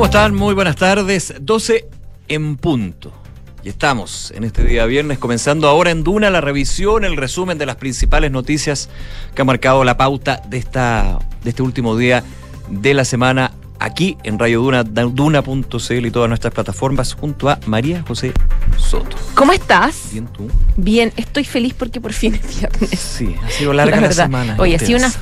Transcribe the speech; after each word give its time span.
¿Cómo 0.00 0.06
están? 0.06 0.34
Muy 0.34 0.54
buenas 0.54 0.76
tardes. 0.76 1.34
12 1.42 1.86
en 2.28 2.56
punto. 2.56 3.12
Y 3.62 3.68
estamos 3.68 4.32
en 4.34 4.44
este 4.44 4.64
día 4.64 4.86
viernes 4.86 5.18
comenzando 5.18 5.68
ahora 5.68 5.90
en 5.90 6.04
Duna 6.04 6.30
la 6.30 6.40
revisión, 6.40 7.04
el 7.04 7.18
resumen 7.18 7.58
de 7.58 7.66
las 7.66 7.76
principales 7.76 8.30
noticias 8.30 8.88
que 9.34 9.42
han 9.42 9.46
marcado 9.46 9.84
la 9.84 9.98
pauta 9.98 10.40
de, 10.48 10.56
esta, 10.56 11.18
de 11.44 11.50
este 11.50 11.62
último 11.62 11.98
día 11.98 12.24
de 12.70 12.94
la 12.94 13.04
semana 13.04 13.52
aquí 13.78 14.16
en 14.22 14.38
Radio 14.38 14.62
Duna, 14.62 14.84
duna.cl 14.84 16.06
y 16.06 16.10
todas 16.10 16.30
nuestras 16.30 16.54
plataformas 16.54 17.12
junto 17.12 17.50
a 17.50 17.60
María 17.66 18.02
José 18.08 18.32
Soto. 18.78 19.18
¿Cómo 19.34 19.52
estás? 19.52 20.12
Bien 20.12 20.26
tú. 20.28 20.48
Bien, 20.78 21.12
estoy 21.18 21.44
feliz 21.44 21.74
porque 21.74 22.00
por 22.00 22.14
fin 22.14 22.36
es 22.36 22.58
viernes. 22.58 22.98
Sí, 22.98 23.36
ha 23.44 23.50
sido 23.50 23.74
larga 23.74 23.96
la, 23.96 24.06
La 24.06 24.12
semana. 24.14 24.56
Oye, 24.58 24.76
ha 24.76 24.78
sido 24.78 24.98
una. 24.98 25.12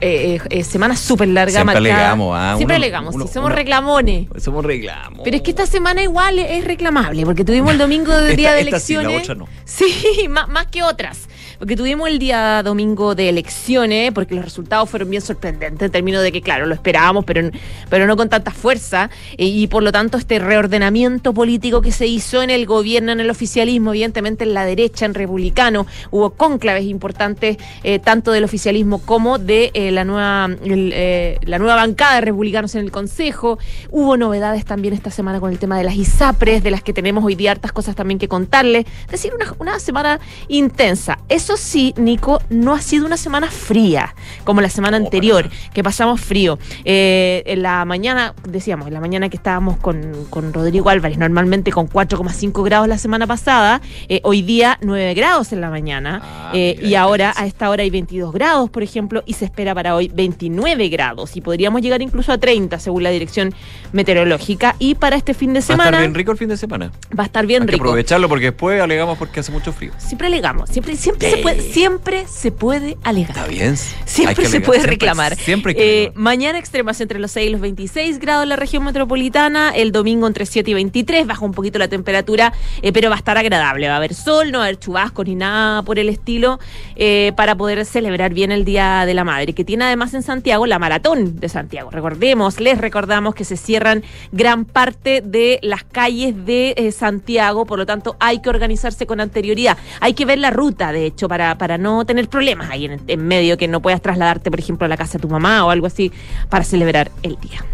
Eh, 0.00 0.38
eh, 0.50 0.64
semana 0.64 0.96
súper 0.96 1.28
larga. 1.28 1.52
Siempre 1.52 1.74
marcada. 1.80 1.94
alegamos, 2.00 2.36
ah, 2.38 2.54
Siempre 2.56 2.76
uno- 2.76 2.84
alegamos, 2.84 3.14
uno- 3.14 3.26
sí, 3.26 3.32
somos 3.32 3.48
uno- 3.48 3.56
reclamones. 3.56 4.26
Somos 4.38 4.64
reclamos. 4.64 5.20
Pero 5.24 5.36
es 5.36 5.42
que 5.42 5.50
esta 5.50 5.66
semana 5.66 6.02
igual 6.02 6.38
es 6.38 6.64
reclamable, 6.64 7.24
porque 7.24 7.44
tuvimos 7.44 7.72
el 7.72 7.78
domingo 7.78 8.12
de 8.12 8.30
Esta- 8.30 8.36
día 8.36 8.52
de 8.52 8.60
esta 8.62 8.80
sí, 8.80 8.94
la 8.94 9.00
elecciones. 9.02 9.22
otra 9.30 9.34
no. 9.34 9.48
Sí, 9.64 10.26
más, 10.28 10.48
más 10.48 10.66
que 10.66 10.82
otras. 10.82 11.28
Porque 11.58 11.76
tuvimos 11.76 12.08
el 12.08 12.18
día 12.18 12.62
domingo 12.62 13.14
de 13.14 13.28
elecciones, 13.28 14.12
porque 14.12 14.34
los 14.34 14.44
resultados 14.44 14.88
fueron 14.88 15.10
bien 15.10 15.22
sorprendentes, 15.22 15.86
en 15.86 15.92
términos 15.92 16.22
de 16.22 16.32
que, 16.32 16.40
claro, 16.40 16.66
lo 16.66 16.74
esperábamos, 16.74 17.24
pero, 17.24 17.50
pero 17.88 18.06
no 18.06 18.16
con 18.16 18.28
tanta 18.28 18.52
fuerza. 18.52 19.10
eh, 19.36 19.44
y 19.44 19.66
por 19.66 19.82
lo 19.82 19.92
tanto, 19.92 20.18
este 20.18 20.38
reordenamiento 20.38 21.34
político 21.34 21.82
que 21.82 21.92
se 21.92 22.06
hizo 22.06 22.42
en 22.42 22.50
el 22.50 22.66
gobierno, 22.66 23.12
en 23.12 23.20
el 23.20 23.30
oficialismo, 23.30 23.90
evidentemente 23.90 24.44
en 24.44 24.54
la 24.54 24.64
derecha, 24.64 25.04
en 25.04 25.14
republicano, 25.14 25.86
hubo 26.10 26.30
cónclaves 26.30 26.84
importantes, 26.84 27.56
eh, 27.82 27.98
tanto 27.98 28.32
del 28.32 28.44
oficialismo 28.44 29.00
como 29.00 29.38
de 29.38 29.70
eh, 29.74 29.90
la, 29.90 30.04
nueva, 30.04 30.48
eh, 30.64 31.38
la 31.42 31.58
nueva 31.58 31.76
bancada 31.76 32.16
de 32.16 32.20
republicanos 32.22 32.74
en 32.74 32.84
el 32.84 32.90
Consejo. 32.90 33.58
Hubo 33.90 34.16
novedades 34.16 34.64
también 34.64 34.94
esta 34.94 35.10
semana 35.10 35.40
con 35.40 35.50
el 35.50 35.58
tema 35.58 35.76
de 35.76 35.84
las 35.84 35.96
ISAPRES, 35.96 36.62
de 36.62 36.70
las 36.70 36.82
que 36.82 36.92
tenemos 36.92 37.24
hoy 37.24 37.34
día 37.34 37.50
hartas 37.50 37.72
cosas 37.72 37.96
también 37.96 38.18
que 38.18 38.28
contarles. 38.28 38.86
Es 39.06 39.12
decir, 39.12 39.32
una, 39.34 39.54
una 39.58 39.80
semana 39.80 40.20
intensa. 40.48 41.18
Eso 41.28 41.47
sí, 41.56 41.94
Nico, 41.96 42.40
no 42.50 42.74
ha 42.74 42.80
sido 42.80 43.06
una 43.06 43.16
semana 43.16 43.48
fría, 43.48 44.14
como 44.44 44.60
la 44.60 44.68
semana 44.70 44.96
anterior, 44.96 45.48
que 45.72 45.82
pasamos 45.82 46.20
frío. 46.20 46.58
Eh, 46.84 47.42
en 47.46 47.62
la 47.62 47.84
mañana, 47.84 48.34
decíamos, 48.48 48.88
en 48.88 48.94
la 48.94 49.00
mañana 49.00 49.28
que 49.28 49.36
estábamos 49.36 49.76
con, 49.78 50.26
con 50.30 50.52
Rodrigo 50.52 50.90
Álvarez, 50.90 51.18
normalmente 51.18 51.70
con 51.72 51.88
4,5 51.88 52.64
grados 52.64 52.88
la 52.88 52.98
semana 52.98 53.26
pasada, 53.26 53.80
eh, 54.08 54.20
hoy 54.24 54.42
día 54.42 54.78
9 54.82 55.14
grados 55.14 55.52
en 55.52 55.60
la 55.60 55.70
mañana, 55.70 56.20
Ah, 56.22 56.50
eh, 56.54 56.74
mira, 56.78 56.88
y 56.88 56.94
ahora 56.94 57.32
a 57.36 57.46
esta 57.46 57.70
hora 57.70 57.82
hay 57.82 57.90
22 57.90 58.32
grados, 58.32 58.70
por 58.70 58.82
ejemplo, 58.82 59.22
y 59.26 59.34
se 59.34 59.44
espera 59.44 59.74
para 59.74 59.94
hoy 59.94 60.10
29 60.14 60.88
grados, 60.88 61.36
y 61.36 61.40
podríamos 61.40 61.80
llegar 61.82 62.02
incluso 62.02 62.32
a 62.32 62.38
30 62.38 62.78
según 62.78 63.02
la 63.02 63.10
dirección 63.10 63.54
meteorológica. 63.92 64.76
Y 64.78 64.94
para 64.94 65.16
este 65.16 65.34
fin 65.34 65.52
de 65.52 65.60
Va 65.60 65.64
a 65.64 65.66
semana 65.66 65.84
estar 65.90 66.00
bien 66.02 66.14
rico 66.14 66.32
el 66.32 66.38
fin 66.38 66.48
de 66.48 66.56
semana. 66.56 66.92
va 67.18 67.22
a 67.22 67.26
estar 67.26 67.46
bien 67.46 67.62
Hay 67.62 67.66
que 67.66 67.72
rico. 67.72 67.84
aprovecharlo 67.84 68.28
porque 68.28 68.46
después 68.46 68.80
alegamos 68.80 69.18
porque 69.18 69.40
hace 69.40 69.52
mucho 69.52 69.72
frío. 69.72 69.92
Siempre 69.98 70.26
alegamos, 70.28 70.68
siempre, 70.70 70.96
siempre, 70.96 71.37
se 71.38 71.42
Sí. 71.42 71.42
puede, 71.42 71.72
siempre 71.72 72.26
se 72.28 72.52
puede 72.52 72.96
alegar. 73.04 73.30
Está 73.36 73.46
bien. 73.46 73.76
Siempre 73.76 74.44
se 74.46 74.56
alegar. 74.56 74.62
puede 74.66 74.82
reclamar. 74.86 75.36
Siempre 75.36 75.74
que 75.74 76.04
Eh, 76.04 76.12
mañana 76.14 76.58
extremas 76.58 77.00
entre 77.00 77.18
los 77.18 77.30
6 77.32 77.48
y 77.48 77.50
los 77.52 77.60
26 77.60 78.18
grados 78.18 78.42
en 78.44 78.48
la 78.50 78.56
región 78.56 78.84
metropolitana. 78.84 79.70
El 79.74 79.92
domingo 79.92 80.26
entre 80.26 80.46
7 80.46 80.70
y 80.70 80.74
23. 80.74 81.26
Baja 81.26 81.44
un 81.44 81.52
poquito 81.52 81.78
la 81.78 81.88
temperatura, 81.88 82.52
eh, 82.82 82.92
pero 82.92 83.08
va 83.10 83.16
a 83.16 83.18
estar 83.18 83.38
agradable. 83.38 83.88
Va 83.88 83.94
a 83.94 83.96
haber 83.98 84.14
sol, 84.14 84.50
no 84.52 84.58
va 84.58 84.64
a 84.64 84.66
haber 84.68 84.78
chubascos 84.78 85.26
ni 85.26 85.34
nada 85.34 85.82
por 85.82 85.98
el 85.98 86.08
estilo 86.08 86.58
eh, 86.96 87.32
para 87.36 87.56
poder 87.56 87.84
celebrar 87.84 88.34
bien 88.34 88.52
el 88.52 88.64
Día 88.64 89.04
de 89.06 89.14
la 89.14 89.24
Madre, 89.24 89.52
que 89.52 89.64
tiene 89.64 89.84
además 89.84 90.14
en 90.14 90.22
Santiago 90.22 90.66
la 90.66 90.78
Maratón 90.78 91.38
de 91.40 91.48
Santiago. 91.48 91.90
Recordemos, 91.90 92.60
les 92.60 92.78
recordamos 92.78 93.34
que 93.34 93.44
se 93.44 93.56
cierran 93.56 94.02
gran 94.32 94.64
parte 94.64 95.20
de 95.24 95.58
las 95.62 95.84
calles 95.84 96.34
de 96.46 96.92
Santiago, 96.96 97.64
por 97.66 97.78
lo 97.78 97.86
tanto 97.86 98.16
hay 98.20 98.40
que 98.40 98.48
organizarse 98.50 99.06
con 99.06 99.20
anterioridad. 99.20 99.76
Hay 100.00 100.14
que 100.14 100.24
ver 100.24 100.38
la 100.38 100.50
ruta, 100.50 100.92
de 100.92 101.06
hecho, 101.06 101.27
para, 101.28 101.56
para 101.56 101.78
no 101.78 102.04
tener 102.04 102.28
problemas 102.28 102.70
ahí 102.70 102.86
en, 102.86 103.00
en 103.06 103.28
medio, 103.28 103.56
que 103.56 103.68
no 103.68 103.80
puedas 103.80 104.02
trasladarte, 104.02 104.50
por 104.50 104.58
ejemplo, 104.58 104.86
a 104.86 104.88
la 104.88 104.96
casa 104.96 105.18
de 105.18 105.22
tu 105.22 105.28
mamá 105.28 105.64
o 105.64 105.70
algo 105.70 105.86
así 105.86 106.12
para 106.48 106.64
celebrar 106.64 107.10
el 107.22 107.38
día. 107.40 107.64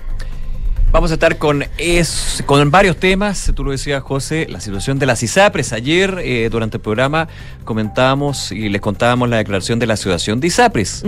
Vamos 0.94 1.10
a 1.10 1.14
estar 1.14 1.38
con, 1.38 1.64
es, 1.76 2.44
con 2.46 2.70
varios 2.70 2.98
temas. 2.98 3.50
Tú 3.56 3.64
lo 3.64 3.72
decías, 3.72 4.00
José, 4.00 4.46
la 4.48 4.60
situación 4.60 5.00
de 5.00 5.06
las 5.06 5.24
ISAPRES. 5.24 5.72
Ayer, 5.72 6.20
eh, 6.22 6.48
durante 6.52 6.76
el 6.76 6.82
programa, 6.82 7.26
comentábamos 7.64 8.52
y 8.52 8.68
les 8.68 8.80
contábamos 8.80 9.28
la 9.28 9.38
declaración 9.38 9.80
de 9.80 9.88
la 9.88 9.94
Asociación 9.94 10.38
de 10.38 10.46
ISAPRES, 10.46 11.02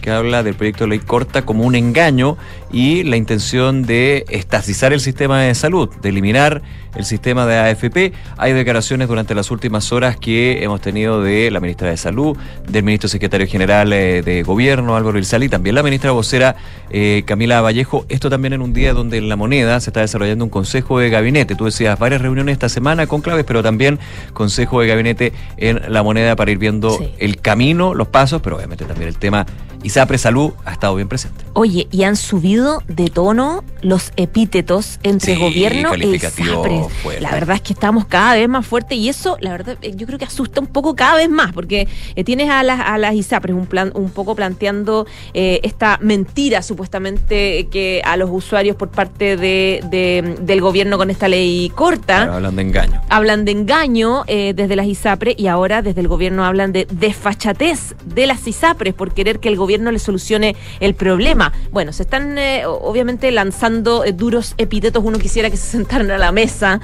que 0.00 0.12
habla 0.12 0.44
del 0.44 0.54
proyecto 0.54 0.84
de 0.84 0.90
ley 0.90 1.00
corta 1.00 1.44
como 1.44 1.64
un 1.64 1.74
engaño 1.74 2.38
y 2.70 3.02
la 3.02 3.16
intención 3.16 3.82
de 3.82 4.24
estatizar 4.28 4.92
el 4.92 5.00
sistema 5.00 5.40
de 5.40 5.56
salud, 5.56 5.90
de 6.00 6.10
eliminar 6.10 6.62
el 6.94 7.04
sistema 7.04 7.46
de 7.46 7.56
AFP. 7.56 8.12
Hay 8.36 8.52
declaraciones 8.52 9.08
durante 9.08 9.34
las 9.34 9.50
últimas 9.50 9.92
horas 9.92 10.16
que 10.16 10.62
hemos 10.62 10.80
tenido 10.80 11.22
de 11.22 11.50
la 11.50 11.60
ministra 11.60 11.88
de 11.88 11.96
Salud, 11.96 12.36
del 12.68 12.82
ministro 12.82 13.08
secretario 13.08 13.46
general 13.46 13.92
eh, 13.92 14.22
de 14.22 14.42
Gobierno, 14.42 14.96
Álvaro 14.96 15.18
Ilzali, 15.18 15.48
también 15.48 15.74
la 15.74 15.82
ministra 15.82 16.12
vocera 16.12 16.56
eh, 16.90 17.22
Camila 17.26 17.60
Vallejo. 17.60 18.04
Esto 18.08 18.28
también 18.28 18.52
en 18.52 18.62
un 18.62 18.72
día 18.72 18.92
donde 18.92 19.18
en 19.18 19.28
la 19.32 19.36
moneda 19.36 19.80
se 19.80 19.88
está 19.88 20.00
desarrollando 20.00 20.44
un 20.44 20.50
consejo 20.50 20.98
de 20.98 21.08
gabinete. 21.08 21.54
Tú 21.54 21.64
decías 21.64 21.98
varias 21.98 22.20
reuniones 22.20 22.52
esta 22.52 22.68
semana 22.68 23.06
con 23.06 23.22
claves, 23.22 23.46
pero 23.46 23.62
también 23.62 23.98
consejo 24.34 24.82
de 24.82 24.88
gabinete 24.88 25.32
en 25.56 25.80
la 25.90 26.02
moneda 26.02 26.36
para 26.36 26.50
ir 26.50 26.58
viendo 26.58 26.98
Sí. 26.98 27.08
el 27.18 27.40
camino, 27.40 27.94
los 27.94 28.08
pasos, 28.08 28.42
pero 28.42 28.56
obviamente 28.56 28.84
también 28.84 29.08
el 29.08 29.16
tema 29.16 29.46
ISAPRE 29.84 30.16
Salud 30.18 30.52
ha 30.64 30.72
estado 30.72 30.94
bien 30.94 31.08
presente. 31.08 31.44
Oye, 31.54 31.88
y 31.90 32.04
han 32.04 32.16
subido 32.16 32.82
de 32.86 33.08
tono 33.08 33.64
los 33.80 34.12
epítetos 34.16 35.00
entre 35.02 35.34
Sí, 35.34 35.40
gobierno 35.40 35.94
e 35.94 36.18
fuerte. 36.20 37.20
La 37.20 37.32
verdad 37.32 37.56
es 37.56 37.62
que 37.62 37.72
estamos 37.72 38.06
cada 38.06 38.34
vez 38.34 38.48
más 38.48 38.64
fuertes 38.66 38.96
y 38.96 39.08
eso, 39.08 39.36
la 39.40 39.50
verdad, 39.50 39.76
eh, 39.82 39.92
yo 39.96 40.06
creo 40.06 40.18
que 40.18 40.24
asusta 40.24 40.60
un 40.60 40.68
poco 40.68 40.94
cada 40.94 41.16
vez 41.16 41.28
más, 41.28 41.52
porque 41.52 41.88
eh, 42.14 42.24
tienes 42.24 42.48
a 42.48 42.62
las, 42.62 42.80
a 42.80 42.96
las 42.98 43.14
ISAPRES 43.14 43.56
un, 43.56 43.66
plan, 43.66 43.90
un 43.94 44.10
poco 44.10 44.36
planteando 44.36 45.06
eh, 45.34 45.58
esta 45.64 45.98
mentira 46.00 46.62
supuestamente 46.62 47.66
que 47.70 48.02
a 48.04 48.16
los 48.16 48.30
usuarios 48.30 48.76
por 48.76 48.90
parte 48.90 49.21
de, 49.36 49.80
de- 49.90 50.36
del 50.40 50.60
gobierno 50.60 50.98
con 50.98 51.10
esta 51.10 51.28
ley 51.28 51.70
corta 51.74 52.16
Claro, 52.16 52.34
hablan 52.34 52.56
de 52.56 52.62
engaño. 52.62 53.00
hablan 53.08 53.44
de 53.44 53.52
engaño 53.52 54.24
eh, 54.26 54.52
desde 54.54 54.76
las 54.76 54.86
ISAPRES 54.86 55.34
y 55.38 55.46
ahora 55.46 55.82
desde 55.82 56.00
el 56.00 56.08
gobierno 56.08 56.44
hablan 56.44 56.72
de 56.72 56.86
desfachatez 56.90 57.94
de 58.04 58.26
las 58.26 58.46
ISAPRES 58.46 58.94
por 58.94 59.14
querer 59.14 59.38
que 59.40 59.48
el 59.48 59.56
gobierno 59.56 59.90
le 59.92 59.98
solucione 59.98 60.56
el 60.80 60.94
problema. 60.94 61.52
Bueno, 61.70 61.92
se 61.92 62.02
están 62.02 62.36
eh, 62.38 62.64
obviamente 62.66 63.30
lanzando 63.30 64.04
eh, 64.04 64.12
duros 64.12 64.54
epítetos. 64.58 65.02
Uno 65.04 65.18
quisiera 65.18 65.50
que 65.50 65.56
se 65.56 65.68
sentaran 65.70 66.10
a 66.10 66.18
la 66.18 66.32
mesa 66.32 66.80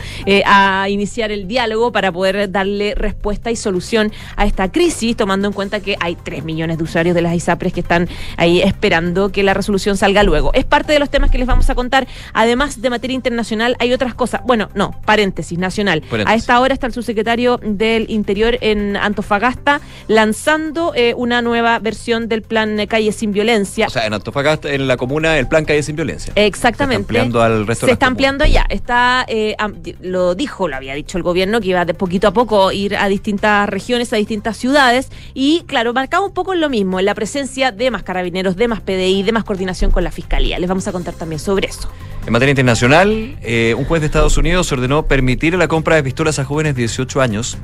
a 0.47 0.88
iniciar 0.88 1.31
el 1.32 1.49
diálogo 1.49 1.93
para 1.93 2.12
poder 2.12 2.50
darle 2.50 2.94
respuesta 2.94 3.50
y 3.50 3.56
solución 3.56 4.12
a 4.37 4.47
esta 4.47 4.70
crisis, 4.70 5.16
tomando 5.16 5.49
en 5.49 5.53
cuenta 5.55 5.81
que 5.81 5.97
hay 6.00 6.16
3 6.16 6.44
millones 6.44 6.78
de 6.78 6.84
usuarios 6.84 7.15
de 7.15 7.22
las 7.22 7.34
ISAPRES 7.34 7.72
que 7.72 7.81
están 7.81 8.09
ahí 8.37 8.60
esperando 8.60 9.31
que 9.31 9.43
la 9.43 9.55
resolución 9.55 9.97
salga 9.97 10.22
luego. 10.22 10.53
Es 10.55 10.65
parte 10.65 10.93
de 10.93 10.99
los 10.99 11.10
temas 11.10 11.31
que 11.31 11.38
les 11.38 11.47
vamos 11.47 11.69
a 11.70 11.75
contar. 11.75 12.06
Además 12.32 12.80
de 12.80 12.90
materia 12.90 13.14
internacional, 13.14 13.76
hay 13.78 13.92
otras 13.92 14.14
cosas. 14.14 14.42
Bueno, 14.44 14.68
no, 14.74 14.94
paréntesis, 15.04 15.58
nacional. 15.58 16.02
Paréntesis. 16.02 16.32
A 16.32 16.34
esta 16.36 16.60
hora 16.60 16.74
está 16.74 16.86
el 16.86 16.92
subsecretario 16.92 17.58
del 17.62 18.10
Interior 18.10 18.58
en 18.60 18.96
Antofagasta 18.96 19.80
lanzando 20.06 20.92
eh, 20.94 21.14
una 21.16 21.42
nueva 21.42 21.78
versión 21.78 22.28
del 22.28 22.42
plan 22.42 22.78
Calle 22.88 23.12
Sin 23.12 23.32
Violencia. 23.32 23.86
O 23.86 23.90
sea, 23.90 24.06
en 24.06 24.14
Antofagasta, 24.14 24.72
en 24.72 24.88
la 24.88 24.96
comuna, 24.96 25.38
el 25.38 25.46
plan 25.48 25.64
Calle 25.64 25.82
Sin 25.82 25.96
Violencia. 25.96 26.32
Exactamente. 26.36 27.12
Se 27.12 27.12
está 27.12 27.22
ampliando 27.22 27.42
al 27.42 27.66
resto 27.66 27.86
Se 27.86 27.90
de 27.90 27.92
está 27.92 28.06
comunas. 28.06 28.10
ampliando 28.32 28.46
ya. 28.46 28.66
Está, 28.68 29.24
eh, 29.28 29.56
lo 30.00 30.34
dijo, 30.34 30.68
lo 30.68 30.76
había 30.76 30.94
dicho 30.94 31.18
el 31.18 31.22
gobierno, 31.22 31.60
que 31.60 31.68
iba 31.68 31.84
de 31.84 31.94
poquito 31.94 32.28
a 32.28 32.32
poco 32.32 32.72
ir 32.72 32.96
a 32.96 33.08
distintas 33.08 33.68
regiones, 33.68 34.12
a 34.12 34.16
distintas 34.16 34.56
ciudades. 34.56 35.10
Y 35.34 35.62
claro, 35.66 35.92
marcaba 35.92 36.24
un 36.24 36.32
poco 36.32 36.54
en 36.54 36.60
lo 36.60 36.68
mismo, 36.68 36.98
en 36.98 37.06
la 37.06 37.14
presencia 37.14 37.72
de 37.72 37.90
más 37.90 38.02
carabineros, 38.02 38.56
de 38.56 38.68
más 38.68 38.80
PDI, 38.80 39.22
de 39.22 39.32
más 39.32 39.44
coordinación 39.44 39.90
con 39.90 40.04
la 40.04 40.10
fiscalía. 40.10 40.58
Les 40.58 40.68
vamos 40.68 40.86
a 40.88 40.92
contar 40.92 41.14
también 41.14 41.38
sobre 41.38 41.69
eso. 41.69 41.88
En 42.28 42.32
materia 42.32 42.50
internacional, 42.50 43.38
eh, 43.40 43.75
un 43.78 43.86
juez 43.86 44.02
de 44.02 44.06
Estados 44.06 44.36
Unidos 44.36 44.70
ordenó 44.70 45.06
permitir 45.06 45.54
la 45.54 45.66
compra 45.66 45.96
de 45.96 46.02
pistolas 46.02 46.38
a 46.38 46.44
jóvenes 46.44 46.75
de 46.75 46.82
18 46.82 47.22
años. 47.22 47.56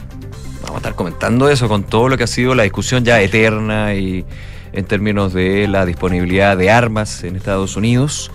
Vamos 0.62 0.76
a 0.76 0.78
estar 0.78 0.94
comentando 0.94 1.50
eso 1.50 1.68
con 1.68 1.84
todo 1.84 2.08
lo 2.08 2.16
que 2.16 2.24
ha 2.24 2.26
sido 2.26 2.54
la 2.54 2.62
discusión 2.62 3.04
ya 3.04 3.20
eterna 3.20 3.94
y 3.94 4.24
en 4.72 4.86
términos 4.86 5.34
de 5.34 5.68
la 5.68 5.84
disponibilidad 5.84 6.56
de 6.56 6.70
armas 6.70 7.24
en 7.24 7.36
Estados 7.36 7.76
Unidos 7.76 8.30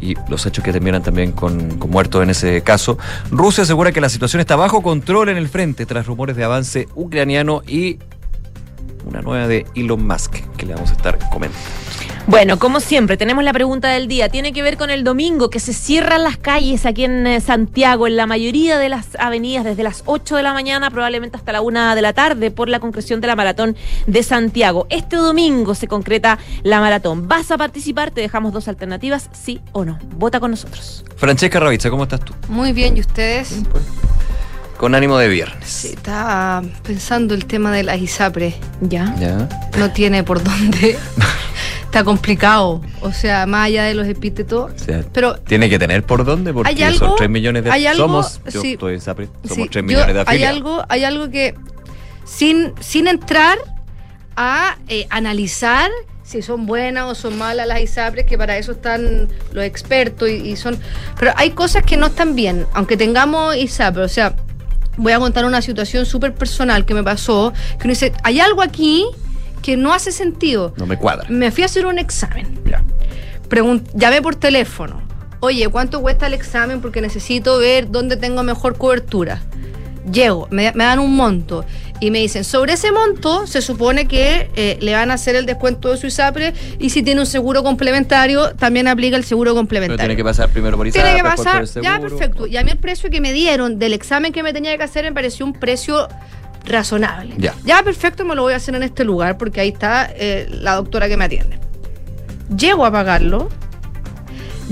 y 0.00 0.16
los 0.28 0.44
hechos 0.46 0.64
que 0.64 0.72
terminan 0.72 1.04
también 1.04 1.30
con, 1.30 1.78
con 1.78 1.90
muertos 1.90 2.24
en 2.24 2.30
ese 2.30 2.62
caso. 2.62 2.98
Rusia 3.30 3.62
asegura 3.62 3.92
que 3.92 4.00
la 4.00 4.08
situación 4.08 4.40
está 4.40 4.56
bajo 4.56 4.82
control 4.82 5.28
en 5.28 5.36
el 5.36 5.48
frente 5.48 5.86
tras 5.86 6.06
rumores 6.06 6.34
de 6.34 6.42
avance 6.42 6.88
ucraniano 6.96 7.62
y 7.68 8.00
una 9.04 9.22
nueva 9.22 9.46
de 9.46 9.64
Elon 9.76 10.04
Musk 10.04 10.38
que 10.56 10.66
le 10.66 10.74
vamos 10.74 10.90
a 10.90 10.94
estar 10.94 11.20
comentando. 11.30 11.81
Bueno, 12.28 12.58
como 12.58 12.78
siempre, 12.78 13.16
tenemos 13.16 13.42
la 13.42 13.52
pregunta 13.52 13.88
del 13.88 14.06
día. 14.06 14.28
Tiene 14.28 14.52
que 14.52 14.62
ver 14.62 14.76
con 14.76 14.90
el 14.90 15.02
domingo, 15.02 15.50
que 15.50 15.58
se 15.58 15.72
cierran 15.72 16.22
las 16.22 16.36
calles 16.36 16.86
aquí 16.86 17.04
en 17.04 17.26
eh, 17.26 17.40
Santiago, 17.40 18.06
en 18.06 18.16
la 18.16 18.26
mayoría 18.26 18.78
de 18.78 18.88
las 18.88 19.08
avenidas, 19.18 19.64
desde 19.64 19.82
las 19.82 20.04
8 20.06 20.36
de 20.36 20.42
la 20.44 20.52
mañana, 20.52 20.88
probablemente 20.90 21.36
hasta 21.36 21.50
la 21.50 21.60
1 21.60 21.96
de 21.96 22.02
la 22.02 22.12
tarde, 22.12 22.52
por 22.52 22.68
la 22.68 22.78
concreción 22.78 23.20
de 23.20 23.26
la 23.26 23.34
maratón 23.34 23.76
de 24.06 24.22
Santiago. 24.22 24.86
Este 24.88 25.16
domingo 25.16 25.74
se 25.74 25.88
concreta 25.88 26.38
la 26.62 26.80
maratón. 26.80 27.26
¿Vas 27.26 27.50
a 27.50 27.58
participar? 27.58 28.12
Te 28.12 28.20
dejamos 28.20 28.52
dos 28.52 28.68
alternativas, 28.68 29.28
sí 29.32 29.60
o 29.72 29.84
no. 29.84 29.98
Vota 30.16 30.38
con 30.38 30.52
nosotros. 30.52 31.04
Francesca 31.16 31.58
Ravizza, 31.58 31.90
¿cómo 31.90 32.04
estás 32.04 32.20
tú? 32.20 32.34
Muy 32.48 32.72
bien, 32.72 32.96
¿y 32.96 33.00
ustedes? 33.00 33.62
Pues, 33.70 33.82
con 34.78 34.94
ánimo 34.94 35.18
de 35.18 35.28
viernes. 35.28 35.68
Sí, 35.68 35.88
estaba 35.88 36.62
pensando 36.84 37.34
el 37.34 37.46
tema 37.46 37.72
de 37.72 37.82
las 37.82 37.98
ISAPRE. 38.00 38.54
¿Ya? 38.80 39.14
¿Ya? 39.18 39.48
No 39.76 39.90
tiene 39.90 40.22
por 40.22 40.42
dónde. 40.42 40.96
Está 41.92 42.04
complicado. 42.04 42.80
O 43.02 43.12
sea, 43.12 43.44
más 43.44 43.66
allá 43.66 43.84
de 43.84 43.92
los 43.92 44.06
epítetos. 44.06 44.72
O 44.74 44.78
sea, 44.78 45.04
Pero 45.12 45.34
tiene 45.34 45.68
que 45.68 45.78
tener 45.78 46.02
por 46.04 46.24
dónde 46.24 46.50
porque 46.54 46.70
¿Hay 46.70 46.82
algo? 46.82 46.98
son 47.08 47.16
3 47.16 47.28
millones 47.28 47.64
de 47.64 47.70
¿Hay 47.70 47.86
algo? 47.86 48.04
somos 48.04 48.40
yo 48.50 48.62
Sí. 48.62 48.72
estoy 48.72 48.94
en 48.94 49.00
Sapri, 49.02 49.26
somos 49.46 49.56
sí, 49.64 49.68
3 49.70 49.82
yo- 49.82 49.86
millones 49.86 50.14
de 50.14 50.20
hay 50.20 50.24
afiliados. 50.26 50.56
algo, 50.56 50.84
hay 50.88 51.04
algo 51.04 51.30
que 51.30 51.54
sin, 52.24 52.72
sin 52.80 53.08
entrar 53.08 53.58
a 54.36 54.78
eh, 54.88 55.06
analizar 55.10 55.90
si 56.22 56.40
son 56.40 56.64
buenas 56.64 57.04
o 57.10 57.14
son 57.14 57.36
malas 57.36 57.66
las 57.66 57.82
ISAPRES, 57.82 58.24
que 58.24 58.38
para 58.38 58.56
eso 58.56 58.72
están 58.72 59.28
los 59.52 59.62
expertos 59.62 60.30
y, 60.30 60.36
y 60.48 60.56
son. 60.56 60.78
Pero 61.18 61.32
hay 61.36 61.50
cosas 61.50 61.84
que 61.84 61.98
no 61.98 62.06
están 62.06 62.34
bien, 62.34 62.64
aunque 62.72 62.96
tengamos 62.96 63.54
ISAPRE. 63.54 64.02
O 64.04 64.08
sea, 64.08 64.34
voy 64.96 65.12
a 65.12 65.18
contar 65.18 65.44
una 65.44 65.60
situación 65.60 66.06
súper 66.06 66.32
personal 66.32 66.86
que 66.86 66.94
me 66.94 67.02
pasó, 67.02 67.52
que 67.78 67.84
uno 67.84 67.90
dice, 67.90 68.14
hay 68.22 68.40
algo 68.40 68.62
aquí 68.62 69.04
que 69.62 69.76
no 69.76 69.92
hace 69.94 70.12
sentido. 70.12 70.74
No 70.76 70.86
me 70.86 70.96
cuadra. 70.98 71.26
Me 71.28 71.50
fui 71.50 71.62
a 71.62 71.66
hacer 71.66 71.86
un 71.86 71.98
examen 71.98 72.60
Ya. 72.68 72.82
pregun- 73.48 73.82
llamé 73.94 74.20
por 74.20 74.34
teléfono. 74.36 75.00
Oye, 75.40 75.68
¿cuánto 75.68 76.00
cuesta 76.02 76.26
el 76.26 76.34
examen? 76.34 76.80
Porque 76.80 77.00
necesito 77.00 77.58
ver 77.58 77.90
dónde 77.90 78.16
tengo 78.16 78.42
mejor 78.42 78.76
cobertura. 78.76 79.40
Llego, 80.10 80.48
me, 80.50 80.72
me 80.74 80.82
dan 80.84 80.98
un 80.98 81.14
monto 81.14 81.64
y 82.00 82.10
me 82.10 82.18
dicen, 82.18 82.42
sobre 82.42 82.72
ese 82.72 82.90
monto 82.90 83.46
se 83.46 83.62
supone 83.62 84.08
que 84.08 84.50
eh, 84.56 84.76
le 84.80 84.92
van 84.94 85.12
a 85.12 85.14
hacer 85.14 85.36
el 85.36 85.46
descuento 85.46 85.90
de 85.92 85.96
su 85.96 86.08
ISAPRE 86.08 86.54
y 86.80 86.90
si 86.90 87.04
tiene 87.04 87.20
un 87.20 87.26
seguro 87.26 87.62
complementario, 87.62 88.50
también 88.56 88.88
aplica 88.88 89.16
el 89.16 89.22
seguro 89.22 89.50
Pero 89.52 89.56
complementario. 89.60 89.98
tiene 89.98 90.16
que 90.16 90.24
pasar 90.24 90.48
primero 90.48 90.76
por 90.76 90.90
Tiene 90.90 91.08
ISAPRE, 91.10 91.22
que 91.22 91.28
después 91.28 91.46
por 91.46 91.62
pasar, 91.66 91.82
ya 91.84 92.00
perfecto. 92.00 92.46
Y 92.48 92.56
a 92.56 92.64
mí 92.64 92.72
el 92.72 92.78
precio 92.78 93.10
que 93.10 93.20
me 93.20 93.32
dieron 93.32 93.78
del 93.78 93.92
examen 93.92 94.32
que 94.32 94.42
me 94.42 94.52
tenía 94.52 94.76
que 94.76 94.82
hacer 94.82 95.04
me 95.04 95.12
pareció 95.12 95.46
un 95.46 95.52
precio 95.52 96.08
razonable. 96.64 97.34
Ya. 97.38 97.82
perfecto, 97.82 98.24
me 98.24 98.34
lo 98.34 98.42
voy 98.42 98.52
a 98.52 98.56
hacer 98.56 98.74
en 98.74 98.82
este 98.82 99.04
lugar 99.04 99.38
porque 99.38 99.60
ahí 99.60 99.68
está 99.68 100.10
eh, 100.14 100.48
la 100.50 100.74
doctora 100.74 101.08
que 101.08 101.16
me 101.16 101.24
atiende. 101.24 101.58
Llego 102.56 102.84
a 102.84 102.90
pagarlo 102.92 103.48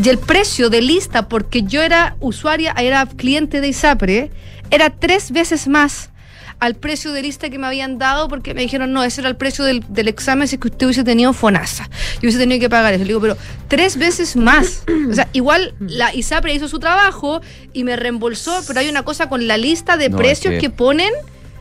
y 0.03 0.09
el 0.09 0.19
precio 0.19 0.71
de 0.71 0.83
lista, 0.83 1.29
porque 1.29 1.63
yo 1.63 1.83
era 1.83 2.17
usuaria, 2.21 2.73
era 2.79 3.05
cliente 3.07 3.61
de 3.61 3.69
ISAPRE, 3.69 4.31
era 4.71 4.91
tres 4.91 5.31
veces 5.33 5.67
más 5.69 6.11
al 6.59 6.75
precio 6.75 7.13
de 7.13 7.23
lista 7.23 7.49
que 7.49 7.59
me 7.59 7.67
habían 7.67 7.97
dado 7.97 8.29
porque 8.29 8.53
me 8.53 8.61
dijeron, 8.61 8.93
no, 8.93 9.03
ese 9.03 9.23
era 9.23 9.31
el 9.31 9.37
precio 9.37 9.65
del, 9.65 9.83
del 9.89 10.09
examen 10.09 10.47
si 10.47 10.57
es 10.57 10.61
que 10.61 10.69
usted 10.69 10.87
hubiese 10.87 11.05
tenido 11.05 11.33
FONASA. 11.33 11.89
Yo 12.15 12.21
hubiese 12.21 12.39
tenido 12.39 12.61
que 12.61 12.69
pagar 12.69 12.93
eso. 12.93 13.03
Le 13.03 13.09
digo, 13.09 13.21
pero 13.21 13.37
tres 13.67 13.97
veces 13.97 14.37
más. 14.37 14.83
O 15.11 15.15
sea, 15.15 15.27
igual 15.33 15.75
la 15.81 16.15
ISAPRE 16.15 16.53
hizo 16.53 16.69
su 16.69 16.79
trabajo 16.79 17.41
y 17.73 17.83
me 17.85 17.97
reembolsó, 17.97 18.63
pero 18.67 18.79
hay 18.81 18.91
una 18.91 19.05
cosa 19.05 19.31
con 19.31 19.47
la 19.49 19.57
lista 19.57 19.97
de 19.97 20.11
No, 20.11 20.19
precios 20.19 20.53
es 20.55 20.61
que... 20.61 20.67
que- 20.67 20.71
ponen 20.71 21.11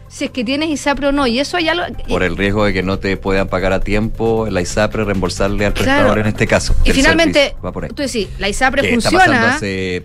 si 0.09 0.25
es 0.25 0.31
que 0.31 0.43
tienes 0.43 0.69
ISAPRE 0.69 1.07
o 1.07 1.11
no. 1.13 1.25
Y 1.27 1.39
eso 1.39 1.55
hay 1.55 1.69
algo... 1.69 1.85
Por 2.09 2.23
el 2.23 2.35
riesgo 2.35 2.65
de 2.65 2.73
que 2.73 2.83
no 2.83 2.99
te 2.99 3.15
puedan 3.15 3.47
pagar 3.47 3.71
a 3.71 3.79
tiempo, 3.79 4.47
la 4.49 4.59
ISAPRE 4.61 5.05
reembolsarle 5.05 5.65
al 5.65 5.73
Claro. 5.73 5.85
prestador 5.91 6.19
en 6.19 6.25
este 6.27 6.47
caso. 6.47 6.75
y 6.83 6.91
finalmente, 6.91 7.39
servicio 7.39 7.61
va 7.63 7.71
por 7.71 7.83
ahí. 7.85 7.91
tú 7.91 8.01
decís, 8.01 8.27
la 8.39 8.49
ISAPRE 8.49 8.81
Que 8.81 8.93
está 8.95 9.11
pasando 9.11 9.33
funciona... 9.35 9.55
hace 9.55 10.03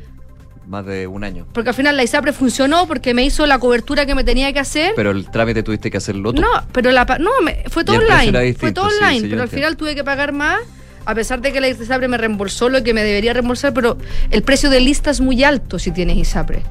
más 0.67 0.87
de 0.87 1.07
un 1.07 1.25
año. 1.25 1.47
Porque 1.53 1.71
al 1.71 1.75
final 1.75 1.97
la 1.97 2.03
ISAPRE 2.05 2.33
funcionó 2.33 2.87
porque 2.87 3.13
me 3.13 3.23
hizo 3.25 3.47
la 3.47 3.59
cobertura 3.59 4.07
que 4.07 4.15
me 4.15 4.25
tenía 4.25 4.53
que 4.53 4.61
hacer. 4.61 4.93
Pero 4.97 5.11
el 5.11 5.31
trámite 5.31 5.63
tuviste 5.63 5.91
que 5.91 5.97
hacerlo 5.99 6.33
tú. 6.33 6.41
no, 6.41 6.49
pero 6.73 6.91
la 6.91 7.05
no, 7.21 7.31
me- 7.43 7.65
fue 7.69 7.85
todo 7.85 7.97
online. 7.97 8.55
fue 8.55 8.73
todo 8.73 8.87
online, 8.87 9.21
sí, 9.21 9.27
pero 9.29 9.43
al 9.43 9.49
final 9.49 9.77
tuve 9.77 9.95
que 9.95 10.05
pagar 10.05 10.33
más. 10.33 10.61
A 11.07 11.15
pesar 11.15 11.43
de 11.43 11.53
que 11.53 11.61
la 11.61 11.69
ISAPRE 11.69 12.09
me 12.09 12.17
reembolsó 12.17 12.71
lo 12.71 12.83
que 12.83 12.95
me 12.95 13.03
debería 13.03 13.35
reembolsar, 13.35 13.75
pero 13.75 13.99
el 14.31 14.43
precio 14.43 14.71
de 14.71 14.81
lista 14.81 15.11
es 15.11 15.21
muy 15.21 15.45
alto 15.45 15.79
si 15.79 15.91
tienes 15.91 16.17
ISAPRE. 16.17 16.63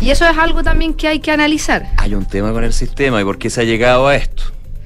Y 0.00 0.10
eso 0.10 0.26
es 0.28 0.36
algo 0.38 0.62
también 0.62 0.94
que 0.94 1.08
hay 1.08 1.20
que 1.20 1.30
analizar. 1.30 1.90
Hay 1.98 2.14
un 2.14 2.24
tema 2.24 2.52
con 2.52 2.64
el 2.64 2.72
sistema 2.72 3.20
y 3.20 3.24
por 3.24 3.38
qué 3.38 3.50
se 3.50 3.60
ha 3.60 3.64
llegado 3.64 4.08
a 4.08 4.16
esto. 4.16 4.44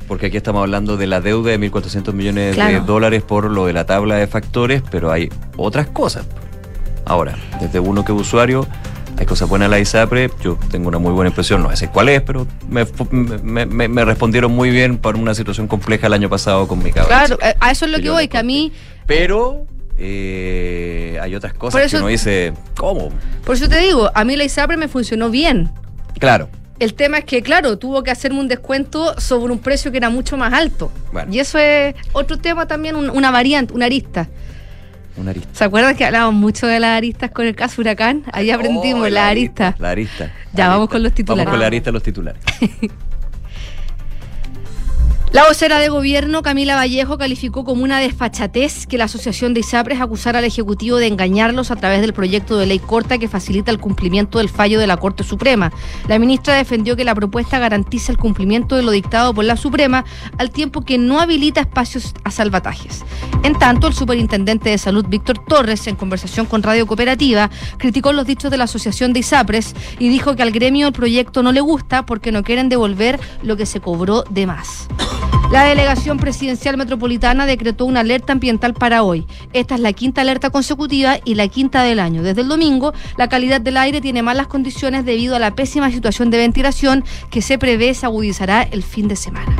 Porque 0.08 0.26
aquí 0.26 0.36
estamos 0.36 0.60
hablando 0.60 0.96
de 0.96 1.06
la 1.06 1.20
deuda 1.20 1.50
de 1.52 1.58
1.400 1.60 2.12
millones 2.12 2.54
Claro. 2.54 2.72
de 2.72 2.80
dólares 2.80 3.22
por 3.22 3.50
lo 3.50 3.66
de 3.66 3.72
la 3.72 3.86
tabla 3.86 4.16
de 4.16 4.26
factores, 4.26 4.82
pero 4.90 5.10
hay 5.12 5.30
otras 5.56 5.86
cosas. 5.86 6.26
Ahora, 7.06 7.36
desde 7.60 7.80
uno 7.80 8.04
que 8.04 8.12
es 8.12 8.20
usuario, 8.20 8.66
hay 9.16 9.24
cosas 9.24 9.48
buenas 9.48 9.66
en 9.66 9.70
la 9.70 9.78
ISAPRE. 9.78 10.30
Yo 10.42 10.58
tengo 10.70 10.88
una 10.88 10.98
muy 10.98 11.12
buena 11.12 11.28
impresión, 11.30 11.62
no 11.62 11.74
sé 11.76 11.88
cuál 11.88 12.08
es, 12.10 12.20
pero 12.22 12.46
me, 12.68 12.84
fu- 12.84 13.08
me- 13.10 13.64
me- 13.66 13.88
me 13.88 14.04
respondieron 14.04 14.52
muy 14.52 14.70
bien 14.70 14.98
para 14.98 15.16
una 15.16 15.34
situación 15.34 15.68
compleja 15.68 16.08
el 16.08 16.12
año 16.12 16.28
pasado 16.28 16.66
con 16.68 16.82
mi 16.82 16.90
cabra. 16.92 17.24
Claro, 17.24 17.38
a 17.60 17.70
eso 17.70 17.84
es 17.86 17.90
lo 17.92 17.98
Que 18.00 18.10
voy, 18.10 18.28
que 18.28 18.36
a 18.38 18.42
mí, 18.42 18.72
Pero 19.06 19.66
eh, 19.98 21.18
hay 21.22 21.34
otras 21.34 21.54
cosas 21.54 21.82
eso- 21.82 21.96
que 21.98 22.02
uno 22.02 22.08
dice, 22.08 22.52
¿cómo? 22.76 23.10
por 23.44 23.54
eso 23.56 23.68
te 23.68 23.78
digo, 23.78 24.10
a 24.14 24.24
mí 24.24 24.36
la 24.36 24.44
ISAPRE 24.44 24.76
me 24.76 24.88
funcionó 24.88 25.30
bien. 25.30 25.70
Claro. 26.18 26.48
El 26.80 26.94
tema 26.94 27.18
es 27.18 27.24
que, 27.24 27.40
claro, 27.42 27.78
tuvo 27.78 28.02
que 28.02 28.10
hacerme 28.10 28.40
un 28.40 28.48
descuento 28.48 29.18
sobre 29.20 29.52
un 29.52 29.60
precio 29.60 29.92
que 29.92 29.98
era 29.98 30.10
mucho 30.10 30.36
más 30.36 30.52
alto. 30.52 30.90
Bueno. 31.12 31.32
Y 31.32 31.38
eso 31.38 31.58
es 31.58 31.94
otro 32.12 32.36
tema 32.38 32.66
también, 32.66 32.96
un- 32.96 33.10
una 33.10 33.30
variante, 33.30 33.72
una 33.74 33.84
arista. 33.86 34.28
Una 35.16 35.30
arista. 35.30 35.48
¿Se 35.52 35.62
acuerdan 35.64 35.94
que 35.96 36.04
hablábamos 36.04 36.34
mucho 36.34 36.66
de 36.66 36.80
las 36.80 36.96
aristas 36.96 37.30
con 37.30 37.46
el 37.46 37.54
caso 37.54 37.80
Huracán? 37.80 38.24
Ahí 38.32 38.50
aprendimos 38.50 39.06
Oh, 39.06 39.08
la 39.08 39.28
arista. 39.28 39.76
La 39.78 39.90
arista. 39.90 40.32
Ya, 40.52 40.64
La 40.64 40.68
vamos 40.70 40.80
arista. 40.82 40.92
con 40.92 41.02
los 41.04 41.12
titulares. 41.14 41.44
Vamos 41.44 41.52
con 41.52 41.60
la 41.60 41.66
arista 41.68 41.92
los 41.92 42.02
titulares. 42.02 42.42
La 45.34 45.48
vocera 45.48 45.80
de 45.80 45.88
gobierno, 45.88 46.42
Camila 46.42 46.76
Vallejo, 46.76 47.18
calificó 47.18 47.64
como 47.64 47.82
una 47.82 47.98
desfachatez 47.98 48.86
que 48.86 48.98
la 48.98 49.06
Asociación 49.06 49.52
de 49.52 49.58
ISAPRES 49.58 50.00
acusara 50.00 50.38
al 50.38 50.44
Ejecutivo 50.44 50.98
de 50.98 51.08
engañarlos 51.08 51.72
a 51.72 51.74
través 51.74 52.02
del 52.02 52.12
proyecto 52.12 52.56
de 52.56 52.66
ley 52.66 52.78
corta 52.78 53.18
que 53.18 53.26
facilita 53.26 53.72
el 53.72 53.80
cumplimiento 53.80 54.38
del 54.38 54.48
fallo 54.48 54.78
de 54.78 54.86
la 54.86 54.96
Corte 54.96 55.24
Suprema. 55.24 55.72
La 56.06 56.20
ministra 56.20 56.54
defendió 56.54 56.94
que 56.94 57.02
la 57.02 57.16
propuesta 57.16 57.58
garantiza 57.58 58.12
el 58.12 58.18
cumplimiento 58.18 58.76
de 58.76 58.84
lo 58.84 58.92
dictado 58.92 59.34
por 59.34 59.44
la 59.44 59.56
Suprema 59.56 60.04
al 60.38 60.52
tiempo 60.52 60.82
que 60.82 60.98
no 60.98 61.18
habilita 61.18 61.62
espacios 61.62 62.14
a 62.22 62.30
salvatajes. 62.30 63.04
En 63.42 63.58
tanto, 63.58 63.88
el 63.88 63.94
superintendente 63.94 64.70
de 64.70 64.78
salud, 64.78 65.04
Víctor 65.08 65.40
Torres, 65.40 65.88
en 65.88 65.96
conversación 65.96 66.46
con 66.46 66.62
Radio 66.62 66.86
Cooperativa, 66.86 67.50
criticó 67.76 68.12
los 68.12 68.24
dichos 68.24 68.52
de 68.52 68.56
la 68.56 68.64
Asociación 68.64 69.12
de 69.12 69.18
ISAPRES 69.18 69.74
y 69.98 70.08
dijo 70.10 70.36
que 70.36 70.44
al 70.44 70.52
gremio 70.52 70.86
el 70.86 70.92
proyecto 70.92 71.42
no 71.42 71.50
le 71.50 71.60
gusta 71.60 72.06
porque 72.06 72.30
no 72.30 72.44
quieren 72.44 72.68
devolver 72.68 73.18
lo 73.42 73.56
que 73.56 73.66
se 73.66 73.80
cobró 73.80 74.22
de 74.30 74.46
más. 74.46 74.86
La 75.50 75.64
delegación 75.64 76.18
presidencial 76.18 76.76
metropolitana 76.76 77.46
decretó 77.46 77.84
una 77.84 78.00
alerta 78.00 78.32
ambiental 78.32 78.74
para 78.74 79.04
hoy. 79.04 79.24
Esta 79.52 79.76
es 79.76 79.80
la 79.80 79.92
quinta 79.92 80.22
alerta 80.22 80.50
consecutiva 80.50 81.18
y 81.24 81.36
la 81.36 81.46
quinta 81.46 81.84
del 81.84 82.00
año. 82.00 82.22
Desde 82.22 82.40
el 82.40 82.48
domingo, 82.48 82.92
la 83.16 83.28
calidad 83.28 83.60
del 83.60 83.76
aire 83.76 84.00
tiene 84.00 84.22
malas 84.22 84.48
condiciones 84.48 85.04
debido 85.04 85.36
a 85.36 85.38
la 85.38 85.54
pésima 85.54 85.90
situación 85.90 86.30
de 86.30 86.38
ventilación 86.38 87.04
que 87.30 87.40
se 87.40 87.56
prevé 87.56 87.94
se 87.94 88.06
agudizará 88.06 88.62
el 88.62 88.82
fin 88.82 89.06
de 89.06 89.16
semana. 89.16 89.54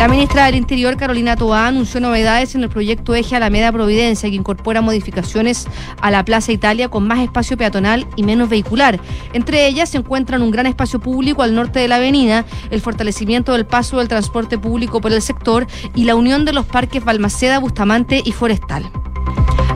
La 0.00 0.08
ministra 0.08 0.46
del 0.46 0.54
Interior, 0.54 0.96
Carolina 0.96 1.36
Toá, 1.36 1.66
anunció 1.66 2.00
novedades 2.00 2.54
en 2.54 2.62
el 2.62 2.70
proyecto 2.70 3.14
Eje 3.14 3.36
Alameda 3.36 3.70
Providencia, 3.70 4.30
que 4.30 4.34
incorpora 4.34 4.80
modificaciones 4.80 5.66
a 6.00 6.10
la 6.10 6.24
Plaza 6.24 6.52
Italia 6.52 6.88
con 6.88 7.06
más 7.06 7.18
espacio 7.18 7.58
peatonal 7.58 8.06
y 8.16 8.22
menos 8.22 8.48
vehicular. 8.48 8.98
Entre 9.34 9.66
ellas 9.66 9.90
se 9.90 9.98
encuentran 9.98 10.40
un 10.40 10.52
gran 10.52 10.64
espacio 10.64 11.00
público 11.00 11.42
al 11.42 11.54
norte 11.54 11.80
de 11.80 11.88
la 11.88 11.96
avenida, 11.96 12.46
el 12.70 12.80
fortalecimiento 12.80 13.52
del 13.52 13.66
paso 13.66 13.98
del 13.98 14.08
transporte 14.08 14.56
público 14.56 15.02
por 15.02 15.12
el 15.12 15.20
sector 15.20 15.66
y 15.94 16.04
la 16.04 16.14
unión 16.14 16.46
de 16.46 16.54
los 16.54 16.64
parques 16.64 17.04
Balmaceda, 17.04 17.58
Bustamante 17.58 18.22
y 18.24 18.32
Forestal. 18.32 18.90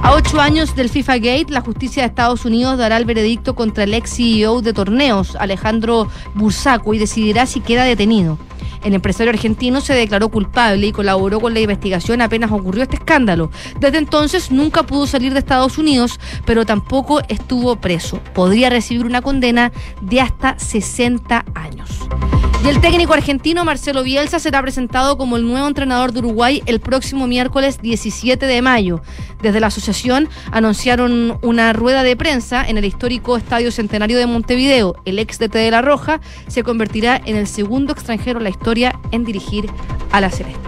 A 0.02 0.14
ocho 0.14 0.40
años 0.40 0.74
del 0.74 0.88
FIFA 0.88 1.18
Gate, 1.18 1.46
la 1.50 1.60
justicia 1.60 2.02
de 2.02 2.08
Estados 2.08 2.46
Unidos 2.46 2.78
dará 2.78 2.96
el 2.96 3.04
veredicto 3.04 3.54
contra 3.54 3.84
el 3.84 3.92
ex 3.92 4.16
CEO 4.16 4.62
de 4.62 4.72
torneos, 4.72 5.36
Alejandro 5.36 6.08
Bursaco, 6.34 6.94
y 6.94 6.98
decidirá 6.98 7.44
si 7.44 7.60
queda 7.60 7.84
detenido. 7.84 8.38
El 8.84 8.94
empresario 8.94 9.32
argentino 9.32 9.80
se 9.80 9.94
declaró 9.94 10.28
culpable 10.28 10.86
y 10.86 10.92
colaboró 10.92 11.40
con 11.40 11.54
la 11.54 11.60
investigación 11.60 12.20
apenas 12.20 12.52
ocurrió 12.52 12.82
este 12.82 12.96
escándalo. 12.96 13.50
Desde 13.80 13.98
entonces 13.98 14.50
nunca 14.50 14.84
pudo 14.84 15.06
salir 15.06 15.32
de 15.32 15.38
Estados 15.38 15.78
Unidos, 15.78 16.20
pero 16.44 16.66
tampoco 16.66 17.20
estuvo 17.28 17.76
preso. 17.76 18.20
Podría 18.34 18.70
recibir 18.70 19.06
una 19.06 19.22
condena 19.22 19.72
de 20.00 20.20
hasta 20.20 20.58
60 20.58 21.44
años. 21.54 21.90
Y 22.64 22.68
el 22.68 22.80
técnico 22.80 23.12
argentino 23.12 23.62
Marcelo 23.62 24.02
Bielsa 24.02 24.38
será 24.38 24.62
presentado 24.62 25.18
como 25.18 25.36
el 25.36 25.46
nuevo 25.46 25.68
entrenador 25.68 26.12
de 26.12 26.20
Uruguay 26.20 26.62
el 26.64 26.80
próximo 26.80 27.26
miércoles 27.26 27.78
17 27.82 28.46
de 28.46 28.62
mayo. 28.62 29.02
Desde 29.42 29.60
la 29.60 29.66
asociación 29.66 30.30
anunciaron 30.50 31.38
una 31.42 31.74
rueda 31.74 32.02
de 32.02 32.16
prensa 32.16 32.66
en 32.66 32.78
el 32.78 32.86
histórico 32.86 33.36
Estadio 33.36 33.70
Centenario 33.70 34.16
de 34.16 34.26
Montevideo. 34.26 34.96
El 35.04 35.18
ex 35.18 35.38
DT 35.38 35.52
de 35.52 35.70
La 35.70 35.82
Roja 35.82 36.22
se 36.46 36.62
convertirá 36.62 37.20
en 37.26 37.36
el 37.36 37.46
segundo 37.46 37.92
extranjero 37.92 38.38
en 38.38 38.44
la 38.44 38.50
historia 38.50 38.73
en 39.12 39.24
dirigir 39.24 39.70
a 40.12 40.20
la 40.20 40.30
Celeste. 40.30 40.58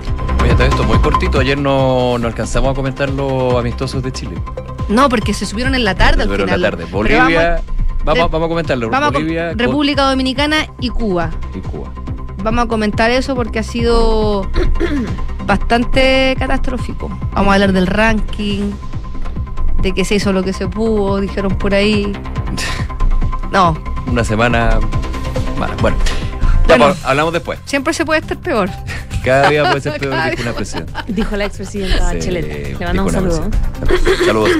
Muy 0.40 0.48
todo 0.50 0.64
esto 0.64 0.84
muy 0.84 0.98
cortito. 0.98 1.40
Ayer 1.40 1.58
no, 1.58 2.18
no 2.18 2.26
alcanzamos 2.28 2.70
a 2.72 2.74
comentar 2.74 3.10
los 3.10 3.54
amistosos 3.54 4.02
de 4.02 4.12
Chile. 4.12 4.36
No, 4.88 5.08
porque 5.08 5.34
se 5.34 5.44
subieron 5.46 5.74
en 5.74 5.84
la 5.84 5.94
tarde 5.94 6.22
al 6.22 6.28
Pero 6.28 6.44
en 6.44 6.48
final. 6.48 6.60
la 6.62 6.70
tarde. 6.70 6.84
Bolivia. 6.90 7.60
Vamos, 8.04 8.14
de- 8.14 8.28
vamos 8.30 8.46
a 8.46 8.48
comentarlo. 8.48 8.90
Vamos 8.90 9.08
a 9.08 9.12
com- 9.12 9.22
Bolivia 9.22 9.48
con- 9.50 9.58
República 9.58 10.08
Dominicana 10.08 10.66
y 10.80 10.88
Cuba. 10.90 11.30
y 11.54 11.58
Cuba. 11.60 11.88
Vamos 12.44 12.64
a 12.64 12.68
comentar 12.68 13.10
eso 13.10 13.34
porque 13.34 13.58
ha 13.58 13.62
sido 13.64 14.48
bastante 15.46 16.36
catastrófico. 16.38 17.08
Vamos 17.32 17.50
a 17.50 17.54
hablar 17.54 17.72
del 17.72 17.86
ranking, 17.88 18.70
de 19.82 19.92
que 19.92 20.04
se 20.04 20.14
hizo 20.16 20.32
lo 20.32 20.42
que 20.44 20.52
se 20.52 20.68
pudo, 20.68 21.20
dijeron 21.20 21.56
por 21.56 21.74
ahí. 21.74 22.12
No, 23.52 23.76
Una 24.10 24.22
semana 24.24 24.78
mala. 25.56 25.74
Bueno, 25.80 25.96
ya, 26.68 26.76
Bueno. 26.76 26.94
hablamos 27.04 27.32
después. 27.32 27.58
siempre 27.64 27.92
se 27.94 28.04
puede 28.04 28.20
estar 28.20 28.36
peor. 28.38 28.68
Cada 29.24 29.50
día 29.50 29.62
puede 29.68 29.80
ser 29.80 29.98
peor 29.98 30.34
que 30.36 30.42
una 30.42 30.52
presión. 30.52 30.86
Dijo 31.08 31.36
la 31.36 31.46
expresidenta 31.46 32.12
Sí, 32.12 32.18
chilena. 32.20 32.78
Le 32.78 32.86
mando 32.86 33.04
un 33.04 33.10
saludo. 33.12 33.50
Saludos. 34.24 34.50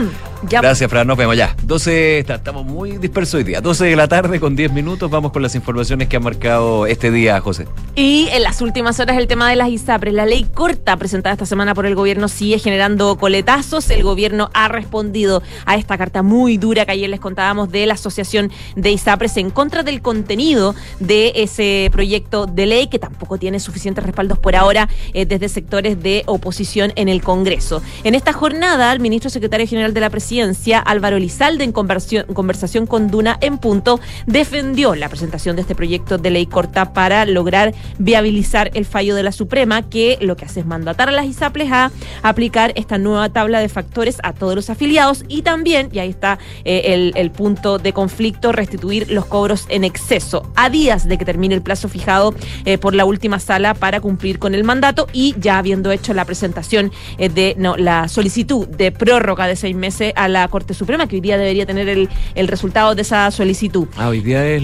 Ya, 0.49 0.61
Gracias, 0.61 0.88
Fran. 0.90 1.07
Nos 1.07 1.16
vemos 1.16 1.37
ya. 1.37 1.57
12, 1.64 2.19
está- 2.21 2.37
estamos 2.37 2.64
muy 2.64 2.99
dispersos 2.99 3.35
hoy 3.35 3.45
día. 3.45 3.61
12 3.61 3.87
de 3.87 3.97
la 3.97 4.07
tarde 4.07 4.38
con 4.38 4.55
10 4.55 4.71
minutos. 4.71 5.11
Vamos 5.11 5.33
con 5.33 5.43
las 5.43 5.55
informaciones 5.55 6.09
que 6.09 6.16
ha 6.16 6.21
marcado 6.21 6.87
este 6.87 7.11
día, 7.11 7.40
José. 7.40 7.66
Y 7.97 8.28
en 8.31 8.43
las 8.43 8.61
últimas 8.61 9.00
horas 9.00 9.16
el 9.16 9.26
tema 9.26 9.49
de 9.50 9.57
las 9.57 9.71
ISAPRES. 9.71 10.12
La 10.14 10.26
ley 10.26 10.47
corta 10.55 10.97
presentada 10.99 11.33
esta 11.33 11.47
semana 11.47 11.75
por 11.75 11.87
el 11.87 11.95
gobierno 11.95 12.28
sigue 12.28 12.59
generando 12.59 13.16
coletazos. 13.16 13.90
El 13.90 14.02
gobierno 14.02 14.50
ha 14.52 14.69
respondido 14.69 15.43
a 15.64 15.76
esta 15.76 15.97
carta 15.99 16.23
muy 16.23 16.59
dura 16.59 16.85
que 16.85 16.93
ayer 16.93 17.09
les 17.11 17.19
contábamos 17.21 17.73
de 17.73 17.87
la 17.87 17.95
Asociación 17.95 18.52
de 18.76 18.90
ISAPRES 18.90 19.38
en 19.38 19.50
contra 19.50 19.83
del 19.83 20.02
contenido 20.02 20.75
de 21.00 21.33
ese 21.37 21.88
proyecto 21.93 22.47
de 22.47 22.66
ley 22.66 22.87
que 22.88 22.99
tampoco 22.99 23.38
tiene 23.38 23.59
suficientes 23.59 24.05
respaldos 24.05 24.38
por 24.38 24.55
ahora 24.55 24.88
eh, 25.14 25.25
desde 25.25 25.49
sectores 25.49 26.02
de 26.02 26.23
oposición 26.26 26.93
en 26.95 27.09
el 27.09 27.23
Congreso. 27.23 27.83
En 28.05 28.14
esta 28.14 28.33
jornada, 28.35 28.93
el 28.93 29.00
ministro 29.00 29.31
secretario 29.31 29.66
general 29.66 29.93
de 29.95 30.00
la 30.00 30.11
presidencia, 30.11 30.36
Álvaro 30.85 31.16
Elizalde, 31.16 31.64
en 31.64 31.73
conversación 31.73 32.87
con 32.87 33.11
Duna 33.11 33.38
en 33.40 33.59
punto, 33.59 34.00
defendió 34.26 34.95
la 34.95 35.09
presentación 35.09 35.57
de 35.57 35.62
este 35.62 35.75
proyecto 35.75 36.19
de 36.19 36.31
ley 36.31 36.47
corta 36.47 36.93
para 36.93 37.25
lograr 37.25 37.75
viabilizar 37.99 38.71
el 38.75 38.85
fallo 38.85 39.14
de 39.14 39.23
la 39.23 39.33
Suprema, 39.33 39.83
que 39.83 40.19
lo 40.21 40.37
que 40.37 40.45
hace 40.45 40.61
es 40.61 40.66
mandatar 40.66 41.09
a 41.09 41.12
las 41.12 41.26
ISAPRES 41.26 41.73
a 41.73 41.90
aplicar 42.23 42.73
esta 42.76 42.99
nueva 42.99 43.28
tabla 43.28 43.61
de 43.61 43.69
factores 43.69 44.19
a 44.23 44.33
todos 44.33 44.55
los 44.55 44.71
afiliados 44.71 45.25
y 45.28 45.43
también, 45.43 45.88
y 45.93 45.99
ahí 45.99 46.11
está 46.11 46.38
eh, 46.64 47.12
el, 47.14 47.31
punto 47.31 47.78
de 47.78 47.93
conflicto, 47.93 48.52
restituir 48.52 49.11
los 49.11 49.26
cobros 49.26 49.66
en 49.69 49.85
exceso 49.85 50.50
a 50.55 50.71
días 50.71 51.09
de 51.09 51.19
que 51.19 51.25
termine 51.25 51.55
el 51.55 51.62
plazo 51.62 51.88
fijado 51.88 52.35
eh, 52.64 52.78
por 52.78 52.95
la 52.95 53.05
última 53.05 53.38
sala 53.38 53.75
para 53.75 54.00
cumplir 54.00 54.38
con 54.38 54.55
el 54.55 54.64
mandato 54.64 55.07
y 55.12 55.35
ya 55.38 55.59
habiendo 55.59 55.90
hecho 55.90 56.14
la 56.14 56.25
presentación 56.25 56.93
eh, 57.19 57.28
de 57.28 57.57
la 57.78 58.09
solicitud 58.09 58.66
de 58.69 58.93
prórroga 58.93 59.47
de 59.47 59.57
seis 59.57 59.76
meses 59.76 60.12
a 60.16 60.28
la 60.28 60.49
Corte 60.49 60.75
Suprema, 60.75 61.06
que 61.06 61.16
hoy 61.16 61.20
día 61.20 61.38
debería 61.38 61.66
tener 61.66 61.88
el, 61.88 62.08
el 62.35 62.49
resultado 62.49 62.94
de 62.94 63.02
esa 63.02 63.30
solicitud. 63.30 63.87
Ah, 63.96 64.08
hoy 64.08 64.20
día 64.20 64.46
es, 64.46 64.62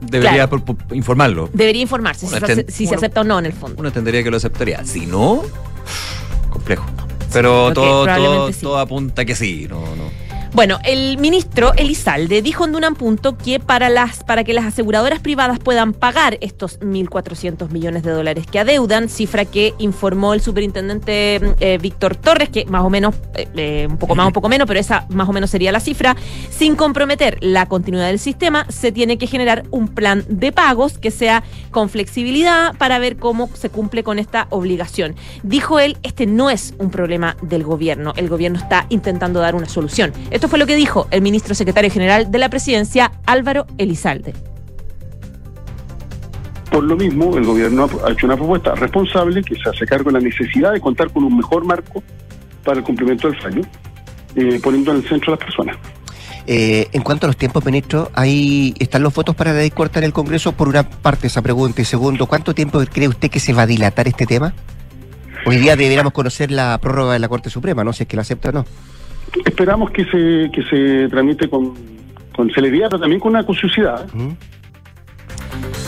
debería 0.00 0.46
Claro. 0.48 0.64
por- 0.64 0.76
por 0.76 0.96
informarlo. 0.96 1.48
Debería 1.52 1.82
informarse 1.82 2.26
si, 2.26 2.32
Bueno, 2.32 2.46
se, 2.46 2.70
si 2.70 2.86
se 2.86 2.94
acepta 2.94 3.20
o 3.20 3.24
no 3.24 3.38
en 3.38 3.46
el 3.46 3.52
fondo. 3.52 3.76
Uno 3.78 3.88
entendería 3.88 4.22
que 4.22 4.30
lo 4.30 4.36
aceptaría. 4.38 4.84
Si 4.84 5.06
no, 5.06 5.42
complejo. 6.50 6.84
Pero 7.32 7.72
todo, 7.72 8.06
todo, 8.06 8.52
sí. 8.52 8.60
todo 8.62 8.78
apunta 8.78 9.24
que 9.24 9.34
sí. 9.34 9.66
No, 9.68 9.80
no. 9.96 10.23
Bueno, 10.54 10.78
el 10.84 11.18
ministro 11.18 11.72
Elizalde 11.74 12.40
dijo 12.40 12.64
en 12.64 12.70
Dunan 12.70 12.94
Punto 12.94 13.36
que 13.36 13.58
para, 13.58 13.88
las, 13.88 14.22
para 14.22 14.44
que 14.44 14.54
las 14.54 14.64
aseguradoras 14.64 15.18
privadas 15.18 15.58
puedan 15.58 15.92
pagar 15.92 16.38
estos 16.42 16.78
1.400 16.78 17.70
millones 17.70 18.04
de 18.04 18.12
dólares 18.12 18.46
que 18.46 18.60
adeudan, 18.60 19.08
cifra 19.08 19.46
que 19.46 19.74
informó 19.78 20.32
el 20.32 20.40
superintendente 20.40 21.40
eh, 21.58 21.78
Víctor 21.82 22.14
Torres, 22.14 22.50
que 22.50 22.66
más 22.66 22.84
o 22.84 22.88
menos, 22.88 23.16
eh, 23.34 23.48
eh, 23.56 23.88
un 23.90 23.96
poco 23.96 24.14
más, 24.14 24.28
un 24.28 24.32
poco 24.32 24.48
menos, 24.48 24.68
pero 24.68 24.78
esa 24.78 25.06
más 25.08 25.28
o 25.28 25.32
menos 25.32 25.50
sería 25.50 25.72
la 25.72 25.80
cifra, 25.80 26.14
sin 26.50 26.76
comprometer 26.76 27.36
la 27.40 27.66
continuidad 27.66 28.06
del 28.06 28.20
sistema, 28.20 28.64
se 28.68 28.92
tiene 28.92 29.18
que 29.18 29.26
generar 29.26 29.64
un 29.72 29.88
plan 29.88 30.24
de 30.28 30.52
pagos 30.52 30.98
que 30.98 31.10
sea 31.10 31.42
con 31.72 31.88
flexibilidad 31.88 32.76
para 32.76 33.00
ver 33.00 33.16
cómo 33.16 33.50
se 33.54 33.70
cumple 33.70 34.04
con 34.04 34.20
esta 34.20 34.46
obligación. 34.50 35.16
Dijo 35.42 35.80
él, 35.80 35.98
este 36.04 36.26
no 36.26 36.48
es 36.48 36.74
un 36.78 36.90
problema 36.90 37.36
del 37.42 37.64
gobierno, 37.64 38.12
el 38.16 38.28
gobierno 38.28 38.60
está 38.60 38.86
intentando 38.88 39.40
dar 39.40 39.56
una 39.56 39.68
solución. 39.68 40.12
Fue 40.48 40.58
lo 40.58 40.66
que 40.66 40.76
dijo 40.76 41.06
el 41.10 41.22
ministro 41.22 41.54
secretario 41.54 41.90
general 41.90 42.30
de 42.30 42.38
la 42.38 42.48
presidencia, 42.48 43.12
Álvaro 43.26 43.66
Elizalde. 43.78 44.34
Por 46.70 46.84
lo 46.84 46.96
mismo, 46.96 47.36
el 47.36 47.44
gobierno 47.44 47.88
ha 48.04 48.10
hecho 48.10 48.26
una 48.26 48.36
propuesta 48.36 48.74
responsable 48.74 49.42
que 49.42 49.54
se 49.54 49.68
hace 49.68 49.86
cargo 49.86 50.10
de 50.10 50.18
la 50.18 50.24
necesidad 50.24 50.72
de 50.72 50.80
contar 50.80 51.10
con 51.12 51.24
un 51.24 51.36
mejor 51.36 51.64
marco 51.64 52.02
para 52.64 52.78
el 52.78 52.84
cumplimiento 52.84 53.28
del 53.28 53.40
fallo, 53.40 53.62
eh, 54.34 54.58
poniendo 54.62 54.90
en 54.90 54.98
el 54.98 55.08
centro 55.08 55.32
a 55.32 55.36
las 55.36 55.44
personas. 55.44 55.76
Eh, 56.46 56.88
en 56.92 57.02
cuanto 57.02 57.26
a 57.26 57.28
los 57.28 57.36
tiempos, 57.36 57.64
ministro, 57.64 58.10
ahí 58.14 58.74
están 58.78 59.02
los 59.02 59.14
votos 59.14 59.34
para 59.34 59.52
la 59.52 59.60
ley 59.60 59.70
corta 59.70 60.00
en 60.00 60.06
el 60.06 60.12
Congreso. 60.12 60.52
Por 60.52 60.68
una 60.68 60.82
parte, 60.82 61.28
esa 61.28 61.42
pregunta. 61.42 61.80
Y 61.80 61.84
segundo, 61.84 62.26
¿cuánto 62.26 62.54
tiempo 62.54 62.82
cree 62.92 63.08
usted 63.08 63.30
que 63.30 63.40
se 63.40 63.52
va 63.52 63.62
a 63.62 63.66
dilatar 63.66 64.08
este 64.08 64.26
tema? 64.26 64.52
Hoy 65.46 65.58
día 65.58 65.76
deberíamos 65.76 66.12
conocer 66.12 66.50
la 66.50 66.76
prórroga 66.78 67.12
de 67.12 67.18
la 67.18 67.28
Corte 67.28 67.50
Suprema, 67.50 67.84
no 67.84 67.92
sé 67.92 67.98
si 67.98 68.02
es 68.04 68.08
que 68.08 68.16
la 68.16 68.22
acepta 68.22 68.48
o 68.48 68.52
no. 68.52 68.66
Esperamos 69.44 69.90
que 69.90 70.04
se, 70.04 70.50
que 70.50 70.62
se 70.70 71.08
tramite 71.08 71.48
con, 71.48 71.74
con 72.34 72.50
celeridad, 72.50 72.88
pero 72.90 73.00
también 73.00 73.20
con 73.20 73.30
una 73.30 73.44
curiosidad. 73.44 74.06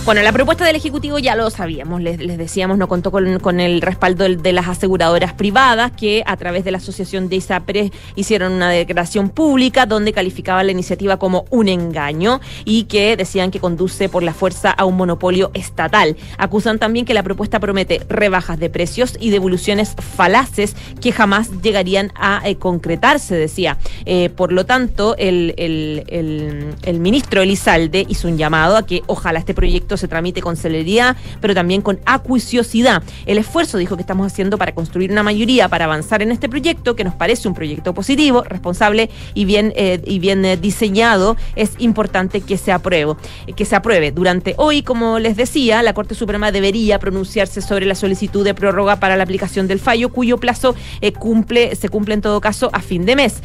Bueno, 0.07 0.23
la 0.23 0.31
propuesta 0.31 0.65
del 0.65 0.77
Ejecutivo 0.77 1.19
ya 1.19 1.35
lo 1.35 1.51
sabíamos, 1.51 2.01
les, 2.01 2.21
les 2.21 2.39
decíamos, 2.39 2.79
no 2.79 2.87
contó 2.87 3.11
con, 3.11 3.41
con 3.41 3.59
el 3.59 3.81
respaldo 3.81 4.23
de 4.29 4.53
las 4.53 4.69
aseguradoras 4.69 5.33
privadas 5.33 5.91
que 5.91 6.23
a 6.27 6.37
través 6.37 6.63
de 6.65 6.71
la 6.71 6.79
Asociación 6.79 7.29
de 7.29 7.35
ISAPRES 7.35 7.91
hicieron 8.15 8.53
una 8.53 8.71
declaración 8.71 9.31
pública 9.31 9.85
donde 9.85 10.13
calificaban 10.13 10.67
la 10.67 10.71
iniciativa 10.71 11.17
como 11.17 11.45
un 11.51 11.67
engaño 11.69 12.41
y 12.65 12.85
que 12.85 13.17
decían 13.17 13.51
que 13.51 13.59
conduce 13.59 14.09
por 14.09 14.23
la 14.23 14.33
fuerza 14.33 14.71
a 14.71 14.85
un 14.85 14.97
monopolio 14.97 15.51
estatal. 15.55 16.17
Acusan 16.39 16.79
también 16.79 17.05
que 17.05 17.13
la 17.13 17.25
propuesta 17.25 17.59
promete 17.59 18.01
rebajas 18.09 18.61
de 18.61 18.71
precios 18.71 19.17
y 19.19 19.31
devoluciones 19.31 19.97
falaces 20.17 20.77
que 21.01 21.11
jamás 21.11 21.51
llegarían 21.63 22.13
a 22.15 22.43
eh, 22.49 22.55
concretarse, 22.55 23.35
decía. 23.35 23.77
Eh, 24.05 24.31
por 24.31 24.53
lo 24.53 24.65
tanto, 24.67 25.17
el- 25.19 25.53
el- 25.57 26.75
el 26.83 27.01
ministro 27.01 27.43
Elizalde 27.43 28.07
hizo 28.09 28.29
un 28.29 28.39
llamado 28.39 28.77
a 28.77 28.87
que 28.87 29.03
ojalá 29.09 29.41
este 29.41 29.53
proyecto 29.53 29.96
se 29.97 30.09
tramite 30.09 30.41
con 30.41 30.57
celeridad, 30.57 31.17
pero 31.41 31.55
también 31.55 31.83
con 31.83 31.99
acuiciosidad. 32.05 33.03
El 33.27 33.39
esfuerzo, 33.39 33.79
dijo, 33.79 33.97
que 33.97 34.03
estamos 34.03 34.27
haciendo 34.27 34.59
para 34.59 34.73
construir 34.73 35.11
una 35.11 35.23
mayoría 35.23 35.69
para 35.69 35.85
avanzar 35.85 36.23
en 36.23 36.31
este 36.31 36.49
proyecto, 36.49 36.97
que 36.97 37.05
nos 37.05 37.15
parece 37.15 37.49
un 37.49 37.55
proyecto 37.55 37.95
positivo, 37.95 38.43
responsable 38.43 39.11
y 39.35 39.45
bien, 39.45 39.73
eh, 39.77 40.01
y 40.05 40.19
bien 40.19 40.45
eh, 40.45 40.57
diseñado, 40.57 41.37
es 41.55 41.73
importante 41.79 42.41
que 42.41 42.57
se 42.57 42.73
apruebe. 42.73 43.15
Que 43.57 43.65
se 43.65 43.77
apruebe. 43.77 44.13
Durante 44.13 44.55
hoy, 44.59 44.83
como 44.83 45.19
les 45.19 45.37
decía, 45.37 45.83
la 45.83 45.93
Corte 45.93 46.15
Suprema 46.15 46.53
debería 46.53 46.99
pronunciarse 46.99 47.61
sobre 47.61 47.87
la 47.87 47.95
solicitud 47.95 48.45
de 48.45 48.55
prórroga 48.55 48.97
para 48.97 49.17
la 49.17 49.25
aplicación 49.25 49.67
del 49.69 49.81
fallo, 49.81 50.11
cuyo 50.11 50.39
plazo 50.39 50.75
eh, 51.01 51.13
cumple, 51.13 51.77
se 51.77 51.89
cumple 51.89 52.15
en 52.15 52.21
todo 52.21 52.41
caso 52.41 52.71
a 52.73 52.81
fin 52.81 53.05
de 53.05 53.17
mes. 53.17 53.43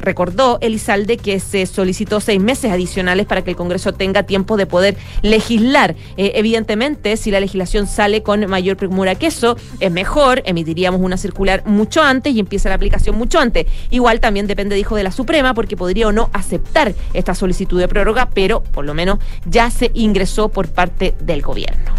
Recordó 0.00 0.58
Elizalde 0.60 1.16
que 1.16 1.40
se 1.40 1.66
solicitó 1.66 2.20
seis 2.20 2.40
meses 2.40 2.70
adicionales 2.70 3.26
para 3.26 3.42
que 3.42 3.50
el 3.50 3.56
Congreso 3.56 3.92
tenga 3.92 4.22
tiempo 4.24 4.56
de 4.56 4.66
poder 4.66 4.96
legislar. 5.22 5.91
Eh, 6.16 6.32
evidentemente, 6.34 7.16
si 7.16 7.30
la 7.30 7.40
legislación 7.40 7.86
sale 7.86 8.22
con 8.22 8.46
mayor 8.46 8.76
premura 8.76 9.14
que 9.14 9.26
eso, 9.26 9.56
es 9.80 9.90
mejor, 9.90 10.42
emitiríamos 10.44 11.00
una 11.00 11.16
circular 11.16 11.62
mucho 11.66 12.02
antes 12.02 12.34
y 12.34 12.40
empieza 12.40 12.68
la 12.68 12.76
aplicación 12.76 13.16
mucho 13.16 13.38
antes. 13.38 13.66
Igual 13.90 14.20
también 14.20 14.46
depende, 14.46 14.76
dijo, 14.76 14.96
de 14.96 15.04
la 15.04 15.12
Suprema, 15.12 15.54
porque 15.54 15.76
podría 15.76 16.08
o 16.08 16.12
no 16.12 16.30
aceptar 16.32 16.94
esta 17.14 17.34
solicitud 17.34 17.78
de 17.78 17.88
prórroga, 17.88 18.28
pero 18.32 18.62
por 18.62 18.84
lo 18.84 18.94
menos 18.94 19.18
ya 19.44 19.70
se 19.70 19.90
ingresó 19.94 20.48
por 20.48 20.68
parte 20.68 21.14
del 21.20 21.42
gobierno. 21.42 21.92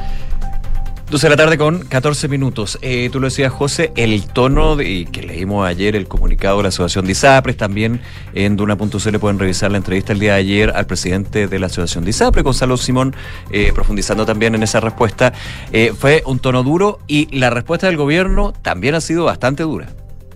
12 1.09 1.27
de 1.27 1.29
la 1.29 1.37
tarde 1.37 1.57
con 1.57 1.79
14 1.85 2.27
minutos. 2.27 2.79
Eh, 2.81 3.09
tú 3.11 3.19
lo 3.19 3.27
decías, 3.27 3.51
José, 3.51 3.91
el 3.95 4.25
tono 4.25 4.75
de, 4.75 5.07
que 5.11 5.21
leímos 5.21 5.67
ayer, 5.67 5.95
el 5.95 6.07
comunicado 6.07 6.57
de 6.57 6.63
la 6.63 6.69
Asociación 6.69 7.05
de 7.05 7.11
ISAPRES, 7.11 7.57
también 7.57 8.01
en 8.33 8.55
Duna.cl 8.55 9.19
pueden 9.19 9.37
revisar 9.37 9.71
la 9.71 9.77
entrevista 9.77 10.13
el 10.13 10.19
día 10.19 10.33
de 10.33 10.39
ayer 10.39 10.71
al 10.75 10.87
presidente 10.87 11.47
de 11.47 11.59
la 11.59 11.67
Asociación 11.67 12.03
de 12.03 12.09
ISAPRES, 12.09 12.43
Gonzalo 12.43 12.77
Simón, 12.77 13.15
eh, 13.51 13.71
profundizando 13.75 14.25
también 14.25 14.55
en 14.55 14.63
esa 14.63 14.79
respuesta. 14.79 15.33
Eh, 15.71 15.93
fue 15.97 16.23
un 16.25 16.39
tono 16.39 16.63
duro 16.63 16.99
y 17.07 17.27
la 17.37 17.49
respuesta 17.49 17.87
del 17.87 17.97
gobierno 17.97 18.53
también 18.61 18.95
ha 18.95 19.01
sido 19.01 19.25
bastante 19.25 19.63
dura. 19.63 19.89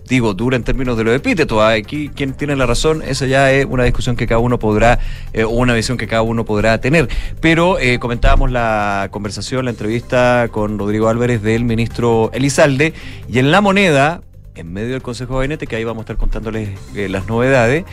Digo, 0.08 0.32
dura 0.32 0.56
en 0.56 0.64
términos 0.64 0.96
de 0.96 1.04
los 1.04 1.14
epítetos. 1.14 1.62
Aquí 1.62 2.08
quien 2.08 2.32
tiene 2.32 2.56
la 2.56 2.66
razón, 2.66 3.02
esa 3.02 3.26
ya 3.26 3.52
es 3.52 3.66
una 3.66 3.84
discusión 3.84 4.16
que 4.16 4.26
cada 4.26 4.38
uno 4.40 4.58
podrá, 4.58 4.98
eh, 5.32 5.44
una 5.44 5.74
visión 5.74 5.98
que 5.98 6.06
cada 6.06 6.22
uno 6.22 6.44
podrá 6.44 6.80
tener. 6.80 7.08
Pero 7.40 7.78
eh, 7.78 7.98
comentábamos 7.98 8.50
la 8.50 9.08
conversación, 9.10 9.66
la 9.66 9.70
entrevista 9.70 10.48
con 10.50 10.78
Rodrigo 10.78 11.08
Álvarez 11.08 11.42
del 11.42 11.64
ministro 11.64 12.30
Elizalde, 12.32 12.94
y 13.28 13.38
en 13.38 13.50
la 13.50 13.60
moneda, 13.60 14.22
en 14.54 14.72
medio 14.72 14.92
del 14.92 15.02
Consejo 15.02 15.34
de 15.34 15.38
Gabinete, 15.40 15.66
que 15.66 15.76
ahí 15.76 15.84
vamos 15.84 16.00
a 16.00 16.04
estar 16.04 16.16
contándoles 16.16 16.70
eh, 16.94 17.08
las 17.08 17.26
novedades, 17.28 17.84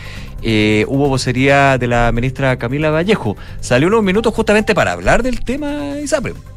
hubo 0.88 1.10
vocería 1.10 1.77
de 1.77 1.88
la 1.88 2.12
ministra 2.13 2.57
Camila 2.57 2.91
Vallejo. 2.91 3.36
Salió 3.60 3.88
unos 3.88 4.03
minutos 4.03 4.34
justamente 4.34 4.74
para 4.74 4.93
hablar 4.93 5.22
del 5.22 5.41
tema 5.41 6.00
ISAPRE. 6.01 6.54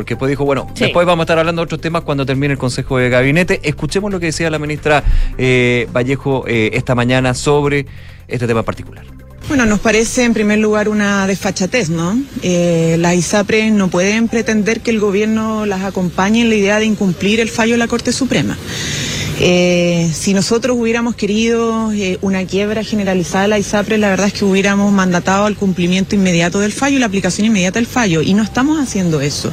Porque 0.00 0.14
después 0.14 0.30
dijo, 0.30 0.46
bueno, 0.46 0.66
Sí. 0.74 0.84
después 0.84 1.06
vamos 1.06 1.24
a 1.24 1.24
estar 1.24 1.38
hablando 1.38 1.60
de 1.60 1.64
otros 1.64 1.78
temas 1.82 2.04
cuando 2.04 2.24
termine 2.24 2.52
el 2.54 2.58
Consejo 2.58 2.96
de 2.96 3.10
Gabinete. 3.10 3.60
Escuchemos 3.62 4.10
lo 4.10 4.18
que 4.18 4.26
decía 4.26 4.48
la 4.48 4.58
ministra 4.58 5.04
eh, 5.36 5.86
Vallejo 5.94 6.44
eh, 6.48 6.70
esta 6.72 6.94
mañana 6.94 7.34
sobre 7.34 7.84
este 8.26 8.46
tema 8.46 8.62
particular. 8.62 9.04
Bueno, 9.48 9.66
nos 9.66 9.80
parece 9.80 10.24
en 10.24 10.32
primer 10.32 10.58
lugar 10.58 10.88
una 10.88 11.26
desfachatez, 11.26 11.90
¿no? 11.90 12.18
Eh, 12.42 12.96
las 12.98 13.14
ISAPRES 13.14 13.72
no 13.72 13.88
pueden 13.88 14.28
pretender 14.28 14.80
que 14.80 14.90
el 14.90 15.00
gobierno 15.00 15.66
las 15.66 15.82
acompañe 15.82 16.40
en 16.40 16.48
la 16.48 16.54
idea 16.54 16.78
de 16.78 16.86
incumplir 16.86 17.40
el 17.40 17.50
fallo 17.50 17.72
de 17.72 17.78
la 17.78 17.86
Corte 17.88 18.10
Suprema. 18.12 18.56
Eh, 19.42 20.10
si 20.12 20.34
nosotros 20.34 20.76
hubiéramos 20.78 21.14
querido 21.14 21.92
eh, 21.92 22.18
una 22.20 22.44
quiebra 22.44 22.84
generalizada 22.84 23.42
de 23.42 23.48
la 23.48 23.58
ISAPRES, 23.58 23.98
la 23.98 24.10
verdad 24.10 24.26
es 24.26 24.34
que 24.34 24.44
hubiéramos 24.44 24.92
mandatado 24.92 25.46
al 25.46 25.56
cumplimiento 25.56 26.14
inmediato 26.14 26.58
del 26.60 26.72
fallo 26.72 26.98
y 26.98 27.00
la 27.00 27.06
aplicación 27.06 27.46
inmediata 27.46 27.78
del 27.78 27.86
fallo. 27.86 28.20
Y 28.20 28.34
no 28.34 28.42
estamos 28.42 28.78
haciendo 28.78 29.20
eso. 29.20 29.50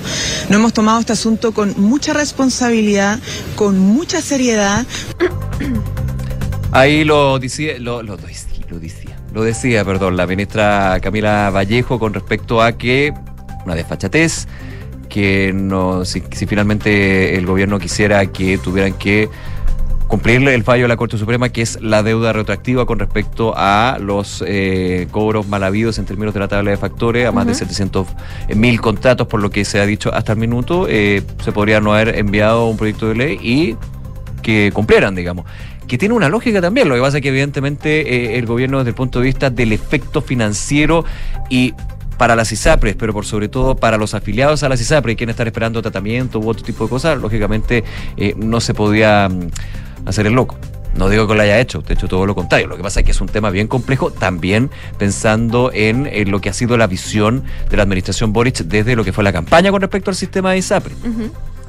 No 0.50 0.58
hemos 0.58 0.74
tomado 0.74 1.00
este 1.00 1.14
asunto 1.14 1.54
con 1.54 1.74
mucha 1.80 2.14
responsabilidad, 2.14 3.20
con 3.56 3.80
mucha 3.80 4.22
seriedad, 4.22 4.86
Ahí 6.72 7.04
lo 7.06 7.40
decía, 7.40 7.80
lo, 7.80 8.02
decía, 8.18 9.18
lo 9.34 9.44
decía, 9.44 9.86
perdón, 9.86 10.18
la 10.18 10.28
ministra 10.28 11.00
Camila 11.02 11.50
Vallejo 11.50 11.98
con 11.98 12.14
respecto 12.14 12.62
a 12.62 12.78
que 12.78 13.14
una 13.66 13.74
desfachatez, 13.74 14.48
que 15.10 15.54
no, 15.54 16.04
si 16.06 16.22
finalmente 16.22 17.36
el 17.38 17.46
gobierno 17.46 17.80
quisiera 17.80 18.26
que 18.28 18.58
tuvieran 18.58 18.94
que 18.94 19.30
cumplirle 20.08 20.54
el 20.54 20.64
fallo 20.64 20.84
de 20.84 20.88
la 20.88 20.98
Corte 20.98 21.18
Suprema, 21.18 21.50
que 21.50 21.62
es 21.62 21.82
la 21.82 22.04
deuda 22.04 22.34
retroactiva 22.34 22.86
con 22.86 23.00
respecto 23.00 23.54
a 23.56 23.98
los 24.00 24.44
eh, 24.48 25.08
cobros 25.12 25.48
mal 25.48 25.64
habidos 25.64 26.00
en 26.00 26.06
términos 26.06 26.34
de 26.34 26.40
la 26.40 26.48
tabla 26.48 26.72
de 26.72 26.78
factores, 26.78 27.28
a 27.28 27.32
más 27.32 27.46
de 27.46 27.54
700 27.54 28.08
mil 28.56 28.80
contratos, 28.82 29.28
por 29.28 29.42
lo 29.42 29.50
que 29.50 29.66
se 29.66 29.80
ha 29.80 29.86
dicho 29.86 30.14
hasta 30.14 30.34
el 30.34 30.40
minuto, 30.40 30.88
eh, 30.90 31.22
se 31.44 31.52
podría 31.52 31.82
no 31.82 31.94
haber 31.94 32.18
enviado 32.18 32.68
un 32.68 32.78
proyecto 32.78 33.08
de 33.10 33.16
ley 33.16 33.40
y 33.42 33.76
que 34.42 34.72
cumplieran, 34.74 35.16
digamos. 35.16 35.46
Que 35.88 35.98
tiene 35.98 36.16
una 36.16 36.30
lógica 36.30 36.62
también, 36.62 36.90
lo 36.90 36.96
que 36.96 37.02
pasa 37.02 37.18
es 37.18 37.24
que 37.24 37.30
evidentemente 37.30 38.34
eh, 38.34 38.38
el 38.38 38.46
gobierno 38.46 38.78
desde 38.80 38.90
el 38.90 38.96
punto 38.96 39.20
de 39.20 39.26
vista 39.26 39.50
del 39.50 39.72
efecto 39.72 40.22
financiero 40.22 41.06
y 41.50 41.74
para 42.18 42.36
las 42.36 42.52
ISAPRES, 42.52 42.96
pero 42.96 43.14
por 43.14 43.26
sobre 43.26 43.48
todo 43.48 43.76
para 43.76 43.98
los 43.98 44.14
afiliados 44.14 44.64
a 44.64 44.70
las 44.70 44.82
ISAPRES, 44.82 45.16
quienes 45.16 45.36
están 45.36 45.48
esperando 45.48 45.82
tratamiento 45.82 46.40
u 46.40 46.50
otro 46.50 46.64
tipo 46.64 46.86
de 46.86 46.90
cosas, 46.90 47.20
lógicamente 47.20 47.84
eh, 48.18 48.34
no 48.38 48.60
se 48.60 48.74
podía 48.74 49.30
mm, 49.30 49.50
hacer 50.08 50.28
el 50.28 50.34
loco. 50.34 50.58
No 50.96 51.10
digo 51.10 51.28
que 51.28 51.36
lo 51.36 51.42
haya 51.42 51.60
hecho, 51.60 51.82
de 51.82 51.94
hecho 51.94 52.08
todo 52.08 52.26
lo 52.26 52.34
contrario. 52.34 52.68
Lo 52.68 52.76
que 52.76 52.82
pasa 52.82 53.02
es 53.02 53.06
que 53.06 53.12
es 53.12 53.22
un 53.22 53.28
tema 53.28 53.52
bien 53.52 53.68
complejo, 53.68 54.10
también 54.12 54.72
pensando 54.98 55.72
en, 55.72 56.08
en 56.08 56.32
lo 56.32 56.42
que 56.42 56.50
ha 56.50 56.54
sido 56.54 56.76
la 56.76 56.88
visión 56.88 57.44
de 57.70 57.78
la 57.78 57.84
administración 57.84 58.34
Boric 58.34 58.58
desde 58.64 58.96
lo 58.96 59.04
que 59.04 59.14
fue 59.14 59.24
la 59.24 59.32
campaña 59.32 59.70
con 59.70 59.82
respecto 59.82 60.10
al 60.10 60.16
sistema 60.16 60.52
de 60.52 60.58
ISAPRE 60.58 60.96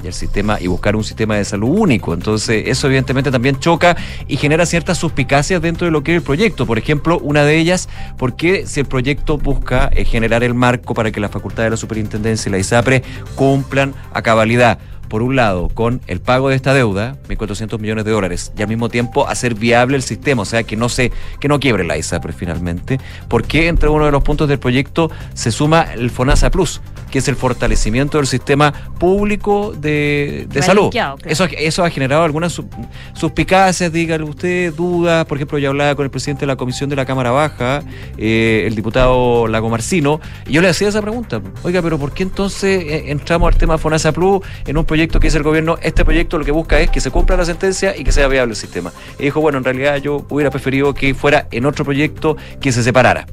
y 0.03 0.07
el 0.07 0.13
sistema 0.13 0.57
y 0.59 0.67
buscar 0.67 0.95
un 0.95 1.03
sistema 1.03 1.35
de 1.35 1.45
salud 1.45 1.69
único. 1.69 2.13
Entonces, 2.13 2.63
eso 2.67 2.87
evidentemente 2.87 3.31
también 3.31 3.59
choca 3.59 3.97
y 4.27 4.37
genera 4.37 4.65
ciertas 4.65 4.97
suspicacias 4.97 5.61
dentro 5.61 5.85
de 5.85 5.91
lo 5.91 6.03
que 6.03 6.13
es 6.13 6.17
el 6.17 6.23
proyecto. 6.23 6.65
Por 6.65 6.77
ejemplo, 6.77 7.19
una 7.19 7.43
de 7.43 7.57
ellas, 7.57 7.89
porque 8.17 8.65
si 8.65 8.79
el 8.79 8.85
proyecto 8.85 9.37
busca 9.37 9.89
eh, 9.93 10.05
generar 10.05 10.43
el 10.43 10.53
marco 10.53 10.93
para 10.93 11.11
que 11.11 11.19
la 11.19 11.29
Facultad 11.29 11.63
de 11.63 11.71
la 11.71 11.77
Superintendencia 11.77 12.49
y 12.49 12.51
la 12.51 12.59
ISAPRE 12.59 13.03
cumplan 13.35 13.93
a 14.13 14.21
cabalidad 14.21 14.79
por 15.09 15.21
un 15.23 15.35
lado, 15.35 15.67
con 15.69 16.01
el 16.07 16.21
pago 16.21 16.49
de 16.49 16.55
esta 16.55 16.73
deuda, 16.73 17.17
1.400 17.27 17.79
millones 17.79 18.05
de 18.05 18.11
dólares, 18.11 18.51
y 18.57 18.61
al 18.61 18.67
mismo 18.67 18.87
tiempo 18.89 19.27
hacer 19.27 19.55
viable 19.55 19.95
el 19.97 20.03
sistema, 20.03 20.43
o 20.43 20.45
sea, 20.45 20.63
que 20.63 20.75
no 20.77 20.87
se, 20.87 21.11
que 21.39 21.47
no 21.47 21.59
quiebre 21.59 21.83
la 21.83 21.97
ISAPRE 21.97 22.31
finalmente, 22.31 22.99
porque 23.27 23.67
entre 23.67 23.89
uno 23.89 24.05
de 24.05 24.11
los 24.11 24.23
puntos 24.23 24.47
del 24.47 24.59
proyecto 24.59 25.09
se 25.33 25.51
suma 25.51 25.81
el 25.93 26.09
FONASA 26.11 26.51
Plus, 26.51 26.79
que 27.11 27.17
es 27.19 27.27
el 27.27 27.35
fortalecimiento 27.35 28.19
del 28.19 28.27
sistema 28.27 28.71
público 28.99 29.73
de, 29.75 30.45
de 30.49 30.61
salud. 30.61 30.89
claro. 30.91 31.17
Eso, 31.25 31.45
eso 31.57 31.83
ha 31.83 31.89
generado 31.89 32.23
algunas 32.23 32.51
su- 32.53 32.67
suspicacias, 33.13 33.91
dígale 33.91 34.23
usted, 34.23 34.73
dudas. 34.73 35.25
Por 35.25 35.37
ejemplo, 35.37 35.57
yo 35.57 35.69
hablaba 35.69 35.95
con 35.95 36.05
el 36.05 36.11
presidente 36.11 36.41
de 36.41 36.47
la 36.47 36.55
Comisión 36.55 36.89
de 36.89 36.95
la 36.95 37.05
Cámara 37.05 37.31
Baja, 37.31 37.81
eh, 38.17 38.63
el 38.67 38.75
diputado 38.75 39.47
Lago 39.47 39.69
Marcino, 39.69 40.19
y 40.47 40.53
yo 40.53 40.61
le 40.61 40.69
hacía 40.69 40.87
esa 40.89 41.01
pregunta. 41.01 41.41
Oiga, 41.63 41.81
pero 41.81 41.97
¿por 41.97 42.11
qué 42.11 42.23
entonces 42.23 42.83
eh, 42.83 43.03
entramos 43.11 43.51
al 43.51 43.57
tema 43.57 43.77
FONASA 43.77 44.11
Plus 44.11 44.41
en 44.67 44.77
un 44.77 44.85
proyecto 44.85 44.98
que 45.07 45.27
es 45.27 45.35
el 45.35 45.43
gobierno? 45.43 45.77
Este 45.81 46.03
proyecto 46.03 46.37
lo 46.37 46.43
que 46.43 46.51
busca 46.51 46.79
es 46.79 46.89
que 46.89 46.99
se 46.99 47.09
cumpla 47.09 47.37
la 47.37 47.45
sentencia 47.45 47.95
y 47.95 48.03
que 48.03 48.11
sea 48.11 48.27
viable 48.27 48.51
el 48.51 48.57
sistema. 48.57 48.91
Y 49.17 49.23
dijo, 49.23 49.39
bueno, 49.39 49.57
en 49.57 49.63
realidad 49.63 49.95
yo 49.97 50.25
hubiera 50.29 50.51
preferido 50.51 50.93
que 50.93 51.13
fuera 51.13 51.47
en 51.51 51.65
otro 51.65 51.85
proyecto 51.85 52.35
que 52.59 52.73
se 52.73 52.83
separara. 52.83 53.25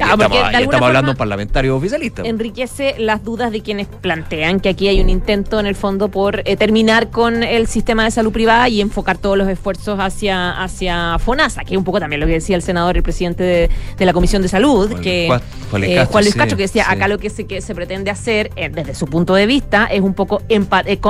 Ah, 0.00 0.16
porque 0.16 0.24
estamos, 0.24 0.30
de 0.30 0.38
y 0.38 0.56
alguna 0.56 0.60
estamos 0.60 0.86
hablando 0.86 0.88
de 0.88 0.92
forma 0.92 1.10
un 1.12 1.16
parlamentario 1.16 1.76
oficialista. 1.76 2.22
enriquece 2.24 2.94
las 2.98 3.24
dudas 3.24 3.50
de 3.52 3.60
quienes 3.62 3.86
plantean 3.86 4.60
que 4.60 4.68
aquí 4.68 4.88
hay 4.88 5.00
un 5.00 5.10
intento 5.10 5.58
en 5.60 5.66
el 5.66 5.74
fondo 5.74 6.08
por 6.08 6.42
eh, 6.44 6.56
terminar 6.56 7.10
con 7.10 7.42
el 7.42 7.66
sistema 7.66 8.04
de 8.04 8.10
salud 8.10 8.32
privada 8.32 8.68
y 8.68 8.80
enfocar 8.80 9.18
todos 9.18 9.36
los 9.36 9.48
esfuerzos 9.48 9.98
hacia, 10.00 10.62
hacia 10.62 11.18
FONASA, 11.18 11.64
que 11.64 11.74
es 11.74 11.78
un 11.78 11.84
poco 11.84 12.00
también 12.00 12.20
lo 12.20 12.26
que 12.26 12.32
decía 12.34 12.56
el 12.56 12.62
senador, 12.62 12.96
el 12.96 13.02
presidente 13.02 13.42
de, 13.42 13.70
de 13.96 14.06
la 14.06 14.12
Comisión 14.12 14.42
de 14.42 14.48
Salud, 14.48 14.88
Juan 14.90 15.02
que 15.02 15.26
Juan 15.28 15.80
Luis 15.82 15.92
eh, 15.92 15.94
Castro, 15.96 16.12
Juan 16.12 16.24
Luis 16.24 16.32
sí, 16.32 16.38
Castro, 16.38 16.56
que 16.56 16.62
decía, 16.62 16.84
sí. 16.84 16.90
acá 16.92 17.08
lo 17.08 17.18
que 17.18 17.30
se, 17.30 17.46
que 17.46 17.60
se 17.60 17.74
pretende 17.74 18.10
hacer, 18.10 18.50
eh, 18.56 18.68
desde 18.72 18.94
su 18.94 19.06
punto 19.06 19.34
de 19.34 19.46
vista, 19.46 19.86
es 19.86 20.00
un 20.00 20.14
poco 20.14 20.42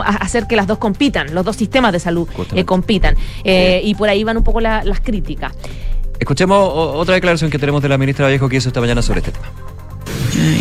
hacer 0.04 0.46
que 0.46 0.56
las 0.56 0.66
dos 0.66 0.78
compitan, 0.78 1.34
los 1.34 1.44
dos 1.44 1.56
sistemas 1.56 1.92
de 1.92 2.00
salud 2.00 2.28
compitan. 2.64 3.16
Y 3.44 3.94
por 3.94 4.08
ahí 4.08 4.24
van 4.24 4.36
un 4.36 4.44
poco 4.44 4.60
la- 4.60 4.82
las 4.84 5.00
críticas. 5.00 5.52
Escuchemos 6.18 6.70
otra 6.96 7.14
declaración 7.14 7.50
que 7.50 7.58
tenemos 7.58 7.82
de 7.82 7.88
la 7.88 7.98
ministra 7.98 8.26
Vallejo 8.26 8.48
que 8.48 8.56
hizo 8.56 8.68
esta 8.68 8.80
mañana 8.80 9.02
sobre 9.02 9.20
este 9.20 9.32
tema. 9.32 9.50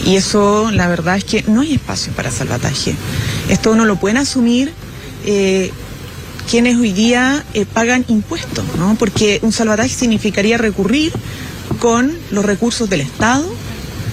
Y 0.06 0.16
eso, 0.16 0.72
la 0.72 0.88
verdad 0.88 1.18
es 1.18 1.24
que 1.24 1.44
no 1.48 1.62
hay 1.62 1.74
espacio 1.74 2.14
para 2.14 2.32
salvataje. 2.32 2.96
Esto 3.50 3.76
no 3.76 3.86
lo 3.86 3.98
pueden 3.98 4.18
asumir 4.18 4.72
eh, 5.26 5.72
quienes 6.50 6.78
hoy 6.78 6.94
día 6.94 7.44
eh, 7.54 7.66
pagan 7.66 8.06
impuestos, 8.08 8.66
¿no? 8.78 8.96
Porque 8.98 9.40
un 9.42 9.52
salvataje 9.52 9.90
significaría 9.90 10.58
recurrir 10.58 11.12
con 11.80 12.12
los 12.32 12.46
recursos 12.46 12.90
del 12.90 13.02
Estado 13.02 13.46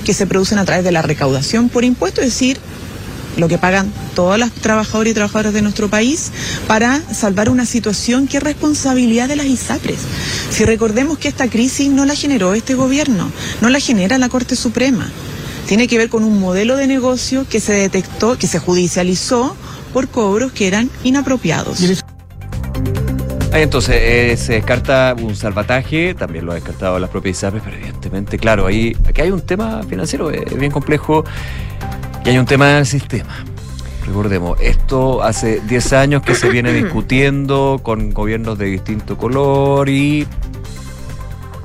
que 0.04 0.12
se 0.12 0.26
producen 0.26 0.58
a 0.58 0.64
través 0.64 0.84
de 0.84 0.92
la 0.92 1.02
recaudación 1.02 1.68
por 1.68 1.84
impuestos, 1.84 2.24
es 2.24 2.30
decir, 2.32 2.58
lo 3.36 3.48
que 3.48 3.58
pagan 3.58 3.92
todas 4.14 4.38
las 4.38 4.52
trabajadoras 4.52 5.10
y 5.10 5.14
trabajadoras 5.14 5.52
de 5.52 5.62
nuestro 5.62 5.88
país 5.88 6.30
para 6.66 7.00
salvar 7.12 7.48
una 7.48 7.66
situación 7.66 8.26
que 8.26 8.38
es 8.38 8.42
responsabilidad 8.42 9.28
de 9.28 9.36
las 9.36 9.46
ISAPRES. 9.46 9.98
Si 10.50 10.64
recordemos 10.64 11.18
que 11.18 11.28
esta 11.28 11.48
crisis 11.48 11.90
no 11.90 12.04
la 12.04 12.14
generó 12.14 12.54
este 12.54 12.74
gobierno, 12.74 13.30
no 13.60 13.68
la 13.70 13.80
genera 13.80 14.18
la 14.18 14.28
Corte 14.28 14.56
Suprema. 14.56 15.10
Tiene 15.66 15.88
que 15.88 15.96
ver 15.96 16.08
con 16.10 16.24
un 16.24 16.38
modelo 16.40 16.76
de 16.76 16.86
negocio 16.86 17.46
que 17.48 17.60
se 17.60 17.72
detectó, 17.72 18.38
que 18.38 18.46
se 18.46 18.58
judicializó 18.58 19.56
por 19.92 20.08
cobros 20.08 20.52
que 20.52 20.66
eran 20.66 20.90
inapropiados. 21.04 21.78
Entonces 23.52 23.96
eh, 23.98 24.36
se 24.36 24.54
descarta 24.54 25.14
un 25.16 25.36
salvataje, 25.36 26.14
también 26.14 26.44
lo 26.44 26.52
ha 26.52 26.56
descartado 26.56 26.98
las 26.98 27.08
propias 27.08 27.38
ISAPRES, 27.38 27.62
pero 27.64 27.76
evidentemente, 27.76 28.36
claro, 28.36 28.66
ahí 28.66 28.96
aquí 29.06 29.20
hay 29.20 29.30
un 29.30 29.42
tema 29.42 29.84
financiero 29.84 30.32
eh, 30.32 30.44
bien 30.58 30.72
complejo 30.72 31.24
y 32.24 32.28
hay 32.30 32.38
un 32.38 32.46
tema 32.46 32.68
del 32.68 32.86
sistema. 32.86 33.44
Recordemos, 34.06 34.58
esto 34.60 35.22
hace 35.22 35.60
10 35.60 35.92
años 35.92 36.22
que 36.22 36.34
se 36.34 36.48
viene 36.48 36.72
discutiendo 36.82 37.80
con 37.82 38.12
gobiernos 38.12 38.58
de 38.58 38.66
distinto 38.66 39.16
color 39.16 39.88
y 39.88 40.26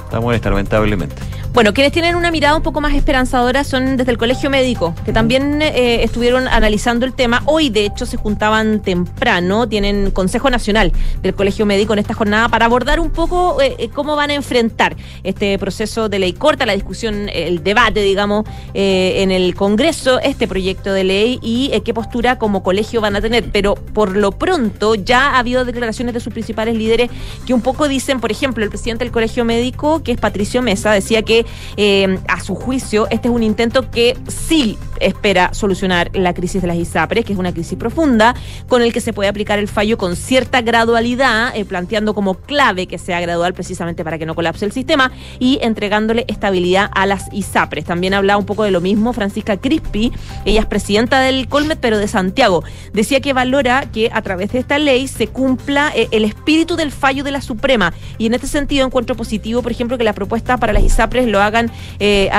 estamos 0.05 0.31
en 0.31 0.35
esta, 0.35 0.49
lamentablemente. 0.49 1.21
Bueno, 1.59 1.73
quienes 1.73 1.91
tienen 1.91 2.15
una 2.15 2.31
mirada 2.31 2.55
un 2.55 2.63
poco 2.63 2.79
más 2.79 2.93
esperanzadora 2.93 3.65
son 3.65 3.97
desde 3.97 4.11
el 4.11 4.17
Colegio 4.17 4.49
Médico, 4.49 4.95
que 5.03 5.11
también 5.11 5.61
eh, 5.61 6.05
estuvieron 6.05 6.47
analizando 6.47 7.05
el 7.05 7.13
tema. 7.13 7.43
Hoy, 7.47 7.69
de 7.69 7.83
hecho, 7.83 8.05
se 8.05 8.15
juntaban 8.15 8.81
temprano, 8.81 9.67
tienen 9.67 10.11
Consejo 10.11 10.49
Nacional 10.49 10.93
del 11.21 11.35
Colegio 11.35 11.65
Médico 11.65 11.91
en 11.91 11.99
esta 11.99 12.13
jornada 12.13 12.47
para 12.47 12.63
abordar 12.63 13.01
un 13.01 13.09
poco 13.09 13.61
eh, 13.61 13.75
eh, 13.77 13.89
cómo 13.89 14.15
van 14.15 14.29
a 14.29 14.35
enfrentar 14.35 14.95
este 15.25 15.59
proceso 15.59 16.07
de 16.07 16.19
ley 16.19 16.31
corta, 16.31 16.65
la 16.65 16.71
discusión, 16.71 17.27
el 17.27 17.61
debate, 17.61 18.03
digamos, 18.03 18.45
eh, 18.73 19.15
en 19.17 19.29
el 19.29 19.53
Congreso, 19.53 20.21
este 20.21 20.47
proyecto 20.47 20.93
de 20.93 21.03
ley 21.03 21.39
y 21.41 21.71
eh, 21.73 21.81
qué 21.81 21.93
postura 21.93 22.39
como 22.39 22.63
colegio 22.63 23.01
van 23.01 23.17
a 23.17 23.21
tener. 23.21 23.51
Pero 23.51 23.75
por 23.75 24.15
lo 24.15 24.31
pronto 24.31 24.95
ya 24.95 25.31
ha 25.31 25.39
habido 25.39 25.65
declaraciones 25.65 26.13
de 26.13 26.21
sus 26.21 26.31
principales 26.31 26.77
líderes 26.77 27.09
que 27.45 27.53
un 27.53 27.61
poco 27.61 27.89
dicen, 27.89 28.21
por 28.21 28.31
ejemplo, 28.31 28.63
el 28.63 28.69
presidente 28.69 29.03
del 29.03 29.11
Colegio 29.11 29.43
Médico, 29.43 30.01
que 30.03 30.13
es 30.13 30.17
Patricio 30.17 30.61
Mesa, 30.61 30.93
decía 30.93 31.21
que 31.23 31.48
eh, 31.77 32.19
a 32.27 32.39
su 32.39 32.55
juicio 32.55 33.07
este 33.09 33.27
es 33.27 33.33
un 33.33 33.43
intento 33.43 33.89
que 33.89 34.17
sí 34.27 34.77
espera 34.99 35.53
solucionar 35.53 36.09
la 36.13 36.33
crisis 36.33 36.61
de 36.61 36.67
las 36.67 36.77
ISAPRES, 36.77 37.25
que 37.25 37.33
es 37.33 37.39
una 37.39 37.53
crisis 37.53 37.77
profunda, 37.77 38.35
con 38.67 38.81
el 38.81 38.93
que 38.93 39.01
se 39.01 39.13
puede 39.13 39.29
aplicar 39.29 39.59
el 39.59 39.67
fallo 39.67 39.97
con 39.97 40.15
cierta 40.15 40.61
gradualidad, 40.61 41.55
eh, 41.55 41.65
planteando 41.65 42.13
como 42.13 42.35
clave 42.35 42.87
que 42.87 42.97
sea 42.97 43.19
gradual 43.21 43.53
precisamente 43.53 44.03
para 44.03 44.17
que 44.17 44.25
no 44.25 44.35
colapse 44.35 44.65
el 44.65 44.71
sistema 44.71 45.11
y 45.39 45.59
entregándole 45.61 46.25
estabilidad 46.27 46.89
a 46.93 47.05
las 47.05 47.31
ISAPRES. 47.31 47.85
También 47.85 48.13
hablaba 48.13 48.37
un 48.37 48.45
poco 48.45 48.63
de 48.63 48.71
lo 48.71 48.81
mismo 48.81 49.13
Francisca 49.13 49.57
Crispi, 49.57 50.11
ella 50.45 50.61
es 50.61 50.65
presidenta 50.65 51.21
del 51.21 51.47
Colmet, 51.47 51.79
pero 51.79 51.97
de 51.97 52.07
Santiago. 52.07 52.63
Decía 52.93 53.21
que 53.21 53.33
valora 53.33 53.89
que 53.91 54.09
a 54.13 54.21
través 54.21 54.51
de 54.51 54.59
esta 54.59 54.79
ley 54.79 55.07
se 55.07 55.27
cumpla 55.27 55.91
eh, 55.95 56.07
el 56.11 56.25
espíritu 56.25 56.75
del 56.75 56.91
fallo 56.91 57.23
de 57.23 57.31
la 57.31 57.41
Suprema 57.41 57.93
y 58.17 58.25
en 58.25 58.33
este 58.33 58.47
sentido 58.47 58.85
encuentro 58.85 59.15
positivo, 59.15 59.61
por 59.61 59.71
ejemplo, 59.71 59.97
que 59.97 60.03
la 60.03 60.13
propuesta 60.13 60.57
para 60.57 60.73
las 60.73 60.83
ISAPRES 60.83 61.27
lo 61.27 61.41
hagan, 61.41 61.71
eh, 61.99 62.29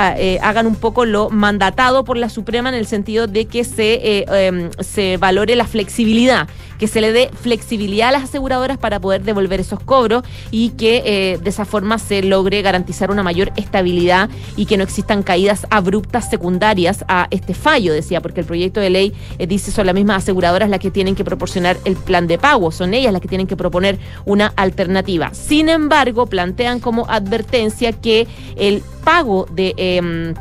hagan 0.41 0.67
un 0.67 0.75
poco 0.75 1.05
lo 1.05 1.29
mandatado 1.29 2.03
por 2.03 2.17
la 2.17 2.29
Suprema 2.29 2.50
En 2.53 2.67
el 2.67 2.85
sentido 2.85 3.27
de 3.27 3.45
que 3.45 3.63
se, 3.63 3.93
eh, 3.93 4.25
em, 4.29 4.69
se 4.81 5.15
valore 5.15 5.55
la 5.55 5.65
flexibilidad, 5.65 6.49
que 6.77 6.87
se 6.87 6.99
le 6.99 7.13
dé 7.13 7.29
flexibilidad 7.33 8.09
a 8.09 8.11
las 8.11 8.23
aseguradoras 8.23 8.77
para 8.77 8.99
poder 8.99 9.21
devolver 9.23 9.61
esos 9.61 9.79
cobros 9.79 10.23
y 10.51 10.71
que 10.71 11.01
eh, 11.05 11.39
de 11.41 11.49
esa 11.49 11.63
forma 11.63 11.97
se 11.97 12.21
logre 12.21 12.61
garantizar 12.61 13.09
una 13.09 13.23
mayor 13.23 13.53
estabilidad 13.55 14.29
y 14.57 14.65
que 14.65 14.75
no 14.75 14.83
existan 14.83 15.23
caídas 15.23 15.65
abruptas 15.69 16.29
secundarias 16.29 17.05
a 17.07 17.27
este 17.31 17.53
fallo, 17.53 17.93
decía, 17.93 18.19
porque 18.19 18.41
el 18.41 18.45
proyecto 18.45 18.81
de 18.81 18.89
ley 18.89 19.13
eh, 19.39 19.47
dice 19.47 19.71
son 19.71 19.85
las 19.85 19.95
mismas 19.95 20.23
aseguradoras 20.23 20.69
las 20.69 20.81
que 20.81 20.91
tienen 20.91 21.15
que 21.15 21.23
proporcionar 21.23 21.77
el 21.85 21.95
plan 21.95 22.27
de 22.27 22.37
pago, 22.37 22.71
son 22.71 22.93
ellas 22.93 23.13
las 23.13 23.21
que 23.21 23.29
tienen 23.29 23.47
que 23.47 23.55
proponer 23.55 23.97
una 24.25 24.51
alternativa. 24.57 25.33
Sin 25.33 25.69
embargo, 25.69 26.25
plantean 26.25 26.81
como 26.81 27.05
advertencia 27.07 27.93
que 27.93 28.27
el 28.57 28.83
pago 29.05 29.47
de... 29.53 29.73
em, 29.77 30.33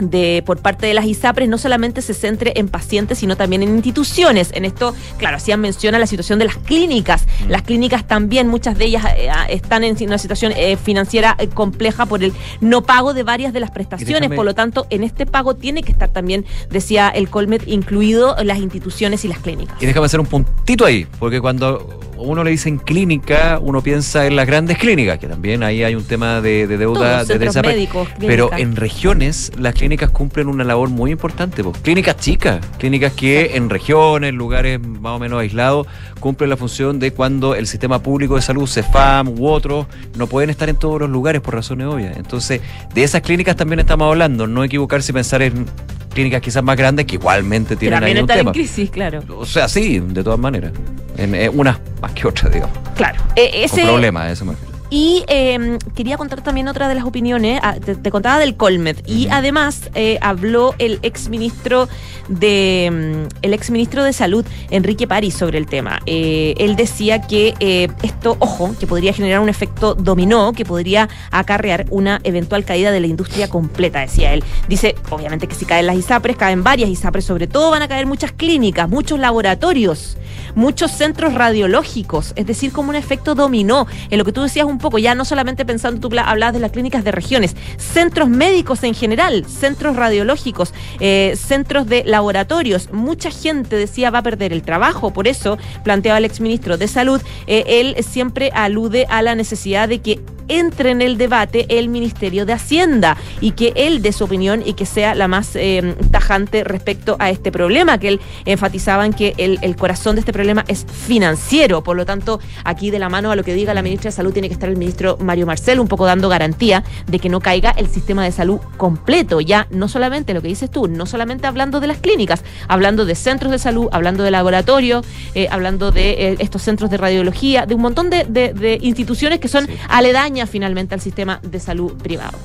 de 0.00 0.42
por 0.46 0.58
parte 0.58 0.86
de 0.86 0.94
las 0.94 1.04
ISAPRES 1.06 1.48
no 1.48 1.58
solamente 1.58 2.02
se 2.02 2.14
centre 2.14 2.52
en 2.56 2.68
pacientes, 2.68 3.18
sino 3.18 3.36
también 3.36 3.62
en 3.62 3.70
instituciones. 3.76 4.50
En 4.54 4.64
esto, 4.64 4.94
claro, 5.18 5.36
hacían 5.36 5.60
mención 5.60 5.94
a 5.94 5.98
la 5.98 6.06
situación 6.06 6.38
de 6.38 6.46
las 6.46 6.56
clínicas. 6.56 7.26
Mm. 7.46 7.50
Las 7.50 7.62
clínicas 7.62 8.06
también, 8.06 8.48
muchas 8.48 8.76
de 8.78 8.84
ellas 8.86 9.04
eh, 9.16 9.28
ah, 9.30 9.46
están 9.48 9.84
en 9.84 9.96
una 10.02 10.18
situación 10.18 10.52
eh, 10.56 10.76
financiera 10.76 11.36
eh, 11.38 11.48
compleja 11.48 12.06
por 12.06 12.22
el 12.24 12.32
no 12.60 12.82
pago 12.82 13.14
de 13.14 13.22
varias 13.22 13.52
de 13.52 13.60
las 13.60 13.70
prestaciones. 13.70 14.20
déjame- 14.30 14.36
Por 14.36 14.44
lo 14.44 14.54
tanto, 14.54 14.86
en 14.90 15.04
este 15.04 15.26
pago 15.26 15.54
tiene 15.54 15.82
que 15.82 15.92
estar 15.92 16.08
también, 16.08 16.44
decía 16.70 17.08
el 17.08 17.28
Colmet, 17.28 17.66
incluido 17.68 18.36
las 18.42 18.58
instituciones 18.58 19.24
y 19.24 19.28
las 19.28 19.38
clínicas. 19.38 19.76
Y 19.82 19.86
déjame 19.86 20.06
hacer 20.06 20.20
un 20.20 20.26
puntito 20.26 20.84
ahí, 20.84 21.06
porque 21.18 21.40
cuando 21.40 22.00
uno 22.22 22.44
le 22.44 22.50
dicen 22.50 22.78
clínica, 22.78 23.58
uno 23.60 23.82
piensa 23.82 24.26
en 24.26 24.36
las 24.36 24.46
grandes 24.46 24.78
clínicas, 24.78 25.18
que 25.18 25.26
también 25.26 25.62
ahí 25.62 25.82
hay 25.82 25.94
un 25.94 26.04
tema 26.04 26.40
de, 26.40 26.66
de 26.66 26.78
deuda 26.78 27.24
de 27.24 27.38
desapare- 27.38 27.68
médicos, 27.74 28.08
Pero 28.18 28.50
en 28.56 28.76
regiones 28.76 29.52
las 29.58 29.74
clínicas 29.74 30.10
cumplen 30.10 30.48
una 30.48 30.64
labor 30.64 30.88
muy 30.88 31.10
importante. 31.10 31.62
pues. 31.62 31.76
Clínicas 31.78 32.16
chicas, 32.16 32.64
clínicas 32.78 33.12
que 33.12 33.56
en 33.56 33.68
regiones, 33.70 34.32
lugares 34.34 34.80
más 34.80 35.12
o 35.16 35.18
menos 35.18 35.40
aislados, 35.40 35.86
cumplen 36.22 36.48
la 36.48 36.56
función 36.56 36.98
de 36.98 37.12
cuando 37.12 37.54
el 37.54 37.66
sistema 37.66 38.02
público 38.02 38.36
de 38.36 38.40
salud, 38.42 38.66
CEFAM 38.66 39.28
u 39.38 39.46
otros, 39.48 39.86
no 40.16 40.26
pueden 40.26 40.48
estar 40.48 40.70
en 40.70 40.76
todos 40.76 40.98
los 41.00 41.10
lugares 41.10 41.42
por 41.42 41.54
razones 41.54 41.86
obvias. 41.88 42.16
Entonces, 42.16 42.62
de 42.94 43.02
esas 43.02 43.20
clínicas 43.20 43.56
también 43.56 43.80
estamos 43.80 44.06
hablando, 44.08 44.46
no 44.46 44.64
equivocarse 44.64 45.12
y 45.12 45.14
pensar 45.14 45.42
en 45.42 45.66
clínicas 46.14 46.40
quizás 46.40 46.62
más 46.62 46.76
grandes 46.76 47.04
que 47.06 47.16
igualmente 47.16 47.76
tienen 47.76 48.02
ahí 48.02 48.12
un 48.12 48.18
están 48.18 48.38
en 48.38 48.40
tema. 48.44 48.52
crisis, 48.52 48.90
claro. 48.90 49.20
O 49.36 49.44
sea, 49.44 49.68
sí, 49.68 49.98
de 49.98 50.22
todas 50.24 50.38
maneras. 50.38 50.72
En, 51.18 51.34
eh, 51.34 51.48
unas 51.50 51.78
más 52.00 52.12
que 52.12 52.26
otras, 52.26 52.52
digamos. 52.52 52.76
Claro. 52.96 53.18
Eh, 53.36 53.50
Con 53.50 53.60
ese, 53.64 53.82
problemas, 53.84 54.22
a 54.22 54.30
eso 54.32 54.44
me 54.46 54.52
refiero. 54.52 54.71
Y 54.94 55.24
eh, 55.26 55.78
quería 55.94 56.18
contar 56.18 56.42
también 56.42 56.68
otra 56.68 56.86
de 56.86 56.94
las 56.94 57.04
opiniones, 57.04 57.58
ah, 57.62 57.76
te, 57.82 57.94
te 57.94 58.10
contaba 58.10 58.38
del 58.38 58.56
Colmet, 58.56 59.02
y 59.08 59.26
además 59.30 59.90
eh, 59.94 60.18
habló 60.20 60.74
el 60.78 60.98
exministro 61.00 61.88
de 62.28 62.90
mm, 62.92 63.36
el 63.42 63.54
exministro 63.54 64.04
de 64.04 64.12
Salud, 64.12 64.44
Enrique 64.70 65.06
París, 65.06 65.34
sobre 65.34 65.58
el 65.58 65.66
tema. 65.66 66.00
Eh, 66.06 66.54
él 66.58 66.76
decía 66.76 67.22
que 67.22 67.54
eh, 67.60 67.88
esto, 68.02 68.36
ojo, 68.38 68.74
que 68.78 68.86
podría 68.86 69.12
generar 69.12 69.40
un 69.40 69.48
efecto 69.48 69.94
dominó, 69.94 70.52
que 70.52 70.64
podría 70.64 71.08
acarrear 71.30 71.86
una 71.90 72.20
eventual 72.24 72.64
caída 72.64 72.90
de 72.90 73.00
la 73.00 73.06
industria 73.06 73.48
completa, 73.48 74.00
decía 74.00 74.34
él. 74.34 74.44
Dice, 74.68 74.94
obviamente 75.10 75.46
que 75.46 75.54
si 75.54 75.64
caen 75.64 75.86
las 75.86 75.96
ISAPRES, 75.96 76.36
caen 76.36 76.62
varias 76.62 76.90
ISAPRES, 76.90 77.24
sobre 77.24 77.46
todo 77.46 77.70
van 77.70 77.82
a 77.82 77.88
caer 77.88 78.06
muchas 78.06 78.32
clínicas, 78.32 78.88
muchos 78.88 79.18
laboratorios, 79.18 80.16
muchos 80.54 80.90
centros 80.90 81.34
radiológicos, 81.34 82.32
es 82.36 82.46
decir, 82.46 82.72
como 82.72 82.90
un 82.90 82.96
efecto 82.96 83.34
dominó. 83.34 83.86
En 84.10 84.18
lo 84.18 84.24
que 84.24 84.32
tú 84.32 84.42
decías 84.42 84.66
un 84.66 84.78
poco, 84.82 84.98
ya 84.98 85.14
no 85.14 85.24
solamente 85.24 85.64
pensando, 85.64 86.06
tú 86.06 86.14
hablabas 86.18 86.52
de 86.52 86.60
las 86.60 86.72
clínicas 86.72 87.04
de 87.04 87.12
regiones, 87.12 87.56
centros 87.78 88.28
médicos 88.28 88.82
en 88.82 88.94
general, 88.94 89.46
centros 89.46 89.96
radiológicos, 89.96 90.74
eh, 91.00 91.34
centros 91.36 91.86
de 91.86 92.04
laboratorios. 92.04 92.92
Mucha 92.92 93.30
gente 93.30 93.76
decía 93.76 94.10
va 94.10 94.18
a 94.18 94.22
perder 94.22 94.52
el 94.52 94.62
trabajo, 94.62 95.12
por 95.12 95.26
eso 95.26 95.56
planteaba 95.84 96.18
el 96.18 96.26
exministro 96.26 96.76
de 96.76 96.88
Salud, 96.88 97.22
eh, 97.46 97.64
él 97.66 97.96
siempre 98.04 98.50
alude 98.52 99.06
a 99.08 99.22
la 99.22 99.34
necesidad 99.34 99.88
de 99.88 100.00
que 100.00 100.20
entre 100.48 100.90
en 100.90 101.02
el 101.02 101.18
debate 101.18 101.66
el 101.68 101.88
Ministerio 101.88 102.46
de 102.46 102.52
Hacienda 102.52 103.16
y 103.40 103.52
que 103.52 103.72
él 103.76 104.02
dé 104.02 104.12
su 104.12 104.24
opinión 104.24 104.62
y 104.64 104.74
que 104.74 104.86
sea 104.86 105.14
la 105.14 105.28
más 105.28 105.56
eh, 105.56 105.94
tajante 106.10 106.64
respecto 106.64 107.16
a 107.18 107.30
este 107.30 107.52
problema, 107.52 107.98
que 107.98 108.08
él 108.08 108.20
enfatizaba 108.44 109.06
en 109.06 109.12
que 109.12 109.34
el, 109.38 109.58
el 109.62 109.76
corazón 109.76 110.16
de 110.16 110.20
este 110.20 110.32
problema 110.32 110.64
es 110.68 110.84
financiero. 110.84 111.82
Por 111.82 111.96
lo 111.96 112.04
tanto, 112.06 112.40
aquí 112.64 112.90
de 112.90 112.98
la 112.98 113.08
mano 113.08 113.30
a 113.30 113.36
lo 113.36 113.44
que 113.44 113.54
diga 113.54 113.74
la 113.74 113.82
ministra 113.82 114.10
de 114.10 114.16
Salud 114.16 114.32
tiene 114.32 114.48
que 114.48 114.54
estar 114.54 114.68
el 114.72 114.78
ministro 114.78 115.16
Mario 115.20 115.46
Marcel, 115.46 115.78
un 115.80 115.88
poco 115.88 116.06
dando 116.06 116.28
garantía 116.28 116.82
de 117.06 117.18
que 117.18 117.28
no 117.28 117.40
caiga 117.40 117.70
el 117.76 117.88
sistema 117.88 118.24
de 118.24 118.32
salud 118.32 118.58
completo. 118.76 119.40
Ya 119.40 119.66
no 119.70 119.88
solamente 119.88 120.34
lo 120.34 120.42
que 120.42 120.48
dices 120.48 120.70
tú, 120.70 120.88
no 120.88 121.06
solamente 121.06 121.46
hablando 121.46 121.80
de 121.80 121.86
las 121.86 121.98
clínicas, 121.98 122.42
hablando 122.68 123.04
de 123.04 123.14
centros 123.14 123.52
de 123.52 123.58
salud, 123.58 123.88
hablando 123.92 124.22
de 124.24 124.30
laboratorios, 124.30 125.06
eh, 125.34 125.48
hablando 125.50 125.92
de 125.92 126.10
eh, 126.32 126.36
estos 126.40 126.62
centros 126.62 126.90
de 126.90 126.96
radiología, 126.96 127.66
de 127.66 127.74
un 127.74 127.82
montón 127.82 128.10
de, 128.10 128.24
de- 128.24 128.52
de 128.52 128.78
instituciones 128.82 129.38
que 129.38 129.48
son 129.48 129.66
Sí. 129.66 129.72
aledañas 129.88 130.50
finalmente 130.50 130.94
al 130.94 131.00
sistema 131.00 131.38
de 131.42 131.60
salud 131.60 131.92
privado. 132.02 132.36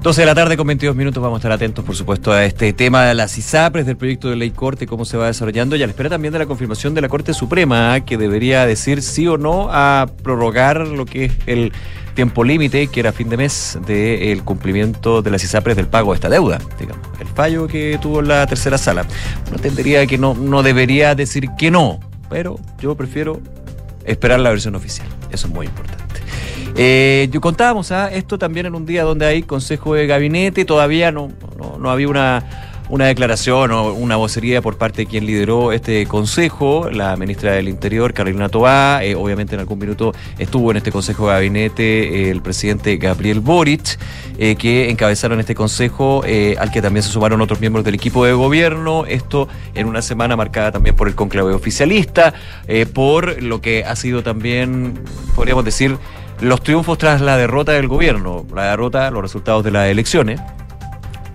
12 0.00 0.20
de 0.22 0.26
la 0.26 0.34
tarde 0.34 0.56
con 0.56 0.64
22 0.68 0.94
minutos 0.94 1.20
vamos 1.20 1.38
a 1.38 1.40
estar 1.40 1.50
atentos, 1.52 1.84
por 1.84 1.96
supuesto, 1.96 2.32
a 2.32 2.44
este 2.44 2.72
tema 2.72 3.04
de 3.04 3.14
las 3.14 3.36
ISAPRES, 3.36 3.84
del 3.84 3.96
proyecto 3.96 4.30
de 4.30 4.36
ley 4.36 4.52
Corte, 4.52 4.86
cómo 4.86 5.04
se 5.04 5.16
va 5.16 5.26
desarrollando 5.26 5.74
y 5.74 5.82
a 5.82 5.86
la 5.86 5.90
espera 5.90 6.08
también 6.08 6.32
de 6.32 6.38
la 6.38 6.46
confirmación 6.46 6.94
de 6.94 7.00
la 7.00 7.08
Corte 7.08 7.34
Suprema, 7.34 7.98
que 8.04 8.16
debería 8.16 8.64
decir 8.64 9.02
sí 9.02 9.26
o 9.26 9.38
no 9.38 9.68
a 9.72 10.06
prorrogar 10.22 10.86
lo 10.86 11.04
que 11.04 11.24
es 11.24 11.32
el 11.46 11.72
tiempo 12.14 12.44
límite, 12.44 12.86
que 12.86 13.00
era 13.00 13.10
fin 13.12 13.28
de 13.28 13.38
mes, 13.38 13.76
del 13.88 14.44
cumplimiento 14.44 15.20
de 15.20 15.32
las 15.32 15.42
ISAPRES 15.42 15.76
del 15.76 15.88
pago 15.88 16.12
de 16.12 16.14
esta 16.14 16.28
deuda, 16.28 16.60
digamos. 16.78 17.04
El 17.18 17.26
fallo 17.26 17.66
que 17.66 17.98
tuvo 18.00 18.22
la 18.22 18.46
tercera 18.46 18.78
sala. 18.78 19.04
Uno 19.48 19.56
entendería 19.56 20.06
que 20.06 20.16
no, 20.16 20.32
no 20.34 20.62
debería 20.62 21.16
decir 21.16 21.48
que 21.58 21.72
no, 21.72 21.98
pero 22.30 22.60
yo 22.80 22.96
prefiero 22.96 23.40
esperar 24.04 24.38
la 24.38 24.50
versión 24.50 24.76
oficial. 24.76 25.08
Eso 25.32 25.48
es 25.48 25.52
muy 25.52 25.66
importante. 25.66 26.20
Eh, 26.80 27.28
contábamos 27.40 27.90
a 27.90 28.06
esto 28.12 28.38
también 28.38 28.66
en 28.66 28.76
un 28.76 28.86
día 28.86 29.02
donde 29.02 29.26
hay 29.26 29.42
consejo 29.42 29.94
de 29.94 30.06
gabinete, 30.06 30.64
todavía 30.64 31.10
no, 31.10 31.32
no, 31.58 31.76
no 31.76 31.90
había 31.90 32.06
una, 32.06 32.44
una 32.88 33.06
declaración 33.06 33.70
o 33.72 33.92
una 33.92 34.16
vocería 34.16 34.62
por 34.62 34.78
parte 34.78 35.02
de 35.02 35.06
quien 35.06 35.26
lideró 35.26 35.72
este 35.72 36.06
consejo, 36.06 36.88
la 36.90 37.16
ministra 37.16 37.52
del 37.52 37.68
Interior, 37.68 38.14
Carolina 38.14 38.48
Tobá, 38.48 39.04
eh, 39.04 39.14
obviamente 39.14 39.54
en 39.54 39.60
algún 39.60 39.78
minuto 39.78 40.14
estuvo 40.38 40.70
en 40.70 40.78
este 40.78 40.90
consejo 40.90 41.28
de 41.28 41.34
gabinete 41.34 41.82
eh, 41.82 42.30
el 42.30 42.40
presidente 42.40 42.96
Gabriel 42.96 43.40
Boric, 43.40 43.98
eh, 44.38 44.56
que 44.56 44.90
encabezaron 44.90 45.40
este 45.40 45.54
consejo, 45.54 46.22
al 46.22 46.70
que 46.70 46.80
también 46.80 47.02
se 47.02 47.10
sumaron 47.10 47.40
otros 47.40 47.60
miembros 47.60 47.84
del 47.84 47.94
equipo 47.94 48.24
de 48.24 48.32
gobierno, 48.32 49.04
esto 49.04 49.48
en 49.74 49.86
una 49.86 50.00
semana 50.00 50.36
marcada 50.36 50.72
también 50.72 50.96
por 50.96 51.08
el 51.08 51.14
conclave 51.14 51.52
oficialista, 51.52 52.34
por 52.94 53.42
lo 53.42 53.60
que 53.60 53.84
ha 53.84 53.96
sido 53.96 54.22
también, 54.22 55.00
podríamos 55.34 55.64
decir, 55.64 55.98
los 56.40 56.62
triunfos 56.62 56.98
tras 56.98 57.20
la 57.20 57.36
derrota 57.36 57.72
del 57.72 57.88
gobierno, 57.88 58.46
la 58.54 58.70
derrota, 58.70 59.10
los 59.10 59.22
resultados 59.22 59.64
de 59.64 59.70
las 59.70 59.88
elecciones, 59.88 60.40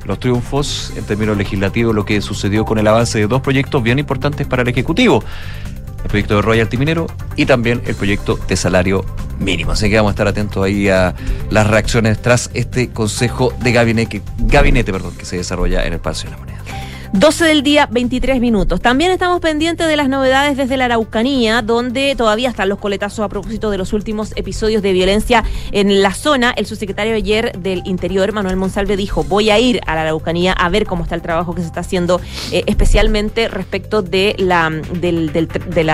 los 0.05 0.19
triunfos 0.19 0.93
en 0.95 1.05
términos 1.05 1.37
legislativos, 1.37 1.95
lo 1.95 2.05
que 2.05 2.21
sucedió 2.21 2.65
con 2.65 2.77
el 2.77 2.87
avance 2.87 3.19
de 3.19 3.27
dos 3.27 3.41
proyectos 3.41 3.81
bien 3.83 3.99
importantes 3.99 4.47
para 4.47 4.61
el 4.61 4.67
Ejecutivo, 4.67 5.23
el 6.03 6.09
proyecto 6.09 6.35
de 6.35 6.41
royalty 6.41 6.77
minero 6.77 7.07
y 7.35 7.45
también 7.45 7.81
el 7.85 7.95
proyecto 7.95 8.37
de 8.47 8.55
salario 8.55 9.05
mínimo. 9.39 9.71
Así 9.71 9.89
que 9.89 9.95
vamos 9.95 10.11
a 10.11 10.13
estar 10.13 10.27
atentos 10.27 10.63
ahí 10.63 10.89
a 10.89 11.15
las 11.49 11.67
reacciones 11.67 12.21
tras 12.21 12.49
este 12.53 12.89
consejo 12.89 13.53
de 13.61 13.71
gabinete, 13.71 14.21
gabinete 14.39 14.91
perdón, 14.91 15.15
que 15.17 15.25
se 15.25 15.37
desarrolla 15.37 15.85
en 15.85 15.93
el 15.93 15.99
Palacio 15.99 16.29
de 16.29 16.35
la 16.35 16.39
Moneda. 16.39 16.82
12 17.13 17.45
del 17.45 17.61
día, 17.61 17.87
23 17.91 18.41
minutos. 18.41 18.81
También 18.81 19.11
estamos 19.11 19.39
pendientes 19.39 19.87
de 19.87 19.95
las 19.95 20.09
novedades 20.09 20.57
desde 20.57 20.77
la 20.77 20.85
Araucanía, 20.85 21.61
donde 21.61 22.15
todavía 22.17 22.49
están 22.49 22.69
los 22.69 22.79
coletazos 22.79 23.23
a 23.23 23.29
propósito 23.29 23.69
de 23.69 23.77
los 23.77 23.93
últimos 23.93 24.33
episodios 24.35 24.81
de 24.81 24.93
violencia 24.93 25.43
en 25.71 26.01
la 26.01 26.15
zona. 26.15 26.55
El 26.57 26.65
subsecretario 26.65 27.13
ayer 27.13 27.55
del 27.59 27.83
Interior, 27.85 28.31
Manuel 28.31 28.55
Monsalve, 28.55 28.97
dijo, 28.97 29.23
voy 29.23 29.51
a 29.51 29.59
ir 29.59 29.79
a 29.85 29.93
la 29.93 30.01
Araucanía 30.01 30.53
a 30.53 30.69
ver 30.69 30.87
cómo 30.87 31.03
está 31.03 31.13
el 31.13 31.21
trabajo 31.21 31.53
que 31.53 31.61
se 31.61 31.67
está 31.67 31.81
haciendo, 31.81 32.19
eh, 32.51 32.63
especialmente 32.65 33.47
respecto 33.47 34.01
de 34.01 34.35
la, 34.39 34.71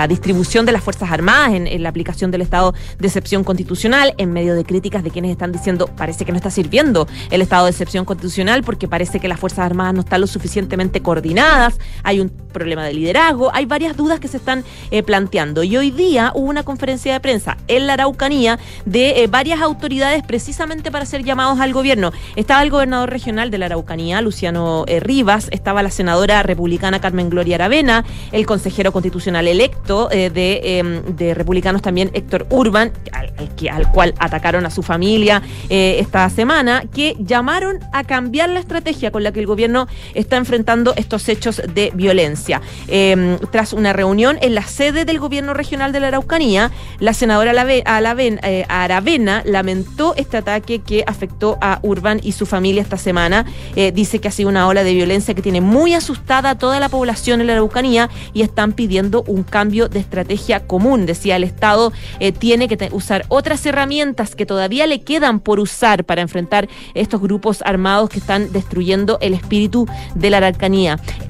distribución 0.08 0.64
de 0.64 0.72
las 0.72 0.82
Fuerzas 0.82 1.12
Armadas 1.12 1.52
en, 1.52 1.66
en 1.66 1.82
la 1.82 1.90
aplicación 1.90 2.30
del 2.30 2.40
estado 2.40 2.72
de 2.98 3.08
excepción 3.08 3.44
constitucional, 3.44 4.14
en 4.16 4.32
medio 4.32 4.54
de 4.54 4.64
críticas 4.64 5.04
de 5.04 5.10
quienes 5.10 5.32
están 5.32 5.52
diciendo, 5.52 5.86
parece 5.86 6.24
que 6.24 6.32
no 6.32 6.38
está 6.38 6.50
sirviendo 6.50 7.06
el 7.30 7.42
estado 7.42 7.66
de 7.66 7.72
excepción 7.72 8.06
constitucional 8.06 8.62
porque 8.64 8.88
parece 8.88 9.20
que 9.20 9.28
las 9.28 9.38
Fuerzas 9.38 9.66
Armadas 9.66 9.92
no 9.92 10.00
están 10.00 10.22
lo 10.22 10.26
suficientemente 10.26 11.02
coordinadas, 11.10 11.80
hay 12.04 12.20
un 12.20 12.30
problema 12.50 12.84
de 12.84 12.94
liderazgo, 12.94 13.50
hay 13.54 13.64
varias 13.64 13.96
dudas 13.96 14.20
que 14.20 14.28
se 14.28 14.36
están 14.36 14.64
eh, 14.90 15.02
planteando. 15.02 15.62
Y 15.62 15.76
hoy 15.76 15.90
día 15.90 16.32
hubo 16.34 16.48
una 16.48 16.62
conferencia 16.62 17.12
de 17.12 17.20
prensa 17.20 17.56
en 17.68 17.86
la 17.86 17.94
Araucanía 17.94 18.58
de 18.84 19.22
eh, 19.24 19.26
varias 19.26 19.60
autoridades 19.60 20.22
precisamente 20.24 20.90
para 20.90 21.06
ser 21.06 21.24
llamados 21.24 21.58
al 21.60 21.72
gobierno. 21.72 22.12
Estaba 22.36 22.62
el 22.62 22.70
gobernador 22.70 23.10
regional 23.10 23.50
de 23.50 23.58
la 23.58 23.66
Araucanía, 23.66 24.20
Luciano 24.20 24.84
eh, 24.86 25.00
Rivas, 25.00 25.48
estaba 25.50 25.82
la 25.82 25.90
senadora 25.90 26.42
republicana 26.42 27.00
Carmen 27.00 27.30
Gloria 27.30 27.56
Aravena, 27.56 28.04
el 28.30 28.46
consejero 28.46 28.92
constitucional 28.92 29.48
electo 29.48 30.08
de, 30.08 30.60
em, 30.62 31.02
de, 31.16 31.34
republicanos 31.34 31.82
también 31.82 32.10
Héctor 32.14 32.46
Urban, 32.50 32.92
al, 33.12 33.32
al, 33.70 33.92
cual 33.92 34.14
atacaron 34.18 34.66
a 34.66 34.70
su 34.70 34.82
familia 34.82 35.42
esta 35.68 36.28
semana, 36.30 36.82
que 36.92 37.16
llamaron 37.18 37.78
a 37.92 38.04
cambiar 38.04 38.50
la 38.50 38.60
estrategia 38.60 39.10
con 39.10 39.22
la 39.22 39.32
que 39.32 39.40
el 39.40 39.46
gobierno 39.46 39.86
está 40.14 40.36
enfrentando 40.36 40.94
estos 41.00 41.28
hechos 41.28 41.60
de 41.74 41.90
violencia. 41.94 42.60
Em, 42.88 43.38
tras 43.50 43.72
una 43.72 43.92
reunión 43.92 44.38
en 44.40 44.54
la 44.54 44.62
sede 44.62 45.04
del 45.04 45.18
gobierno 45.18 45.54
regional 45.54 45.92
de 45.92 46.00
la 46.00 46.08
Araucanía, 46.08 46.70
la 46.98 47.14
senadora 47.14 47.52
eh, 47.68 48.64
Aravena 48.68 49.42
lamentó 49.44 50.14
este 50.16 50.36
ataque 50.36 50.80
que 50.80 51.04
afectó 51.06 51.58
a 51.60 51.80
Urban 51.82 52.20
y 52.22 52.32
su 52.32 52.46
familia 52.46 52.82
esta 52.82 52.96
semana. 52.96 53.44
Eh, 53.76 53.92
dice 53.92 54.18
que 54.18 54.28
ha 54.28 54.30
sido 54.30 54.48
una 54.48 54.66
ola 54.68 54.84
de 54.84 54.94
violencia 54.94 55.34
que 55.34 55.42
tiene 55.42 55.60
muy 55.60 55.94
asustada 55.94 56.50
a 56.50 56.58
toda 56.58 56.80
la 56.80 56.88
población 56.88 57.40
en 57.40 57.46
la 57.46 57.54
Araucanía 57.54 58.10
y 58.32 58.42
están 58.42 58.72
pidiendo 58.72 59.24
un 59.26 59.42
cambio 59.42 59.88
de 59.88 59.98
estrategia 60.00 60.66
común. 60.66 61.06
Decía, 61.06 61.36
el 61.36 61.44
Estado 61.44 61.92
eh, 62.18 62.32
tiene 62.32 62.68
que 62.68 62.90
usar 62.92 63.24
otras 63.28 63.64
herramientas 63.66 64.34
que 64.34 64.46
todavía 64.46 64.86
le 64.86 65.02
quedan 65.02 65.40
por 65.40 65.60
usar 65.60 66.04
para 66.04 66.22
enfrentar 66.22 66.68
estos 66.94 67.20
grupos 67.20 67.62
armados 67.64 68.10
que 68.10 68.18
están 68.18 68.52
destruyendo 68.52 69.18
el 69.20 69.34
espíritu 69.34 69.86
de 70.14 70.30
la 70.30 70.38
Araucanía. 70.38 70.79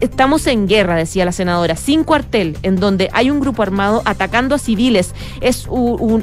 Estamos 0.01 0.47
en 0.47 0.69
guerra, 0.69 0.97
decía 0.97 1.25
la 1.25 1.33
senadora, 1.33 1.77
sin 1.77 2.05
cuartel, 2.05 2.57
en 2.63 2.77
donde 2.77 3.09
hay 3.13 3.31
un 3.31 3.41
grupo 3.41 3.63
armado 3.63 4.03
atacando 4.05 4.55
a 4.55 4.59
civiles. 4.59 5.15
Es 5.41 5.67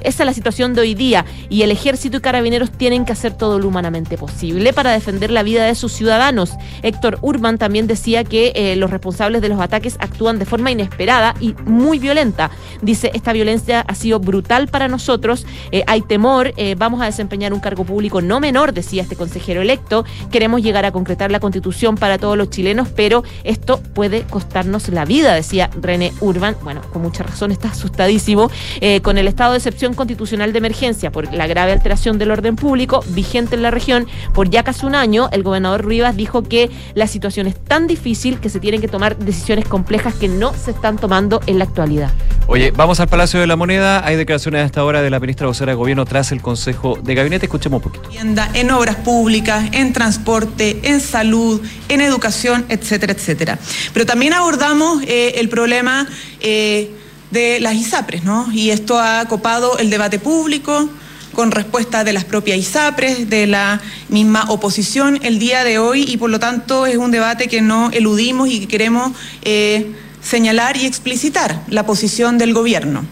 esa 0.03 0.23
es 0.23 0.25
la 0.25 0.33
situación 0.33 0.73
de 0.73 0.81
hoy 0.81 0.93
día 0.93 1.25
y 1.49 1.61
el 1.63 1.71
ejército 1.71 2.17
y 2.17 2.21
carabineros 2.21 2.71
tienen 2.71 3.05
que 3.05 3.11
hacer 3.11 3.33
todo 3.33 3.59
lo 3.59 3.67
humanamente 3.67 4.17
posible 4.17 4.73
para 4.73 4.91
defender 4.91 5.31
la 5.31 5.43
vida 5.43 5.65
de 5.65 5.75
sus 5.75 5.91
ciudadanos. 5.91 6.53
Héctor 6.81 7.19
Urban 7.21 7.57
también 7.57 7.87
decía 7.87 8.23
que 8.23 8.51
eh, 8.55 8.75
los 8.75 8.89
responsables 8.89 9.41
de 9.41 9.49
los 9.49 9.59
ataques 9.59 9.97
actúan 9.99 10.39
de 10.39 10.45
forma 10.45 10.71
inesperada 10.71 11.35
y 11.39 11.53
muy 11.65 11.99
violenta. 11.99 12.51
Dice, 12.81 13.11
esta 13.13 13.33
violencia 13.33 13.81
ha 13.81 13.95
sido 13.95 14.19
brutal 14.19 14.67
para 14.67 14.87
nosotros, 14.87 15.45
eh, 15.71 15.83
hay 15.87 16.01
temor, 16.01 16.53
eh, 16.57 16.75
vamos 16.77 17.01
a 17.01 17.05
desempeñar 17.05 17.53
un 17.53 17.59
cargo 17.59 17.83
público 17.83 18.21
no 18.21 18.39
menor, 18.39 18.73
decía 18.73 19.03
este 19.03 19.15
consejero 19.15 19.61
electo, 19.61 20.05
queremos 20.31 20.61
llegar 20.61 20.85
a 20.85 20.91
concretar 20.91 21.31
la 21.31 21.39
constitución 21.39 21.95
para 21.95 22.17
todos 22.17 22.37
los 22.37 22.49
chilenos, 22.49 22.87
pero 22.89 23.16
esto 23.43 23.79
puede 23.93 24.23
costarnos 24.23 24.89
la 24.89 25.05
vida, 25.05 25.33
decía 25.33 25.69
René 25.81 26.13
Urban. 26.19 26.55
Bueno, 26.63 26.81
con 26.93 27.01
mucha 27.01 27.23
razón 27.23 27.51
está 27.51 27.69
asustadísimo 27.69 28.49
eh, 28.81 29.01
con 29.01 29.17
el 29.17 29.27
estado 29.27 29.51
de 29.51 29.57
excepción 29.57 29.93
constitucional 29.93 30.53
de 30.53 30.57
emergencia 30.59 31.11
por 31.11 31.33
la 31.33 31.47
grave 31.47 31.71
alteración 31.71 32.17
del 32.17 32.31
orden 32.31 32.55
público 32.55 33.03
vigente 33.09 33.55
en 33.55 33.61
la 33.61 33.71
región 33.71 34.07
por 34.33 34.49
ya 34.49 34.63
casi 34.63 34.85
un 34.85 34.95
año. 34.95 35.29
El 35.31 35.43
gobernador 35.43 35.85
Rivas 35.85 36.15
dijo 36.15 36.43
que 36.43 36.69
la 36.93 37.07
situación 37.07 37.47
es 37.47 37.55
tan 37.55 37.87
difícil 37.87 38.39
que 38.39 38.49
se 38.49 38.59
tienen 38.59 38.81
que 38.81 38.87
tomar 38.87 39.17
decisiones 39.17 39.67
complejas 39.67 40.13
que 40.15 40.27
no 40.27 40.53
se 40.53 40.71
están 40.71 40.97
tomando 40.97 41.41
en 41.47 41.59
la 41.59 41.65
actualidad. 41.65 42.11
Oye, 42.49 42.71
vamos 42.71 42.99
al 43.01 43.09
Palacio 43.09 43.41
de 43.41 43.47
la 43.47 43.57
Moneda. 43.57 44.05
Hay 44.05 44.15
declaraciones 44.15 44.61
a 44.61 44.65
esta 44.65 44.83
hora 44.85 45.01
de 45.01 45.09
la 45.09 45.19
ministra 45.19 45.47
vocera 45.47 45.73
de 45.73 45.75
Gobierno 45.75 46.05
tras 46.05 46.31
el 46.31 46.41
Consejo 46.41 46.97
de 47.03 47.13
Gabinete. 47.13 47.45
Escuchemos 47.45 47.83
un 47.83 47.91
poquito. 47.91 48.09
En 48.53 48.71
obras 48.71 48.95
públicas, 48.95 49.65
en 49.73 49.91
transporte, 49.91 50.79
en 50.83 51.01
salud, 51.01 51.61
en 51.89 51.99
educación, 51.99 52.65
etcétera, 52.69 53.06
etcétera. 53.13 53.59
Pero 53.93 54.05
también 54.05 54.33
abordamos 54.33 55.03
eh, 55.03 55.33
el 55.37 55.49
problema 55.49 56.07
eh, 56.39 56.91
de 57.31 57.59
las 57.59 57.75
ISAPRES, 57.75 58.23
¿no? 58.23 58.47
Y 58.51 58.69
esto 58.69 58.99
ha 58.99 59.25
copado 59.25 59.77
el 59.77 59.89
debate 59.89 60.19
público 60.19 60.89
con 61.33 61.51
respuesta 61.51 62.03
de 62.03 62.13
las 62.13 62.25
propias 62.25 62.57
ISAPRES, 62.57 63.29
de 63.29 63.47
la 63.47 63.81
misma 64.09 64.45
oposición 64.49 65.19
el 65.21 65.37
día 65.37 65.63
de 65.63 65.77
hoy 65.77 66.05
y 66.07 66.17
por 66.17 66.29
lo 66.29 66.39
tanto 66.39 66.85
es 66.85 66.97
un 66.97 67.11
debate 67.11 67.47
que 67.47 67.61
no 67.61 67.91
eludimos 67.91 68.49
y 68.49 68.61
que 68.61 68.67
queremos 68.67 69.11
eh, 69.43 69.93
señalar 70.21 70.77
y 70.77 70.85
explicitar 70.85 71.61
la 71.67 71.85
posición 71.85 72.37
del 72.37 72.53
gobierno. 72.53 73.05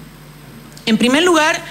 En 0.86 0.98
primer 0.98 1.24
lugar, 1.24 1.64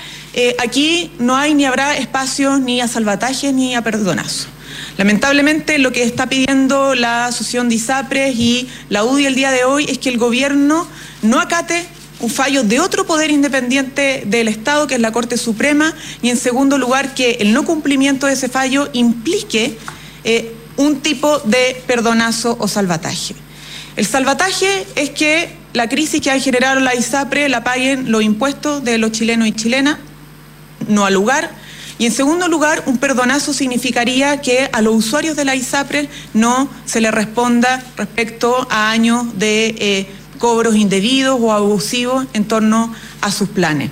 aquí 0.59 1.13
no 1.21 1.37
hay 1.37 1.55
ni 1.55 1.65
habrá 1.65 1.97
espacio 1.97 2.59
ni 2.59 2.81
a 2.81 2.89
salvatajes 2.89 3.55
ni 3.55 3.75
a 3.77 3.83
perdonazo. 3.83 4.54
Lamentablemente 4.97 5.79
lo 5.79 5.91
que 5.91 6.05
está 6.05 6.29
pidiendo 6.29 6.95
la 6.95 7.27
Asociación 7.27 7.69
de 7.69 7.75
ISAPRES 7.75 8.37
y 8.37 8.69
la 8.91 9.05
UDI 9.05 9.27
el 9.27 9.35
día 9.35 9.51
de 9.51 9.65
hoy 9.65 9.87
es 9.89 9.99
que 9.99 10.09
el 10.09 10.19
gobierno 10.19 10.87
no 11.23 11.41
acate 11.41 11.85
un 12.21 12.31
fallo 12.31 12.63
de 12.63 12.79
otro 12.79 13.05
poder 13.05 13.33
independiente 13.33 14.23
del 14.27 14.47
Estado, 14.47 14.87
que 14.87 14.95
es 14.95 15.01
la 15.01 15.11
Corte 15.11 15.37
Suprema, 15.37 15.93
y 16.23 16.31
en 16.31 16.37
segundo 16.37 16.79
lugar 16.79 17.13
que 17.15 17.33
el 17.41 17.53
no 17.53 17.65
cumplimiento 17.65 18.29
de 18.29 18.35
ese 18.35 18.49
fallo 18.49 18.89
implique 18.93 19.77
eh, 20.23 20.55
un 20.77 21.01
tipo 21.01 21.41
de 21.41 21.83
perdonazo 21.87 22.57
o 22.61 22.69
salvataje. 22.69 23.35
El 23.97 24.07
salvataje 24.07 24.87
es 24.95 25.11
que 25.11 25.51
la 25.73 25.89
crisis 25.89 26.21
que 26.21 26.31
ha 26.31 26.39
generado 26.39 26.79
la 26.79 26.95
ISAPRE 26.95 27.49
la 27.49 27.65
paguen 27.65 28.13
los 28.13 28.23
impuestos 28.23 28.85
de 28.85 28.99
los 28.99 29.11
chilenos 29.11 29.49
y 29.49 29.53
chilenas, 29.53 29.99
no 30.87 31.05
al 31.05 31.15
lugar 31.15 31.51
y 31.99 32.07
en 32.07 32.13
segundo 32.13 32.49
lugar, 32.49 32.83
un 32.87 32.99
perdonazo 32.99 33.53
significaría 33.53 34.41
que 34.41 34.69
a 34.73 34.83
los 34.83 34.95
usuarios 34.95 35.37
de 35.37 35.45
la 35.45 35.55
ISAPRE 35.55 36.09
no 36.33 36.69
se 36.87 37.01
le 37.01 37.11
responda 37.11 37.83
respecto 37.97 38.67
a 38.71 38.91
años 38.91 39.39
de 39.39 39.75
eh, 39.79 40.07
cobros 40.39 40.75
indebidos 40.75 41.39
o 41.41 41.53
abusivos 41.53 42.27
en 42.33 42.45
torno 42.47 42.93
a 43.21 43.31
sus 43.31 43.49
planes. 43.49 43.91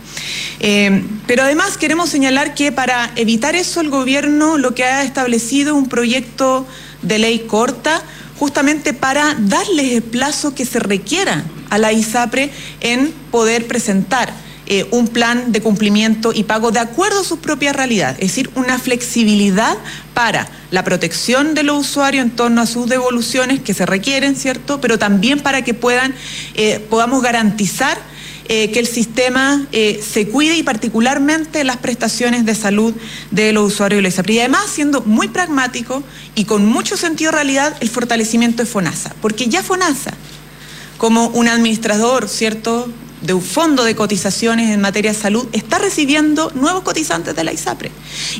Eh, 0.59 1.05
pero 1.27 1.45
además 1.45 1.79
queremos 1.79 2.11
señalar 2.11 2.55
que 2.55 2.73
para 2.73 3.13
evitar 3.17 3.55
eso 3.55 3.81
el 3.81 3.91
gobierno 3.91 4.59
lo 4.59 4.75
que 4.75 4.85
ha 4.85 5.05
establecido 5.05 5.77
es 5.77 5.83
un 5.83 5.89
proyecto 5.89 6.67
de 7.03 7.19
ley 7.19 7.41
corta 7.47 8.03
justamente 8.39 8.93
para 8.95 9.37
darles 9.39 9.93
el 9.93 10.03
plazo 10.03 10.55
que 10.55 10.67
se 10.67 10.81
requiera 10.81 11.45
a 11.71 11.79
la 11.79 11.93
ISAPRE 11.93 12.51
en 12.81 13.13
poder 13.31 13.69
presentar 13.69 14.33
eh, 14.75 14.87
un 14.91 15.07
plan 15.07 15.53
de 15.53 15.61
cumplimiento 15.61 16.33
y 16.35 16.45
pago 16.45 16.71
de 16.71 16.79
acuerdo 16.79 17.21
a 17.21 17.25
su 17.25 17.41
propia 17.41 17.75
realidad, 17.75 18.13
es 18.13 18.29
decir, 18.29 18.49
una 18.55 18.79
flexibilidad 18.79 19.77
para 20.15 20.49
la 20.71 20.83
protección 20.83 21.53
de 21.53 21.63
los 21.63 21.79
usuarios 21.79 22.25
en 22.25 22.31
torno 22.31 22.63
a 22.63 22.67
sus 22.67 22.89
devoluciones 22.89 23.61
que 23.61 23.75
se 23.75 23.85
requieren, 23.85 24.35
¿cierto? 24.35 24.81
Pero 24.81 24.99
también 24.99 25.41
para 25.41 25.61
que 25.61 25.75
puedan, 25.75 26.15
eh, 26.55 26.79
podamos 26.89 27.23
garantizar 27.23 27.99
eh, 28.49 28.71
que 28.71 28.79
el 28.79 28.87
sistema 28.87 29.67
se 29.71 30.29
cuide 30.29 30.57
y 30.57 30.63
particularmente 30.63 31.65
las 31.65 31.77
prestaciones 31.77 32.47
de 32.47 32.55
salud 32.55 32.95
de 33.31 33.53
los 33.53 33.75
usuarios 33.75 33.99
de 33.99 34.03
la 34.05 34.09
ISAPRI. 34.09 34.37
Y 34.37 34.39
además, 34.39 34.71
siendo 34.71 35.03
muy 35.03 35.29
pragmático 35.29 36.03
y 36.35 36.47
con 36.47 36.65
mucho 36.65 36.97
sentido 36.97 37.31
de 37.31 37.37
realidad, 37.37 37.77
el 37.81 37.91
fortalecimiento 37.91 38.63
de 38.63 38.71
FONASA, 38.71 39.15
porque 39.21 39.49
ya 39.49 39.63
FONASA, 39.63 40.15
como 40.97 41.27
un 41.27 41.49
administrador, 41.49 42.27
¿cierto?, 42.27 42.89
de 43.23 43.35
un 43.35 43.43
fondo 43.43 43.85
de 43.85 43.95
cotizaciones 43.95 44.71
en 44.71 44.81
materia 44.81 45.13
de 45.13 45.19
salud 45.19 45.47
está 45.53 45.79
recibiendo 45.79 46.51
nuevos 46.55 46.83
cotizantes 46.83 47.35
de 47.35 47.45
la 47.45 47.53
ISAPRE. 47.53 47.91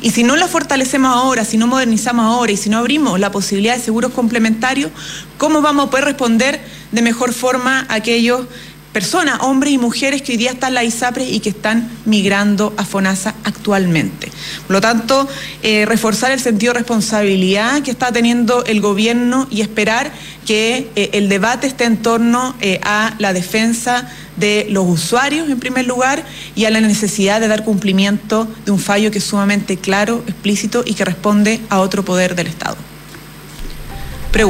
Y 0.01 0.11
si 0.11 0.23
no 0.23 0.35
la 0.35 0.47
fortalecemos 0.47 1.15
ahora, 1.15 1.45
si 1.45 1.57
no 1.57 1.67
modernizamos 1.67 2.25
ahora 2.25 2.51
y 2.51 2.57
si 2.57 2.69
no 2.69 2.77
abrimos 2.77 3.19
la 3.19 3.31
posibilidad 3.31 3.75
de 3.75 3.81
seguros 3.81 4.11
complementarios, 4.11 4.91
¿cómo 5.37 5.61
vamos 5.61 5.87
a 5.87 5.89
poder 5.89 6.05
responder 6.05 6.61
de 6.91 7.01
mejor 7.01 7.33
forma 7.33 7.85
a 7.89 7.95
aquellos 7.95 8.45
personas, 8.93 9.39
hombres 9.41 9.73
y 9.73 9.77
mujeres 9.79 10.21
que 10.21 10.33
hoy 10.33 10.37
día 10.37 10.51
están 10.51 10.69
en 10.69 10.75
la 10.75 10.83
ISAPRE 10.83 11.25
y 11.25 11.39
que 11.39 11.49
están 11.49 11.89
migrando 12.05 12.73
a 12.77 12.85
FONASA 12.85 13.33
actualmente. 13.43 14.31
Por 14.67 14.75
lo 14.75 14.81
tanto, 14.81 15.27
eh, 15.63 15.85
reforzar 15.87 16.31
el 16.31 16.39
sentido 16.39 16.73
de 16.73 16.79
responsabilidad 16.79 17.81
que 17.81 17.89
está 17.89 18.11
teniendo 18.11 18.63
el 18.65 18.79
gobierno 18.81 19.47
y 19.49 19.61
esperar 19.61 20.13
que 20.45 20.91
eh, 20.95 21.09
el 21.13 21.27
debate 21.27 21.65
esté 21.65 21.85
en 21.85 21.97
torno 21.97 22.55
eh, 22.61 22.79
a 22.83 23.15
la 23.17 23.33
defensa 23.33 24.09
de 24.37 24.67
los 24.69 24.85
usuarios 24.85 25.49
en 25.49 25.59
primer 25.59 25.85
lugar 25.85 26.23
y 26.55 26.65
a 26.65 26.69
la 26.69 26.81
necesidad 26.81 27.39
de 27.39 27.47
dar 27.47 27.63
cumplimiento 27.63 28.47
de 28.65 28.71
un 28.71 28.79
fallo 28.79 29.11
que 29.11 29.19
es 29.19 29.23
sumamente 29.23 29.77
claro, 29.77 30.23
explícito 30.27 30.83
y 30.85 30.93
que 30.93 31.05
responde 31.05 31.59
a 31.69 31.79
otro 31.79 32.03
poder 32.03 32.35
del 32.35 32.47
Estado. 32.47 32.77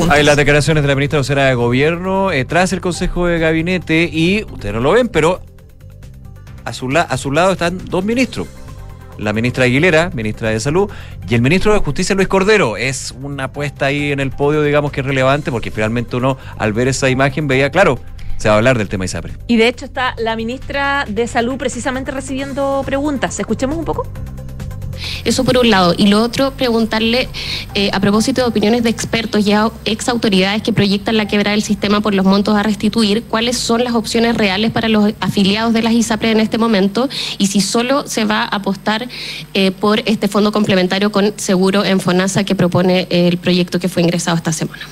Hay 0.10 0.24
las 0.24 0.38
declaraciones 0.38 0.82
de 0.82 0.88
la 0.88 0.96
ministra 0.96 1.20
vocera 1.20 1.46
de 1.46 1.56
Gobierno 1.56 2.32
eh, 2.32 2.46
tras 2.46 2.72
el 2.72 2.80
Consejo 2.80 3.28
de 3.28 3.38
Gabinete 3.38 4.10
y 4.12 4.46
ustedes 4.46 4.74
no 4.74 4.80
lo 4.80 4.94
ven, 4.94 5.10
pero 5.10 5.42
a 6.64 6.72
su, 6.72 6.90
a 6.98 7.18
su 7.18 7.32
lado 7.34 7.52
están 7.52 7.80
dos 7.90 8.06
ministros. 8.06 8.48
La 9.18 9.34
ministra 9.34 9.66
Aguilera, 9.66 10.10
ministra 10.14 10.50
de 10.50 10.60
Salud, 10.62 10.90
y 11.28 11.36
el 11.36 11.42
ministro 11.42 11.74
de 11.74 11.80
Justicia, 11.80 12.16
Luis 12.16 12.30
Cordero. 12.30 12.78
Es 12.78 13.14
una 13.22 13.46
apuesta 13.46 13.88
ahí 13.88 14.12
en 14.14 14.22
el 14.22 14.32
podio, 14.32 14.64
digamos, 14.64 14.92
que 14.92 15.02
es 15.02 15.06
relevante, 15.06 15.52
porque 15.52 15.70
finalmente 15.70 16.16
uno, 16.16 16.38
al 16.58 16.74
ver 16.74 16.88
esa 16.88 17.10
imagen, 17.10 17.48
veía, 17.48 17.70
claro, 17.70 18.00
se 18.38 18.50
va 18.50 18.56
a 18.56 18.58
hablar 18.58 18.78
del 18.78 18.90
tema 18.90 19.06
ISAPRE. 19.06 19.34
Y 19.48 19.58
de 19.58 19.68
hecho 19.68 19.86
está 19.86 20.16
la 20.18 20.36
ministra 20.36 21.06
de 21.08 21.28
Salud 21.28 21.58
precisamente 21.58 22.12
recibiendo 22.12 22.84
preguntas. 22.86 23.40
¿Escuchemos 23.40 23.78
un 23.78 23.86
poco? 23.86 24.08
Eso 25.24 25.44
por 25.44 25.58
un 25.58 25.70
lado. 25.70 25.94
Y 25.98 26.08
lo 26.08 26.22
otro, 26.22 26.52
preguntarle 26.52 27.30
eh, 27.76 27.90
a 27.94 28.00
propósito 28.00 28.42
de 28.42 28.48
opiniones 28.48 28.84
de 28.84 28.90
expertos 28.90 29.46
y 29.46 29.54
ex 29.86 30.10
autoridades 30.10 30.62
que 30.62 30.74
proyectan 30.74 31.18
la 31.18 31.28
quebra 31.28 31.52
del 31.52 31.64
sistema 31.64 32.02
por 32.02 32.14
los 32.14 32.26
montos 32.26 32.56
a 32.56 32.64
restituir, 32.64 33.24
cuáles 33.24 33.58
son 33.58 33.84
las 33.84 33.94
opciones 33.94 34.36
reales 34.36 34.72
para 34.72 34.90
los 34.90 35.14
afiliados 35.20 35.74
de 35.74 35.82
las 35.82 35.94
ISAPRE 35.94 36.32
en 36.32 36.40
este 36.40 36.58
momento 36.58 37.10
y 37.38 37.48
si 37.48 37.62
solo 37.62 38.08
se 38.08 38.26
va 38.26 38.44
a 38.44 38.48
apostar 38.48 39.08
eh, 39.54 39.72
por 39.72 40.02
este 40.06 40.28
fondo 40.28 40.52
complementario 40.52 41.12
con 41.12 41.34
seguro 41.38 41.86
en 41.86 42.00
FONASA 42.00 42.44
que 42.44 42.56
propone 42.56 43.08
el 43.10 43.38
proyecto 43.38 43.80
que 43.80 43.90
fue 43.90 44.02
ingresado 44.04 44.38
esta 44.38 44.52
semana. 44.52 44.84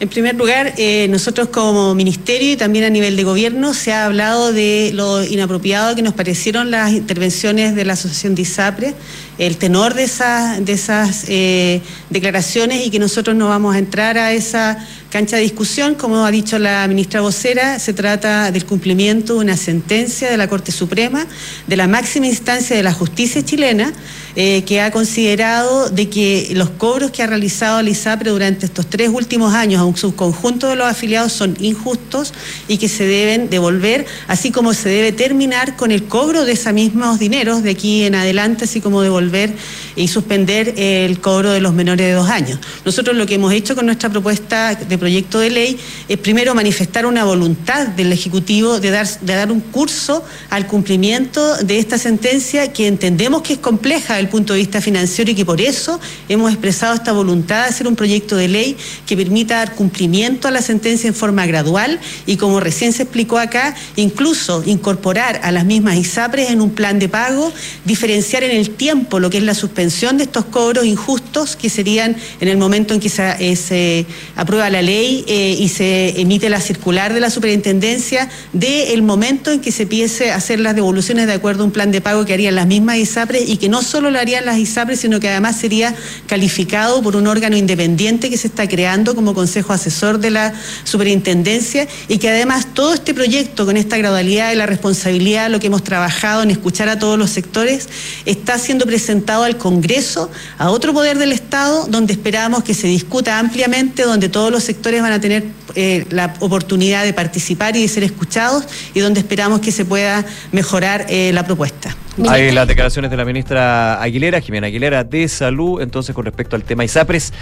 En 0.00 0.08
primer 0.08 0.36
lugar, 0.36 0.74
eh, 0.76 1.08
nosotros 1.10 1.48
como 1.48 1.92
ministerio 1.92 2.52
y 2.52 2.56
también 2.56 2.84
a 2.84 2.90
nivel 2.90 3.16
de 3.16 3.24
gobierno 3.24 3.74
se 3.74 3.92
ha 3.92 4.04
hablado 4.04 4.52
de 4.52 4.92
lo 4.94 5.24
inapropiado 5.24 5.96
que 5.96 6.02
nos 6.02 6.14
parecieron 6.14 6.70
las 6.70 6.92
intervenciones 6.92 7.74
de 7.74 7.84
la 7.84 7.94
Asociación 7.94 8.36
de 8.36 8.42
ISAPRE, 8.42 8.94
el 9.38 9.56
tenor 9.56 9.94
de 9.94 10.04
esas, 10.04 10.64
de 10.64 10.72
esas 10.72 11.24
eh, 11.26 11.80
declaraciones 12.10 12.86
y 12.86 12.90
que 12.90 13.00
nosotros 13.00 13.34
no 13.34 13.48
vamos 13.48 13.74
a 13.74 13.78
entrar 13.78 14.18
a 14.18 14.32
esa 14.32 14.78
cancha 15.10 15.34
de 15.34 15.42
discusión. 15.42 15.96
Como 15.96 16.24
ha 16.24 16.30
dicho 16.30 16.60
la 16.60 16.86
ministra 16.86 17.20
vocera, 17.20 17.80
se 17.80 17.92
trata 17.92 18.52
del 18.52 18.66
cumplimiento 18.66 19.34
de 19.34 19.40
una 19.40 19.56
sentencia 19.56 20.30
de 20.30 20.36
la 20.36 20.48
Corte 20.48 20.70
Suprema, 20.70 21.26
de 21.66 21.76
la 21.76 21.88
máxima 21.88 22.28
instancia 22.28 22.76
de 22.76 22.84
la 22.84 22.92
justicia 22.92 23.44
chilena, 23.44 23.92
eh, 24.40 24.62
que 24.62 24.80
ha 24.80 24.92
considerado 24.92 25.90
de 25.90 26.08
que 26.08 26.52
los 26.54 26.70
cobros 26.70 27.10
que 27.10 27.24
ha 27.24 27.26
realizado 27.26 27.80
el 27.80 27.88
ISAPRE 27.88 28.30
durante 28.30 28.66
estos 28.66 28.86
tres 28.86 29.08
últimos 29.08 29.52
años 29.52 29.80
a 29.80 29.84
un 29.84 29.96
subconjunto 29.96 30.68
de 30.68 30.76
los 30.76 30.86
afiliados 30.86 31.32
son 31.32 31.56
injustos 31.58 32.32
y 32.68 32.78
que 32.78 32.88
se 32.88 33.04
deben 33.04 33.50
devolver, 33.50 34.06
así 34.28 34.52
como 34.52 34.74
se 34.74 34.90
debe 34.90 35.10
terminar 35.10 35.74
con 35.74 35.90
el 35.90 36.04
cobro 36.04 36.44
de 36.44 36.52
esos 36.52 36.72
mismos 36.72 37.18
dineros 37.18 37.64
de 37.64 37.70
aquí 37.70 38.04
en 38.04 38.14
adelante, 38.14 38.66
así 38.66 38.80
como 38.80 39.02
devolver 39.02 39.52
y 39.96 40.06
suspender 40.06 40.72
el 40.76 41.18
cobro 41.18 41.50
de 41.50 41.60
los 41.60 41.74
menores 41.74 42.06
de 42.06 42.12
dos 42.12 42.30
años. 42.30 42.60
Nosotros 42.84 43.16
lo 43.16 43.26
que 43.26 43.34
hemos 43.34 43.52
hecho 43.52 43.74
con 43.74 43.86
nuestra 43.86 44.08
propuesta 44.08 44.76
de 44.76 44.98
proyecto 44.98 45.40
de 45.40 45.50
ley 45.50 45.80
es 46.08 46.16
primero 46.16 46.54
manifestar 46.54 47.06
una 47.06 47.24
voluntad 47.24 47.88
del 47.88 48.12
Ejecutivo 48.12 48.78
de 48.78 48.92
dar, 48.92 49.08
de 49.20 49.34
dar 49.34 49.50
un 49.50 49.58
curso 49.58 50.24
al 50.48 50.68
cumplimiento 50.68 51.56
de 51.56 51.80
esta 51.80 51.98
sentencia 51.98 52.72
que 52.72 52.86
entendemos 52.86 53.42
que 53.42 53.54
es 53.54 53.58
compleja 53.58 54.27
punto 54.28 54.52
de 54.52 54.60
vista 54.60 54.80
financiero 54.80 55.30
y 55.30 55.34
que 55.34 55.44
por 55.44 55.60
eso 55.60 56.00
hemos 56.28 56.52
expresado 56.52 56.94
esta 56.94 57.12
voluntad 57.12 57.62
de 57.64 57.68
hacer 57.68 57.86
un 57.86 57.96
proyecto 57.96 58.36
de 58.36 58.48
ley 58.48 58.76
que 59.06 59.16
permita 59.16 59.56
dar 59.56 59.74
cumplimiento 59.74 60.48
a 60.48 60.50
la 60.50 60.62
sentencia 60.62 61.08
en 61.08 61.14
forma 61.14 61.46
gradual 61.46 61.98
y 62.26 62.36
como 62.36 62.60
recién 62.60 62.92
se 62.92 63.04
explicó 63.04 63.38
acá, 63.38 63.74
incluso 63.96 64.62
incorporar 64.66 65.40
a 65.42 65.52
las 65.52 65.64
mismas 65.64 65.96
ISAPRES 65.96 66.50
en 66.50 66.60
un 66.60 66.70
plan 66.70 66.98
de 66.98 67.08
pago, 67.08 67.52
diferenciar 67.84 68.42
en 68.44 68.56
el 68.56 68.70
tiempo 68.70 69.20
lo 69.20 69.30
que 69.30 69.38
es 69.38 69.44
la 69.44 69.54
suspensión 69.54 70.18
de 70.18 70.24
estos 70.24 70.44
cobros 70.46 70.84
injustos 70.84 71.56
que 71.56 71.70
serían 71.70 72.16
en 72.40 72.48
el 72.48 72.56
momento 72.56 72.94
en 72.94 73.00
que 73.00 73.08
se, 73.08 73.34
eh, 73.40 74.06
aprueba 74.36 74.70
la 74.70 74.82
ley 74.82 75.24
eh, 75.26 75.56
y 75.58 75.68
se 75.68 76.20
emite 76.20 76.48
la 76.48 76.60
circular 76.60 77.12
de 77.12 77.20
la 77.20 77.30
superintendencia, 77.30 78.28
del 78.52 79.02
momento 79.02 79.50
en 79.50 79.60
que 79.60 79.72
se 79.72 79.84
empiece 79.84 80.30
a 80.30 80.36
hacer 80.36 80.60
las 80.60 80.74
devoluciones 80.74 81.26
de 81.26 81.32
acuerdo 81.32 81.62
a 81.62 81.66
un 81.66 81.72
plan 81.72 81.90
de 81.90 82.00
pago 82.00 82.24
que 82.24 82.34
harían 82.34 82.54
las 82.54 82.66
mismas 82.66 82.96
ISAPRES 82.96 83.48
y 83.48 83.56
que 83.56 83.68
no 83.68 83.82
solo 83.82 84.10
lo 84.18 84.22
harían 84.22 84.44
las 84.44 84.58
ISAPRES, 84.58 84.98
sino 84.98 85.20
que 85.20 85.28
además 85.28 85.56
sería 85.56 85.94
calificado 86.26 87.00
por 87.02 87.14
un 87.14 87.28
órgano 87.28 87.56
independiente 87.56 88.28
que 88.28 88.36
se 88.36 88.48
está 88.48 88.66
creando 88.66 89.14
como 89.14 89.32
Consejo 89.32 89.72
Asesor 89.72 90.18
de 90.18 90.32
la 90.32 90.52
Superintendencia 90.82 91.86
y 92.08 92.18
que 92.18 92.28
además 92.28 92.66
todo 92.74 92.94
este 92.94 93.14
proyecto 93.14 93.64
con 93.64 93.76
esta 93.76 93.96
gradualidad 93.96 94.52
y 94.52 94.56
la 94.56 94.66
responsabilidad, 94.66 95.50
lo 95.50 95.60
que 95.60 95.68
hemos 95.68 95.84
trabajado 95.84 96.42
en 96.42 96.50
escuchar 96.50 96.88
a 96.88 96.98
todos 96.98 97.16
los 97.16 97.30
sectores, 97.30 97.88
está 98.26 98.58
siendo 98.58 98.86
presentado 98.86 99.44
al 99.44 99.56
Congreso, 99.56 100.30
a 100.58 100.70
otro 100.70 100.92
poder 100.92 101.16
del 101.18 101.30
Estado, 101.30 101.86
donde 101.86 102.14
esperamos 102.14 102.64
que 102.64 102.74
se 102.74 102.88
discuta 102.88 103.38
ampliamente, 103.38 104.02
donde 104.02 104.28
todos 104.28 104.50
los 104.50 104.64
sectores 104.64 105.00
van 105.00 105.12
a 105.12 105.20
tener 105.20 105.44
eh, 105.76 106.06
la 106.10 106.34
oportunidad 106.40 107.04
de 107.04 107.12
participar 107.12 107.76
y 107.76 107.82
de 107.82 107.88
ser 107.88 108.02
escuchados 108.02 108.64
y 108.94 108.98
donde 108.98 109.20
esperamos 109.20 109.60
que 109.60 109.70
se 109.70 109.84
pueda 109.84 110.26
mejorar 110.50 111.06
eh, 111.08 111.30
la 111.32 111.44
propuesta. 111.46 111.96
Hay 112.26 112.50
las 112.50 112.66
declaraciones 112.66 113.10
de 113.10 113.16
la 113.16 113.24
ministra 113.24 114.02
Aguilera, 114.02 114.40
Jimena 114.40 114.66
Aguilera, 114.66 115.04
de 115.04 115.28
Salud, 115.28 115.80
entonces 115.80 116.14
con 116.14 116.24
respecto 116.24 116.56
al 116.56 116.64
tema 116.64 116.84
ISAPRES. 116.84 117.32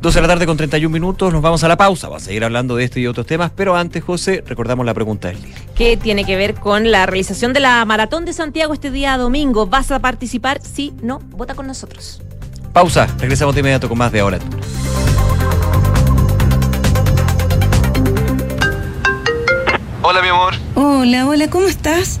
12 0.00 0.18
de 0.18 0.22
la 0.22 0.28
tarde 0.28 0.44
con 0.44 0.56
31 0.56 0.92
minutos, 0.92 1.32
nos 1.32 1.40
vamos 1.40 1.62
a 1.64 1.68
la 1.68 1.76
pausa, 1.76 2.08
vamos 2.08 2.24
a 2.24 2.26
seguir 2.26 2.44
hablando 2.44 2.76
de 2.76 2.84
este 2.84 3.00
y 3.00 3.06
otros 3.06 3.26
temas, 3.26 3.52
pero 3.54 3.76
antes, 3.76 4.02
José, 4.02 4.42
recordamos 4.46 4.84
la 4.84 4.92
pregunta 4.92 5.28
del 5.28 5.40
día. 5.40 5.54
¿Qué 5.74 5.96
tiene 5.96 6.24
que 6.24 6.36
ver 6.36 6.54
con 6.54 6.90
la 6.90 7.06
realización 7.06 7.52
de 7.52 7.60
la 7.60 7.84
Maratón 7.84 8.24
de 8.24 8.32
Santiago 8.32 8.74
este 8.74 8.90
día 8.90 9.16
domingo? 9.16 9.66
¿Vas 9.66 9.90
a 9.92 10.00
participar? 10.00 10.60
Sí, 10.60 10.92
no, 11.00 11.20
vota 11.30 11.54
con 11.54 11.66
nosotros. 11.66 12.20
Pausa, 12.72 13.06
regresamos 13.18 13.54
de 13.54 13.60
inmediato 13.60 13.88
con 13.88 13.96
más 13.96 14.12
de 14.12 14.20
ahora. 14.20 14.38
Hola, 20.02 20.20
mi 20.20 20.28
amor. 20.28 20.54
Hola, 20.74 21.26
hola, 21.26 21.48
¿cómo 21.48 21.66
estás? 21.66 22.20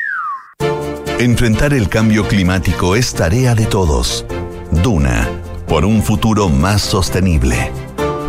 Enfrentar 1.21 1.71
el 1.75 1.87
cambio 1.87 2.27
climático 2.27 2.95
es 2.95 3.13
tarea 3.13 3.53
de 3.53 3.67
todos. 3.67 4.25
Duna, 4.71 5.29
por 5.67 5.85
un 5.85 6.01
futuro 6.01 6.49
más 6.49 6.81
sostenible. 6.81 7.71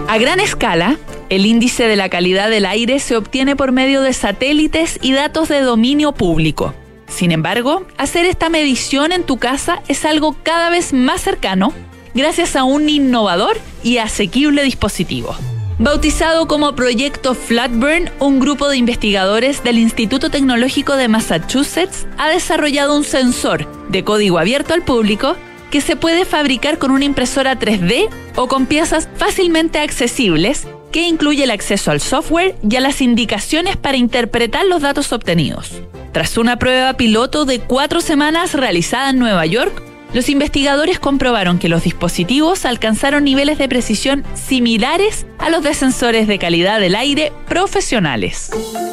A 0.09 0.19
gran 0.19 0.41
escala, 0.41 0.99
el 1.31 1.47
índice 1.47 1.85
de 1.85 1.97
la 1.97 2.11
calidad 2.11 2.51
del 2.51 2.67
aire 2.67 2.99
se 2.99 3.17
obtiene 3.17 3.57
por 3.57 3.73
medio 3.73 4.03
de 4.03 4.13
satélites 4.13 4.99
y 5.01 5.15
datos 5.15 5.49
de 5.49 5.63
dominio 5.63 6.13
público. 6.13 6.75
Sin 7.09 7.33
embargo, 7.33 7.87
hacer 7.97 8.27
esta 8.27 8.51
medición 8.51 9.13
en 9.13 9.23
tu 9.23 9.39
casa 9.39 9.81
es 9.89 10.05
algo 10.05 10.37
cada 10.43 10.69
vez 10.69 10.93
más 10.93 11.23
cercano 11.23 11.73
gracias 12.13 12.57
a 12.57 12.65
un 12.65 12.91
innovador 12.91 13.57
y 13.83 13.97
asequible 13.97 14.63
dispositivo. 14.65 15.35
Bautizado 15.79 16.47
como 16.47 16.75
Proyecto 16.75 17.35
Flatburn, 17.35 18.11
un 18.21 18.41
grupo 18.41 18.69
de 18.69 18.77
investigadores 18.77 19.65
del 19.65 19.79
Instituto 19.79 20.31
Tecnológico 20.31 20.97
de 20.97 21.09
Massachusetts 21.09 22.07
ha 22.19 22.29
desarrollado 22.29 22.97
un 22.97 23.05
sensor 23.05 23.67
de 23.89 24.05
código 24.05 24.39
abierto 24.39 24.75
al 24.75 24.83
público 24.83 25.35
que 25.71 25.81
se 25.81 25.97
puede 25.97 26.25
fabricar 26.27 26.79
con 26.79 26.91
una 26.91 27.07
impresora 27.07 27.59
3D 27.59 28.11
o 28.37 28.49
con 28.49 28.67
piezas 28.67 29.09
fácilmente 29.17 29.79
accesibles 29.79 30.69
que 30.93 31.09
incluye 31.09 31.45
el 31.45 31.51
acceso 31.51 31.91
al 31.91 32.03
software 32.03 32.55
y 32.69 32.77
a 32.77 32.81
las 32.81 33.01
indicaciones 33.01 33.79
para 33.79 33.97
interpretar 33.97 34.67
los 34.67 34.83
datos 34.83 35.13
obtenidos. 35.13 35.73
Tras 36.13 36.37
una 36.37 36.59
prueba 36.59 36.93
piloto 36.99 37.47
de 37.47 37.61
cuatro 37.61 38.03
semanas 38.03 38.53
realizada 38.53 39.11
en 39.11 39.19
Nueva 39.19 39.47
York, 39.47 39.83
los 40.13 40.29
investigadores 40.29 40.99
comprobaron 40.99 41.59
que 41.59 41.69
los 41.69 41.85
dispositivos 41.85 42.65
alcanzaron 42.65 43.25
niveles 43.25 43.59
de 43.59 43.69
precisión 43.69 44.25
similares 44.35 45.27
a 45.39 45.51
los 45.51 45.63
de 45.63 45.75
sensores 45.75 46.29
de 46.29 46.39
calidad 46.39 46.81
del 46.81 46.95
aire 46.95 47.33
profesionales. 47.49 48.51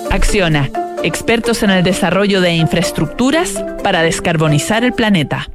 Acciona, 0.10 0.69
expertos 1.03 1.62
en 1.63 1.71
el 1.71 1.84
desarrollo 1.84 2.41
de 2.41 2.53
infraestructuras 2.53 3.63
para 3.84 4.01
descarbonizar 4.01 4.84
el 4.84 4.93
planeta. 4.93 5.49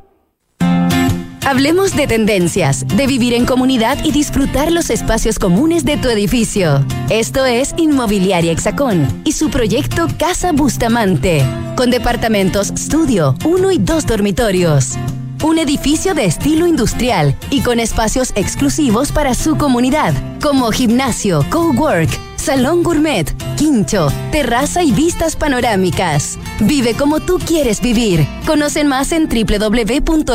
Hablemos 1.47 1.95
de 1.95 2.07
tendencias, 2.07 2.87
de 2.89 3.07
vivir 3.07 3.35
en 3.35 3.45
comunidad 3.45 4.03
y 4.03 4.13
disfrutar 4.13 4.73
los 4.73 4.89
espacios 4.89 5.39
comunes 5.39 5.85
de 5.85 5.99
tu 5.99 6.09
edificio. 6.09 6.85
Esto 7.11 7.45
es 7.45 7.75
Inmobiliaria 7.77 8.51
Hexacón 8.51 9.07
y 9.25 9.33
su 9.33 9.51
proyecto 9.51 10.09
Casa 10.19 10.53
Bustamante, 10.53 11.45
con 11.77 11.91
departamentos 11.91 12.71
estudio, 12.71 13.37
uno 13.45 13.71
y 13.71 13.79
dos 13.79 14.07
dormitorios 14.07 14.97
un 15.43 15.59
edificio 15.59 16.15
de 16.15 16.25
estilo 16.25 16.67
industrial 16.67 17.37
y 17.51 17.63
con 17.63 17.81
espacios 17.81 18.33
exclusivos 18.37 19.13
para 19.13 19.35
su 19.35 19.57
comunidad, 19.57 20.15
como 20.41 20.71
gimnasio, 20.71 21.45
cowork, 21.51 22.11
salón 22.37 22.83
gourmet, 22.83 23.33
quincho, 23.57 24.09
terraza 24.31 24.83
y 24.83 24.93
vistas 24.93 25.37
panorámicas. 25.37 26.39
Vive 26.61 26.95
como 26.95 27.21
tú 27.21 27.39
quieres 27.39 27.81
vivir. 27.81 28.27
Conocen 28.47 28.87
más 28.89 29.13
en 29.13 29.29
www.exacon.cl. 29.29 30.35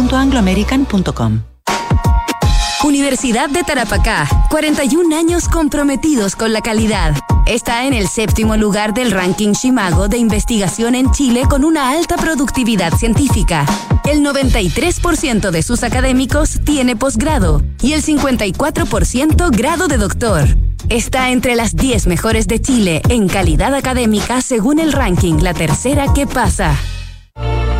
chile.angloamerican.com. 0.00 1.42
Universidad 2.82 3.50
de 3.50 3.62
Tarapacá, 3.62 4.26
41 4.48 5.14
años 5.14 5.48
comprometidos 5.48 6.34
con 6.34 6.52
la 6.52 6.62
calidad. 6.62 7.14
Está 7.46 7.84
en 7.86 7.92
el 7.92 8.08
séptimo 8.08 8.56
lugar 8.56 8.94
del 8.94 9.10
ranking 9.10 9.52
Shimago 9.52 10.08
de 10.08 10.16
investigación 10.16 10.94
en 10.94 11.10
Chile 11.12 11.42
con 11.48 11.64
una 11.64 11.90
alta 11.90 12.16
productividad 12.16 12.94
científica. 12.94 13.66
El 14.04 14.24
93% 14.24 15.50
de 15.50 15.62
sus 15.62 15.82
académicos 15.82 16.60
tiene 16.64 16.96
posgrado 16.96 17.62
y 17.82 17.92
el 17.92 18.02
54% 18.02 19.50
grado 19.56 19.86
de 19.86 19.98
doctor. 19.98 20.48
Está 20.88 21.30
entre 21.30 21.54
las 21.54 21.76
10 21.76 22.06
mejores 22.06 22.48
de 22.48 22.60
Chile 22.60 23.02
en 23.08 23.28
calidad 23.28 23.74
académica 23.74 24.40
según 24.40 24.78
el 24.78 24.92
ranking 24.92 25.40
La 25.42 25.52
Tercera 25.52 26.12
que 26.14 26.26
pasa. 26.26 26.76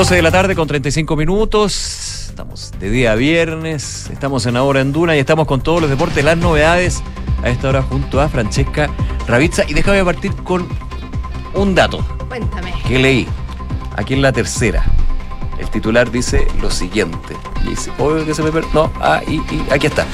12 0.00 0.14
de 0.14 0.22
la 0.22 0.30
tarde 0.30 0.56
con 0.56 0.66
35 0.66 1.14
minutos. 1.14 2.28
Estamos 2.30 2.72
de 2.80 2.88
día 2.88 3.12
a 3.12 3.16
viernes. 3.16 4.08
Estamos 4.10 4.46
en 4.46 4.56
Ahora 4.56 4.80
en 4.80 4.92
Duna 4.92 5.14
y 5.14 5.18
estamos 5.18 5.46
con 5.46 5.60
todos 5.60 5.82
los 5.82 5.90
deportes, 5.90 6.24
las 6.24 6.38
novedades 6.38 7.02
a 7.42 7.50
esta 7.50 7.68
hora 7.68 7.82
junto 7.82 8.18
a 8.18 8.26
Francesca 8.30 8.88
Ravizza. 9.26 9.62
Y 9.68 9.74
déjame 9.74 10.02
partir 10.02 10.34
con 10.36 10.66
un 11.52 11.74
dato 11.74 12.02
Cuéntame. 12.28 12.72
que 12.88 12.98
leí 12.98 13.28
aquí 13.94 14.14
en 14.14 14.22
la 14.22 14.32
tercera. 14.32 14.86
El 15.58 15.68
titular 15.68 16.10
dice 16.10 16.48
lo 16.62 16.70
siguiente. 16.70 17.36
Y 17.66 17.68
dice, 17.68 17.92
obvio 17.98 18.24
que 18.24 18.32
se 18.32 18.42
me 18.42 18.50
per- 18.50 18.64
No, 18.72 18.90
ah, 19.02 19.20
y, 19.28 19.34
y 19.34 19.66
aquí 19.70 19.86
está. 19.86 20.06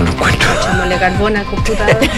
No 0.00 0.06
lo 0.06 0.12
encuentro. 0.12 0.48
Echámosle 0.60 0.98
carbón 0.98 1.36
al 1.36 1.44
computador. 1.46 1.96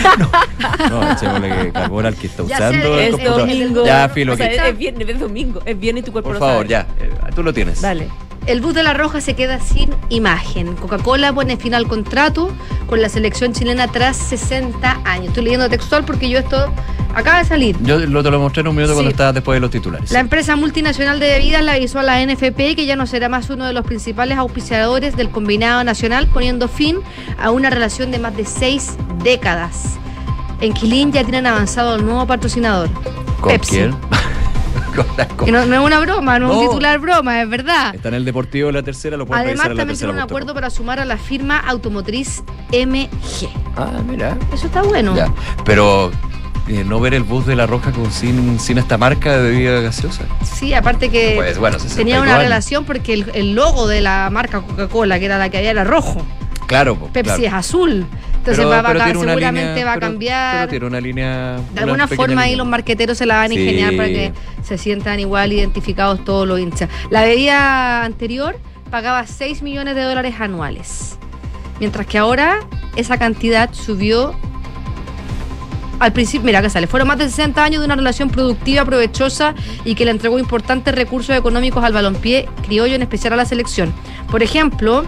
No, 0.91 1.13
echémosle 1.13 1.73
carbón 1.73 2.07
al 2.07 2.15
que 2.17 2.27
está 2.27 2.45
Ya 2.47 2.57
usando 2.57 2.73
sé, 2.83 2.93
el 2.95 3.01
Es 3.01 3.11
computador. 3.13 3.41
domingo. 3.41 3.85
Ya, 3.87 4.09
filo, 4.09 4.33
O 4.33 4.37
sea, 4.37 4.49
que- 4.49 4.57
es, 4.57 4.63
es 4.63 4.79
viernes, 4.79 5.09
es 5.09 5.21
domingo. 5.21 5.61
Es 5.65 5.79
viernes 5.79 6.03
y 6.03 6.07
tu 6.07 6.13
cuerpo 6.13 6.29
Por 6.31 6.35
lo 6.35 6.41
favor, 6.41 6.57
sabe. 6.57 6.69
ya. 6.69 6.87
eh, 7.01 7.11
tú 7.35 7.43
lo 7.43 7.53
tienes. 7.53 7.81
Dale. 7.81 8.09
El 8.47 8.61
bus 8.61 8.75
de 8.75 8.83
la 8.83 8.93
Roja 8.93 9.21
se 9.21 9.35
queda 9.35 9.61
sin 9.61 9.91
imagen. 10.09 10.75
Coca-Cola 10.75 11.33
pone 11.33 11.57
fin 11.57 11.75
al 11.75 11.87
contrato 11.87 12.51
con 12.89 13.01
la 13.01 13.09
selección 13.09 13.53
chilena 13.53 13.87
tras 13.89 14.17
60 14.17 15.01
años. 15.05 15.29
Estoy 15.29 15.45
leyendo 15.45 15.69
textual 15.69 16.05
porque 16.05 16.29
yo 16.29 16.41
esto 16.41 16.73
acaba 17.15 17.39
de 17.39 17.45
salir. 17.45 17.77
Yo 17.83 17.99
lo, 17.99 18.23
te 18.23 18.31
lo 18.31 18.41
mostré 18.41 18.61
en 18.61 18.69
un 18.69 18.75
minuto 18.77 18.93
Sí. 18.93 18.97
cuando 18.97 19.11
estabas 19.11 19.35
después 19.35 19.57
de 19.57 19.61
los 19.61 19.71
titulares. 19.71 20.11
La 20.11 20.21
empresa 20.21 20.57
multinacional 20.57 21.21
de 21.21 21.29
bebidas 21.29 21.63
le 21.63 21.71
avisó 21.73 21.99
a 21.99 22.03
la 22.03 22.21
NFP 22.25 22.75
que 22.77 22.87
ya 22.87 22.97
no 22.97 23.07
será 23.07 23.29
más 23.29 23.51
uno 23.51 23.67
de 23.67 23.73
los 23.73 23.85
principales 23.85 24.39
auspiciadores 24.39 25.17
del 25.17 25.31
combinado 25.31 25.85
nacional, 25.85 26.29
poniendo 26.29 26.69
fin 26.69 26.99
a 27.39 27.51
una 27.51 27.71
relación 27.71 28.11
de 28.11 28.19
más 28.19 28.37
de 28.37 28.45
seis 28.45 28.97
décadas. 29.23 29.97
En 30.61 30.73
Quilín 30.75 31.13
ya 31.13 31.23
tienen 31.23 31.47
avanzado 31.47 31.97
el 31.97 32.05
nuevo 32.05 32.27
patrocinador. 32.27 32.89
¿Con 33.41 33.53
Pepsi. 33.53 33.71
quién? 33.77 33.97
No, 35.47 35.65
no 35.67 35.75
es 35.75 35.81
una 35.81 36.01
broma, 36.01 36.39
no, 36.39 36.51
es 36.51 36.57
un 36.59 36.69
titular 36.69 36.99
broma, 36.99 37.41
es 37.43 37.49
verdad. 37.49 37.95
Está 37.95 38.09
en 38.09 38.15
el 38.15 38.25
Deportivo 38.27 38.67
de 38.67 38.75
la 38.75 38.83
tercera, 38.83 39.17
lo 39.17 39.27
pueden 39.27 39.45
Además, 39.47 39.69
también 39.75 39.97
tiene 39.99 40.13
un 40.13 40.19
acuerdo 40.19 40.53
para 40.55 40.69
sumar 40.71 41.01
a 41.01 41.05
la 41.07 41.17
firma 41.17 41.59
automotriz 41.59 42.43
MG. 42.73 43.49
Ah, 43.77 43.91
mira. 44.07 44.37
Eso 44.53 44.67
está 44.67 44.83
bueno. 44.83 45.17
Ya. 45.17 45.33
Pero 45.65 46.11
eh, 46.69 46.85
no 46.87 47.01
ver 47.01 47.15
el 47.15 47.23
bus 47.25 47.47
de 47.47 47.57
la 47.57 47.67
Roja 47.67 47.91
con, 47.93 48.11
sin, 48.13 48.59
sin 48.61 48.79
esta 48.79 48.97
marca 48.99 49.37
de 49.39 49.51
bebida 49.51 49.81
gaseosa. 49.81 50.25
Sí, 50.45 50.75
aparte 50.75 51.09
que 51.11 51.33
Pues 51.37 51.59
bueno, 51.59 51.79
62 51.79 51.97
tenía 51.97 52.21
una 52.21 52.33
años. 52.33 52.45
relación 52.45 52.85
porque 52.85 53.15
el, 53.15 53.31
el 53.35 53.55
logo 53.55 53.87
de 53.89 54.01
la 54.01 54.29
marca 54.31 54.61
Coca-Cola, 54.61 55.19
que 55.19 55.25
era 55.27 55.39
la 55.39 55.49
que 55.49 55.59
había, 55.59 55.71
era 55.73 55.85
rojo. 55.85 56.25
Claro, 56.67 56.97
po, 56.97 57.09
Pepsi 57.09 57.29
claro. 57.41 57.43
es 57.47 57.53
azul. 57.53 58.07
Entonces 58.39 58.65
Pero- 58.65 58.71
va, 58.71 58.83
pero 58.83 59.05
seguramente 59.05 59.69
línea- 59.71 59.85
va 59.85 59.91
a 59.93 59.95
pero- 59.95 60.07
cambiar. 60.07 60.69
Tiene 60.69 60.87
una 60.87 61.01
línea. 61.01 61.57
de 61.75 61.81
alguna 61.81 62.09
forma 62.09 62.43
ahí 62.43 62.57
los 62.57 62.67
marqueteros 62.67 63.19
se 63.19 63.27
la 63.27 63.37
van 63.37 63.53
a 63.53 63.55
Sí. 63.55 63.61
ingeniar 63.61 63.95
para 63.97 64.09
que 64.09 64.33
se 64.63 64.79
sientan 64.79 65.21
igual 65.21 65.53
identificados 65.53 66.25
todos 66.25 66.49
los 66.49 66.59
hinchas. 66.59 66.89
La 67.11 67.23
bebida 67.23 68.05
anterior 68.05 68.57
pagaba 68.91 69.27
6 69.27 69.63
millones 69.63 69.95
de 69.95 70.03
dólares 70.03 70.35
anuales. 70.41 71.19
Mientras 71.79 72.07
que 72.07 72.19
ahora 72.19 72.61
esa 72.97 73.17
cantidad 73.19 73.73
subió 73.73 74.35
al 76.03 76.13
principio, 76.13 76.45
mira 76.45 76.61
que 76.61 76.69
sale, 76.69 76.89
fueron 76.89 77.07
más 77.07 77.19
de 77.19 77.29
60 77.29 77.63
años 77.63 77.81
de 77.81 77.87
una 77.87 77.95
relación 77.95 78.29
productiva, 78.29 78.85
provechosa 78.85 79.55
y 79.85 79.95
que 79.95 80.05
le 80.05 80.11
entregó 80.11 80.37
importantes 80.37 80.93
recursos 80.93 81.37
económicos 81.37 81.85
al 81.85 81.93
balompié 81.93 82.49
criollo, 82.67 82.97
en 82.97 83.03
especial 83.03 83.35
a 83.35 83.37
la 83.37 83.45
selección. 83.45 83.95
Por 84.29 84.43
ejemplo, 84.43 85.05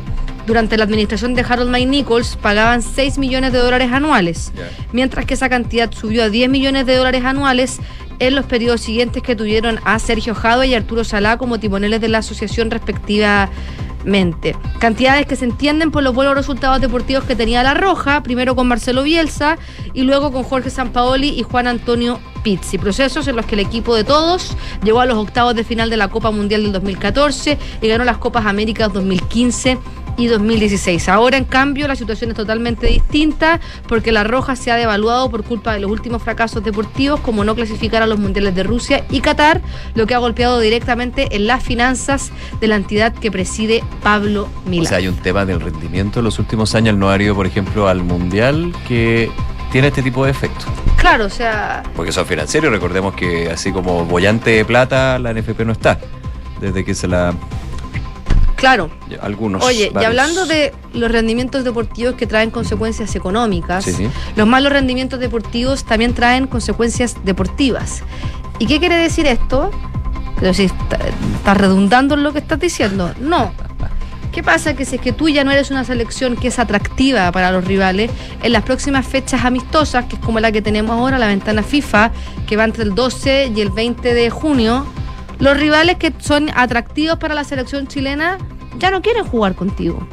durante 0.47 0.77
la 0.77 0.85
administración 0.85 1.35
de 1.35 1.45
Harold 1.49 1.71
May 1.71 1.87
Nichols 1.87 2.37
pagaban 2.37 2.83
6 2.83 3.19
millones 3.19 3.53
de 3.53 3.59
dólares 3.59 3.91
anuales, 3.93 4.53
mientras 4.93 5.27
que 5.27 5.35
esa 5.35 5.49
cantidad 5.49 5.91
subió 5.93 6.25
a 6.25 6.29
10 6.29 6.51
millones 6.51 6.87
de 6.87 6.97
dólares 6.97 7.25
anuales 7.25 7.81
en 8.19 8.35
los 8.35 8.47
periodos 8.47 8.81
siguientes 8.81 9.23
que 9.23 9.37
tuvieron 9.37 9.81
a 9.85 9.99
Sergio 9.99 10.35
Jadwe 10.35 10.69
y 10.69 10.75
Arturo 10.75 11.05
Salá 11.05 11.39
como 11.39 11.59
timoneles 11.59 12.01
de 12.01 12.09
la 12.09 12.19
asociación 12.19 12.71
respectivamente. 12.71 14.57
Cantidades 14.79 15.27
que 15.27 15.37
se 15.37 15.47
entienden 15.47 15.91
por 15.91 16.03
los 16.03 16.15
buenos 16.15 16.35
resultados 16.35 16.81
deportivos 16.81 17.25
que 17.25 17.35
tenía 17.35 17.63
La 17.63 17.75
Roja, 17.75 18.23
primero 18.23 18.55
con 18.55 18.69
Marcelo 18.69 19.03
Bielsa 19.03 19.57
y 19.95 20.03
luego 20.03 20.31
con 20.31 20.45
Jorge 20.45 20.71
Sampaoli 20.71 21.31
y 21.31 21.43
Juan 21.43 21.67
Antonio 21.67 22.21
Pizzi. 22.43 22.79
Procesos 22.79 23.27
en 23.27 23.37
los 23.37 23.47
que 23.47 23.55
el 23.55 23.61
equipo 23.61 23.95
de 23.97 24.05
todos 24.05 24.57
llegó 24.85 25.01
a 25.01 25.07
los 25.07 25.17
octavos 25.17 25.55
de 25.55 25.65
final 25.65 25.89
de 25.91 25.97
la 25.97 26.09
Copa 26.09 26.31
Mundial 26.31 26.63
del 26.63 26.73
2014 26.73 27.59
y 27.81 27.89
ganó 27.89 28.05
las 28.05 28.19
Copas 28.19 28.47
Américas 28.47 28.93
2015 28.93 29.79
y 30.17 30.27
2016. 30.27 31.09
Ahora, 31.09 31.37
en 31.37 31.45
cambio, 31.45 31.89
la 31.89 31.97
situación 31.97 32.31
es 32.31 32.37
totalmente 32.37 32.87
distinta 32.87 33.61
porque 33.89 34.13
la 34.13 34.25
Roja 34.25 34.57
se 34.57 34.71
ha 34.71 34.77
devaluado 34.77 35.31
por 35.31 35.45
culpa 35.45 35.73
de 35.73 35.81
los 35.81 35.91
últimos 35.91 36.23
fracasos 36.23 36.63
deportivos, 36.63 37.21
como 37.21 37.45
no 37.45 37.55
clasificar 37.55 38.03
a 38.03 38.07
los 38.07 38.19
mundiales 38.19 38.55
de 38.55 38.63
Rusia 38.63 39.05
y 39.11 39.21
Qatar, 39.21 39.61
lo 39.95 40.07
que 40.07 40.15
ha 40.15 40.19
golpeado 40.19 40.61
directamente 40.61 41.35
en 41.37 41.47
las 41.47 41.63
finanzas 41.63 42.33
de 42.61 42.67
la 42.67 42.77
entidad 42.77 43.13
que 43.13 43.31
preside 43.31 43.83
Pablo 44.03 44.49
Milán. 44.67 44.87
O 44.87 44.89
sea, 44.89 44.99
hay 44.99 45.09
un 45.09 45.17
tema 45.17 45.45
del 45.45 45.61
rendimiento 45.61 46.21
en 46.21 46.25
los 46.25 46.39
últimos 46.39 46.75
años. 46.75 46.97
No 46.97 47.11
ha 47.11 47.21
ido, 47.21 47.35
por 47.35 47.47
ejemplo, 47.47 47.89
al 47.89 48.03
Mundial 48.03 48.75
que 48.87 49.31
tiene 49.73 49.89
este 49.89 50.03
tipo 50.03 50.25
de 50.25 50.31
efectos. 50.31 50.67
Claro, 50.97 51.27
o 51.27 51.31
sea, 51.31 51.83
Porque 51.97 52.13
son 52.13 52.27
financieros. 52.27 52.71
Recordemos 52.71 53.15
que 53.15 53.51
así 53.51 53.73
como 53.73 54.05
bollante 54.05 54.51
de 54.51 54.65
plata, 54.65 55.19
la 55.19 55.33
NFP 55.33 55.61
no 55.65 55.73
está. 55.73 55.99
Desde 56.61 56.85
que 56.85 56.95
se 56.95 57.09
la. 57.09 57.35
Claro. 58.65 58.91
Algunos. 59.23 59.63
Oye, 59.65 59.93
y 59.99 60.05
hablando 60.05 60.47
de 60.47 60.73
los 60.93 61.11
rendimientos 61.11 61.65
deportivos 61.65 62.15
que 62.15 62.27
traen 62.27 62.51
consecuencias 62.51 63.15
económicas, 63.15 63.85
Sí, 63.85 63.93
sí. 63.93 64.09
los 64.37 64.47
malos 64.47 64.73
rendimientos 64.73 65.21
deportivos 65.21 65.85
también 65.85 66.15
traen 66.15 66.47
consecuencias 66.47 67.17
deportivas. 67.25 68.03
¿Y 68.59 68.67
qué 68.67 68.79
quiere 68.79 68.97
decir 68.97 69.27
esto? 69.27 69.71
Pero 70.41 70.53
si 70.55 70.65
está- 70.65 70.99
estás 71.37 71.57
redundando 71.57 72.15
en 72.15 72.23
lo 72.23 72.33
que 72.33 72.39
estás 72.41 72.59
diciendo. 72.61 73.13
No. 73.21 73.53
¿Qué 74.33 74.43
pasa? 74.43 74.75
Que 74.75 74.85
si 74.85 74.97
es 74.97 75.01
que 75.01 75.13
tú 75.13 75.29
ya 75.29 75.45
no 75.45 75.53
eres 75.53 75.71
una 75.71 75.85
selección 75.85 76.35
que 76.37 76.49
es 76.49 76.59
atractiva 76.59 77.31
para 77.31 77.53
los 77.53 77.65
rivales, 77.65 78.11
en 78.43 78.53
las 78.53 78.65
próximas 78.65 79.07
fechas 79.07 79.45
amistosas, 79.45 80.07
que 80.07 80.17
es 80.17 80.23
como 80.23 80.41
la 80.41 80.51
que 80.51 80.61
tenemos 80.61 80.91
ahora, 80.99 81.19
la 81.19 81.29
ventana 81.29 81.63
FIFA, 81.63 82.11
que 82.47 82.57
va 82.57 82.65
entre 82.65 82.83
el 82.83 82.97
12 82.97 83.53
y 83.55 83.61
el 83.61 83.71
20 83.71 84.13
de 84.13 84.31
junio, 84.31 84.87
los 85.39 85.57
rivales 85.57 85.97
que 85.99 86.13
son 86.19 86.51
atractivos 86.55 87.17
para 87.19 87.35
la 87.35 87.45
selección 87.45 87.87
chilena 87.87 88.39
ya 88.79 88.91
no 88.91 89.03
quieren 89.03 89.25
jugar 89.25 89.55
contigo. 89.55 90.07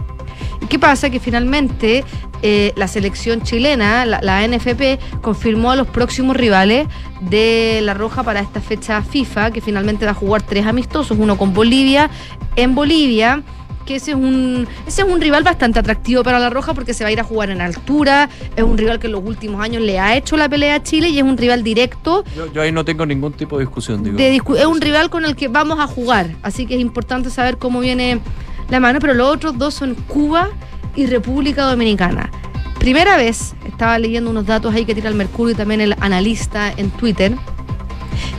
¿Y 0.61 0.65
qué 0.67 0.77
pasa? 0.79 1.09
Que 1.09 1.19
finalmente 1.19 2.03
eh, 2.43 2.71
la 2.75 2.87
selección 2.87 3.41
chilena, 3.41 4.05
la, 4.05 4.21
la 4.21 4.47
NFP, 4.47 4.99
confirmó 5.21 5.71
a 5.71 5.75
los 5.75 5.87
próximos 5.87 6.35
rivales 6.35 6.87
de 7.21 7.79
La 7.83 7.93
Roja 7.93 8.23
para 8.23 8.39
esta 8.39 8.61
fecha 8.61 9.01
FIFA, 9.01 9.51
que 9.51 9.61
finalmente 9.61 10.05
va 10.05 10.11
a 10.11 10.15
jugar 10.15 10.41
tres 10.43 10.65
amistosos, 10.65 11.17
uno 11.19 11.37
con 11.37 11.53
Bolivia, 11.53 12.09
en 12.55 12.75
Bolivia 12.75 13.41
que 13.85 13.95
ese 13.95 14.11
es 14.11 14.15
un 14.17 14.67
ese 14.85 15.01
es 15.01 15.07
un 15.07 15.19
rival 15.19 15.41
bastante 15.43 15.79
atractivo 15.79 16.21
para 16.23 16.37
la 16.37 16.51
Roja 16.51 16.75
porque 16.75 16.93
se 16.93 17.03
va 17.03 17.07
a 17.07 17.11
ir 17.13 17.19
a 17.19 17.23
jugar 17.23 17.49
en 17.49 17.61
altura, 17.61 18.29
es 18.55 18.63
un 18.63 18.77
rival 18.77 18.99
que 18.99 19.07
en 19.07 19.13
los 19.13 19.23
últimos 19.25 19.59
años 19.59 19.81
le 19.81 19.97
ha 19.99 20.15
hecho 20.15 20.37
la 20.37 20.47
pelea 20.47 20.75
a 20.75 20.83
Chile 20.83 21.09
y 21.09 21.17
es 21.17 21.23
un 21.23 21.35
rival 21.35 21.63
directo 21.63 22.23
Yo, 22.37 22.51
yo 22.53 22.61
ahí 22.61 22.71
no 22.71 22.85
tengo 22.85 23.07
ningún 23.07 23.33
tipo 23.33 23.57
de 23.57 23.65
discusión, 23.65 24.03
digo. 24.03 24.17
de 24.17 24.37
discu- 24.37 24.55
es 24.55 24.67
un 24.67 24.79
rival 24.81 25.09
con 25.09 25.25
el 25.25 25.35
que 25.35 25.47
vamos 25.47 25.79
a 25.79 25.87
jugar, 25.87 26.27
así 26.43 26.67
que 26.67 26.75
es 26.75 26.79
importante 26.79 27.31
saber 27.31 27.57
cómo 27.57 27.79
viene 27.79 28.19
la 28.71 28.79
mano, 28.79 28.99
pero 28.99 29.13
los 29.13 29.27
otros 29.27 29.57
dos 29.57 29.73
son 29.73 29.95
Cuba 30.07 30.49
y 30.95 31.05
República 31.05 31.63
Dominicana. 31.65 32.31
Primera 32.79 33.17
vez, 33.17 33.53
estaba 33.65 33.99
leyendo 33.99 34.31
unos 34.31 34.45
datos 34.45 34.73
ahí 34.73 34.85
que 34.85 34.95
tira 34.95 35.09
el 35.09 35.15
Mercurio 35.15 35.53
y 35.53 35.57
también 35.57 35.81
el 35.81 35.93
analista 35.99 36.71
en 36.75 36.89
Twitter, 36.89 37.35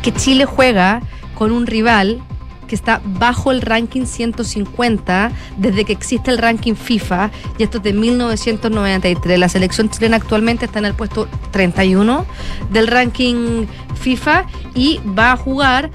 que 0.03 0.12
Chile 0.12 0.47
juega 0.47 1.03
con 1.35 1.53
un 1.53 1.66
rival 1.66 2.22
que 2.66 2.74
está 2.74 3.03
bajo 3.05 3.53
el 3.53 3.61
ranking 3.61 4.07
150 4.07 5.30
desde 5.59 5.85
que 5.85 5.93
existe 5.93 6.30
el 6.30 6.39
ranking 6.39 6.74
FIFA 6.74 7.30
y 7.59 7.64
esto 7.64 7.76
es 7.76 7.85
de 7.85 7.93
1993. 7.93 9.39
La 9.39 9.51
selección 9.51 9.91
chilena 9.91 10.16
actualmente 10.16 10.64
está 10.64 10.78
en 10.78 10.87
el 10.87 10.95
puesto 10.95 11.28
31 11.51 12.24
del 12.70 12.87
ranking 12.87 13.66
FIFA 14.01 14.47
y 14.74 15.01
va 15.07 15.33
a 15.33 15.37
jugar 15.37 15.91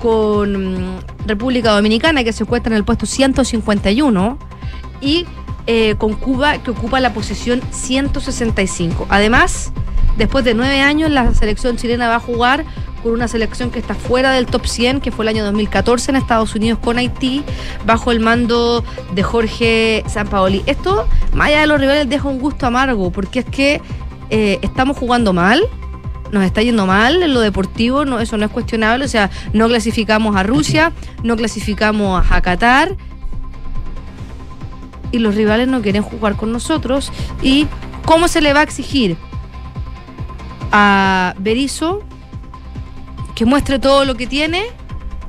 con 0.00 0.96
mm, 0.96 0.98
República 1.26 1.72
Dominicana 1.72 2.24
que 2.24 2.32
se 2.32 2.44
encuentra 2.44 2.72
en 2.72 2.76
el 2.76 2.84
puesto 2.84 3.06
151 3.06 4.38
y 5.00 5.26
eh, 5.66 5.96
con 5.98 6.14
Cuba 6.14 6.58
que 6.58 6.70
ocupa 6.70 7.00
la 7.00 7.12
posición 7.12 7.60
165. 7.70 9.06
Además, 9.08 9.72
después 10.16 10.44
de 10.44 10.54
nueve 10.54 10.80
años, 10.80 11.10
la 11.10 11.32
selección 11.34 11.76
chilena 11.76 12.08
va 12.08 12.16
a 12.16 12.20
jugar 12.20 12.64
con 13.02 13.12
una 13.12 13.28
selección 13.28 13.70
que 13.70 13.78
está 13.78 13.94
fuera 13.94 14.32
del 14.32 14.46
top 14.46 14.66
100, 14.66 15.00
que 15.00 15.10
fue 15.10 15.24
el 15.24 15.28
año 15.28 15.44
2014 15.44 16.10
en 16.10 16.16
Estados 16.16 16.54
Unidos 16.54 16.78
con 16.80 16.98
Haití, 16.98 17.44
bajo 17.84 18.12
el 18.12 18.20
mando 18.20 18.84
de 19.14 19.22
Jorge 19.22 20.04
Sampaoli. 20.06 20.62
Esto, 20.66 21.06
más 21.32 21.48
allá 21.48 21.60
de 21.60 21.66
los 21.66 21.80
rivales, 21.80 22.08
deja 22.08 22.28
un 22.28 22.38
gusto 22.38 22.66
amargo, 22.66 23.10
porque 23.10 23.40
es 23.40 23.44
que 23.44 23.80
eh, 24.30 24.58
estamos 24.62 24.96
jugando 24.96 25.32
mal, 25.32 25.62
nos 26.36 26.44
está 26.44 26.62
yendo 26.62 26.86
mal 26.86 27.22
en 27.22 27.32
lo 27.32 27.40
deportivo, 27.40 28.04
no, 28.04 28.20
eso 28.20 28.36
no 28.36 28.44
es 28.44 28.50
cuestionable, 28.50 29.04
o 29.04 29.08
sea, 29.08 29.30
no 29.52 29.68
clasificamos 29.68 30.36
a 30.36 30.42
Rusia, 30.42 30.92
no 31.22 31.36
clasificamos 31.36 32.24
a 32.30 32.40
Qatar 32.42 32.96
y 35.12 35.18
los 35.18 35.34
rivales 35.34 35.68
no 35.68 35.82
quieren 35.82 36.02
jugar 36.02 36.36
con 36.36 36.52
nosotros. 36.52 37.12
¿Y 37.42 37.66
cómo 38.04 38.28
se 38.28 38.40
le 38.40 38.52
va 38.52 38.60
a 38.60 38.62
exigir 38.62 39.16
a 40.72 41.34
Berizzo 41.38 42.02
que 43.34 43.44
muestre 43.44 43.78
todo 43.78 44.04
lo 44.04 44.14
que 44.14 44.26
tiene? 44.26 44.64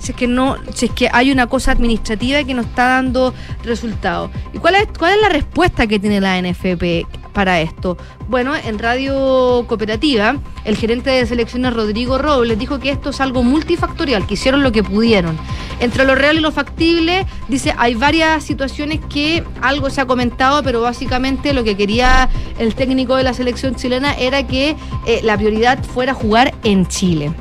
Si 0.07 0.13
es 0.13 0.17
que 0.17 0.27
no, 0.27 0.55
es 0.55 0.89
que 0.91 1.09
hay 1.11 1.31
una 1.31 1.47
cosa 1.47 1.73
administrativa 1.73 2.41
que 2.45 2.53
no 2.53 2.61
está 2.61 2.87
dando 2.87 3.33
resultados. 3.65 4.31
¿Y 4.53 4.57
cuál 4.57 4.75
es, 4.75 4.87
cuál 4.97 5.15
es 5.15 5.21
la 5.21 5.27
respuesta 5.27 5.85
que 5.85 5.99
tiene 5.99 6.21
la 6.21 6.41
NFP 6.41 7.05
para 7.33 7.59
esto? 7.59 7.97
Bueno, 8.29 8.55
en 8.55 8.79
Radio 8.79 9.65
Cooperativa, 9.67 10.37
el 10.63 10.77
gerente 10.77 11.09
de 11.09 11.25
selecciones 11.25 11.73
Rodrigo 11.73 12.17
Robles 12.17 12.57
dijo 12.57 12.79
que 12.79 12.89
esto 12.89 13.09
es 13.09 13.19
algo 13.19 13.43
multifactorial, 13.43 14.25
que 14.25 14.35
hicieron 14.35 14.63
lo 14.63 14.71
que 14.71 14.81
pudieron. 14.81 15.37
Entre 15.81 16.05
lo 16.05 16.15
real 16.15 16.37
y 16.37 16.39
lo 16.39 16.53
factible, 16.53 17.25
dice, 17.49 17.73
hay 17.77 17.95
varias 17.95 18.45
situaciones 18.45 19.01
que 19.09 19.43
algo 19.61 19.89
se 19.89 19.99
ha 19.99 20.05
comentado, 20.05 20.63
pero 20.63 20.79
básicamente 20.79 21.51
lo 21.51 21.65
que 21.65 21.75
quería 21.75 22.29
el 22.59 22.75
técnico 22.75 23.17
de 23.17 23.23
la 23.23 23.33
selección 23.33 23.75
chilena 23.75 24.13
era 24.13 24.47
que 24.47 24.77
eh, 25.05 25.19
la 25.23 25.35
prioridad 25.35 25.83
fuera 25.83 26.13
jugar 26.13 26.55
en 26.63 26.87
Chile. 26.87 27.33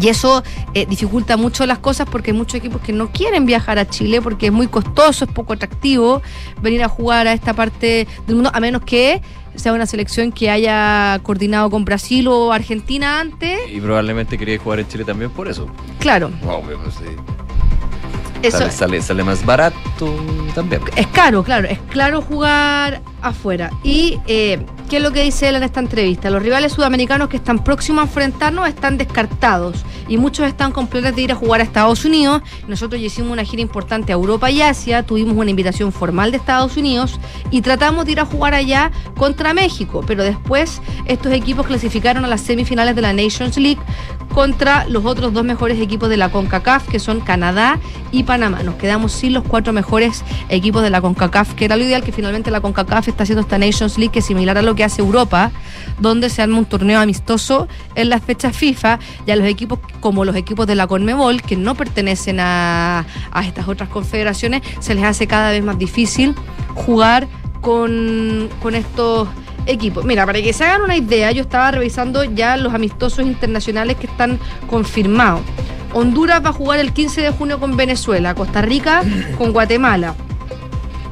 Y 0.00 0.08
eso 0.08 0.42
eh, 0.74 0.86
dificulta 0.86 1.36
mucho 1.36 1.66
las 1.66 1.78
cosas 1.78 2.08
porque 2.10 2.30
hay 2.32 2.36
muchos 2.36 2.56
equipos 2.56 2.80
que 2.82 2.92
no 2.92 3.10
quieren 3.10 3.46
viajar 3.46 3.78
a 3.78 3.88
Chile 3.88 4.20
porque 4.20 4.46
es 4.46 4.52
muy 4.52 4.68
costoso, 4.68 5.24
es 5.24 5.30
poco 5.30 5.54
atractivo 5.54 6.22
venir 6.60 6.82
a 6.82 6.88
jugar 6.88 7.26
a 7.26 7.32
esta 7.32 7.54
parte 7.54 8.06
del 8.26 8.36
mundo, 8.36 8.50
a 8.52 8.60
menos 8.60 8.82
que 8.82 9.22
sea 9.54 9.72
una 9.72 9.86
selección 9.86 10.32
que 10.32 10.50
haya 10.50 11.18
coordinado 11.22 11.70
con 11.70 11.84
Brasil 11.84 12.28
o 12.28 12.52
Argentina 12.52 13.20
antes. 13.20 13.58
Y 13.72 13.80
probablemente 13.80 14.36
quería 14.36 14.58
jugar 14.58 14.80
en 14.80 14.88
Chile 14.88 15.04
también 15.04 15.30
por 15.30 15.48
eso. 15.48 15.66
Claro, 15.98 16.30
Wow, 16.42 16.62
pues, 16.62 16.94
sí. 16.94 17.04
eso 18.42 18.58
Sale, 18.58 18.70
sale, 18.72 19.02
sale 19.02 19.24
más 19.24 19.44
barato 19.44 19.76
también. 20.54 20.82
es 20.96 21.06
caro, 21.08 21.42
claro, 21.42 21.68
es 21.68 21.78
claro 21.90 22.22
jugar 22.22 23.00
afuera. 23.22 23.70
Y 23.82 24.18
eh, 24.26 24.64
¿qué 24.88 24.98
es 24.98 25.02
lo 25.02 25.12
que 25.12 25.22
dice 25.22 25.48
él 25.48 25.56
en 25.56 25.62
esta 25.62 25.80
entrevista? 25.80 26.30
Los 26.30 26.42
rivales 26.42 26.72
sudamericanos 26.72 27.28
que 27.28 27.36
están 27.36 27.62
próximos 27.64 28.02
a 28.02 28.06
enfrentarnos 28.06 28.68
están 28.68 28.98
descartados 28.98 29.84
y 30.08 30.18
muchos 30.18 30.46
están 30.46 30.72
con 30.72 30.86
planes 30.86 31.16
de 31.16 31.22
ir 31.22 31.32
a 31.32 31.34
jugar 31.34 31.60
a 31.60 31.64
Estados 31.64 32.04
Unidos. 32.04 32.42
Nosotros 32.68 33.00
ya 33.00 33.06
hicimos 33.06 33.32
una 33.32 33.44
gira 33.44 33.62
importante 33.62 34.12
a 34.12 34.14
Europa 34.14 34.50
y 34.50 34.62
Asia, 34.62 35.02
tuvimos 35.02 35.36
una 35.36 35.50
invitación 35.50 35.92
formal 35.92 36.30
de 36.30 36.36
Estados 36.36 36.76
Unidos 36.76 37.18
y 37.50 37.62
tratamos 37.62 38.04
de 38.06 38.12
ir 38.12 38.20
a 38.20 38.24
jugar 38.24 38.54
allá 38.54 38.90
contra 39.16 39.54
México, 39.54 40.04
pero 40.06 40.22
después 40.22 40.80
estos 41.06 41.32
equipos 41.32 41.66
clasificaron 41.66 42.24
a 42.24 42.28
las 42.28 42.42
semifinales 42.42 42.94
de 42.94 43.02
la 43.02 43.12
Nations 43.12 43.56
League 43.56 43.80
contra 44.34 44.86
los 44.86 45.06
otros 45.06 45.32
dos 45.32 45.44
mejores 45.44 45.80
equipos 45.80 46.10
de 46.10 46.18
la 46.18 46.30
CONCACAF, 46.30 46.88
que 46.88 46.98
son 46.98 47.20
Canadá 47.20 47.80
y 48.12 48.24
Panamá. 48.24 48.62
Nos 48.62 48.74
quedamos 48.74 49.12
sin 49.12 49.32
los 49.32 49.44
cuatro 49.44 49.72
mejores 49.72 49.85
equipos 50.48 50.82
de 50.82 50.90
la 50.90 51.00
CONCACAF, 51.00 51.54
que 51.54 51.64
era 51.64 51.76
lo 51.76 51.84
ideal, 51.84 52.02
que 52.02 52.12
finalmente 52.12 52.50
la 52.50 52.60
CONCACAF 52.60 53.08
está 53.08 53.22
haciendo 53.22 53.42
esta 53.42 53.58
Nations 53.58 53.98
League, 53.98 54.12
que 54.12 54.18
es 54.18 54.26
similar 54.26 54.58
a 54.58 54.62
lo 54.62 54.74
que 54.74 54.84
hace 54.84 55.00
Europa, 55.00 55.52
donde 55.98 56.30
se 56.30 56.42
arma 56.42 56.58
un 56.58 56.64
torneo 56.66 57.00
amistoso 57.00 57.68
en 57.94 58.08
las 58.08 58.22
fechas 58.22 58.56
FIFA, 58.56 58.98
y 59.26 59.30
a 59.30 59.36
los 59.36 59.46
equipos 59.46 59.78
como 60.00 60.24
los 60.24 60.36
equipos 60.36 60.66
de 60.66 60.74
la 60.74 60.86
CONMEBOL, 60.86 61.42
que 61.42 61.56
no 61.56 61.74
pertenecen 61.74 62.40
a, 62.40 63.04
a 63.32 63.44
estas 63.44 63.68
otras 63.68 63.88
confederaciones, 63.88 64.62
se 64.80 64.94
les 64.94 65.04
hace 65.04 65.26
cada 65.26 65.50
vez 65.50 65.64
más 65.64 65.78
difícil 65.78 66.34
jugar 66.74 67.28
con, 67.60 68.48
con 68.62 68.74
estos 68.74 69.28
equipos. 69.66 70.04
Mira, 70.04 70.24
para 70.24 70.40
que 70.40 70.52
se 70.52 70.64
hagan 70.64 70.82
una 70.82 70.96
idea, 70.96 71.32
yo 71.32 71.42
estaba 71.42 71.70
revisando 71.72 72.24
ya 72.24 72.56
los 72.56 72.72
amistosos 72.72 73.26
internacionales 73.26 73.96
que 73.96 74.06
están 74.06 74.38
confirmados. 74.68 75.42
Honduras 75.96 76.44
va 76.44 76.50
a 76.50 76.52
jugar 76.52 76.78
el 76.78 76.92
15 76.92 77.22
de 77.22 77.30
junio 77.30 77.58
con 77.58 77.74
Venezuela, 77.74 78.34
Costa 78.34 78.60
Rica 78.60 79.02
con 79.38 79.52
Guatemala, 79.52 80.14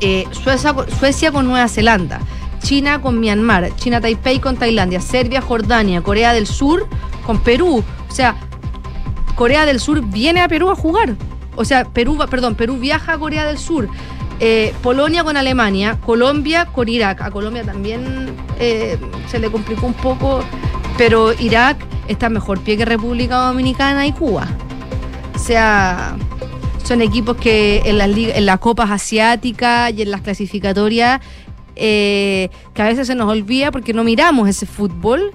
eh, 0.03 0.27
Suecia, 0.31 1.33
con 1.33 1.47
Nueva 1.47 1.69
Zelanda, 1.69 2.21
China 2.63 3.01
con 3.01 3.19
Myanmar, 3.19 3.75
China 3.77 4.03
Taipei 4.03 4.41
con 4.41 4.59
Tailandia, 4.59 5.01
Serbia, 5.01 5.41
Jordania, 5.41 6.03
Corea 6.03 6.35
del 6.35 6.47
Sur 6.47 6.87
con 7.25 7.39
Perú. 7.39 7.83
O 8.11 8.15
sea, 8.15 8.37
Corea 9.37 9.65
del 9.65 9.81
Sur 9.81 10.03
viene 10.05 10.43
a 10.43 10.49
Perú 10.49 10.69
a 10.69 10.75
jugar. 10.75 11.17
O 11.57 11.65
sea, 11.65 11.87
Perú, 11.87 12.19
perdón, 12.29 12.55
Perú 12.55 12.77
viaja 12.77 13.15
a 13.15 13.19
Corea 13.19 13.47
del 13.47 13.57
Sur. 13.57 13.89
Eh, 14.39 14.75
Polonia 14.83 15.25
con 15.25 15.39
Alemania, 15.39 15.99
Colombia 16.05 16.67
con 16.67 16.91
Irak. 16.91 17.23
A 17.23 17.31
Colombia 17.31 17.65
también 17.65 18.37
eh, 18.59 18.99
se 19.29 19.39
le 19.39 19.51
complicó 19.51 19.87
un 19.87 19.95
poco, 19.95 20.45
pero 20.99 21.33
Irak 21.33 21.79
está 22.07 22.29
mejor 22.29 22.61
pie 22.61 22.77
que 22.77 22.85
República 22.85 23.37
Dominicana 23.37 24.07
y 24.07 24.13
Cuba. 24.13 24.47
O 25.35 25.39
sea, 25.39 26.17
son 26.85 27.03
equipos 27.03 27.37
que 27.37 27.83
en 27.85 27.99
las, 27.99 28.09
en 28.17 28.47
las 28.47 28.59
copas 28.59 28.91
asiáticas 28.91 29.93
y 29.93 30.03
en 30.03 30.11
las 30.11 30.21
clasificatorias, 30.23 31.21
eh, 31.77 32.49
que 32.73 32.83
a 32.83 32.85
veces 32.87 33.07
se 33.07 33.15
nos 33.15 33.29
olvida 33.29 33.71
porque 33.73 33.93
no 33.93 34.05
miramos 34.05 34.49
ese 34.49 34.65
fútbol, 34.67 35.33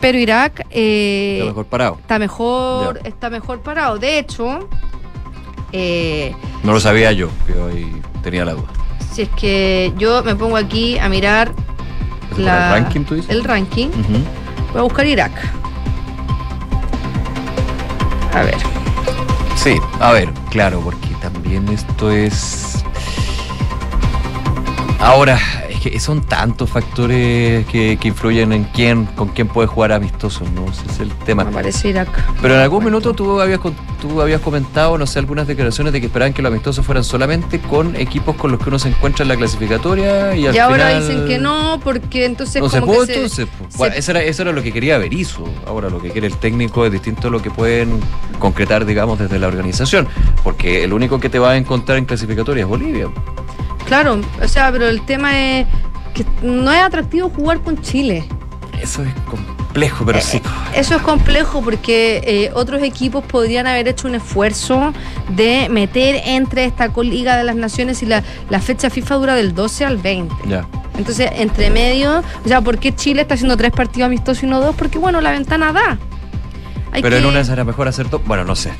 pero 0.00 0.18
Irak 0.18 0.66
eh, 0.70 1.38
Está 1.38 1.46
mejor 1.48 1.66
parado. 1.66 1.98
está 2.00 2.18
mejor, 2.18 3.00
está 3.04 3.30
mejor 3.30 3.60
parado. 3.60 3.98
De 3.98 4.18
hecho, 4.18 4.68
eh, 5.72 6.34
No 6.62 6.72
lo 6.72 6.80
sabía 6.80 7.12
yo, 7.12 7.28
pero 7.46 7.68
ahí 7.68 7.90
tenía 8.22 8.44
la 8.44 8.52
duda. 8.52 8.68
si 9.12 9.22
es 9.22 9.28
que 9.30 9.92
yo 9.96 10.22
me 10.22 10.34
pongo 10.36 10.56
aquí 10.58 10.98
a 10.98 11.08
mirar 11.08 11.52
¿Eso 12.32 12.44
para 12.44 12.76
el 12.76 12.82
ranking, 12.84 13.00
tú 13.04 13.14
dices? 13.14 13.30
el 13.30 13.42
ranking, 13.44 13.88
voy 14.72 14.80
a 14.80 14.82
buscar 14.82 15.06
Irak. 15.06 15.32
A 18.34 18.42
ver. 18.42 18.56
Sí, 19.56 19.76
a 20.00 20.12
ver, 20.12 20.32
claro, 20.50 20.80
porque 20.80 21.08
también 21.20 21.68
esto 21.68 22.10
es. 22.10 22.84
Ahora, 25.00 25.38
que 25.90 26.00
son 26.00 26.22
tantos 26.22 26.70
factores 26.70 27.66
que, 27.66 27.96
que 28.00 28.08
influyen 28.08 28.52
en 28.52 28.64
quién, 28.64 29.06
con 29.06 29.28
quién 29.28 29.48
puede 29.48 29.68
jugar 29.68 29.92
amistoso, 29.92 30.44
¿no? 30.54 30.64
Ese 30.70 30.86
es 30.90 31.00
el 31.00 31.10
tema. 31.24 31.42
Aparece 31.42 31.88
Irak. 31.90 32.08
Pero 32.42 32.54
en 32.54 32.60
algún 32.60 32.84
minuto 32.84 33.12
tú 33.14 33.40
habías, 33.40 33.60
tú 34.00 34.20
habías 34.20 34.40
comentado, 34.40 34.98
no 34.98 35.06
sé, 35.06 35.18
algunas 35.18 35.46
declaraciones 35.46 35.92
de 35.92 36.00
que 36.00 36.06
esperaban 36.06 36.32
que 36.32 36.42
los 36.42 36.50
amistosos 36.50 36.84
fueran 36.84 37.04
solamente 37.04 37.60
con 37.60 37.96
equipos 37.96 38.36
con 38.36 38.50
los 38.50 38.60
que 38.60 38.68
uno 38.68 38.78
se 38.78 38.88
encuentra 38.88 39.22
en 39.22 39.28
la 39.28 39.36
clasificatoria 39.36 40.34
y 40.36 40.46
al 40.46 40.54
Y 40.54 40.58
ahora 40.58 40.88
final- 40.88 41.00
dicen 41.08 41.26
que 41.26 41.38
no, 41.38 41.80
porque 41.82 42.24
entonces 42.24 42.60
no 42.62 42.68
se 42.68 42.80
como 42.80 42.92
pudo, 42.92 43.06
que 43.06 43.12
se- 43.12 43.14
entonces. 43.14 43.48
pues, 43.58 43.72
se- 43.72 43.78
bueno, 43.78 43.94
eso, 43.96 44.10
era, 44.10 44.22
eso 44.22 44.42
era 44.42 44.52
lo 44.52 44.62
que 44.62 44.72
quería 44.72 44.98
Berizzo. 44.98 45.44
Ahora 45.66 45.88
lo 45.90 46.00
que 46.00 46.10
quiere 46.10 46.26
el 46.26 46.36
técnico 46.36 46.84
es 46.86 46.92
distinto 46.92 47.28
a 47.28 47.30
lo 47.30 47.40
que 47.40 47.50
pueden 47.50 48.00
concretar, 48.38 48.84
digamos, 48.86 49.18
desde 49.18 49.38
la 49.38 49.46
organización. 49.48 50.08
Porque 50.42 50.84
el 50.84 50.92
único 50.92 51.20
que 51.20 51.28
te 51.28 51.38
va 51.38 51.50
a 51.52 51.56
encontrar 51.56 51.98
en 51.98 52.04
clasificatoria 52.06 52.62
es 52.62 52.68
Bolivia. 52.68 53.08
Claro, 53.86 54.20
o 54.42 54.48
sea, 54.48 54.70
pero 54.72 54.88
el 54.88 55.04
tema 55.06 55.38
es 55.38 55.66
que 56.14 56.24
no 56.42 56.72
es 56.72 56.82
atractivo 56.82 57.30
jugar 57.30 57.60
con 57.60 57.80
Chile. 57.80 58.24
Eso 58.82 59.02
es 59.02 59.12
complejo, 59.30 60.04
pero 60.04 60.20
sí. 60.20 60.40
Eso 60.74 60.96
es 60.96 61.02
complejo 61.02 61.62
porque 61.62 62.20
eh, 62.26 62.50
otros 62.54 62.82
equipos 62.82 63.24
podrían 63.24 63.66
haber 63.66 63.88
hecho 63.88 64.06
un 64.08 64.14
esfuerzo 64.16 64.92
de 65.30 65.68
meter 65.70 66.20
entre 66.24 66.64
esta 66.66 66.88
Liga 67.02 67.36
de 67.36 67.44
las 67.44 67.56
Naciones 67.56 68.02
y 68.02 68.06
la, 68.06 68.22
la 68.50 68.60
fecha 68.60 68.90
FIFA 68.90 69.14
dura 69.16 69.34
del 69.34 69.54
12 69.54 69.84
al 69.84 69.96
20. 69.96 70.34
Ya. 70.46 70.66
Entonces, 70.98 71.30
entre 71.36 71.70
medio, 71.70 72.22
o 72.44 72.48
sea, 72.48 72.60
¿por 72.60 72.78
qué 72.78 72.94
Chile 72.94 73.22
está 73.22 73.34
haciendo 73.34 73.56
tres 73.56 73.70
partidos 73.72 74.06
amistosos 74.06 74.42
y 74.42 74.46
no 74.46 74.60
dos? 74.60 74.74
Porque, 74.76 74.98
bueno, 74.98 75.20
la 75.20 75.30
ventana 75.30 75.72
da. 75.72 75.98
Hay 76.92 77.02
Pero 77.02 77.16
en 77.16 77.22
que- 77.22 77.28
una 77.28 77.44
será 77.44 77.64
mejor 77.64 77.88
hacer 77.88 78.08
todo. 78.08 78.20
Bueno, 78.26 78.44
no 78.44 78.56
sé. 78.56 78.72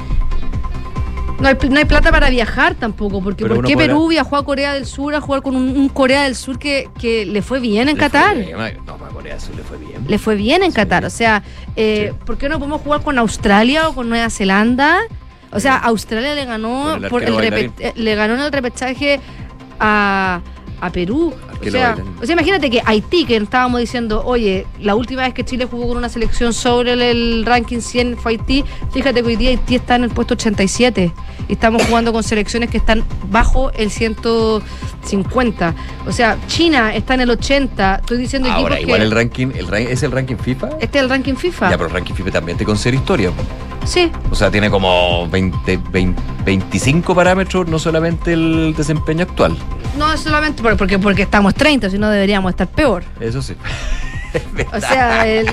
No, 1.41 1.49
hay, 1.49 1.57
no 1.68 1.78
hay 1.78 1.84
plata 1.84 2.11
para 2.11 2.30
viajar 2.30 2.74
tampoco, 2.74 3.22
porque 3.22 3.45
Pero 3.45 3.57
¿por 3.57 3.64
qué 3.66 3.74
podrá- 3.74 3.87
Perú 3.89 4.09
viajó 4.09 4.37
a 4.37 4.45
Corea 4.45 4.72
del 4.74 4.87
Sur 4.87 5.14
a 5.14 5.20
jugar 5.20 5.43
con 5.43 5.55
un, 5.57 5.68
un 5.76 5.89
Corea 5.89 6.24
del 6.24 6.34
Sur 6.37 6.59
que, 6.59 6.89
que 6.99 7.26
le 7.26 7.43
fue 7.43 7.61
bien 7.61 7.89
en 7.89 7.97
Le 7.97 8.01
Qatar? 8.01 8.37
bien, 8.37 8.57
No, 8.87 8.97
para 8.97 9.11
Corea 9.12 9.34
del 9.34 9.43
Sur 9.43 9.55
le 9.57 9.62
fue 9.62 9.78
bien. 9.78 10.05
Le 10.09 10.18
fue 10.18 10.34
bien 10.34 10.62
en 10.62 10.72
Qatar. 10.72 11.05
O 11.05 11.11
sea, 11.11 11.43
eh, 11.76 12.12
¿por 12.24 12.39
qué 12.39 12.49
no 12.49 12.59
podemos 12.59 12.80
jugar 12.80 13.03
con 13.03 13.18
Australia 13.18 13.89
o 13.89 13.95
con 13.95 14.09
Nueva 14.09 14.30
Zelanda? 14.30 14.99
O 15.53 15.61
sea, 15.61 15.76
Australia 15.76 16.34
le 16.34 16.45
ganó 16.45 16.95
el 16.97 17.09
por 17.09 17.22
el 17.22 17.34
eh, 17.78 17.93
le 17.95 18.14
ganó 18.14 18.34
en 18.34 18.41
el 18.41 18.53
repechaje 18.53 19.20
a, 19.80 20.41
a 20.80 20.91
Perú. 20.91 21.32
O 21.68 21.72
sea, 21.72 21.90
bailarín. 21.94 22.14
o 22.22 22.26
sea, 22.26 22.32
imagínate 22.34 22.70
que 22.70 22.82
Haití, 22.84 23.24
que 23.24 23.36
estábamos 23.36 23.80
diciendo, 23.80 24.22
oye, 24.24 24.66
la 24.80 24.94
última 24.94 25.22
vez 25.22 25.34
que 25.34 25.44
Chile 25.44 25.66
jugó 25.70 25.88
con 25.88 25.96
una 25.98 26.08
selección 26.08 26.52
sobre 26.52 26.92
el, 26.92 27.02
el 27.02 27.44
ranking 27.46 27.80
100 27.80 28.16
fue 28.18 28.32
Haití, 28.32 28.64
fíjate 28.92 29.22
que 29.22 29.26
hoy 29.28 29.36
día 29.36 29.50
Haití 29.50 29.74
está 29.76 29.96
en 29.96 30.04
el 30.04 30.10
puesto 30.10 30.34
87 30.34 31.12
y 31.48 31.52
estamos 31.52 31.82
jugando 31.86 32.12
con 32.12 32.22
selecciones 32.22 32.70
que 32.70 32.76
están 32.78 33.04
bajo 33.30 33.70
el 33.72 33.90
150. 33.90 35.74
O 36.06 36.12
sea, 36.12 36.36
China 36.46 36.94
está 36.94 37.14
en 37.14 37.20
el 37.22 37.30
80. 37.30 37.96
Estoy 37.96 38.18
diciendo 38.18 38.50
Ahora, 38.50 38.80
igual 38.80 38.98
que... 39.00 39.04
el 39.04 39.10
ranking, 39.10 39.46
el 39.54 39.72
¿es 39.74 40.02
el 40.02 40.12
ranking 40.12 40.36
FIFA? 40.36 40.68
Este 40.80 40.98
es 40.98 41.04
el 41.04 41.10
ranking 41.10 41.34
FIFA. 41.34 41.70
Ya, 41.70 41.76
pero 41.76 41.88
el 41.88 41.94
ranking 41.94 42.14
FIFA 42.14 42.30
también 42.30 42.58
te 42.58 42.64
considera 42.64 42.96
historia. 42.96 43.30
Sí, 43.84 44.10
O 44.32 44.34
sea, 44.34 44.50
tiene 44.50 44.68
como 44.68 45.28
20, 45.28 45.78
20 45.92 46.20
25 46.44 47.14
parámetros, 47.14 47.68
no 47.68 47.78
solamente 47.78 48.32
el 48.32 48.74
desempeño 48.76 49.22
actual. 49.22 49.56
no 49.98 50.12
es 50.12 50.20
solamente 50.20 50.60
por- 50.62 50.76
porque, 50.76 50.98
porque 50.98 51.22
estamos 51.22 51.54
30, 51.57 51.90
si 51.90 51.98
no 51.98 52.11
deberíamos 52.11 52.50
estar 52.50 52.68
peor. 52.68 53.04
Eso 53.20 53.42
sí. 53.42 53.54
O 54.70 54.80
sea, 54.80 55.26
el, 55.26 55.46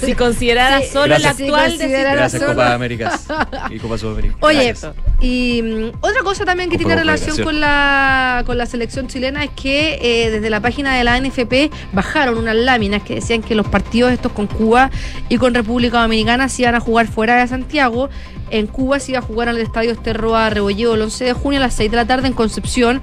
Si 0.00 0.14
considerara 0.16 0.80
Sí, 0.80 0.88
solo 0.92 1.14
gracias. 1.14 1.38
el 1.38 1.44
actual 1.46 1.70
Si 1.72 1.78
considerara 1.78 2.14
Gracias, 2.16 2.42
Copa 2.42 2.74
Américas 2.74 3.26
y 3.70 3.78
Copa 3.78 3.96
Sudamericana. 3.98 4.38
Oye, 4.40 4.64
Gracias. 4.72 4.92
Y 5.22 5.62
mm, 5.62 5.98
otra 6.00 6.22
cosa 6.24 6.44
también 6.44 6.68
que 6.68 6.76
tiene 6.76 6.96
relación 6.96 7.38
con 7.44 7.60
la, 7.60 8.42
con 8.44 8.58
la 8.58 8.66
selección 8.66 9.06
chilena 9.06 9.44
es 9.44 9.50
que 9.50 9.98
eh, 10.02 10.30
desde 10.32 10.50
la 10.50 10.60
página 10.60 10.96
de 10.96 11.04
la 11.04 11.18
NFP 11.20 11.72
bajaron 11.92 12.38
unas 12.38 12.56
láminas 12.56 13.04
que 13.04 13.14
decían 13.14 13.40
que 13.40 13.54
los 13.54 13.68
partidos 13.68 14.10
estos 14.10 14.32
con 14.32 14.48
Cuba 14.48 14.90
y 15.28 15.38
con 15.38 15.54
República 15.54 16.02
Dominicana 16.02 16.48
se 16.48 16.62
iban 16.62 16.74
a 16.74 16.80
jugar 16.80 17.06
fuera 17.06 17.40
de 17.40 17.46
Santiago. 17.46 18.10
En 18.50 18.66
Cuba 18.66 19.00
se 19.00 19.12
iba 19.12 19.20
a 19.20 19.22
jugar 19.22 19.48
al 19.48 19.56
Estadio 19.58 19.92
Esterroa 19.92 20.50
Rebolledo 20.50 20.94
el 20.94 21.02
11 21.02 21.24
de 21.24 21.32
junio 21.32 21.58
a 21.58 21.62
las 21.62 21.74
6 21.74 21.90
de 21.90 21.96
la 21.96 22.06
tarde 22.06 22.26
en 22.26 22.34
Concepción. 22.34 23.00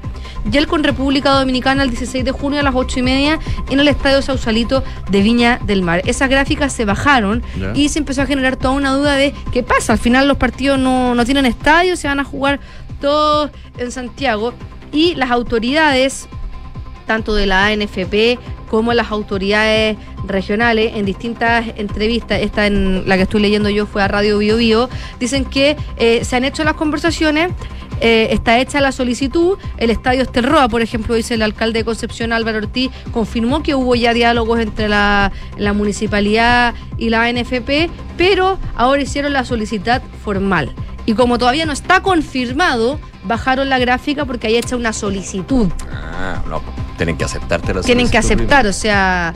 Y 0.51 0.57
el 0.57 0.67
con 0.67 0.84
República 0.84 1.32
Dominicana 1.32 1.84
el 1.84 1.89
16 1.89 2.24
de 2.24 2.32
junio 2.32 2.59
a 2.59 2.63
las 2.63 2.76
8 2.76 2.99
y 2.99 3.01
media 3.01 3.39
en 3.70 3.80
el 3.80 3.88
Estadio 3.88 4.22
Sausalito 4.22 4.84
de 5.09 5.22
Viña 5.22 5.59
del 5.65 5.82
Mar. 5.82 6.03
Esas 6.05 6.30
gráficas 6.30 6.74
se 6.74 6.86
bajaron 6.86 7.41
y 7.74 7.89
se 7.89 7.97
empezó 7.97 8.22
a 8.22 8.26
generar 8.28 8.57
toda 8.57 8.76
una 8.76 8.93
duda 8.93 9.15
de 9.15 9.34
qué 9.51 9.63
pasa. 9.63 9.93
Al 9.93 9.99
final 9.99 10.28
los 10.28 10.38
partidos 10.38 10.78
no, 10.78 11.15
no 11.15 11.26
tienen 11.26 11.47
estadio, 11.47 11.95
se 11.95 12.09
van 12.10 12.20
a 12.20 12.24
jugar 12.24 12.60
todos 12.99 13.51
en 13.78 13.91
Santiago. 13.91 14.53
Y 14.91 15.16
las 15.16 15.32
autoridades, 15.32 16.28
tanto 17.05 17.34
de 17.34 17.45
la 17.45 17.68
ANFP 17.68 18.39
como 18.70 18.93
las 18.93 19.12
autoridades 19.12 19.97
regionales, 20.28 20.93
en 20.95 21.05
distintas 21.05 21.66
entrevistas, 21.78 22.39
esta 22.41 22.68
en 22.68 23.07
la 23.07 23.16
que 23.16 23.24
estoy 23.24 23.41
leyendo 23.41 23.70
yo 23.70 23.86
fue 23.88 24.03
a 24.03 24.07
Radio 24.07 24.38
Bio 24.38 24.57
Bio, 24.57 24.89
dicen 25.20 25.45
que 25.45 25.76
eh, 25.97 26.24
se 26.24 26.36
han 26.36 26.43
hecho 26.45 26.64
las 26.64 26.74
conversaciones. 26.76 27.51
eh, 28.01 28.30
está 28.32 28.60
hecha 28.60 28.80
la 28.80 28.91
solicitud. 28.91 29.57
El 29.78 29.89
estadio 29.89 30.22
Estelroa, 30.22 30.70
por 30.70 30.82
ejemplo, 30.82 31.16
dice 31.16 31.34
el 31.34 31.41
alcalde 31.41 31.80
de 31.80 31.86
Concepción, 31.86 32.32
Álvaro 32.32 32.60
Ortiz, 32.60 32.91
confirmó 33.12 33.62
que 33.62 33.76
hubo 33.76 33.93
ya 33.95 34.14
diálogos 34.14 34.60
entre 34.60 34.88
la, 34.88 35.32
la 35.57 35.74
municipalidad 35.74 36.74
y 36.97 37.10
la 37.10 37.24
ANFP, 37.24 37.89
pero 38.18 38.57
ahora 38.76 39.01
hicieron 39.01 39.34
la 39.34 39.43
solicitud 39.43 39.99
formal. 40.24 40.74
Y 41.10 41.16
como 41.16 41.39
todavía 41.39 41.66
no 41.66 41.74
está 41.74 42.03
confirmado, 42.03 42.99
bajaron 43.24 43.68
la 43.68 43.80
gráfica 43.80 44.26
porque 44.26 44.45
hay 44.45 44.57
hecha 44.57 44.76
una 44.76 44.93
solicitud. 44.93 45.68
Ah, 45.91 46.43
no, 46.47 46.62
tienen 46.97 47.18
que 47.18 47.24
aceptarte 47.24 47.74
la 47.74 47.82
Tienen 47.82 48.07
que 48.12 48.20
aceptar, 48.20 48.68
o 48.68 48.74
sea. 48.74 49.34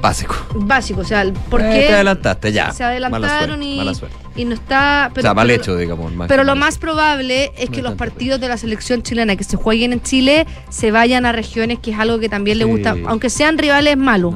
Básico. 0.00 0.34
básico, 0.54 1.02
o 1.02 1.04
sea, 1.04 1.30
¿por 1.50 1.60
Eh, 1.60 1.84
te 1.88 1.92
adelantaste, 1.94 2.50
ya. 2.50 2.72
se 2.72 2.82
Mala 2.82 2.92
adelantaron 2.92 3.48
suerte, 3.58 3.64
y, 3.66 3.76
mala 3.76 3.94
suerte. 3.94 4.16
y 4.36 4.44
no 4.46 4.54
está... 4.54 5.10
o 5.14 5.20
sea, 5.20 5.34
mal 5.34 5.46
pero- 5.48 5.62
hecho, 5.62 5.76
digamos. 5.76 6.14
más 6.14 6.28
Pero 6.28 6.44
lo 6.44 6.56
más 6.56 6.78
probable 6.78 7.52
es 7.58 7.68
que 7.68 7.82
No 7.82 7.90
los 7.90 7.98
partidos 7.98 8.40
de 8.40 8.48
la 8.48 8.56
selección 8.56 9.02
chilena 9.02 9.36
que 9.36 9.44
se 9.44 9.58
jueguen 9.58 9.92
en 9.92 10.00
Chile 10.02 10.46
se 10.70 10.92
vayan 10.92 11.26
a 11.26 11.32
regiones 11.32 11.78
que 11.78 11.90
es 11.90 11.98
algo 11.98 12.18
que 12.18 12.30
también 12.30 12.56
le 12.56 12.64
gusta, 12.64 12.96
aunque 13.06 13.28
sean 13.28 13.58
rivales 13.58 13.98
malos. 13.98 14.34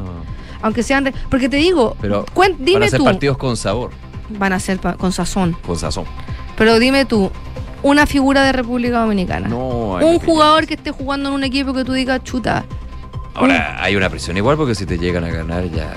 Aunque 0.60 0.82
sean. 0.82 1.10
Porque 1.30 1.48
te 1.48 1.56
digo, 1.56 1.96
Pero 2.02 2.26
cuen- 2.34 2.56
van 2.58 2.64
dime 2.66 2.84
a 2.86 2.90
ser 2.90 2.98
tú. 2.98 3.04
partidos 3.06 3.38
con 3.38 3.56
sabor, 3.56 3.92
Van 4.28 4.52
a 4.52 4.60
ser 4.60 4.78
con 4.78 5.10
sazón. 5.12 5.56
con 5.66 5.78
sazón. 5.78 6.04
Pero 6.60 6.78
dime 6.78 7.06
tú, 7.06 7.30
una 7.82 8.04
figura 8.04 8.44
de 8.44 8.52
República 8.52 8.98
Dominicana. 8.98 9.48
No, 9.48 9.94
un 9.94 10.18
jugador 10.18 10.66
que 10.66 10.74
esté 10.74 10.90
jugando 10.90 11.30
en 11.30 11.34
un 11.36 11.42
equipo 11.42 11.72
que 11.72 11.84
tú 11.84 11.94
digas, 11.94 12.22
chuta, 12.22 12.66
Ahora, 13.32 13.82
hay 13.82 13.96
una 13.96 14.10
presión 14.10 14.36
igual 14.36 14.58
porque 14.58 14.74
si 14.74 14.84
te 14.84 14.98
llegan 14.98 15.24
a 15.24 15.28
ganar 15.30 15.70
ya... 15.70 15.90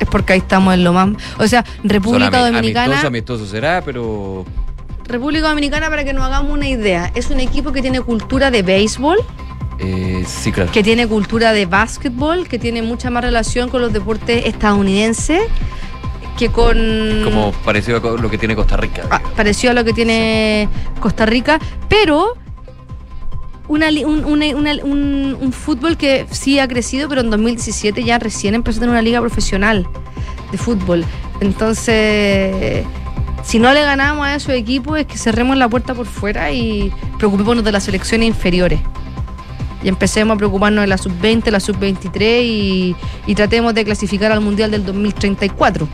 es 0.00 0.08
porque 0.08 0.32
ahí 0.32 0.38
estamos 0.38 0.72
en 0.72 0.82
lo 0.82 0.94
más. 0.94 1.10
O 1.38 1.46
sea, 1.46 1.62
República 1.84 2.40
Son 2.40 2.52
Dominicana. 2.54 2.84
Amistoso, 2.86 3.06
amistoso 3.08 3.46
será, 3.46 3.82
pero... 3.84 4.46
República 5.04 5.50
Dominicana, 5.50 5.90
para 5.90 6.04
que 6.04 6.14
nos 6.14 6.24
hagamos 6.24 6.52
una 6.52 6.68
idea, 6.68 7.12
es 7.14 7.28
un 7.28 7.40
equipo 7.40 7.70
que 7.72 7.82
tiene 7.82 8.00
cultura 8.00 8.50
de 8.50 8.62
béisbol, 8.62 9.18
Eh, 9.78 10.24
sí, 10.26 10.52
claro. 10.52 10.72
que 10.72 10.82
tiene 10.82 11.06
cultura 11.06 11.52
de 11.52 11.66
básquetbol, 11.66 12.48
que 12.48 12.58
tiene 12.58 12.80
mucha 12.80 13.10
más 13.10 13.22
relación 13.22 13.68
con 13.68 13.82
los 13.82 13.92
deportes 13.92 14.46
estadounidenses 14.46 15.42
que 16.36 16.48
con. 16.50 16.76
Como 17.24 17.52
parecido 17.64 17.96
a 17.98 18.20
lo 18.20 18.30
que 18.30 18.38
tiene 18.38 18.54
Costa 18.56 18.76
Rica. 18.76 19.02
Ah, 19.10 19.20
parecido 19.36 19.70
a 19.70 19.74
lo 19.74 19.84
que 19.84 19.92
tiene 19.92 20.68
Costa 21.00 21.26
Rica, 21.26 21.58
pero 21.88 22.34
una 23.68 23.90
li- 23.90 24.04
un, 24.04 24.24
una- 24.24 24.54
una- 24.56 24.84
un- 24.84 25.36
un 25.40 25.52
fútbol 25.52 25.96
que 25.96 26.26
sí 26.30 26.58
ha 26.58 26.68
crecido, 26.68 27.08
pero 27.08 27.20
en 27.22 27.30
2017 27.30 28.04
ya 28.04 28.18
recién 28.18 28.54
empezó 28.54 28.78
a 28.78 28.80
tener 28.80 28.92
una 28.92 29.02
liga 29.02 29.20
profesional 29.20 29.86
de 30.52 30.58
fútbol. 30.58 31.04
Entonces, 31.40 32.84
si 33.42 33.58
no 33.58 33.72
le 33.72 33.82
ganamos 33.82 34.26
a 34.26 34.34
esos 34.36 34.54
equipos, 34.54 34.98
es 35.00 35.06
que 35.06 35.18
cerremos 35.18 35.56
la 35.56 35.68
puerta 35.68 35.94
por 35.94 36.06
fuera 36.06 36.52
y 36.52 36.92
preocupémonos 37.18 37.64
de 37.64 37.72
las 37.72 37.84
selecciones 37.84 38.28
inferiores. 38.28 38.80
Y 39.82 39.88
empecemos 39.88 40.34
a 40.34 40.38
preocuparnos 40.38 40.82
de 40.82 40.86
la 40.88 40.98
sub-20, 40.98 41.50
la 41.50 41.60
sub-23 41.60 42.42
y, 42.42 42.96
y 43.26 43.34
tratemos 43.34 43.74
de 43.74 43.84
clasificar 43.84 44.32
al 44.32 44.40
Mundial 44.40 44.70
del 44.70 44.84
2034. 44.84 45.88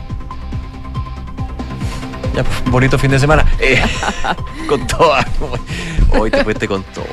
Ya, 2.33 2.43
bonito 2.71 2.97
fin 2.97 3.11
de 3.11 3.19
semana. 3.19 3.45
Eh, 3.59 3.81
con 4.67 4.85
todo. 4.87 5.13
Hoy 6.17 6.31
te 6.31 6.43
fuiste 6.43 6.67
con 6.67 6.83
todo. 6.83 7.05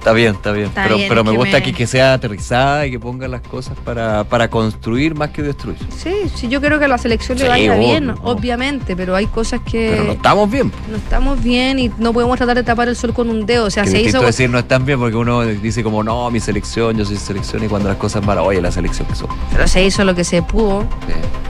Está 0.00 0.14
bien, 0.14 0.34
está 0.34 0.52
bien. 0.52 0.68
Está 0.68 0.84
pero 0.84 0.96
bien, 0.96 1.08
pero 1.10 1.24
me 1.24 1.32
gusta 1.32 1.58
me- 1.58 1.62
que, 1.62 1.74
que 1.74 1.86
sea 1.86 2.14
aterrizada 2.14 2.86
y 2.86 2.90
que 2.90 2.98
ponga 2.98 3.28
las 3.28 3.42
cosas 3.42 3.76
para, 3.84 4.24
para 4.24 4.48
construir 4.48 5.14
más 5.14 5.28
que 5.28 5.42
destruir. 5.42 5.76
Sí, 5.94 6.14
sí, 6.34 6.48
yo 6.48 6.58
creo 6.62 6.78
que 6.78 6.86
a 6.86 6.88
la 6.88 6.96
selección 6.96 7.36
le 7.36 7.44
Sí, 7.44 7.48
vaya 7.50 7.72
obvio, 7.74 7.80
bien, 7.86 8.14
obviamente, 8.22 8.96
pero 8.96 9.14
hay 9.14 9.26
cosas 9.26 9.60
que 9.60 9.90
Pero 9.92 10.04
no 10.04 10.12
estamos 10.12 10.50
bien. 10.50 10.72
no 10.90 10.96
estamos 10.96 11.42
bien 11.42 11.78
y 11.78 11.90
no 11.98 12.14
podemos 12.14 12.38
tratar 12.38 12.56
de 12.56 12.62
tapar 12.62 12.88
el 12.88 12.96
sol 12.96 13.12
con 13.12 13.28
un 13.28 13.44
dedo. 13.44 13.66
O 13.66 13.70
sea, 13.70 13.84
que 13.84 13.90
se 13.90 14.00
hizo. 14.00 14.22
decir 14.22 14.48
no 14.48 14.58
están 14.58 14.86
bien 14.86 14.98
porque 14.98 15.16
uno 15.16 15.42
dice 15.42 15.82
como 15.84 16.02
no, 16.02 16.30
mi 16.30 16.40
selección, 16.40 16.96
yo 16.96 17.04
soy 17.04 17.16
selección 17.16 17.62
y 17.62 17.68
cuando 17.68 17.90
las 17.90 17.98
cosas 17.98 18.24
malas, 18.24 18.44
oye, 18.46 18.62
la 18.62 18.72
selección 18.72 19.06
que 19.06 19.14
somos. 19.14 19.36
Pero 19.52 19.68
se 19.68 19.84
hizo 19.84 20.02
lo 20.04 20.14
que 20.14 20.24
se 20.24 20.40
pudo. 20.40 20.86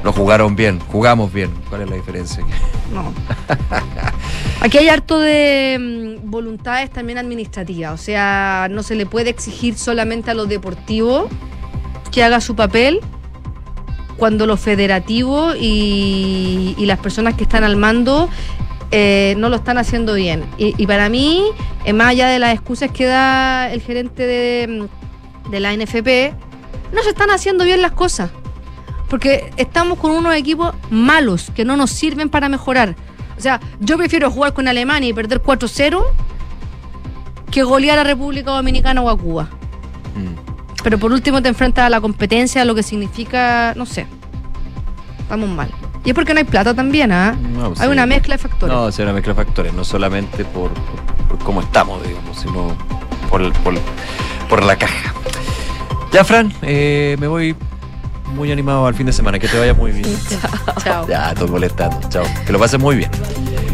No 0.03 0.13
jugaron 0.13 0.57
bien, 0.57 0.81
jugamos 0.91 1.33
bien. 1.33 1.51
¿Cuál 1.69 1.83
es 1.83 1.91
la 1.91 1.95
diferencia? 1.95 2.45
No. 2.93 3.13
Aquí 4.61 4.77
hay 4.77 4.89
harto 4.91 5.19
de 5.19 5.79
mm, 5.81 6.31
voluntades 6.31 6.91
también 6.91 7.19
administrativas. 7.19 7.99
O 7.99 8.03
sea, 8.03 8.69
no 8.71 8.83
se 8.83 8.95
le 8.95 9.07
puede 9.07 9.31
exigir 9.31 9.77
solamente 9.77 10.31
a 10.31 10.35
lo 10.35 10.45
deportivo 10.47 11.29
que 12.13 12.23
haga 12.23 12.41
su 12.41 12.55
papel 12.55 13.01
cuando 14.19 14.47
lo 14.47 14.59
federativo 14.59 15.55
y, 15.59 16.75
las 16.79 16.99
personas 16.99 17.35
que 17.35 17.45
están 17.45 17.63
al 17.65 17.77
mando 17.77 18.29
eh, 18.91 19.35
no 19.39 19.49
lo 19.49 19.57
están 19.57 19.79
haciendo 19.79 20.15
bien. 20.15 20.45
Y, 20.59 20.75
y 20.77 20.87
para 20.87 21.09
mí, 21.09 21.43
eh, 21.87 21.95
más 21.95 22.09
allá 22.09 22.29
de 22.29 22.39
las 22.39 22.53
excusas 22.53 22.91
que 22.91 23.07
da 23.07 23.73
el 23.73 23.81
gerente 23.81 24.27
de, 24.27 24.89
mm, 25.47 25.51
de 25.51 25.61
la 25.61 25.73
NFP, 25.73 26.35
no 26.93 27.03
se 27.03 27.11
están 27.11 27.31
haciendo 27.31 27.65
bien 27.65 27.81
las 27.81 27.93
cosas. 27.93 28.31
Porque 29.09 29.51
estamos 29.57 29.99
con 29.99 30.11
unos 30.11 30.35
equipos 30.35 30.75
malos 30.91 31.51
que 31.55 31.65
no 31.65 31.77
nos 31.77 31.91
sirven 31.91 32.29
para 32.29 32.49
mejorar. 32.51 32.95
O 33.41 33.43
sea, 33.43 33.59
yo 33.81 33.97
prefiero 33.97 34.31
jugar 34.31 34.53
con 34.53 34.69
Alemania 34.69 35.09
y 35.09 35.13
perder 35.15 35.43
4-0 35.43 36.05
que 37.51 37.63
golear 37.63 37.99
a 37.99 38.05
República 38.05 38.51
Dominicana 38.51 39.01
o 39.01 39.09
a 39.09 39.17
Cuba. 39.19 39.49
Pero 40.83 40.99
por 40.99 41.11
último 41.13 41.41
te 41.43 41.49
enfrentas 41.49 41.87
a 41.87 41.91
la 41.91 42.01
competencia, 42.03 42.65
lo 42.67 42.75
que 42.75 42.83
significa, 42.83 43.73
no 43.77 43.85
sé, 43.87 44.07
estamos 45.21 45.49
mal. 45.49 45.71
Y 46.05 46.11
es 46.11 46.15
porque 46.15 46.33
no 46.35 46.39
hay 46.41 46.45
plata 46.45 46.75
también, 46.75 47.13
¿ah? 47.13 47.35
No, 47.55 47.69
hay 47.69 47.75
sí. 47.77 47.87
una 47.87 48.07
mezcla 48.07 48.35
de 48.35 48.39
factores. 48.39 48.75
No, 48.75 48.89
es 48.89 48.99
una 48.99 49.13
mezcla 49.13 49.33
de 49.35 49.45
factores, 49.45 49.73
no 49.75 49.85
solamente 49.85 50.45
por, 50.45 50.71
por- 50.73 51.29
por 51.29 51.39
cómo 51.39 51.61
estamos, 51.61 52.03
digamos, 52.07 52.39
sino 52.39 52.75
por, 53.31 53.41
el- 53.43 53.53
por, 53.53 53.75
por 54.49 54.63
la 54.65 54.77
caja. 54.77 55.15
Ya, 56.13 56.25
Fran, 56.25 56.53
eh, 56.63 57.17
me 57.21 57.27
voy 57.27 57.55
muy 58.35 58.51
animado 58.53 58.87
al 58.87 58.95
fin 58.95 59.07
de 59.07 59.13
semana. 59.13 59.39
Que 59.39 59.49
te 59.49 59.59
vaya 59.59 59.75
muy 59.75 59.93
bien. 59.93 60.07
Chao. 60.83 61.07
Ya, 61.09 61.31
estoy 61.31 61.49
molestando. 61.49 62.01
Chao. 62.09 62.25
Que 62.47 62.53
lo 62.53 62.59
pases 62.59 62.81
muy 62.81 62.97
bien. 62.97 63.11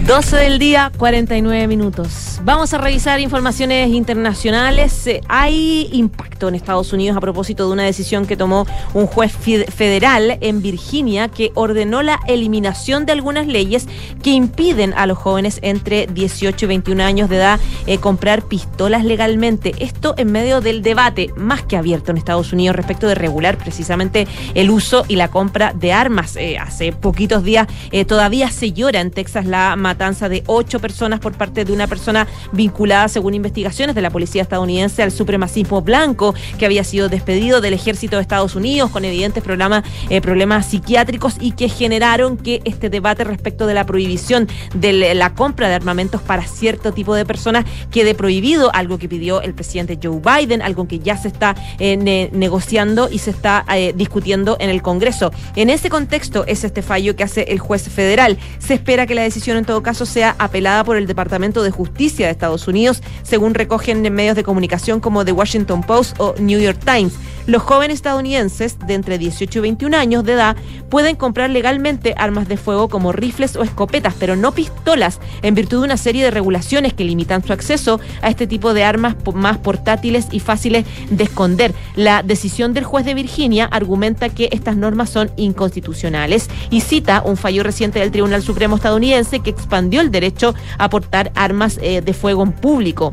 12 0.07 0.37
del 0.37 0.61
día, 0.61 0.93
49 0.99 1.67
minutos. 1.67 2.39
Vamos 2.45 2.73
a 2.73 2.79
revisar 2.79 3.19
informaciones 3.19 3.89
internacionales. 3.89 5.05
Eh, 5.09 5.21
Hay 5.27 5.89
impacto 5.91 6.47
en 6.47 6.55
Estados 6.55 6.93
Unidos 6.93 7.17
a 7.17 7.21
propósito 7.21 7.67
de 7.67 7.73
una 7.73 7.83
decisión 7.83 8.25
que 8.25 8.37
tomó 8.37 8.69
un 8.95 9.09
juez 9.09 9.33
federal 9.33 10.39
en 10.41 10.63
Virginia 10.63 11.27
que 11.27 11.51
ordenó 11.55 12.05
la 12.05 12.21
eliminación 12.29 13.05
de 13.05 13.13
algunas 13.13 13.49
leyes 13.49 13.89
que 14.23 14.31
impiden 14.31 14.95
a 14.95 15.07
los 15.07 15.19
jóvenes 15.19 15.59
entre 15.63 16.07
18 16.07 16.67
y 16.67 16.69
21 16.69 17.03
años 17.03 17.29
de 17.29 17.37
edad 17.39 17.61
eh, 17.89 17.99
comprar 17.99 18.43
pistolas 18.43 19.05
legalmente. 19.05 19.75
Esto 19.81 20.15
en 20.19 20.31
medio 20.31 20.61
del 20.61 20.83
debate 20.83 21.33
más 21.37 21.65
que 21.65 21.77
abierto 21.77 22.13
en 22.13 22.19
Estados 22.19 22.53
Unidos 22.53 22.77
respecto 22.77 23.09
de 23.09 23.17
regular 23.17 23.59
precisamente 23.59 24.29
el 24.55 24.71
uso 24.71 25.05
y 25.09 25.17
la 25.17 25.33
compra 25.33 25.73
de 25.73 25.93
armas. 25.93 26.37
Eh, 26.37 26.59
hace 26.59 26.93
poquitos 26.93 27.43
días 27.43 27.67
todavía 28.07 28.53
se 28.53 28.73
llora 28.73 29.01
en 29.01 29.11
Texas 29.11 29.47
la 29.47 29.75
matanza 29.75 29.96
de 29.97 30.43
ocho 30.47 30.79
personas 30.79 31.21
por 31.21 31.33
parte 31.33 31.65
de 31.65 31.73
una 31.73 31.87
persona 31.87 32.27
vinculada, 32.53 33.09
según 33.09 33.35
investigaciones 33.35 33.95
de 33.95 34.03
la 34.03 34.11
policía 34.11 34.43
estadounidense, 34.43 35.03
al 35.03 35.11
supremacismo 35.11 35.81
blanco, 35.81 36.35
que 36.59 36.67
había 36.67 36.85
sido 36.85 37.09
despedido 37.09 37.61
del 37.61 37.73
ejército 37.75 38.17
de 38.17 38.23
Estados 38.23 38.55
Unidos 38.55 38.91
con 38.91 39.05
evidentes 39.05 39.43
problemas, 39.43 39.85
eh, 40.11 40.21
problemas 40.21 40.67
psiquiátricos 40.67 41.37
y 41.41 41.53
que 41.53 41.69
generaron 41.69 42.37
que 42.37 42.61
este 42.65 42.91
debate 42.91 43.25
respecto 43.25 43.67
de 43.67 43.75
la 43.75 43.87
prohibición 43.87 44.49
de 44.75 45.15
la- 45.15 45.35
compra 45.35 45.69
de 45.69 45.75
armamentos 45.75 46.21
para 46.23 46.43
cierto 46.47 46.93
tipo 46.93 47.15
de 47.15 47.25
personas 47.27 47.65
quede 47.91 48.15
prohibido, 48.15 48.71
algo 48.75 48.99
que 48.99 49.09
pidió 49.09 49.41
el 49.43 49.55
presidente 49.55 49.99
Joe 50.03 50.21
Biden, 50.21 50.63
algo 50.63 50.87
que 50.87 50.99
ya 50.99 51.17
se 51.17 51.29
está 51.29 51.55
eh, 51.79 51.97
ne- 51.97 52.31
negociando 52.33 53.09
y 53.11 53.19
se 53.19 53.31
está 53.31 53.65
eh, 53.75 53.93
discutiendo 53.97 54.57
en 54.61 54.71
el 54.71 54.83
Congreso. 54.83 55.33
En 55.57 55.69
ese 55.71 55.89
contexto 55.91 56.45
es 56.47 56.65
este 56.65 56.83
fallo 56.83 57.17
que 57.17 57.25
hace 57.25 57.43
el 57.49 57.59
juez 57.59 57.89
federal. 57.89 58.39
Se 58.59 58.75
espera 58.75 59.07
que 59.07 59.15
la 59.15 59.23
decisión 59.23 59.57
en 59.57 59.65
todo 59.65 59.83
caso 59.87 60.05
sea 60.05 60.34
apelada 60.41 60.82
por 60.82 60.97
el 60.97 61.07
Departamento 61.07 61.62
de 61.62 61.70
Justicia 61.70 62.26
de 62.26 62.32
Estados 62.32 62.66
Unidos, 62.66 63.05
según 63.22 63.55
recogen 63.55 64.05
en 64.05 64.12
medios 64.12 64.34
de 64.34 64.43
comunicación 64.43 64.99
como 64.99 65.24
The 65.24 65.30
Washington 65.30 65.84
Post 65.84 66.16
o 66.18 66.34
New 66.41 66.59
York 66.59 66.80
Times. 66.84 67.12
Los 67.47 67.63
jóvenes 67.63 67.97
estadounidenses 67.97 68.77
de 68.89 68.95
entre 68.95 69.19
18 69.19 69.61
y 69.61 69.63
21 69.63 69.97
años 69.97 70.25
de 70.25 70.33
edad 70.33 70.57
pueden 70.91 71.15
comprar 71.15 71.49
legalmente 71.49 72.13
armas 72.17 72.49
de 72.49 72.57
fuego 72.57 72.89
como 72.89 73.13
rifles 73.13 73.55
o 73.55 73.63
escopetas, 73.63 74.15
pero 74.19 74.35
no 74.35 74.51
pistolas, 74.51 75.21
en 75.43 75.55
virtud 75.55 75.79
de 75.79 75.85
una 75.85 75.97
serie 75.97 76.25
de 76.25 76.33
regulaciones 76.33 76.93
que 76.93 77.05
limitan 77.05 77.45
su 77.45 77.53
acceso 77.53 78.01
a 78.21 78.31
este 78.31 78.49
tipo 78.49 78.75
de 78.75 78.83
armas 78.83 79.15
más 79.35 79.59
portátiles 79.59 80.27
y 80.33 80.41
fáciles 80.41 80.87
de 81.09 81.23
esconder. 81.23 81.73
La 81.95 82.25
decisión 82.25 82.75
del 82.75 82.83
juez 82.83 83.05
de 83.05 83.15
Virginia 83.15 83.67
argumenta 83.67 84.29
que 84.29 84.49
estas 84.51 84.77
normas 84.77 85.11
son 85.11 85.31
inconstitucionales 85.37 86.51
y 86.71 86.81
cita 86.81 87.23
un 87.25 87.37
fallo 87.37 87.63
reciente 87.63 88.01
del 88.01 88.11
Tribunal 88.11 88.43
Supremo 88.43 88.75
estadounidense 88.75 89.39
que 89.39 89.51
expandió 89.51 90.01
el 90.01 90.11
derecho 90.11 90.57
a 90.79 90.91
portar 90.91 91.31
armas 91.37 91.79
eh, 91.81 92.01
de 92.01 92.13
fuego 92.13 92.43
en 92.43 92.51
público. 92.51 93.13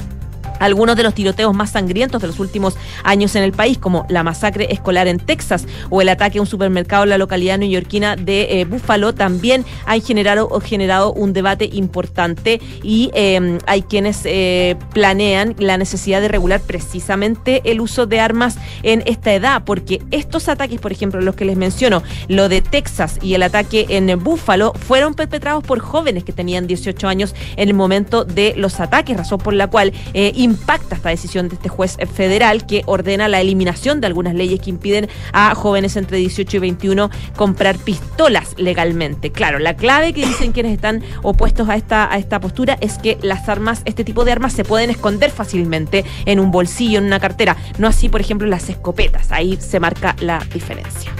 Algunos 0.63 0.95
de 0.95 1.03
los 1.03 1.13
tiroteos 1.13 1.53
más 1.53 1.71
sangrientos 1.71 2.21
de 2.21 2.27
los 2.27 2.39
últimos 2.39 2.77
años 3.03 3.35
en 3.35 3.43
el 3.43 3.51
país, 3.51 3.77
como 3.77 4.05
la 4.07 4.23
masacre 4.23 4.71
escolar 4.71 5.07
en 5.07 5.19
Texas 5.19 5.65
o 5.89 6.01
el 6.01 6.07
ataque 6.07 6.37
a 6.37 6.41
un 6.41 6.47
supermercado 6.47 7.03
en 7.03 7.09
la 7.09 7.17
localidad 7.17 7.57
neoyorquina 7.57 8.15
de 8.15 8.61
eh, 8.61 8.65
Buffalo, 8.65 9.13
también 9.13 9.65
han 9.85 10.01
generado, 10.01 10.47
generado 10.61 11.11
un 11.11 11.33
debate 11.33 11.69
importante 11.73 12.61
y 12.81 13.11
eh, 13.13 13.59
hay 13.67 13.81
quienes 13.81 14.21
eh, 14.23 14.77
planean 14.93 15.53
la 15.59 15.77
necesidad 15.77 16.21
de 16.21 16.29
regular 16.29 16.61
precisamente 16.61 17.61
el 17.65 17.81
uso 17.81 18.05
de 18.05 18.21
armas 18.21 18.57
en 18.83 19.03
esta 19.05 19.33
edad, 19.33 19.63
porque 19.65 20.01
estos 20.11 20.47
ataques, 20.47 20.79
por 20.79 20.93
ejemplo, 20.93 21.19
los 21.19 21.35
que 21.35 21.43
les 21.43 21.57
menciono, 21.57 22.03
lo 22.29 22.47
de 22.47 22.61
Texas 22.61 23.19
y 23.21 23.33
el 23.33 23.43
ataque 23.43 23.85
en 23.89 24.17
Buffalo, 24.23 24.71
fueron 24.73 25.13
perpetrados 25.13 25.63
por 25.63 25.79
jóvenes 25.79 26.23
que 26.23 26.31
tenían 26.31 26.67
18 26.67 27.05
años 27.09 27.35
en 27.57 27.67
el 27.67 27.73
momento 27.73 28.23
de 28.23 28.53
los 28.55 28.79
ataques, 28.79 29.17
razón 29.17 29.39
por 29.39 29.53
la 29.53 29.67
cual 29.67 29.91
eh, 30.13 30.31
impacta 30.53 30.95
esta 30.95 31.09
decisión 31.09 31.49
de 31.49 31.55
este 31.55 31.69
juez 31.69 31.97
federal 32.13 32.65
que 32.65 32.83
ordena 32.85 33.27
la 33.27 33.41
eliminación 33.41 33.99
de 34.01 34.07
algunas 34.07 34.35
leyes 34.35 34.61
que 34.61 34.69
impiden 34.69 35.09
a 35.31 35.55
jóvenes 35.55 35.95
entre 35.97 36.17
18 36.17 36.57
y 36.57 36.59
21 36.59 37.09
comprar 37.35 37.77
pistolas 37.77 38.53
legalmente. 38.57 39.31
Claro, 39.31 39.59
la 39.59 39.75
clave 39.75 40.13
que 40.13 40.25
dicen 40.25 40.51
quienes 40.51 40.73
están 40.73 41.03
opuestos 41.23 41.69
a 41.69 41.75
esta, 41.75 42.11
a 42.11 42.17
esta 42.17 42.39
postura 42.39 42.77
es 42.81 42.97
que 42.97 43.17
las 43.21 43.49
armas, 43.49 43.81
este 43.85 44.03
tipo 44.03 44.25
de 44.25 44.31
armas 44.31 44.53
se 44.53 44.63
pueden 44.63 44.89
esconder 44.89 45.31
fácilmente 45.31 46.05
en 46.25 46.39
un 46.39 46.51
bolsillo, 46.51 46.99
en 46.99 47.05
una 47.05 47.19
cartera, 47.19 47.57
no 47.77 47.87
así, 47.87 48.09
por 48.09 48.21
ejemplo, 48.21 48.47
las 48.47 48.69
escopetas. 48.69 49.31
Ahí 49.31 49.57
se 49.59 49.79
marca 49.79 50.15
la 50.19 50.39
diferencia. 50.53 51.11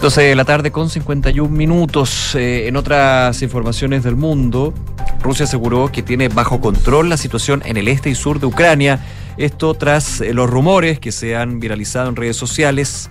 12 0.00 0.22
de 0.22 0.36
la 0.36 0.44
tarde 0.44 0.70
con 0.70 0.90
51 0.90 1.48
minutos. 1.48 2.36
Eh, 2.36 2.68
en 2.68 2.76
otras 2.76 3.42
informaciones 3.42 4.04
del 4.04 4.14
mundo, 4.14 4.72
Rusia 5.20 5.44
aseguró 5.44 5.90
que 5.90 6.04
tiene 6.04 6.28
bajo 6.28 6.60
control 6.60 7.08
la 7.08 7.16
situación 7.16 7.62
en 7.64 7.76
el 7.76 7.88
este 7.88 8.08
y 8.08 8.14
sur 8.14 8.38
de 8.38 8.46
Ucrania. 8.46 9.00
Esto 9.38 9.74
tras 9.74 10.20
eh, 10.20 10.32
los 10.32 10.48
rumores 10.48 11.00
que 11.00 11.10
se 11.10 11.34
han 11.34 11.58
viralizado 11.58 12.08
en 12.08 12.14
redes 12.14 12.36
sociales 12.36 13.10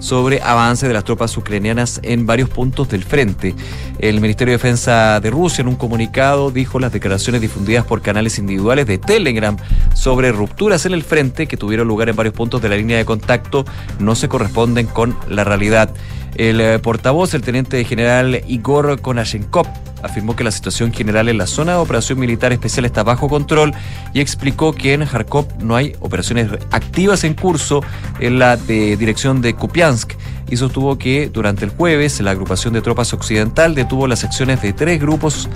sobre 0.00 0.42
avance 0.42 0.88
de 0.88 0.92
las 0.92 1.04
tropas 1.04 1.36
ucranianas 1.36 2.00
en 2.02 2.26
varios 2.26 2.50
puntos 2.50 2.88
del 2.88 3.04
frente. 3.04 3.54
El 4.00 4.20
Ministerio 4.20 4.52
de 4.52 4.58
Defensa 4.58 5.20
de 5.20 5.30
Rusia 5.30 5.62
en 5.62 5.68
un 5.68 5.76
comunicado 5.76 6.50
dijo 6.50 6.80
las 6.80 6.92
declaraciones 6.92 7.40
difundidas 7.40 7.84
por 7.84 8.02
canales 8.02 8.38
individuales 8.38 8.86
de 8.86 8.98
Telegram 8.98 9.56
sobre 9.94 10.32
rupturas 10.32 10.84
en 10.84 10.92
el 10.94 11.04
frente 11.04 11.46
que 11.46 11.56
tuvieron 11.56 11.86
lugar 11.86 12.08
en 12.08 12.16
varios 12.16 12.34
puntos 12.34 12.60
de 12.60 12.68
la 12.68 12.76
línea 12.76 12.98
de 12.98 13.04
contacto 13.04 13.64
no 13.98 14.14
se 14.16 14.28
corresponden 14.28 14.86
con 14.86 15.16
la 15.28 15.44
realidad. 15.44 15.94
El 16.34 16.60
eh, 16.60 16.78
portavoz, 16.78 17.34
el 17.34 17.42
teniente 17.42 17.84
general 17.84 18.42
Igor 18.46 19.00
Konashenkov, 19.00 19.66
afirmó 20.02 20.36
que 20.36 20.44
la 20.44 20.50
situación 20.50 20.92
general 20.92 21.28
en 21.28 21.38
la 21.38 21.46
zona 21.46 21.72
de 21.72 21.78
operación 21.78 22.18
militar 22.18 22.52
especial 22.52 22.84
está 22.84 23.02
bajo 23.02 23.28
control 23.28 23.72
y 24.12 24.20
explicó 24.20 24.72
que 24.72 24.92
en 24.92 25.06
Kharkov 25.06 25.46
no 25.60 25.76
hay 25.76 25.96
operaciones 26.00 26.50
activas 26.72 27.24
en 27.24 27.34
curso 27.34 27.82
en 28.20 28.38
la 28.38 28.56
dirección 28.56 29.40
de 29.40 29.54
Kupiansk 29.54 30.12
y 30.50 30.56
sostuvo 30.56 30.98
que 30.98 31.30
durante 31.32 31.64
el 31.64 31.70
jueves 31.70 32.20
la 32.20 32.32
agrupación 32.32 32.74
de 32.74 32.82
tropas 32.82 33.14
occidental 33.14 33.74
detuvo 33.74 34.06
las 34.06 34.24
acciones 34.24 34.60
de 34.60 34.74
tres 34.74 35.00
grupos 35.00 35.48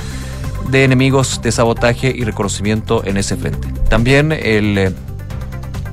de 0.71 0.85
enemigos 0.85 1.41
de 1.43 1.53
sabotaje 1.53 2.13
y 2.15 2.25
reconocimiento 2.25 3.05
en 3.05 3.17
ese 3.17 3.37
frente. 3.37 3.69
También 3.89 4.33
el 4.33 4.79
eh, 4.79 4.93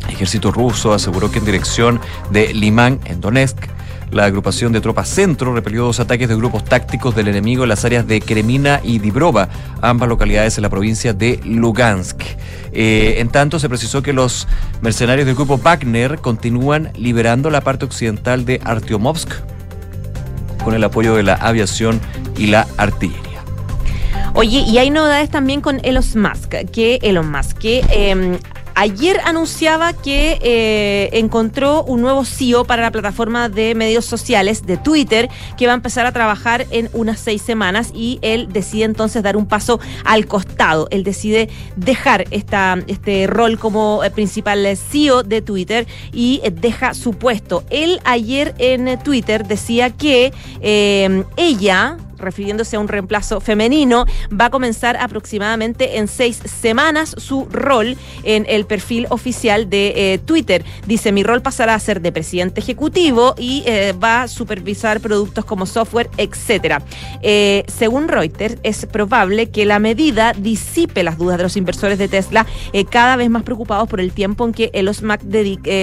ejército 0.09 0.51
ruso 0.51 0.93
aseguró 0.93 1.29
que 1.31 1.39
en 1.39 1.45
dirección 1.45 1.99
de 2.31 2.53
Limán, 2.53 2.99
en 3.05 3.19
Donetsk, 3.19 3.74
la 4.11 4.25
agrupación 4.25 4.71
de 4.71 4.81
tropas 4.81 5.09
centro 5.09 5.53
repelió 5.53 5.83
dos 5.83 5.99
ataques 5.99 6.29
de 6.29 6.35
grupos 6.35 6.63
tácticos 6.63 7.15
del 7.15 7.27
enemigo 7.27 7.63
en 7.63 7.69
las 7.69 7.85
áreas 7.85 8.07
de 8.07 8.21
Kremina 8.21 8.79
y 8.83 8.99
Dibrova, 8.99 9.49
ambas 9.81 10.09
localidades 10.09 10.57
en 10.57 10.63
la 10.63 10.69
provincia 10.69 11.13
de 11.13 11.39
Lugansk. 11.43 12.21
Eh, 12.71 13.15
en 13.19 13.29
tanto, 13.29 13.59
se 13.59 13.69
precisó 13.69 14.01
que 14.01 14.13
los 14.13 14.47
mercenarios 14.81 15.25
del 15.25 15.35
grupo 15.35 15.57
Wagner 15.57 16.19
continúan 16.19 16.91
liberando 16.97 17.49
la 17.49 17.61
parte 17.61 17.85
occidental 17.85 18.45
de 18.45 18.61
Artyomovsk 18.63 19.29
con 20.63 20.73
el 20.73 20.83
apoyo 20.83 21.15
de 21.15 21.23
la 21.23 21.35
aviación 21.35 22.01
y 22.37 22.47
la 22.47 22.67
artillería. 22.77 23.25
Oye, 24.33 24.59
y 24.59 24.77
hay 24.77 24.89
novedades 24.89 25.29
también 25.29 25.61
con 25.61 25.79
Elon 25.83 26.03
Musk, 26.15 26.55
que 26.73 26.99
Elon 27.01 27.31
Musk, 27.31 27.57
que 27.57 27.85
eh, 27.89 28.37
ayer 28.75 29.19
anunciaba 29.23 29.93
que 29.93 30.37
eh, 30.41 31.09
encontró 31.13 31.83
un 31.83 32.01
nuevo 32.01 32.25
CEO 32.25 32.65
para 32.65 32.81
la 32.81 32.91
plataforma 32.91 33.49
de 33.49 33.73
medios 33.73 34.05
sociales 34.05 34.65
de 34.65 34.77
Twitter, 34.77 35.29
que 35.57 35.65
va 35.65 35.73
a 35.73 35.75
empezar 35.75 36.05
a 36.05 36.11
trabajar 36.11 36.67
en 36.69 36.89
unas 36.93 37.19
seis 37.19 37.41
semanas 37.41 37.91
y 37.93 38.19
él 38.21 38.49
decide 38.51 38.83
entonces 38.83 39.23
dar 39.23 39.37
un 39.37 39.47
paso 39.47 39.79
al 40.03 40.27
costado. 40.27 40.87
Él 40.91 41.03
decide 41.03 41.49
dejar 41.75 42.25
esta, 42.31 42.77
este 42.87 43.27
rol 43.27 43.57
como 43.57 44.03
eh, 44.03 44.11
principal 44.11 44.65
CEO 44.77 45.23
de 45.23 45.41
Twitter 45.41 45.87
y 46.11 46.41
eh, 46.43 46.51
deja 46.51 46.93
su 46.93 47.13
puesto. 47.13 47.63
Él 47.69 47.99
ayer 48.03 48.53
en 48.57 48.99
Twitter 48.99 49.47
decía 49.47 49.89
que 49.89 50.33
ella 50.61 51.97
refiriéndose 52.17 52.75
a 52.75 52.79
un 52.79 52.87
reemplazo 52.87 53.39
femenino, 53.39 54.05
va 54.29 54.45
a 54.45 54.49
comenzar 54.49 54.97
aproximadamente 54.97 55.97
en 55.97 56.07
seis 56.07 56.39
semanas 56.45 57.15
su 57.17 57.45
rol 57.51 57.97
en 58.23 58.45
el 58.49 58.65
perfil 58.65 59.07
oficial 59.09 59.69
de 59.69 60.13
eh, 60.13 60.17
Twitter. 60.19 60.63
Dice, 60.85 61.11
mi 61.11 61.23
rol 61.23 61.41
pasará 61.41 61.75
a 61.75 61.79
ser 61.79 62.01
de 62.01 62.11
presidente 62.11 62.59
ejecutivo 62.59 63.35
y 63.37 63.63
eh, 63.65 63.93
va 63.93 64.23
a 64.23 64.27
supervisar 64.27 64.99
productos 64.99 65.45
como 65.45 65.65
software, 65.65 66.09
etcétera. 66.17 66.81
Eh, 67.21 67.63
según 67.67 68.07
Reuters, 68.07 68.57
es 68.63 68.85
probable 68.85 69.49
que 69.49 69.65
la 69.65 69.79
medida 69.79 70.33
disipe 70.33 71.03
las 71.03 71.17
dudas 71.17 71.37
de 71.37 71.43
los 71.43 71.57
inversores 71.57 71.97
de 71.97 72.07
Tesla, 72.07 72.45
cada 72.89 73.15
vez 73.15 73.29
más 73.29 73.43
preocupados 73.43 73.87
por 73.87 73.99
el 73.99 74.11
tiempo 74.11 74.45
en 74.45 74.53
que 74.53 74.69
Elon 74.73 74.95
Musk, 75.03 75.23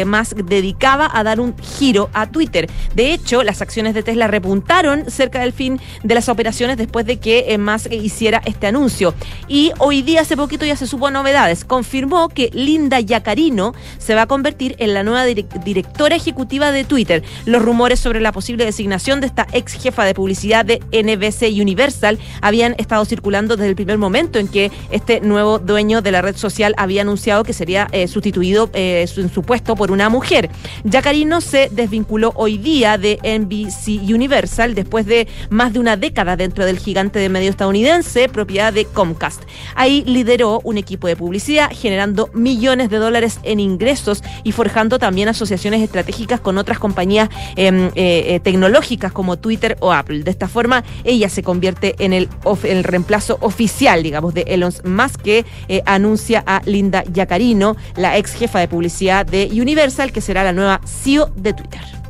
Musk 0.06 0.36
dedicaba 0.44 1.10
a 1.12 1.22
dar 1.22 1.40
un 1.40 1.54
giro 1.58 2.10
a 2.12 2.30
Twitter. 2.30 2.68
De 2.94 3.12
hecho, 3.12 3.42
las 3.42 3.62
acciones 3.62 3.94
de 3.94 4.02
Tesla 4.02 4.26
repuntaron 4.28 5.10
cerca 5.10 5.40
del 5.40 5.52
fin 5.52 5.80
de 6.02 6.14
las 6.22 6.28
operaciones 6.28 6.76
después 6.76 7.04
de 7.04 7.16
que 7.18 7.46
eh, 7.48 7.58
Musk 7.58 7.90
hiciera 7.92 8.40
este 8.44 8.68
anuncio. 8.68 9.12
Y 9.48 9.72
hoy 9.78 10.02
día, 10.02 10.20
hace 10.20 10.36
poquito, 10.36 10.64
ya 10.64 10.76
se 10.76 10.86
supo 10.86 11.10
novedades. 11.10 11.64
Confirmó 11.64 12.28
que 12.28 12.48
Linda 12.52 13.00
Yacarino 13.00 13.74
se 13.98 14.14
va 14.14 14.22
a 14.22 14.26
convertir 14.26 14.76
en 14.78 14.94
la 14.94 15.02
nueva 15.02 15.26
direc- 15.26 15.64
directora 15.64 16.14
ejecutiva 16.14 16.70
de 16.70 16.84
Twitter. 16.84 17.24
Los 17.44 17.60
rumores 17.60 17.98
sobre 17.98 18.20
la 18.20 18.30
posible 18.30 18.64
designación 18.64 19.20
de 19.20 19.26
esta 19.26 19.48
ex 19.52 19.72
jefa 19.72 20.04
de 20.04 20.14
publicidad 20.14 20.64
de 20.64 20.78
NBC 20.92 21.60
Universal 21.60 22.20
habían 22.40 22.76
estado 22.78 23.04
circulando 23.04 23.56
desde 23.56 23.70
el 23.70 23.74
primer 23.74 23.98
momento 23.98 24.38
en 24.38 24.46
que 24.46 24.70
este 24.92 25.20
nuevo 25.20 25.58
dueño 25.58 26.02
de 26.02 26.12
la 26.12 26.22
red 26.22 26.36
social 26.36 26.72
había 26.78 27.02
anunciado 27.02 27.42
que 27.42 27.52
sería 27.52 27.88
eh, 27.90 28.06
sustituido 28.06 28.70
eh, 28.74 29.08
en 29.16 29.28
su 29.28 29.42
puesto 29.42 29.74
por 29.74 29.90
una 29.90 30.08
mujer. 30.08 30.50
Yacarino 30.84 31.40
se 31.40 31.68
desvinculó 31.72 32.32
hoy 32.36 32.58
día 32.58 32.96
de 32.96 33.18
NBC 33.24 34.08
Universal 34.14 34.76
después 34.76 35.04
de 35.04 35.26
más 35.50 35.72
de 35.72 35.80
una 35.80 35.96
década 35.96 36.11
dentro 36.12 36.66
del 36.66 36.78
gigante 36.78 37.18
de 37.18 37.28
medio 37.28 37.50
estadounidense, 37.50 38.28
propiedad 38.28 38.72
de 38.72 38.84
Comcast. 38.84 39.42
Ahí 39.74 40.04
lideró 40.06 40.60
un 40.62 40.76
equipo 40.76 41.06
de 41.06 41.16
publicidad 41.16 41.70
generando 41.72 42.28
millones 42.34 42.90
de 42.90 42.98
dólares 42.98 43.40
en 43.42 43.60
ingresos 43.60 44.22
y 44.44 44.52
forjando 44.52 44.98
también 44.98 45.28
asociaciones 45.28 45.82
estratégicas 45.82 46.38
con 46.40 46.58
otras 46.58 46.78
compañías 46.78 47.30
em, 47.56 47.86
eh, 47.86 47.90
eh, 47.96 48.40
tecnológicas 48.40 49.10
como 49.10 49.38
Twitter 49.38 49.76
o 49.80 49.92
Apple. 49.92 50.22
De 50.22 50.30
esta 50.30 50.48
forma, 50.48 50.84
ella 51.04 51.28
se 51.28 51.42
convierte 51.42 51.94
en 51.98 52.12
el, 52.12 52.28
el 52.64 52.84
reemplazo 52.84 53.38
oficial, 53.40 54.02
digamos, 54.02 54.34
de 54.34 54.42
Elon 54.42 54.72
Musk, 54.84 55.22
que 55.22 55.46
eh, 55.68 55.82
anuncia 55.86 56.44
a 56.46 56.60
Linda 56.66 57.04
Yacarino, 57.12 57.76
la 57.96 58.18
ex 58.18 58.34
jefa 58.34 58.60
de 58.60 58.68
publicidad 58.68 59.24
de 59.24 59.48
Universal, 59.52 60.12
que 60.12 60.20
será 60.20 60.44
la 60.44 60.52
nueva 60.52 60.80
CEO 60.84 61.32
de 61.36 61.54
Twitter. 61.54 62.01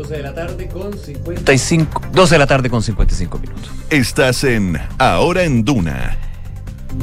12 0.00 0.16
de 0.16 0.22
la 0.22 0.34
tarde 0.34 0.66
con 0.66 0.98
55, 0.98 2.02
12 2.14 2.34
de 2.34 2.38
la 2.38 2.46
tarde 2.46 2.70
con 2.70 2.82
55 2.82 3.38
minutos. 3.38 3.70
Estás 3.90 4.44
en 4.44 4.78
Ahora 4.96 5.44
en 5.44 5.62
Duna. 5.62 6.16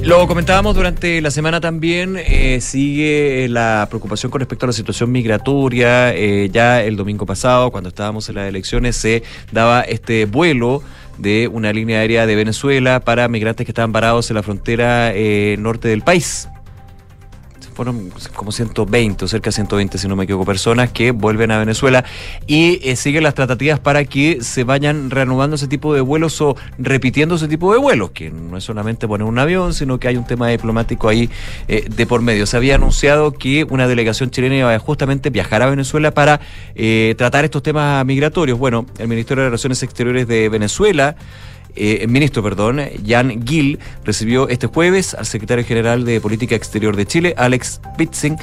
Lo 0.01 0.27
comentábamos 0.27 0.75
durante 0.75 1.21
la 1.21 1.29
semana 1.29 1.61
también, 1.61 2.17
eh, 2.17 2.59
sigue 2.59 3.47
la 3.49 3.85
preocupación 3.87 4.31
con 4.31 4.39
respecto 4.39 4.65
a 4.65 4.67
la 4.67 4.73
situación 4.73 5.11
migratoria. 5.11 6.11
eh, 6.15 6.49
ya 6.51 6.81
el 6.83 6.95
domingo 6.95 7.27
pasado, 7.27 7.69
cuando 7.69 7.89
estábamos 7.89 8.29
en 8.29 8.35
las 8.35 8.49
elecciones, 8.49 8.95
se 8.95 9.21
daba 9.51 9.81
este 9.81 10.25
vuelo 10.25 10.81
de 11.19 11.47
una 11.47 11.71
línea 11.73 11.99
aérea 11.99 12.25
de 12.25 12.35
Venezuela 12.35 12.99
para 12.99 13.27
migrantes 13.27 13.63
que 13.63 13.71
estaban 13.71 13.91
parados 13.91 14.31
en 14.31 14.37
la 14.37 14.43
frontera 14.43 15.11
eh, 15.13 15.55
norte 15.59 15.87
del 15.87 16.01
país. 16.01 16.49
Fueron 17.77 18.11
como 18.33 18.51
120 18.51 19.25
o 19.25 19.27
cerca 19.27 19.49
de 19.49 19.51
120, 19.51 19.99
si 19.99 20.07
no 20.07 20.15
me 20.15 20.23
equivoco, 20.23 20.45
personas 20.45 20.89
que 20.89 21.11
vuelven 21.11 21.51
a 21.51 21.59
Venezuela 21.59 22.03
y 22.47 22.79
eh, 22.81 22.95
siguen 22.95 23.21
las 23.21 23.35
tratativas 23.35 23.79
para 23.79 24.03
que 24.03 24.41
se 24.41 24.63
vayan 24.63 25.11
reanudando 25.11 25.57
ese 25.57 25.67
tipo 25.67 25.93
de 25.93 26.01
vuelos 26.01 26.41
o 26.41 26.57
repitiendo 26.79 27.35
ese 27.35 27.47
tipo 27.47 27.71
de 27.71 27.77
vuelos, 27.77 28.09
que 28.09 28.31
no 28.31 28.57
es 28.57 28.63
solamente 28.63 29.07
poner 29.07 29.27
un 29.27 29.37
avión, 29.37 29.75
sino 29.75 29.99
que 29.99 30.07
hay 30.07 30.17
un 30.17 30.25
tema 30.25 30.47
diplomático 30.47 31.07
ahí 31.07 31.29
eh, 31.67 31.85
de 31.87 32.07
por 32.07 32.23
medio. 32.23 32.47
Se 32.47 32.57
había 32.57 32.73
anunciado 32.73 33.31
que 33.31 33.63
una 33.69 33.87
delegación 33.87 34.31
chilena 34.31 34.55
iba 34.55 34.73
a 34.73 34.79
justamente 34.79 35.29
viajar 35.29 35.61
a 35.61 35.69
Venezuela 35.69 36.09
para 36.09 36.39
eh, 36.73 37.13
tratar 37.15 37.45
estos 37.45 37.61
temas 37.61 38.03
migratorios. 38.07 38.57
Bueno, 38.57 38.87
el 38.97 39.07
Ministerio 39.07 39.43
de 39.43 39.49
Relaciones 39.49 39.83
Exteriores 39.83 40.27
de 40.27 40.49
Venezuela 40.49 41.15
eh, 41.75 42.05
ministro, 42.07 42.41
perdón, 42.43 42.81
Jan 43.05 43.45
Gil, 43.45 43.79
recibió 44.03 44.49
este 44.49 44.67
jueves 44.67 45.13
al 45.13 45.25
secretario 45.25 45.65
general 45.65 46.05
de 46.05 46.21
Política 46.21 46.55
Exterior 46.55 46.95
de 46.95 47.05
Chile, 47.05 47.33
Alex 47.37 47.81
Bitzing, 47.97 48.37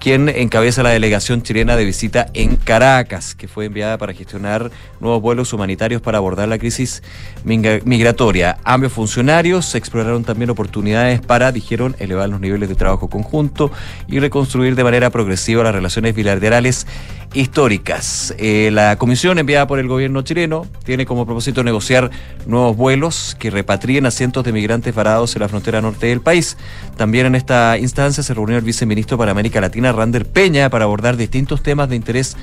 quien 0.00 0.28
encabeza 0.30 0.82
la 0.82 0.90
delegación 0.90 1.42
chilena 1.42 1.76
de 1.76 1.84
visita 1.84 2.26
en 2.34 2.56
Caracas, 2.56 3.34
que 3.34 3.46
fue 3.46 3.66
enviada 3.66 3.98
para 3.98 4.14
gestionar 4.14 4.70
nuevos 4.98 5.20
vuelos 5.20 5.52
humanitarios 5.52 6.00
para 6.00 6.18
abordar 6.18 6.48
la 6.48 6.58
crisis 6.58 7.02
migra- 7.44 7.80
migratoria. 7.84 8.56
Ambos 8.64 8.92
funcionarios 8.92 9.74
exploraron 9.74 10.24
también 10.24 10.50
oportunidades 10.50 11.20
para, 11.20 11.52
dijeron, 11.52 11.94
elevar 11.98 12.28
los 12.30 12.40
niveles 12.40 12.68
de 12.68 12.74
trabajo 12.74 13.08
conjunto 13.08 13.70
y 14.08 14.18
reconstruir 14.18 14.74
de 14.74 14.84
manera 14.84 15.10
progresiva 15.10 15.62
las 15.62 15.74
relaciones 15.74 16.14
bilaterales 16.14 16.86
históricas. 17.32 18.34
Eh, 18.38 18.70
la 18.72 18.96
comisión 18.96 19.38
enviada 19.38 19.66
por 19.66 19.78
el 19.78 19.86
gobierno 19.86 20.22
chileno 20.22 20.66
tiene 20.84 21.06
como 21.06 21.26
propósito 21.26 21.62
negociar 21.62 22.10
nuevos 22.46 22.76
vuelos 22.76 23.36
que 23.38 23.50
repatrien 23.50 24.04
a 24.06 24.10
cientos 24.10 24.42
de 24.44 24.52
migrantes 24.52 24.92
varados 24.94 25.36
en 25.36 25.42
la 25.42 25.48
frontera 25.48 25.80
norte 25.80 26.06
del 26.06 26.22
país. 26.22 26.56
También 26.96 27.26
en 27.26 27.34
esta 27.36 27.78
instancia 27.78 28.24
se 28.24 28.34
reunió 28.34 28.56
el 28.56 28.64
viceministro 28.64 29.16
para 29.16 29.30
América 29.30 29.60
Latina, 29.60 29.89
Rander 29.92 30.26
Peña, 30.26 30.70
para 30.70 30.84
abordar 30.84 31.16
distintos 31.16 31.62
temas 31.62 31.88
de 31.88 31.96
interés 31.96 32.36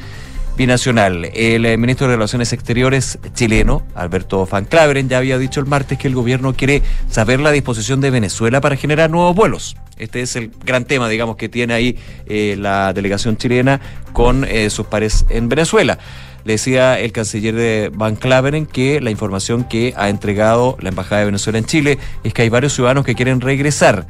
binacional. 0.58 1.30
El 1.34 1.66
eh, 1.66 1.78
ministro 1.78 2.08
de 2.08 2.16
Relaciones 2.16 2.52
Exteriores 2.52 3.20
chileno, 3.36 3.84
Alberto 3.94 4.46
Van 4.48 4.66
Claveren, 4.66 5.08
ya 5.08 5.20
había 5.20 5.38
dicho 5.38 5.60
el 5.60 5.68
martes 5.68 6.00
que 6.00 6.08
el 6.08 6.16
gobierno 6.16 6.54
quiere 6.54 6.82
saber 7.10 7.40
la 7.40 7.52
disposición 7.52 8.02
de 8.02 8.10
Venezuela 8.10 8.60
para 8.60 8.76
generar 8.76 9.12
nuevos 9.12 9.36
vuelos. 9.36 9.78
Este 9.98 10.22
es 10.22 10.36
el 10.36 10.52
gran 10.66 10.86
tema, 10.86 11.08
digamos, 11.10 11.38
que 11.38 11.48
tiene 11.48 11.74
ahí 11.74 11.98
eh, 12.26 12.56
la 12.60 12.92
delegación 12.94 13.38
chilena 13.38 13.80
con 14.14 14.46
eh, 14.46 14.70
sus 14.72 14.88
pares 14.88 15.26
en 15.30 15.48
Venezuela. 15.48 16.00
Le 16.44 16.54
decía 16.54 17.00
el 17.00 17.12
canciller 17.12 17.54
de 17.56 17.92
Van 17.94 18.16
Claveren 18.16 18.66
que 18.66 19.00
la 19.02 19.12
información 19.12 19.64
que 19.64 19.94
ha 19.96 20.10
entregado 20.10 20.78
la 20.80 20.90
Embajada 20.90 21.20
de 21.20 21.26
Venezuela 21.26 21.60
en 21.60 21.66
Chile 21.66 22.00
es 22.24 22.34
que 22.34 22.44
hay 22.44 22.50
varios 22.50 22.74
ciudadanos 22.74 23.06
que 23.06 23.16
quieren 23.16 23.42
regresar. 23.42 24.08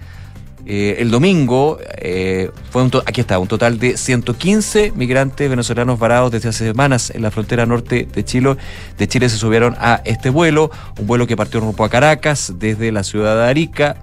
Eh, 0.70 0.98
el 1.00 1.10
domingo 1.12 1.80
eh, 1.98 2.52
fue 2.72 2.84
un 2.84 2.90
to- 2.92 3.02
aquí 3.06 3.22
está, 3.22 3.40
un 3.40 3.48
total 3.48 3.80
de 3.80 3.96
115 3.96 4.92
migrantes 4.98 5.50
venezolanos 5.50 5.98
varados 5.98 6.30
desde 6.30 6.50
hace 6.50 6.66
semanas 6.66 7.10
en 7.16 7.22
la 7.22 7.32
frontera 7.32 7.66
norte 7.66 8.06
de 8.14 8.26
Chile. 8.26 8.58
De 8.98 9.08
Chile 9.08 9.30
se 9.30 9.38
subieron 9.38 9.76
a 9.80 10.02
este 10.04 10.30
vuelo, 10.30 10.70
un 11.00 11.08
vuelo 11.08 11.26
que 11.26 11.38
partió 11.38 11.62
rumbo 11.62 11.86
a 11.86 11.90
Caracas 11.90 12.52
desde 12.60 12.92
la 12.92 13.04
ciudad 13.06 13.38
de 13.38 13.50
Arica 13.50 13.96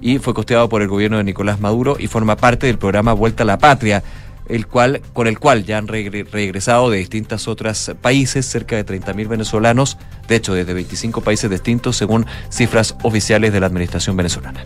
y 0.00 0.18
fue 0.20 0.32
costeado 0.32 0.68
por 0.68 0.80
el 0.80 0.86
gobierno 0.86 1.16
de 1.18 1.24
Nicolás 1.24 1.58
Maduro 1.58 1.96
y 1.98 2.06
forma 2.06 2.36
parte 2.36 2.68
del 2.68 2.78
programa 2.78 3.12
Vuelta 3.12 3.42
a 3.42 3.46
la 3.46 3.58
Patria, 3.58 4.04
el 4.48 4.68
cual, 4.68 5.02
con 5.12 5.26
el 5.26 5.40
cual 5.40 5.64
ya 5.64 5.76
han 5.78 5.88
regre- 5.88 6.24
regresado 6.30 6.88
de 6.88 6.98
distintos 6.98 7.48
otros 7.48 7.90
países 8.00 8.46
cerca 8.46 8.76
de 8.76 8.86
30.000 8.86 9.26
venezolanos, 9.26 9.98
de 10.28 10.36
hecho 10.36 10.54
desde 10.54 10.72
25 10.72 11.20
países 11.20 11.50
distintos 11.50 11.96
según 11.96 12.26
cifras 12.48 12.94
oficiales 13.02 13.52
de 13.52 13.58
la 13.58 13.66
administración 13.66 14.16
venezolana. 14.16 14.62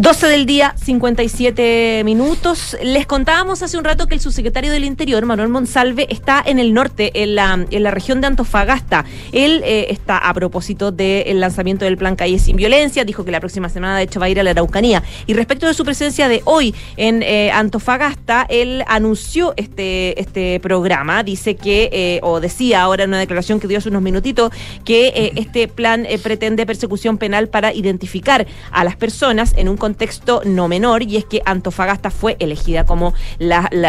12 0.00 0.28
del 0.28 0.46
día, 0.46 0.76
57 0.80 2.02
minutos. 2.04 2.76
Les 2.84 3.04
contábamos 3.04 3.64
hace 3.64 3.76
un 3.76 3.82
rato 3.82 4.06
que 4.06 4.14
el 4.14 4.20
subsecretario 4.20 4.70
del 4.70 4.84
Interior, 4.84 5.26
Manuel 5.26 5.48
Monsalve, 5.48 6.06
está 6.08 6.40
en 6.46 6.60
el 6.60 6.72
norte, 6.72 7.10
en 7.20 7.34
la, 7.34 7.66
en 7.68 7.82
la 7.82 7.90
región 7.90 8.20
de 8.20 8.28
Antofagasta. 8.28 9.04
Él 9.32 9.60
eh, 9.64 9.86
está 9.90 10.18
a 10.18 10.32
propósito 10.34 10.92
del 10.92 11.40
lanzamiento 11.40 11.84
del 11.84 11.96
plan 11.96 12.14
Calle 12.14 12.38
Sin 12.38 12.54
Violencia, 12.54 13.04
dijo 13.04 13.24
que 13.24 13.32
la 13.32 13.40
próxima 13.40 13.68
semana 13.70 13.96
de 13.96 14.04
hecho 14.04 14.20
va 14.20 14.26
a 14.26 14.28
ir 14.28 14.38
a 14.38 14.44
la 14.44 14.50
Araucanía. 14.50 15.02
Y 15.26 15.34
respecto 15.34 15.66
de 15.66 15.74
su 15.74 15.84
presencia 15.84 16.28
de 16.28 16.42
hoy 16.44 16.76
en 16.96 17.24
eh, 17.24 17.50
Antofagasta, 17.50 18.46
él 18.48 18.84
anunció 18.86 19.52
este, 19.56 20.20
este 20.20 20.60
programa, 20.60 21.24
dice 21.24 21.56
que, 21.56 21.90
eh, 21.92 22.20
o 22.22 22.38
decía 22.38 22.82
ahora 22.82 23.02
en 23.02 23.10
una 23.10 23.18
declaración 23.18 23.58
que 23.58 23.66
dio 23.66 23.78
hace 23.78 23.88
unos 23.88 24.02
minutitos, 24.02 24.52
que 24.84 25.32
este 25.34 25.66
plan 25.66 26.06
pretende 26.22 26.66
persecución 26.66 27.18
penal 27.18 27.48
para 27.48 27.74
identificar 27.74 28.46
a 28.70 28.84
las 28.84 28.94
personas 28.94 29.54
en 29.56 29.68
un 29.68 29.76
contexto 29.76 29.87
no 30.44 30.68
menor 30.68 31.02
y 31.02 31.16
es 31.16 31.24
que 31.24 31.42
Antofagasta 31.44 32.10
fue 32.10 32.36
elegida 32.38 32.84
como 32.84 33.14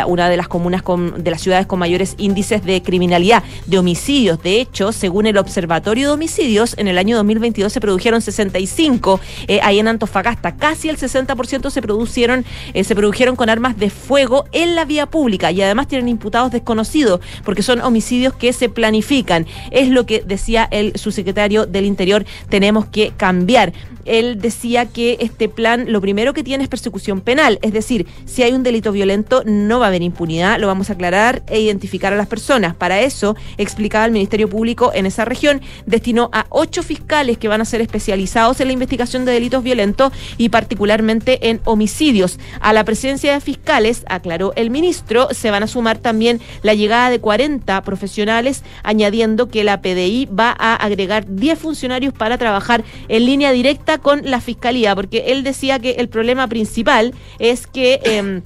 una 0.08 0.30
de 0.30 0.38
las 0.38 0.48
comunas 0.48 0.82
con, 0.82 1.24
de 1.24 1.32
las 1.32 1.42
ciudades 1.42 1.66
con 1.66 1.80
mayores 1.80 2.16
índices 2.18 2.64
de 2.64 2.82
criminalidad, 2.82 3.44
de 3.66 3.78
homicidios. 3.78 4.42
De 4.42 4.62
hecho, 4.62 4.92
según 4.92 5.26
el 5.26 5.38
Observatorio 5.38 6.08
de 6.08 6.14
Homicidios, 6.14 6.76
en 6.78 6.88
el 6.88 6.98
año 6.98 7.16
2022 7.18 7.72
se 7.72 7.82
produjeron 7.82 8.22
65 8.22 9.20
eh, 9.48 9.60
ahí 9.64 9.80
en 9.80 9.88
Antofagasta. 9.88 10.56
Casi 10.56 10.90
el 10.90 10.98
60% 10.98 11.70
se 11.70 11.82
produjeron, 11.82 12.46
eh, 12.74 12.84
se 12.84 12.96
produjeron 12.96 13.36
con 13.36 13.50
armas 13.50 13.78
de 13.78 13.90
fuego 13.90 14.46
en 14.52 14.76
la 14.76 14.86
vía 14.86 15.06
pública 15.06 15.52
y 15.52 15.62
además 15.62 15.88
tienen 15.88 16.10
imputados 16.10 16.52
desconocidos 16.52 17.20
porque 17.44 17.64
son 17.64 17.82
homicidios 17.82 18.34
que 18.34 18.54
se 18.54 18.70
planifican. 18.70 19.46
Es 19.72 19.90
lo 19.90 20.06
que 20.06 20.24
decía 20.26 20.68
el 20.72 20.96
subsecretario 20.98 21.66
del 21.66 21.86
Interior, 21.86 22.26
tenemos 22.50 22.86
que 22.86 23.12
cambiar. 23.16 23.74
Él 24.06 24.40
decía 24.40 24.86
que 24.86 25.18
este 25.20 25.50
plan 25.50 25.92
lo 25.92 26.02
primero 26.02 26.34
que 26.34 26.44
tiene 26.44 26.64
es 26.64 26.70
persecución 26.70 27.22
penal. 27.22 27.60
Es 27.62 27.74
decir, 27.74 28.08
si 28.26 28.44
hay 28.44 28.54
un 28.54 28.64
delito 28.64 28.92
violento, 28.92 29.44
no 29.46 29.80
va 29.80 29.86
a 29.86 29.90
haber 29.90 30.02
impunidad. 30.02 30.60
Lo 30.60 30.68
vamos 30.68 30.90
a 30.90 30.94
aclarar 30.94 31.44
e 31.48 31.60
identificar 31.60 32.14
a 32.14 32.18
las 32.18 32.28
personas. 32.28 32.76
Para 32.76 33.02
eso, 33.02 33.36
explicaba 33.58 34.06
el 34.06 34.12
Ministerio 34.12 34.50
Público 34.50 34.92
en 34.94 35.06
esa 35.06 35.26
región, 35.26 35.62
destinó 35.86 36.30
a 36.34 36.46
ocho 36.50 36.84
fiscales 36.84 37.38
que 37.38 37.48
van 37.48 37.62
a 37.62 37.66
ser 37.66 37.82
especializados 37.82 38.60
en 38.60 38.68
la 38.68 38.74
investigación 38.74 39.26
de 39.26 39.32
delitos 39.32 39.64
violentos 39.64 40.12
y 40.38 40.50
particularmente 40.50 41.50
en 41.50 41.62
homicidios. 41.66 42.40
A 42.60 42.74
la 42.74 42.84
presencia 42.84 43.34
de 43.34 43.42
fiscales, 43.42 44.04
aclaró 44.08 44.54
el 44.56 44.70
ministro, 44.70 45.30
se 45.32 45.52
van 45.52 45.64
a 45.64 45.68
sumar 45.68 45.98
también 45.98 46.40
la 46.62 46.74
llegada 46.74 47.10
de 47.10 47.20
40 47.20 47.82
profesionales, 47.82 48.64
añadiendo 48.84 49.50
que 49.50 49.64
la 49.64 49.82
PDI 49.82 50.28
va 50.28 50.56
a 50.58 50.76
agregar 50.76 51.26
10 51.28 51.60
funcionarios 51.60 52.14
para 52.14 52.38
trabajar 52.38 52.84
en 53.08 53.26
línea 53.26 53.52
directa 53.52 53.89
con 53.98 54.22
la 54.30 54.40
fiscalía, 54.40 54.96
porque 54.96 55.32
él 55.32 55.44
decía 55.44 55.80
que 55.80 55.92
el 55.92 56.08
problema 56.10 56.48
principal 56.48 57.14
es 57.40 57.68
que... 57.68 58.00
em, 58.04 58.42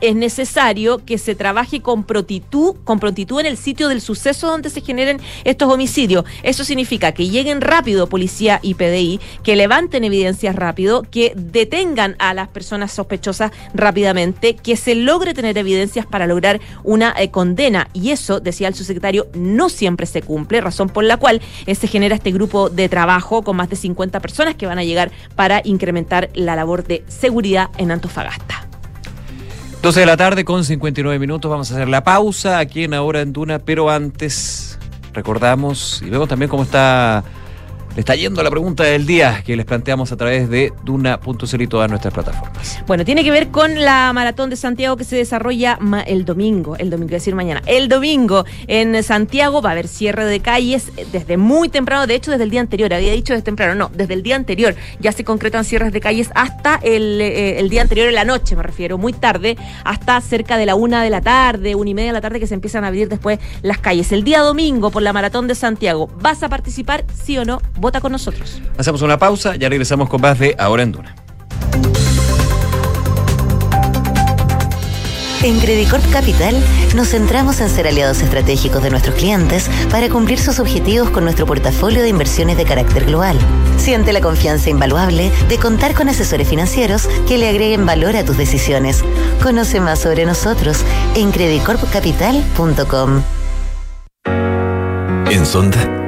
es 0.00 0.14
necesario 0.14 1.04
que 1.04 1.18
se 1.18 1.34
trabaje 1.34 1.80
con 1.80 2.04
prontitud, 2.04 2.76
con 2.84 3.00
prontitud 3.00 3.40
en 3.40 3.46
el 3.46 3.56
sitio 3.56 3.88
del 3.88 4.00
suceso 4.00 4.48
donde 4.48 4.70
se 4.70 4.80
generen 4.80 5.20
estos 5.44 5.72
homicidios. 5.72 6.24
Eso 6.42 6.64
significa 6.64 7.12
que 7.12 7.28
lleguen 7.28 7.60
rápido 7.60 8.08
policía 8.08 8.60
y 8.62 8.74
PDI, 8.74 9.20
que 9.42 9.56
levanten 9.56 10.04
evidencias 10.04 10.54
rápido, 10.54 11.02
que 11.02 11.32
detengan 11.36 12.16
a 12.18 12.34
las 12.34 12.48
personas 12.48 12.92
sospechosas 12.92 13.52
rápidamente, 13.74 14.54
que 14.56 14.76
se 14.76 14.94
logre 14.94 15.34
tener 15.34 15.58
evidencias 15.58 16.06
para 16.06 16.26
lograr 16.26 16.60
una 16.84 17.14
eh, 17.18 17.30
condena. 17.30 17.88
Y 17.92 18.10
eso, 18.10 18.40
decía 18.40 18.68
el 18.68 18.74
subsecretario, 18.74 19.28
no 19.34 19.68
siempre 19.68 20.06
se 20.06 20.22
cumple, 20.22 20.60
razón 20.60 20.88
por 20.88 21.04
la 21.04 21.16
cual 21.16 21.40
eh, 21.66 21.74
se 21.74 21.88
genera 21.88 22.14
este 22.14 22.32
grupo 22.32 22.70
de 22.70 22.88
trabajo 22.88 23.42
con 23.42 23.56
más 23.56 23.70
de 23.70 23.76
50 23.76 24.20
personas 24.20 24.54
que 24.54 24.66
van 24.66 24.78
a 24.78 24.84
llegar 24.84 25.10
para 25.34 25.60
incrementar 25.64 26.30
la 26.34 26.56
labor 26.56 26.84
de 26.84 27.04
seguridad 27.08 27.70
en 27.78 27.90
Antofagasta. 27.90 28.67
12 29.80 30.00
de 30.00 30.06
la 30.06 30.16
tarde 30.16 30.44
con 30.44 30.64
59 30.64 31.18
minutos. 31.20 31.48
Vamos 31.48 31.70
a 31.70 31.74
hacer 31.74 31.88
la 31.88 32.02
pausa 32.02 32.58
aquí 32.58 32.84
en 32.84 32.94
Ahora 32.94 33.20
en 33.20 33.32
Duna, 33.32 33.60
pero 33.60 33.88
antes 33.88 34.76
recordamos 35.12 36.02
y 36.04 36.10
vemos 36.10 36.28
también 36.28 36.48
cómo 36.48 36.64
está 36.64 37.22
le 37.94 38.00
está 38.00 38.14
yendo 38.14 38.42
la 38.42 38.50
pregunta 38.50 38.84
del 38.84 39.06
día 39.06 39.42
que 39.44 39.56
les 39.56 39.66
planteamos 39.66 40.12
a 40.12 40.16
través 40.16 40.48
de 40.48 40.72
Duna.cl 40.84 41.62
y 41.62 41.66
todas 41.66 41.90
nuestras 41.90 42.14
plataformas. 42.14 42.82
Bueno, 42.86 43.04
tiene 43.04 43.24
que 43.24 43.30
ver 43.30 43.48
con 43.48 43.74
la 43.74 44.12
maratón 44.12 44.50
de 44.50 44.56
Santiago 44.56 44.96
que 44.96 45.04
se 45.04 45.16
desarrolla 45.16 45.78
el 46.06 46.24
domingo, 46.24 46.76
el 46.76 46.90
domingo, 46.90 47.08
es 47.08 47.22
decir, 47.22 47.34
mañana. 47.34 47.62
El 47.66 47.88
domingo 47.88 48.44
en 48.66 49.02
Santiago 49.02 49.62
va 49.62 49.70
a 49.70 49.72
haber 49.72 49.88
cierre 49.88 50.24
de 50.24 50.40
calles 50.40 50.92
eh, 50.96 51.06
desde 51.10 51.36
muy 51.36 51.68
temprano, 51.68 52.06
de 52.06 52.14
hecho 52.14 52.30
desde 52.30 52.44
el 52.44 52.50
día 52.50 52.60
anterior, 52.60 52.92
había 52.92 53.12
dicho 53.12 53.32
desde 53.32 53.44
temprano, 53.44 53.74
no, 53.74 53.90
desde 53.94 54.14
el 54.14 54.22
día 54.22 54.36
anterior 54.36 54.74
ya 55.00 55.12
se 55.12 55.24
concretan 55.24 55.64
cierres 55.64 55.92
de 55.92 56.00
calles 56.00 56.30
hasta 56.34 56.78
eh, 56.82 57.56
el 57.58 57.68
día 57.68 57.82
anterior 57.82 58.08
en 58.08 58.14
la 58.14 58.24
noche, 58.24 58.56
me 58.56 58.62
refiero, 58.62 58.98
muy 58.98 59.12
tarde, 59.12 59.56
hasta 59.84 60.20
cerca 60.20 60.56
de 60.56 60.66
la 60.66 60.74
una 60.74 61.02
de 61.02 61.10
la 61.10 61.20
tarde, 61.20 61.74
una 61.74 61.90
y 61.90 61.94
media 61.94 62.10
de 62.10 62.14
la 62.14 62.20
tarde 62.20 62.40
que 62.40 62.46
se 62.46 62.54
empiezan 62.54 62.84
a 62.84 62.88
abrir 62.88 63.08
después 63.08 63.38
las 63.62 63.78
calles. 63.78 64.12
El 64.12 64.24
día 64.24 64.40
domingo 64.40 64.90
por 64.90 65.02
la 65.02 65.12
maratón 65.12 65.48
de 65.48 65.54
Santiago, 65.54 66.08
¿vas 66.20 66.42
a 66.42 66.48
participar? 66.48 67.04
Sí 67.12 67.38
o 67.38 67.44
no? 67.44 67.60
Vota 67.78 68.00
con 68.00 68.12
nosotros. 68.12 68.60
Hacemos 68.76 69.02
una 69.02 69.18
pausa, 69.18 69.56
ya 69.56 69.68
regresamos 69.68 70.08
con 70.08 70.20
más 70.20 70.38
de 70.38 70.54
Ahora 70.58 70.82
en 70.82 70.92
Duna. 70.92 71.14
En 75.42 75.60
Credicorp 75.60 76.02
Capital 76.10 76.56
nos 76.96 77.10
centramos 77.10 77.60
en 77.60 77.68
ser 77.68 77.86
aliados 77.86 78.22
estratégicos 78.22 78.82
de 78.82 78.90
nuestros 78.90 79.14
clientes 79.14 79.70
para 79.88 80.08
cumplir 80.08 80.40
sus 80.40 80.58
objetivos 80.58 81.10
con 81.10 81.22
nuestro 81.22 81.46
portafolio 81.46 82.02
de 82.02 82.08
inversiones 82.08 82.56
de 82.56 82.64
carácter 82.64 83.04
global. 83.04 83.38
Siente 83.76 84.12
la 84.12 84.20
confianza 84.20 84.68
invaluable 84.68 85.30
de 85.48 85.58
contar 85.58 85.94
con 85.94 86.08
asesores 86.08 86.48
financieros 86.48 87.08
que 87.28 87.38
le 87.38 87.48
agreguen 87.48 87.86
valor 87.86 88.16
a 88.16 88.24
tus 88.24 88.36
decisiones. 88.36 89.04
Conoce 89.40 89.80
más 89.80 90.00
sobre 90.00 90.26
nosotros 90.26 90.84
en 91.14 91.30
credicorpcapital.com. 91.30 93.22
En 95.30 95.46
Sonda, 95.46 96.07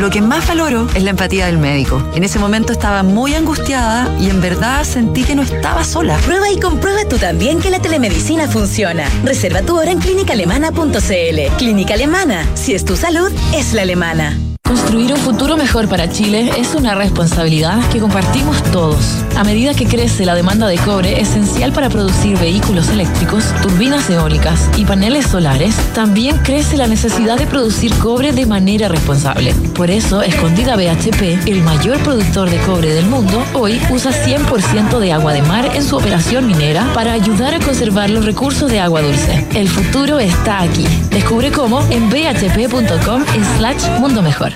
Lo 0.00 0.10
que 0.10 0.20
más 0.20 0.46
valoro 0.46 0.86
es 0.94 1.02
la 1.02 1.10
empatía 1.10 1.46
del 1.46 1.58
médico. 1.58 2.02
En 2.14 2.22
ese 2.22 2.38
momento 2.38 2.72
estaba 2.72 3.02
muy 3.02 3.34
angustiada 3.34 4.14
y 4.20 4.28
en 4.28 4.40
verdad 4.40 4.84
sentí 4.84 5.24
que 5.24 5.34
no 5.34 5.42
estaba 5.42 5.84
sola. 5.84 6.18
Prueba 6.18 6.50
y 6.50 6.60
comprueba 6.60 7.08
tú 7.08 7.16
también 7.16 7.60
que 7.60 7.70
la 7.70 7.80
telemedicina 7.80 8.46
funciona. 8.46 9.08
Reserva 9.24 9.62
tu 9.62 9.78
hora 9.78 9.90
en 9.90 9.98
clínicaalemana.cl. 9.98 11.56
Clínica 11.56 11.94
Alemana. 11.94 12.46
Si 12.54 12.74
es 12.74 12.84
tu 12.84 12.96
salud, 12.96 13.32
es 13.54 13.72
la 13.72 13.82
alemana. 13.82 14.36
Construir 14.66 15.12
un 15.12 15.18
futuro 15.18 15.56
mejor 15.56 15.88
para 15.88 16.10
Chile 16.10 16.50
es 16.56 16.74
una 16.74 16.96
responsabilidad 16.96 17.88
que 17.90 18.00
compartimos 18.00 18.60
todos. 18.72 19.24
A 19.36 19.44
medida 19.44 19.74
que 19.74 19.86
crece 19.86 20.26
la 20.26 20.34
demanda 20.34 20.66
de 20.66 20.76
cobre 20.76 21.20
esencial 21.20 21.72
para 21.72 21.88
producir 21.88 22.36
vehículos 22.36 22.88
eléctricos, 22.88 23.44
turbinas 23.62 24.10
eólicas 24.10 24.68
y 24.76 24.84
paneles 24.84 25.26
solares, 25.26 25.76
también 25.94 26.38
crece 26.38 26.76
la 26.76 26.88
necesidad 26.88 27.38
de 27.38 27.46
producir 27.46 27.94
cobre 27.98 28.32
de 28.32 28.44
manera 28.44 28.88
responsable. 28.88 29.54
Por 29.74 29.88
eso, 29.88 30.22
Escondida 30.22 30.74
BHP, 30.74 31.46
el 31.46 31.62
mayor 31.62 31.98
productor 32.00 32.50
de 32.50 32.58
cobre 32.58 32.92
del 32.92 33.06
mundo, 33.06 33.44
hoy 33.54 33.80
usa 33.90 34.10
100% 34.10 34.98
de 34.98 35.12
agua 35.12 35.32
de 35.32 35.42
mar 35.42 35.70
en 35.74 35.84
su 35.84 35.96
operación 35.96 36.46
minera 36.46 36.90
para 36.92 37.12
ayudar 37.12 37.54
a 37.54 37.60
conservar 37.60 38.10
los 38.10 38.24
recursos 38.24 38.68
de 38.68 38.80
agua 38.80 39.02
dulce. 39.02 39.46
El 39.54 39.68
futuro 39.68 40.18
está 40.18 40.62
aquí. 40.62 40.86
Descubre 41.10 41.52
cómo 41.52 41.82
en 41.90 42.10
bhp.com 42.10 43.24
slash 43.58 44.00
mundo 44.00 44.22
mejor. 44.22 44.55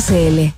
en. 0.00 0.57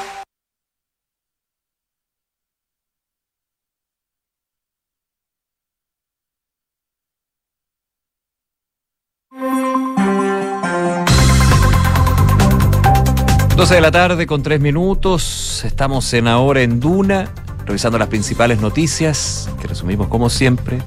12 13.71 13.77
de 13.77 13.81
la 13.81 13.91
tarde 13.91 14.27
con 14.27 14.43
3 14.43 14.59
minutos. 14.59 15.63
Estamos 15.63 16.13
en 16.13 16.27
ahora 16.27 16.61
en 16.61 16.81
Duna, 16.81 17.31
revisando 17.65 17.97
las 17.97 18.09
principales 18.09 18.59
noticias 18.59 19.49
que 19.61 19.67
resumimos 19.69 20.09
como 20.09 20.29
siempre 20.29 20.79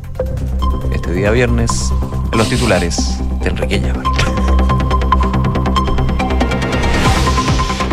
este 0.93 1.15
día 1.15 1.31
viernes 1.31 1.91
los 2.35 2.47
titulares 2.47 3.19
de 3.41 3.49
Enrique 3.49 3.81
Llavar. 3.81 4.05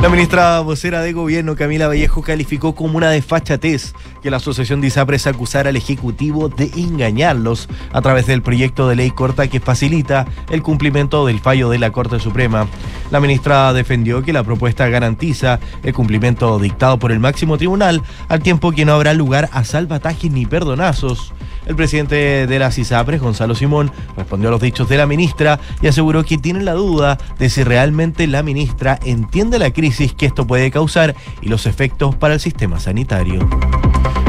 La 0.02 0.10
ministra 0.10 0.60
vocera 0.62 1.02
de 1.02 1.14
gobierno, 1.14 1.56
Camila 1.56 1.88
Vallejo, 1.88 2.24
calificó 2.24 2.74
como 2.74 2.97
una 2.97 3.12
desfachatez 3.12 3.93
que 4.24 4.32
la 4.32 4.38
Asociación 4.38 4.82
de 4.82 4.91
acusara 5.26 5.70
al 5.70 5.76
Ejecutivo 5.76 6.49
de 6.49 6.72
engañarlos 6.76 7.70
a 7.93 8.02
través 8.02 8.26
del 8.26 8.41
proyecto 8.41 8.88
de 8.88 8.95
ley 8.95 9.12
corta 9.12 9.47
que 9.47 9.60
facilita 9.60 10.26
el 10.49 10.64
cumplimiento 10.64 11.28
del 11.28 11.39
fallo 11.39 11.70
de 11.70 11.78
la 11.78 11.91
Corte 11.91 12.20
Suprema. 12.20 12.68
La 13.12 13.20
ministra 13.20 13.74
defendió 13.74 14.24
que 14.24 14.34
la 14.34 14.43
propuesta 14.43 14.89
garantiza 14.89 15.60
el 15.84 15.93
cumplimiento 15.93 16.58
dictado 16.58 16.97
por 16.97 17.12
el 17.12 17.20
máximo 17.20 17.60
tribunal, 17.60 18.02
al 18.28 18.41
tiempo 18.41 18.72
que 18.72 18.86
no 18.86 18.93
habrá 18.93 19.14
lugar 19.14 19.49
a 19.54 19.64
salvatajes 19.64 20.32
ni 20.32 20.47
perdonazos. 20.47 21.32
El 21.72 21.78
presidente 21.78 22.48
de 22.48 22.60
las 22.60 22.78
ISAPRES, 22.78 23.22
Gonzalo 23.22 23.56
Simón, 23.56 23.94
respondió 24.18 24.50
a 24.50 24.52
los 24.52 24.60
dichos 24.60 24.90
de 24.90 24.98
la 24.98 25.06
ministra 25.06 25.58
y 25.82 25.88
aseguró 25.88 26.26
que 26.26 26.38
tiene 26.38 26.64
la 26.64 26.74
duda 26.74 27.18
de 27.40 27.50
si 27.50 27.64
realmente 27.64 28.28
la 28.28 28.44
ministra 28.44 29.00
entiende 29.06 29.58
la 29.58 29.72
crisis 29.72 30.14
que 30.14 30.26
esto 30.26 30.46
puede 30.46 30.70
causar 30.70 31.16
y 31.42 31.48
los 31.48 31.68
efectos 31.68 32.14
para 32.14 32.34
el 32.34 32.42
sistema 32.42 32.78
sanitario. 32.78 33.48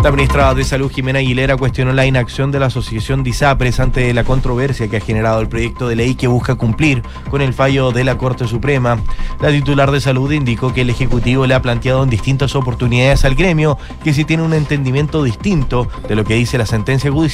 La 0.02 0.10
ministra 0.10 0.52
de 0.52 0.64
Salud, 0.64 0.90
Jimena 0.90 1.20
Aguilera, 1.20 1.56
cuestionó 1.56 1.92
la 1.92 2.04
inacción 2.04 2.50
de 2.50 2.58
la 2.58 2.66
Asociación 2.66 3.22
de 3.22 3.30
ISAPRES 3.30 3.78
ante 3.78 4.12
la 4.12 4.24
controversia 4.24 4.88
que 4.88 4.96
ha 4.96 5.00
generado 5.00 5.40
el 5.40 5.48
proyecto 5.48 5.86
de 5.86 5.94
ley 5.94 6.16
que 6.16 6.26
busca 6.26 6.56
cumplir 6.56 7.04
con 7.30 7.40
el 7.40 7.54
fallo 7.54 7.92
de 7.92 8.02
la 8.02 8.18
Corte 8.18 8.48
Suprema. 8.48 8.98
La 9.40 9.50
titular 9.50 9.92
de 9.92 10.00
Salud 10.00 10.32
indicó 10.32 10.74
que 10.74 10.80
el 10.80 10.90
Ejecutivo 10.90 11.46
le 11.46 11.54
ha 11.54 11.62
planteado 11.62 12.02
en 12.02 12.10
distintas 12.10 12.56
oportunidades 12.56 13.24
al 13.24 13.36
gremio 13.36 13.78
que 14.02 14.12
si 14.12 14.24
tiene 14.24 14.42
un 14.42 14.54
entendimiento 14.54 15.22
distinto 15.22 15.86
de 16.08 16.16
lo 16.16 16.24
que 16.24 16.34
dice 16.34 16.58
la 16.58 16.66
sentencia 16.66 17.12
judicial, 17.12 17.31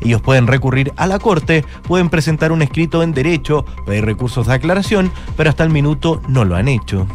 ellos 0.00 0.20
pueden 0.20 0.46
recurrir 0.46 0.92
a 0.96 1.06
la 1.06 1.18
Corte, 1.18 1.64
pueden 1.86 2.08
presentar 2.10 2.52
un 2.52 2.62
escrito 2.62 3.02
en 3.02 3.12
derecho, 3.12 3.64
pedir 3.86 4.04
recursos 4.04 4.46
de 4.46 4.54
aclaración, 4.54 5.10
pero 5.36 5.50
hasta 5.50 5.64
el 5.64 5.70
minuto 5.70 6.20
no 6.28 6.44
lo 6.44 6.56
han 6.56 6.68
hecho. 6.68 7.06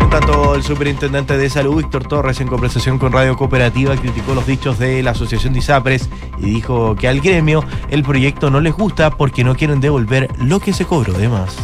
En 0.00 0.10
tanto, 0.10 0.54
el 0.54 0.62
superintendente 0.62 1.36
de 1.36 1.48
salud, 1.50 1.76
Víctor 1.76 2.04
Torres, 2.04 2.40
en 2.40 2.48
conversación 2.48 2.98
con 2.98 3.12
Radio 3.12 3.36
Cooperativa, 3.36 3.96
criticó 3.96 4.34
los 4.34 4.46
dichos 4.46 4.78
de 4.78 5.02
la 5.02 5.12
Asociación 5.12 5.52
de 5.52 5.60
ISAPRES 5.60 6.08
y 6.38 6.46
dijo 6.46 6.94
que 6.96 7.08
al 7.08 7.20
gremio 7.20 7.64
el 7.90 8.02
proyecto 8.02 8.50
no 8.50 8.60
les 8.60 8.74
gusta 8.74 9.10
porque 9.10 9.42
no 9.42 9.56
quieren 9.56 9.80
devolver 9.80 10.28
lo 10.38 10.60
que 10.60 10.72
se 10.72 10.84
cobró 10.84 11.14
de 11.14 11.28
más. 11.28 11.56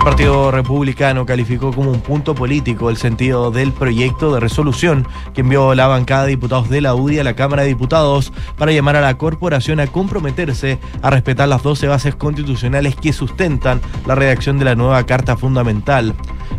El 0.00 0.04
Partido 0.04 0.50
Republicano 0.50 1.26
calificó 1.26 1.74
como 1.74 1.90
un 1.90 2.00
punto 2.00 2.34
político 2.34 2.88
el 2.88 2.96
sentido 2.96 3.50
del 3.50 3.70
proyecto 3.70 4.32
de 4.32 4.40
resolución 4.40 5.06
que 5.34 5.42
envió 5.42 5.74
la 5.74 5.88
bancada 5.88 6.22
de 6.22 6.30
diputados 6.30 6.70
de 6.70 6.80
la 6.80 6.94
UDI 6.94 7.18
a 7.18 7.24
la 7.24 7.36
Cámara 7.36 7.62
de 7.62 7.68
Diputados 7.68 8.32
para 8.56 8.72
llamar 8.72 8.96
a 8.96 9.02
la 9.02 9.18
corporación 9.18 9.78
a 9.78 9.86
comprometerse 9.88 10.78
a 11.02 11.10
respetar 11.10 11.48
las 11.48 11.62
12 11.62 11.86
bases 11.86 12.14
constitucionales 12.14 12.96
que 12.96 13.12
sustentan 13.12 13.82
la 14.06 14.14
redacción 14.14 14.58
de 14.58 14.64
la 14.64 14.74
nueva 14.74 15.04
Carta 15.04 15.36
Fundamental. 15.36 16.14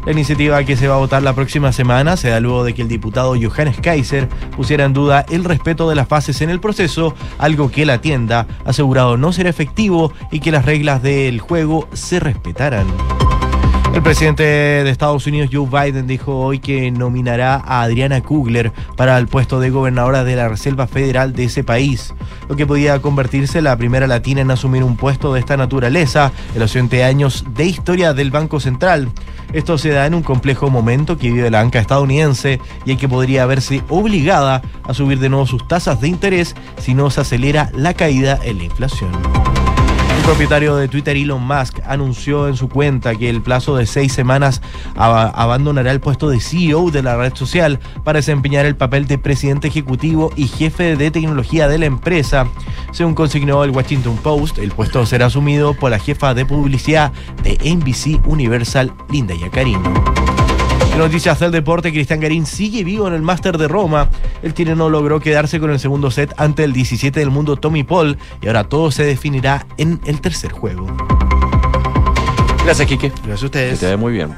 La 0.05 0.11
iniciativa 0.11 0.63
que 0.63 0.77
se 0.77 0.87
va 0.87 0.95
a 0.95 0.99
votar 0.99 1.23
la 1.23 1.33
próxima 1.33 1.71
semana 1.71 2.17
se 2.17 2.29
da 2.29 2.39
luego 2.39 2.63
de 2.63 2.75
que 2.75 2.83
el 2.83 2.87
diputado 2.87 3.33
Johannes 3.33 3.79
Kaiser 3.81 4.29
pusiera 4.55 4.85
en 4.85 4.93
duda 4.93 5.25
el 5.29 5.45
respeto 5.45 5.89
de 5.89 5.95
las 5.95 6.07
fases 6.07 6.41
en 6.41 6.51
el 6.51 6.59
proceso, 6.59 7.15
algo 7.39 7.71
que 7.71 7.87
la 7.87 8.01
tienda 8.01 8.45
ha 8.65 8.69
asegurado 8.69 9.17
no 9.17 9.33
será 9.33 9.49
efectivo 9.49 10.13
y 10.31 10.41
que 10.41 10.51
las 10.51 10.65
reglas 10.65 11.01
del 11.01 11.39
juego 11.39 11.87
se 11.93 12.19
respetaran. 12.19 12.85
El 13.93 14.01
presidente 14.03 14.43
de 14.43 14.89
Estados 14.89 15.27
Unidos, 15.27 15.49
Joe 15.51 15.67
Biden, 15.67 16.07
dijo 16.07 16.37
hoy 16.37 16.59
que 16.59 16.89
nominará 16.91 17.55
a 17.55 17.81
Adriana 17.81 18.21
Kugler 18.21 18.71
para 18.95 19.17
el 19.17 19.27
puesto 19.27 19.59
de 19.59 19.69
gobernadora 19.69 20.23
de 20.23 20.37
la 20.37 20.47
Reserva 20.47 20.87
Federal 20.87 21.33
de 21.33 21.43
ese 21.43 21.65
país, 21.65 22.13
lo 22.47 22.55
que 22.55 22.65
podía 22.65 23.01
convertirse 23.01 23.57
en 23.57 23.65
la 23.65 23.75
primera 23.75 24.07
latina 24.07 24.39
en 24.39 24.49
asumir 24.49 24.83
un 24.83 24.95
puesto 24.95 25.33
de 25.33 25.41
esta 25.41 25.57
naturaleza 25.57 26.31
en 26.53 26.61
los 26.61 26.73
20 26.73 27.03
años 27.03 27.43
de 27.53 27.65
historia 27.65 28.13
del 28.13 28.31
Banco 28.31 28.61
Central. 28.61 29.09
Esto 29.51 29.77
se 29.77 29.89
da 29.89 30.05
en 30.05 30.13
un 30.13 30.23
complejo 30.23 30.69
momento 30.69 31.17
que 31.17 31.29
vive 31.29 31.51
la 31.51 31.61
banca 31.61 31.79
estadounidense 31.79 32.61
y 32.85 32.91
en 32.91 32.97
que 32.97 33.09
podría 33.09 33.45
verse 33.45 33.83
obligada 33.89 34.61
a 34.83 34.93
subir 34.93 35.19
de 35.19 35.27
nuevo 35.27 35.45
sus 35.45 35.67
tasas 35.67 35.99
de 35.99 36.07
interés 36.07 36.55
si 36.79 36.93
no 36.93 37.09
se 37.09 37.21
acelera 37.21 37.69
la 37.75 37.93
caída 37.93 38.39
en 38.41 38.59
la 38.59 38.63
inflación. 38.63 39.11
El 40.22 40.28
propietario 40.38 40.76
de 40.76 40.88
Twitter, 40.88 41.17
Elon 41.17 41.45
Musk, 41.45 41.80
anunció 41.86 42.47
en 42.47 42.55
su 42.55 42.69
cuenta 42.69 43.15
que 43.15 43.28
el 43.30 43.41
plazo 43.41 43.76
de 43.76 43.86
seis 43.88 44.13
semanas 44.13 44.61
ab- 44.95 45.32
abandonará 45.36 45.91
el 45.91 45.99
puesto 45.99 46.30
de 46.30 46.39
CEO 46.39 46.89
de 46.91 47.01
la 47.03 47.17
red 47.17 47.34
social 47.36 47.80
para 48.03 48.19
desempeñar 48.19 48.65
el 48.67 48.76
papel 48.78 49.07
de 49.07 49.17
presidente 49.17 49.67
ejecutivo 49.67 50.32
y 50.38 50.47
jefe 50.47 50.95
de 50.95 51.11
tecnología 51.11 51.67
de 51.67 51.80
la 51.80 51.86
empresa. 51.88 52.47
Según 52.91 53.13
consignó 53.15 53.63
el 53.63 53.72
Washington 53.72 54.15
Post, 54.17 54.59
el 54.59 54.72
puesto 54.72 55.05
será 55.07 55.26
asumido 55.26 55.74
por 55.74 55.89
la 55.91 55.99
jefa 55.99 56.34
de 56.34 56.45
publicidad 56.45 57.11
de 57.43 57.57
NBC 57.76 58.26
Universal, 58.26 58.93
Linda 59.09 59.34
Yacarino. 59.36 59.82
En 60.91 60.97
noticias 60.97 61.39
del 61.39 61.51
deporte, 61.51 61.91
Cristian 61.91 62.19
Garín 62.19 62.45
sigue 62.45 62.83
vivo 62.83 63.07
en 63.07 63.13
el 63.13 63.21
Máster 63.21 63.57
de 63.57 63.67
Roma. 63.67 64.09
El 64.43 64.53
chileno 64.53 64.89
logró 64.89 65.19
quedarse 65.19 65.59
con 65.59 65.71
el 65.71 65.79
segundo 65.79 66.11
set 66.11 66.33
ante 66.37 66.63
el 66.63 66.73
17 66.73 67.19
del 67.19 67.31
mundo 67.31 67.55
Tommy 67.55 67.83
Paul 67.83 68.17
y 68.41 68.47
ahora 68.47 68.65
todo 68.65 68.91
se 68.91 69.03
definirá 69.03 69.65
en 69.77 70.01
el 70.05 70.19
tercer 70.19 70.51
juego. 70.51 70.87
Gracias, 72.65 72.87
Quique. 72.87 73.09
Gracias 73.09 73.43
a 73.43 73.45
ustedes. 73.45 73.79
Que 73.79 73.85
te 73.85 73.91
ve 73.91 73.97
muy 73.97 74.13
bien. 74.13 74.35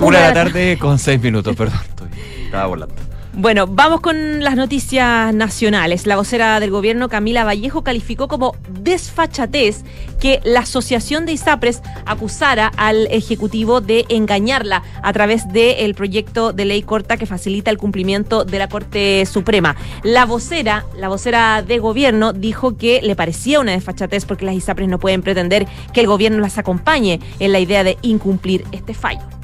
Una 0.00 0.18
de 0.18 0.24
la 0.28 0.32
tarde 0.32 0.78
con 0.78 0.98
seis 0.98 1.20
minutos, 1.20 1.54
perdón. 1.54 1.78
Estoy, 1.88 2.08
estaba 2.46 2.66
volando. 2.66 2.94
Bueno, 3.32 3.68
vamos 3.68 4.00
con 4.00 4.42
las 4.42 4.56
noticias 4.56 5.32
nacionales. 5.32 6.04
La 6.04 6.16
vocera 6.16 6.58
del 6.58 6.72
gobierno, 6.72 7.08
Camila 7.08 7.44
Vallejo, 7.44 7.82
calificó 7.82 8.26
como 8.26 8.56
desfachatez 8.82 9.84
que 10.20 10.40
la 10.44 10.60
Asociación 10.60 11.26
de 11.26 11.32
ISAPRES 11.32 11.80
acusara 12.06 12.72
al 12.76 13.06
Ejecutivo 13.06 13.80
de 13.80 14.04
engañarla 14.08 14.82
a 15.02 15.12
través 15.12 15.50
del 15.52 15.94
proyecto 15.94 16.52
de 16.52 16.64
ley 16.64 16.82
corta 16.82 17.16
que 17.16 17.24
facilita 17.24 17.70
el 17.70 17.78
cumplimiento 17.78 18.44
de 18.44 18.58
la 18.58 18.68
Corte 18.68 19.24
Suprema. 19.26 19.76
La 20.02 20.26
vocera, 20.26 20.84
la 20.98 21.08
vocera 21.08 21.62
de 21.62 21.78
gobierno, 21.78 22.32
dijo 22.32 22.76
que 22.76 23.00
le 23.00 23.14
parecía 23.14 23.60
una 23.60 23.72
desfachatez 23.72 24.24
porque 24.24 24.44
las 24.44 24.56
ISAPRES 24.56 24.88
no 24.88 24.98
pueden 24.98 25.22
pretender 25.22 25.68
que 25.94 26.00
el 26.00 26.08
gobierno 26.08 26.40
las 26.40 26.58
acompañe 26.58 27.20
en 27.38 27.52
la 27.52 27.60
idea 27.60 27.84
de 27.84 27.96
incumplir 28.02 28.64
este 28.72 28.92
fallo. 28.92 29.39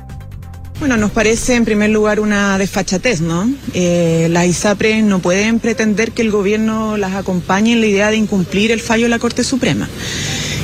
Bueno, 0.79 0.99
nos 0.99 1.11
parece 1.11 1.55
en 1.55 1.65
primer 1.65 1.89
lugar 1.89 2.21
una 2.21 2.59
desfachatez, 2.59 3.23
¿no? 3.23 3.51
Eh, 3.73 4.29
las 4.31 4.47
ISAPRES 4.47 5.05
no 5.05 5.21
pueden 5.21 5.59
pretender 5.59 6.13
que 6.13 6.21
el 6.21 6.31
gobierno 6.31 6.99
las 6.99 7.15
acompañe 7.15 7.73
en 7.73 7.81
la 7.81 7.87
idea 7.87 8.11
de 8.11 8.19
incumplir 8.19 8.71
el 8.71 8.81
fallo 8.81 9.05
de 9.05 9.09
la 9.09 9.19
Corte 9.19 9.43
Suprema. 9.43 9.89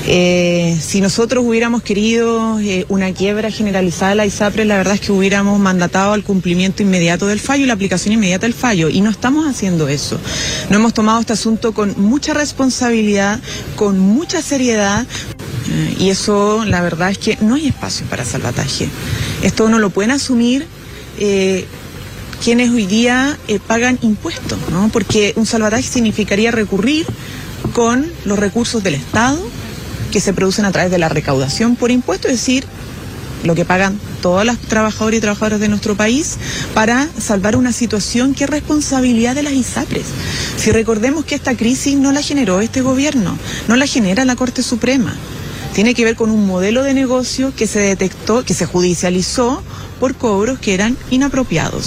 Eh, 0.07 0.77
si 0.81 1.01
nosotros 1.01 1.45
hubiéramos 1.47 1.83
querido 1.83 2.59
eh, 2.61 2.85
una 2.89 3.13
quiebra 3.15 3.51
generalizada 3.51 4.11
de 4.11 4.17
la 4.17 4.27
ISAPRES, 4.27 4.67
la 4.67 4.77
verdad 4.77 4.95
es 4.95 5.01
que 5.01 5.13
hubiéramos 5.13 5.59
mandatado 5.59 6.13
al 6.13 6.25
cumplimiento 6.25 6.83
inmediato 6.83 7.27
del 7.27 7.41
fallo 7.41 7.65
y 7.65 7.67
la 7.67 7.75
aplicación 7.75 8.13
inmediata 8.13 8.45
del 8.45 8.55
fallo. 8.55 8.91
Y 8.91 9.01
no 9.01 9.09
estamos 9.09 9.47
haciendo 9.47 9.89
eso. 9.89 10.21
No 10.69 10.77
hemos 10.77 10.93
tomado 10.93 11.21
este 11.21 11.33
asunto 11.33 11.73
con 11.73 11.95
mucha 11.99 12.35
responsabilidad, 12.35 13.41
con 13.77 13.99
mucha 13.99 14.43
seriedad. 14.43 15.07
Y 15.99 16.11
eso, 16.11 16.65
la 16.65 16.81
verdad 16.81 17.11
es 17.11 17.19
que 17.19 17.39
no 17.41 17.55
hay 17.55 17.69
espacio 17.69 18.07
para 18.07 18.25
salvataje. 18.25 18.89
Esto 19.43 19.69
no 19.69 19.79
lo 19.79 19.91
pueden 19.91 20.11
asumir 20.11 20.67
eh, 21.19 21.67
quienes 22.43 22.71
hoy 22.71 22.87
día 22.87 23.39
eh, 23.49 23.61
pagan 23.65 23.99
impuestos, 24.03 24.59
¿no? 24.71 24.89
Porque 24.93 25.33
un 25.37 25.47
salvataje 25.47 25.85
significaría 25.85 26.51
recurrir 26.51 27.07
con 27.73 28.11
los 28.25 28.39
recursos 28.39 28.83
del 28.83 28.95
Estado 28.95 29.39
que 30.11 30.21
se 30.21 30.33
producen 30.33 30.65
a 30.65 30.73
través 30.73 30.91
de 30.91 30.99
la 30.99 31.09
recaudación 31.09 31.77
por 31.77 31.91
impuestos, 31.91 32.31
es 32.31 32.39
decir, 32.39 32.65
lo 33.45 33.55
que 33.55 33.65
pagan 33.65 33.99
todas 34.21 34.47
las 34.47 34.59
trabajadoras 34.59 35.19
y 35.19 35.21
trabajadoras 35.21 35.61
de 35.61 35.69
nuestro 35.69 35.97
país 35.97 36.37
para 36.75 37.09
salvar 37.19 37.57
una 37.57 37.73
situación 37.73 38.35
que 38.35 38.45
es 38.45 38.51
responsabilidad 38.51 39.35
de 39.35 39.43
las 39.43 39.53
ISAPRES. 39.53 40.07
Si 40.57 40.71
recordemos 40.71 41.25
que 41.25 41.35
esta 41.35 41.57
crisis 41.57 41.97
no 41.97 42.13
la 42.13 42.23
generó 42.23 42.61
este 42.61 42.83
gobierno, 42.83 43.37
no 43.69 43.77
la 43.77 43.87
genera 43.87 44.25
la 44.25 44.37
Corte 44.37 44.63
Suprema. 44.63 45.15
Tiene 45.75 45.95
que 45.95 46.05
ver 46.05 46.17
con 46.17 46.31
un 46.31 46.47
modelo 46.47 46.83
de 46.83 46.93
negocio 46.93 47.53
que 47.57 47.67
se 47.67 47.81
detectó, 47.81 48.45
que 48.45 48.55
se 48.55 48.67
judicializó 48.67 49.63
por 49.99 50.15
cobros 50.15 50.59
que 50.59 50.75
eran 50.75 50.97
inapropiados. 51.11 51.87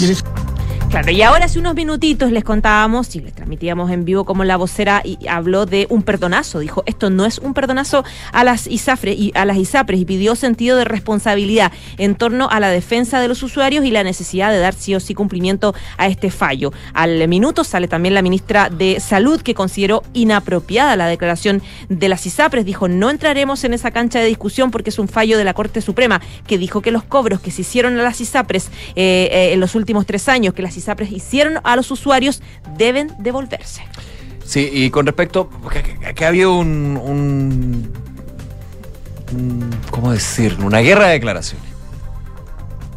Claro, 0.89 1.11
y 1.11 1.21
ahora 1.23 1.45
hace 1.45 1.59
unos 1.59 1.75
minutitos 1.75 2.31
les 2.31 2.45
contábamos 2.45 3.13
y 3.17 3.19
les 3.19 3.33
transmitíamos 3.33 3.91
en 3.91 4.05
vivo 4.05 4.23
como 4.23 4.45
la 4.45 4.55
vocera 4.55 5.01
y 5.03 5.27
habló 5.27 5.65
de 5.65 5.87
un 5.89 6.03
perdonazo. 6.03 6.59
Dijo, 6.59 6.83
esto 6.85 7.09
no 7.09 7.25
es 7.25 7.39
un 7.39 7.53
perdonazo 7.53 8.05
a 8.31 8.45
las 8.45 8.65
ISAFRES 8.65 9.19
y 9.19 9.31
a 9.35 9.43
las 9.43 9.57
ISAPRES 9.57 9.99
y 9.99 10.05
pidió 10.05 10.35
sentido 10.35 10.77
de 10.77 10.85
responsabilidad 10.85 11.73
en 11.97 12.15
torno 12.15 12.47
a 12.49 12.61
la 12.61 12.69
defensa 12.69 13.19
de 13.19 13.27
los 13.27 13.43
usuarios 13.43 13.83
y 13.83 13.91
la 13.91 14.03
necesidad 14.03 14.51
de 14.51 14.59
dar 14.59 14.73
sí 14.73 14.95
o 14.95 15.01
sí 15.01 15.13
cumplimiento 15.13 15.75
a 15.97 16.07
este 16.07 16.31
fallo. 16.31 16.71
Al 16.93 17.27
minuto 17.27 17.65
sale 17.65 17.89
también 17.89 18.13
la 18.13 18.21
ministra 18.21 18.69
de 18.69 19.01
Salud 19.01 19.41
que 19.41 19.53
consideró 19.53 20.01
inapropiada 20.13 20.95
la 20.95 21.07
declaración 21.07 21.61
de 21.89 22.07
las 22.07 22.25
ISAPRES. 22.25 22.63
Dijo, 22.63 22.87
no 22.87 23.09
entraremos 23.09 23.65
en 23.65 23.73
esa 23.73 23.91
cancha 23.91 24.19
de 24.19 24.27
discusión 24.27 24.71
porque 24.71 24.91
es 24.91 24.99
un 24.99 25.09
fallo 25.09 25.37
de 25.37 25.43
la 25.43 25.53
Corte 25.53 25.81
Suprema 25.81 26.21
que 26.47 26.57
dijo 26.57 26.81
que 26.81 26.91
los 26.91 27.03
cobros 27.03 27.41
que 27.41 27.51
se 27.51 27.63
hicieron 27.63 27.99
a 27.99 28.03
las 28.03 28.21
ISAPRES 28.21 28.67
eh, 28.95 29.29
eh, 29.31 29.53
en 29.53 29.59
los 29.59 29.75
últimos 29.75 30.05
tres 30.05 30.29
años, 30.29 30.53
que 30.53 30.61
las 30.61 30.77
ISAPRES 30.77 30.84
hicieron 31.09 31.59
a 31.63 31.75
los 31.75 31.91
usuarios, 31.91 32.41
deben 32.77 33.11
devolverse. 33.19 33.83
Sí, 34.43 34.69
y 34.71 34.89
con 34.91 35.05
respecto, 35.05 35.49
que, 36.15 36.25
ha 36.25 36.27
habido 36.27 36.55
un, 36.55 36.99
un, 37.03 37.91
¿cómo 39.89 40.11
decir? 40.11 40.57
Una 40.61 40.79
guerra 40.79 41.07
de 41.07 41.13
declaraciones 41.13 41.65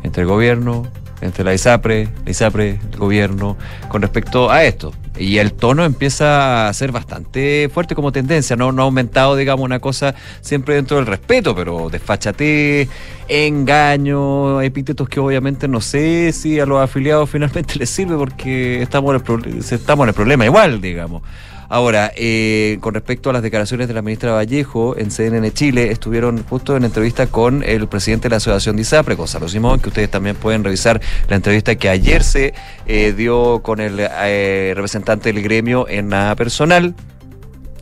entre 0.03 0.23
el 0.23 0.29
gobierno, 0.29 0.87
entre 1.21 1.45
la 1.45 1.55
ISAPRE, 1.55 2.09
la 2.25 2.31
ISAPRE, 2.31 2.79
el 2.93 2.99
gobierno, 2.99 3.57
con 3.89 4.03
respecto 4.03 4.51
a 4.51 4.65
esto. 4.65 4.93
Y 5.19 5.39
el 5.39 5.53
tono 5.53 5.85
empieza 5.85 6.69
a 6.69 6.73
ser 6.73 6.93
bastante 6.93 7.69
fuerte 7.73 7.95
como 7.97 8.13
tendencia, 8.13 8.55
no, 8.55 8.71
no 8.71 8.83
ha 8.83 8.85
aumentado, 8.85 9.35
digamos, 9.35 9.65
una 9.65 9.81
cosa 9.81 10.15
siempre 10.41 10.77
dentro 10.77 10.97
del 10.97 11.07
respeto, 11.07 11.57
pero 11.57 11.91
desfachatez, 11.91 12.89
engaño, 13.27 14.63
epítetos 14.63 15.09
que 15.09 15.19
obviamente 15.19 15.67
no 15.67 15.81
sé 15.81 16.33
si 16.33 16.61
a 16.61 16.67
los 16.67 16.81
afiliados 16.81 17.29
finalmente 17.33 17.77
les 17.79 17.91
sirve 17.91 18.17
porque 18.17 18.81
estamos 18.81 19.15
en 19.15 19.45
el, 19.45 19.59
estamos 19.59 20.05
en 20.05 20.09
el 20.09 20.15
problema 20.15 20.45
igual, 20.45 20.81
digamos. 20.81 21.23
Ahora, 21.71 22.11
eh, 22.17 22.79
con 22.81 22.95
respecto 22.95 23.29
a 23.29 23.35
las 23.35 23.43
declaraciones 23.43 23.89
de 23.89 23.95
la 23.95 24.01
ministra 24.01 24.33
Vallejo 24.33 24.97
en 24.97 25.11
CNN 25.11 25.51
Chile, 25.53 25.91
estuvieron 25.91 26.43
justo 26.45 26.77
en 26.77 26.85
entrevista 26.85 27.27
con 27.27 27.63
el 27.63 27.89
presidente 27.89 28.25
de 28.29 28.31
la 28.31 28.37
Asociación 28.39 28.77
de 28.77 28.83
ISAPRE, 28.83 29.17
Gonzalo 29.17 29.49
Simón, 29.51 29.79
que 29.81 29.89
ustedes 29.91 30.11
también 30.11 30.35
pueden 30.35 30.65
revisar 30.65 30.99
la 31.29 31.37
entrevista 31.37 31.75
que 31.75 31.91
ayer 31.91 32.25
se 32.25 32.55
eh, 32.87 33.13
dio 33.15 33.61
con 33.63 33.81
el 33.81 33.97
eh, 34.01 34.73
representante 34.75 35.31
del 35.31 35.43
gremio 35.43 35.87
en 35.89 36.09
nada 36.09 36.35
personal, 36.37 36.95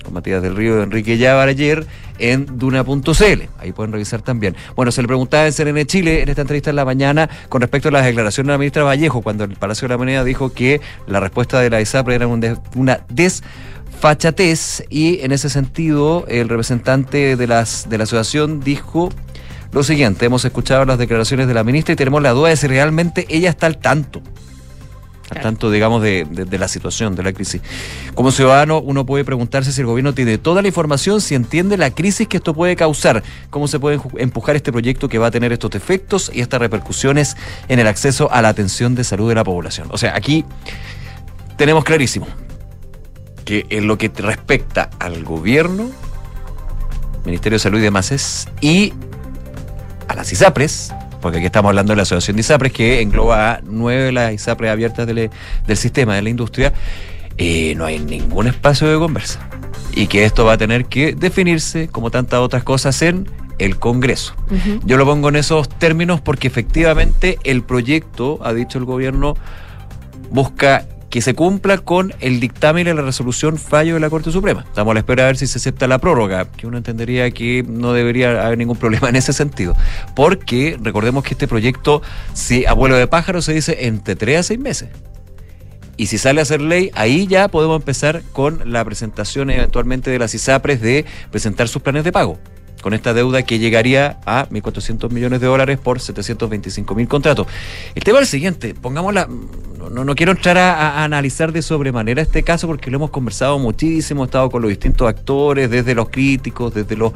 con 0.02 0.14
Matías 0.14 0.42
del 0.42 0.56
Río 0.56 0.80
y 0.80 0.82
Enrique 0.82 1.16
Llávar 1.16 1.48
ayer 1.48 1.86
en 2.18 2.58
Duna.cl. 2.58 3.42
Ahí 3.58 3.72
pueden 3.72 3.92
revisar 3.92 4.20
también. 4.22 4.56
Bueno, 4.74 4.90
se 4.90 5.02
le 5.02 5.06
preguntaba 5.08 5.46
en 5.46 5.52
CNN 5.52 5.84
Chile 5.86 6.22
en 6.22 6.28
esta 6.28 6.40
entrevista 6.42 6.70
en 6.70 6.76
la 6.76 6.84
mañana 6.84 7.28
con 7.48 7.60
respecto 7.60 7.88
a 7.88 7.92
las 7.92 8.04
declaraciones 8.04 8.48
de 8.48 8.52
la 8.52 8.58
ministra 8.58 8.82
Vallejo, 8.84 9.22
cuando 9.22 9.44
el 9.44 9.52
Palacio 9.54 9.86
de 9.86 9.94
la 9.94 9.98
Moneda 9.98 10.24
dijo 10.24 10.52
que 10.52 10.80
la 11.06 11.20
respuesta 11.20 11.60
de 11.60 11.70
la 11.70 11.80
ISAPRE 11.80 12.14
era 12.16 12.26
un 12.26 12.40
des- 12.40 12.58
una 12.74 13.00
desfachatez 14.06 14.84
y 14.90 15.20
en 15.22 15.32
ese 15.32 15.48
sentido 15.48 16.26
el 16.28 16.48
representante 16.48 17.36
de, 17.36 17.46
las, 17.46 17.88
de 17.88 17.96
la 17.98 18.04
asociación 18.04 18.60
dijo 18.60 19.08
lo 19.72 19.82
siguiente, 19.82 20.26
hemos 20.26 20.44
escuchado 20.44 20.84
las 20.84 20.98
declaraciones 20.98 21.48
de 21.48 21.54
la 21.54 21.64
ministra 21.64 21.92
y 21.94 21.96
tenemos 21.96 22.22
la 22.22 22.30
duda 22.30 22.50
de 22.50 22.56
si 22.56 22.66
realmente 22.66 23.26
ella 23.28 23.50
está 23.50 23.66
al 23.66 23.78
tanto 23.78 24.22
al 25.28 25.40
tanto, 25.42 25.72
digamos, 25.72 26.02
de, 26.02 26.24
de- 26.30 26.44
de 26.44 26.56
la 26.58 26.68
situación, 26.68 27.16
de 27.16 27.24
la 27.24 27.32
crisis. 27.32 27.60
Como 28.14 28.30
ciudadano, 28.30 28.78
uno 28.80 29.04
puede 29.04 29.24
preguntarse 29.24 29.72
si 29.72 29.80
el 29.80 29.86
gobierno 29.88 30.14
tiene 30.14 30.38
toda 30.38 30.62
la 30.62 30.68
información, 30.68 31.20
si 31.20 31.34
entiende 31.34 31.76
la 31.76 31.90
crisis 31.90 32.28
que 32.28 32.36
esto 32.36 32.54
puede 32.54 32.76
causar, 32.76 33.24
cómo 33.50 33.66
se 33.66 33.80
puede 33.80 33.98
empujar 34.18 34.54
este 34.54 34.70
proyecto 34.70 35.08
que 35.08 35.18
va 35.18 35.26
a 35.26 35.30
tener 35.32 35.52
estos 35.52 35.74
efectos 35.74 36.30
y 36.32 36.42
estas 36.42 36.60
repercusiones 36.60 37.36
en 37.66 37.80
el 37.80 37.88
acceso 37.88 38.30
a 38.30 38.40
la 38.40 38.50
atención 38.50 38.94
de 38.94 39.02
salud 39.02 39.28
de 39.28 39.34
la 39.34 39.42
población. 39.42 39.88
O 39.90 39.98
sea, 39.98 40.14
aquí 40.14 40.44
tenemos 41.56 41.82
clarísimo 41.82 42.28
que 43.46 43.64
en 43.70 43.86
lo 43.86 43.96
que 43.96 44.10
respecta 44.14 44.90
al 44.98 45.24
gobierno, 45.24 45.88
Ministerio 47.24 47.56
de 47.56 47.60
Salud 47.60 47.78
y 47.78 47.82
demás 47.82 48.12
es, 48.12 48.48
y 48.60 48.92
a 50.08 50.14
las 50.14 50.30
ISAPRES, 50.30 50.92
porque 51.22 51.38
aquí 51.38 51.46
estamos 51.46 51.70
hablando 51.70 51.92
de 51.92 51.96
la 51.96 52.02
Asociación 52.02 52.36
de 52.36 52.40
ISAPRES, 52.40 52.72
que 52.72 53.00
engloba 53.00 53.52
a 53.52 53.60
nueve 53.62 54.02
de 54.02 54.12
las 54.12 54.34
ISAPRES 54.34 54.70
abiertas 54.70 55.06
del, 55.06 55.30
del 55.66 55.76
sistema 55.76 56.16
de 56.16 56.22
la 56.22 56.28
industria, 56.28 56.74
eh, 57.38 57.74
no 57.76 57.84
hay 57.84 58.00
ningún 58.00 58.48
espacio 58.48 58.90
de 58.90 58.98
conversa. 58.98 59.40
Y 59.94 60.08
que 60.08 60.24
esto 60.24 60.44
va 60.44 60.54
a 60.54 60.58
tener 60.58 60.86
que 60.86 61.14
definirse, 61.14 61.88
como 61.88 62.10
tantas 62.10 62.40
otras 62.40 62.64
cosas, 62.64 63.00
en 63.00 63.30
el 63.58 63.78
Congreso. 63.78 64.34
Yo 64.84 64.96
lo 64.96 65.06
pongo 65.06 65.30
en 65.30 65.36
esos 65.36 65.68
términos 65.68 66.20
porque 66.20 66.48
efectivamente 66.48 67.38
el 67.44 67.62
proyecto, 67.62 68.38
ha 68.42 68.52
dicho 68.52 68.76
el 68.78 68.84
gobierno, 68.84 69.34
busca 70.30 70.86
que 71.16 71.22
se 71.22 71.34
cumpla 71.34 71.78
con 71.78 72.12
el 72.20 72.40
dictamen 72.40 72.86
y 72.86 72.92
la 72.92 73.00
resolución 73.00 73.56
fallo 73.56 73.94
de 73.94 74.00
la 74.00 74.10
Corte 74.10 74.30
Suprema. 74.30 74.66
Estamos 74.68 74.90
a 74.90 74.94
la 74.96 75.00
espera 75.00 75.22
de 75.22 75.28
ver 75.28 75.38
si 75.38 75.46
se 75.46 75.56
acepta 75.56 75.86
la 75.86 75.98
prórroga, 75.98 76.44
que 76.44 76.66
uno 76.66 76.76
entendería 76.76 77.30
que 77.30 77.64
no 77.66 77.94
debería 77.94 78.44
haber 78.44 78.58
ningún 78.58 78.76
problema 78.76 79.08
en 79.08 79.16
ese 79.16 79.32
sentido. 79.32 79.74
Porque 80.14 80.76
recordemos 80.78 81.24
que 81.24 81.32
este 81.32 81.48
proyecto, 81.48 82.02
si 82.34 82.66
abuelo 82.66 82.96
de 82.96 83.06
pájaro 83.06 83.40
se 83.40 83.54
dice 83.54 83.86
entre 83.86 84.14
3 84.14 84.40
a 84.40 84.42
6 84.42 84.60
meses. 84.60 84.90
Y 85.96 86.08
si 86.08 86.18
sale 86.18 86.42
a 86.42 86.44
ser 86.44 86.60
ley, 86.60 86.90
ahí 86.94 87.26
ya 87.26 87.48
podemos 87.48 87.80
empezar 87.80 88.20
con 88.32 88.70
la 88.70 88.84
presentación 88.84 89.48
eventualmente 89.48 90.10
de 90.10 90.18
las 90.18 90.34
ISAPRES 90.34 90.82
de 90.82 91.06
presentar 91.30 91.68
sus 91.68 91.80
planes 91.80 92.04
de 92.04 92.12
pago. 92.12 92.38
Con 92.86 92.94
esta 92.94 93.12
deuda 93.14 93.42
que 93.42 93.58
llegaría 93.58 94.20
a 94.26 94.48
1.400 94.48 95.10
millones 95.10 95.40
de 95.40 95.48
dólares 95.48 95.76
por 95.76 95.98
725 95.98 96.94
mil 96.94 97.08
contratos. 97.08 97.48
El 97.96 98.04
tema 98.04 98.18
es 98.18 98.22
el 98.22 98.28
siguiente, 98.28 98.74
pongámosla, 98.74 99.28
no, 99.90 100.04
no, 100.04 100.14
quiero 100.14 100.30
entrar 100.30 100.56
a, 100.56 101.00
a 101.00 101.02
analizar 101.02 101.50
de 101.50 101.62
sobremanera 101.62 102.22
este 102.22 102.44
caso 102.44 102.68
porque 102.68 102.88
lo 102.92 102.98
hemos 102.98 103.10
conversado 103.10 103.58
muchísimo, 103.58 104.22
he 104.22 104.26
estado 104.26 104.48
con 104.50 104.62
los 104.62 104.68
distintos 104.68 105.08
actores, 105.08 105.68
desde 105.68 105.96
los 105.96 106.10
críticos, 106.10 106.74
desde 106.74 106.96
los... 106.96 107.12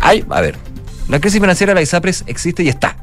Hay, 0.00 0.24
a 0.30 0.40
ver, 0.40 0.56
la 1.10 1.20
crisis 1.20 1.42
financiera 1.42 1.72
de 1.72 1.74
la 1.74 1.82
ISAPRES 1.82 2.24
existe 2.26 2.62
y 2.62 2.70
está 2.70 2.96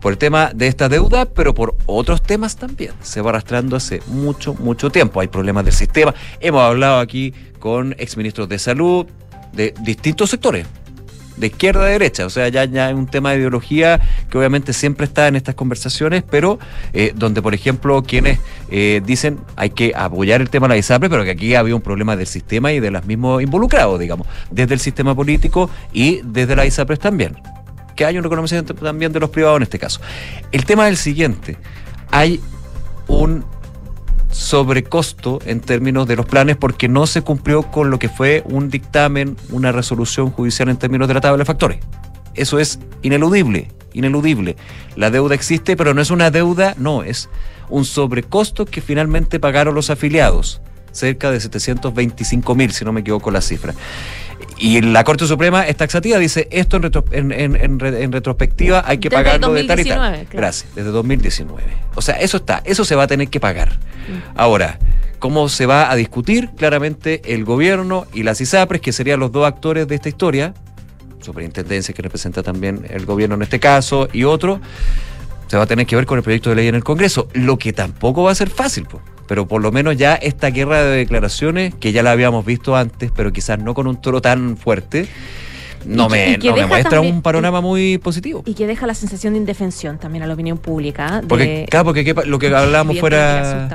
por 0.00 0.12
el 0.12 0.18
tema 0.18 0.52
de 0.54 0.68
esta 0.68 0.88
deuda, 0.88 1.24
pero 1.24 1.52
por 1.52 1.74
otros 1.86 2.22
temas 2.22 2.54
también. 2.54 2.92
Se 3.02 3.20
va 3.20 3.30
arrastrando 3.30 3.74
hace 3.74 4.02
mucho, 4.06 4.54
mucho 4.54 4.90
tiempo. 4.90 5.18
Hay 5.18 5.26
problemas 5.26 5.64
del 5.64 5.74
sistema. 5.74 6.14
Hemos 6.38 6.62
hablado 6.62 7.00
aquí 7.00 7.34
con 7.58 7.96
exministros 7.98 8.48
de 8.48 8.60
salud 8.60 9.08
de 9.54 9.74
distintos 9.80 10.30
sectores. 10.30 10.66
De 11.36 11.48
izquierda 11.48 11.82
a 11.82 11.86
derecha, 11.86 12.26
o 12.26 12.30
sea, 12.30 12.48
ya, 12.48 12.64
ya 12.64 12.86
hay 12.86 12.94
un 12.94 13.08
tema 13.08 13.32
de 13.32 13.38
ideología 13.38 14.00
que 14.30 14.38
obviamente 14.38 14.72
siempre 14.72 15.04
está 15.04 15.26
en 15.26 15.34
estas 15.34 15.56
conversaciones, 15.56 16.22
pero 16.22 16.60
eh, 16.92 17.12
donde, 17.16 17.42
por 17.42 17.54
ejemplo, 17.54 18.04
quienes 18.04 18.38
eh, 18.70 19.02
dicen 19.04 19.40
hay 19.56 19.70
que 19.70 19.92
apoyar 19.96 20.40
el 20.40 20.48
tema 20.48 20.68
de 20.68 20.74
la 20.74 20.78
ISAPRE, 20.78 21.10
pero 21.10 21.24
que 21.24 21.30
aquí 21.30 21.56
había 21.56 21.74
un 21.74 21.82
problema 21.82 22.14
del 22.14 22.28
sistema 22.28 22.72
y 22.72 22.78
de 22.78 22.92
los 22.92 23.04
mismos 23.04 23.42
involucrados, 23.42 23.98
digamos, 23.98 24.28
desde 24.52 24.74
el 24.74 24.80
sistema 24.80 25.12
político 25.16 25.68
y 25.92 26.20
desde 26.22 26.54
la 26.54 26.66
ISAPRES 26.66 27.00
también 27.00 27.36
que 27.94 28.04
hay 28.04 28.18
un 28.18 28.24
reconocimiento 28.24 28.74
también 28.74 29.12
de 29.12 29.20
los 29.20 29.30
privados 29.30 29.58
en 29.58 29.62
este 29.62 29.78
caso. 29.78 30.00
El 30.52 30.64
tema 30.64 30.86
es 30.86 30.90
el 30.90 30.96
siguiente, 30.96 31.56
hay 32.10 32.40
un 33.06 33.44
sobrecosto 34.34 35.38
en 35.46 35.60
términos 35.60 36.08
de 36.08 36.16
los 36.16 36.26
planes 36.26 36.56
porque 36.56 36.88
no 36.88 37.06
se 37.06 37.22
cumplió 37.22 37.62
con 37.62 37.90
lo 37.90 38.00
que 38.00 38.08
fue 38.08 38.42
un 38.46 38.68
dictamen, 38.68 39.36
una 39.50 39.70
resolución 39.70 40.30
judicial 40.30 40.68
en 40.68 40.76
términos 40.76 41.06
de 41.06 41.14
la 41.14 41.20
tabla 41.20 41.38
de 41.38 41.44
factores. 41.44 41.78
Eso 42.34 42.58
es 42.58 42.80
ineludible, 43.02 43.68
ineludible. 43.92 44.56
La 44.96 45.10
deuda 45.10 45.36
existe, 45.36 45.76
pero 45.76 45.94
no 45.94 46.02
es 46.02 46.10
una 46.10 46.32
deuda, 46.32 46.74
no, 46.78 47.04
es 47.04 47.28
un 47.68 47.84
sobrecosto 47.84 48.66
que 48.66 48.80
finalmente 48.80 49.38
pagaron 49.38 49.72
los 49.72 49.88
afiliados, 49.88 50.60
cerca 50.90 51.30
de 51.30 51.38
725 51.38 52.54
mil, 52.56 52.72
si 52.72 52.84
no 52.84 52.92
me 52.92 53.02
equivoco 53.02 53.30
la 53.30 53.40
cifra. 53.40 53.72
Y 54.58 54.80
la 54.80 55.04
Corte 55.04 55.26
Suprema 55.26 55.66
es 55.66 55.76
taxativa, 55.76 56.18
dice 56.18 56.48
esto 56.50 56.76
en, 56.76 56.82
retro- 56.84 57.04
en, 57.10 57.32
en- 57.32 57.56
en 57.56 57.78
re- 57.80 58.02
en 58.02 58.12
retrospectiva 58.12 58.82
hay 58.86 58.98
que 58.98 59.08
Desde 59.08 59.22
pagarlo 59.24 59.52
de 59.52 59.64
tal 59.64 59.80
y 59.80 59.84
tal. 59.84 59.96
2019, 59.98 60.24
claro. 60.30 60.38
Gracias, 60.42 60.74
desde 60.74 60.90
2019. 60.90 61.62
O 61.94 62.02
sea, 62.02 62.14
eso 62.16 62.36
está, 62.36 62.62
eso 62.64 62.84
se 62.84 62.94
va 62.94 63.04
a 63.04 63.06
tener 63.06 63.28
que 63.28 63.40
pagar. 63.40 63.78
Ahora, 64.36 64.78
¿cómo 65.18 65.48
se 65.48 65.66
va 65.66 65.90
a 65.90 65.96
discutir? 65.96 66.50
Claramente 66.56 67.20
el 67.34 67.44
gobierno 67.44 68.06
y 68.12 68.22
las 68.22 68.40
ISAPRES, 68.40 68.80
que 68.80 68.92
serían 68.92 69.20
los 69.20 69.32
dos 69.32 69.46
actores 69.46 69.88
de 69.88 69.94
esta 69.94 70.08
historia, 70.08 70.54
superintendencia 71.20 71.94
que 71.94 72.02
representa 72.02 72.42
también 72.42 72.86
el 72.90 73.06
gobierno 73.06 73.34
en 73.36 73.42
este 73.42 73.58
caso 73.60 74.08
y 74.12 74.24
otro, 74.24 74.60
se 75.46 75.56
va 75.56 75.62
a 75.64 75.66
tener 75.66 75.86
que 75.86 75.96
ver 75.96 76.06
con 76.06 76.18
el 76.18 76.22
proyecto 76.24 76.50
de 76.50 76.56
ley 76.56 76.68
en 76.68 76.74
el 76.74 76.84
Congreso, 76.84 77.28
lo 77.32 77.58
que 77.58 77.72
tampoco 77.72 78.22
va 78.24 78.32
a 78.32 78.34
ser 78.34 78.50
fácil, 78.50 78.84
po. 78.86 79.00
Pero 79.26 79.46
por 79.46 79.62
lo 79.62 79.72
menos 79.72 79.96
ya 79.96 80.14
esta 80.14 80.50
guerra 80.50 80.82
de 80.84 80.96
declaraciones, 80.98 81.74
que 81.74 81.92
ya 81.92 82.02
la 82.02 82.12
habíamos 82.12 82.44
visto 82.44 82.76
antes, 82.76 83.10
pero 83.14 83.32
quizás 83.32 83.58
no 83.58 83.74
con 83.74 83.86
un 83.86 84.00
toro 84.00 84.20
tan 84.20 84.56
fuerte, 84.56 85.06
no 85.86 86.08
que- 86.08 86.38
me, 86.38 86.38
no 86.38 86.56
me 86.56 86.66
muestra 86.66 86.90
también- 86.90 87.14
un 87.16 87.22
panorama 87.22 87.60
muy 87.60 87.98
positivo. 87.98 88.42
Y 88.46 88.54
que 88.54 88.66
deja 88.66 88.86
la 88.86 88.94
sensación 88.94 89.34
de 89.34 89.38
indefensión 89.40 89.98
también 89.98 90.22
a 90.24 90.26
la 90.26 90.34
opinión 90.34 90.58
pública. 90.58 91.20
De, 91.20 91.26
Porque, 91.26 91.66
claro, 91.70 91.84
porque 91.86 92.14
lo 92.26 92.38
que 92.38 92.46
hablábamos 92.54 92.98
fuera. 92.98 93.68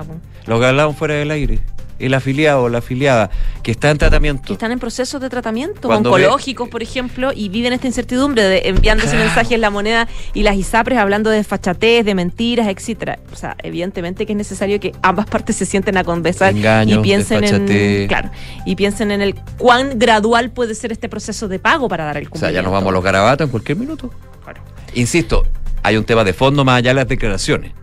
Lo 0.46 0.60
que 0.60 0.66
hablábamos 0.66 0.98
fuera 0.98 1.14
del 1.16 1.30
aire. 1.32 1.60
El 2.00 2.14
afiliado 2.14 2.64
o 2.64 2.70
la 2.70 2.80
afiliada 2.80 3.30
que 3.64 3.72
está 3.72 3.92
en 3.92 3.98
tratamiento. 3.98 4.48
que 4.48 4.54
están 4.54 4.72
en 4.72 4.80
procesos 4.80 5.22
de 5.22 5.30
tratamiento 5.30 5.88
Cuando 5.88 6.10
oncológicos, 6.12 6.70
por 6.70 6.82
ejemplo, 6.82 7.32
y 7.34 7.50
viven 7.50 7.74
esta 7.74 7.88
incertidumbre 7.88 8.44
de 8.44 8.62
enviando 8.66 9.04
ese 9.04 9.18
mensaje 9.18 9.56
en 9.56 9.62
la 9.62 9.70
moneda 9.70 10.08
y 10.34 10.44
las 10.44 10.56
ISAPRES 10.56 10.98
hablando 11.00 11.30
de 11.30 11.38
desfachatez, 11.38 12.06
de 12.06 12.16
mentiras, 12.16 12.68
etcétera. 12.68 13.20
O 13.32 13.36
sea, 13.36 13.56
evidentemente 13.64 14.26
que 14.26 14.34
es 14.34 14.38
necesario 14.38 14.80
que 14.80 14.94
ambas 15.02 15.26
partes 15.28 15.56
se 15.56 15.66
sienten 15.66 15.98
a 15.98 16.04
conversar 16.04 16.56
Engaños, 16.56 17.00
y 17.00 17.02
piensen 17.02 17.44
en 17.44 18.08
claro, 18.08 18.30
y 18.66 18.76
piensen 18.76 19.12
en 19.12 19.22
el 19.22 19.36
cuán 19.58 20.00
gradual 20.00 20.52
puede 20.52 20.76
ser 20.76 20.92
este 20.92 21.10
proceso 21.10 21.48
de 21.48 21.60
pago 21.60 21.88
para 21.88 22.06
dar 22.06 22.18
el 22.18 22.24
O 22.24 22.26
sea, 22.26 22.32
cumplimiento. 22.32 22.56
ya 22.56 22.62
nos 22.64 22.72
vamos 22.72 22.90
a 22.90 22.94
los 22.94 23.04
garabatos 23.04 23.46
en 23.46 23.52
cualquier 23.52 23.78
minuto. 23.78 24.12
Insisto, 24.94 25.46
hay 25.84 25.98
un 25.98 26.04
tema 26.04 26.24
de 26.24 26.34
fondo 26.34 26.66
más 26.66 26.80
allá 26.80 26.92
de 26.92 26.96
las 26.96 27.08
declaraciones, 27.08 27.74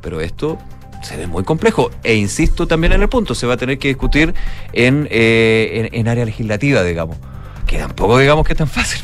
pero 0.00 0.20
esto 0.20 0.58
se 1.02 1.16
ve 1.16 1.26
muy 1.26 1.44
complejo. 1.44 1.90
E 2.02 2.14
insisto 2.14 2.66
también 2.66 2.92
en 2.92 3.02
el 3.02 3.08
punto, 3.08 3.34
se 3.34 3.46
va 3.46 3.54
a 3.54 3.56
tener 3.56 3.78
que 3.78 3.88
discutir 3.88 4.34
en, 4.72 5.08
eh, 5.10 5.88
en, 5.92 6.00
en 6.00 6.08
área 6.08 6.24
legislativa, 6.24 6.82
digamos. 6.82 7.16
Que 7.66 7.78
tampoco 7.78 8.18
digamos 8.18 8.46
que 8.46 8.52
es 8.52 8.58
tan 8.58 8.68
fácil. 8.68 9.02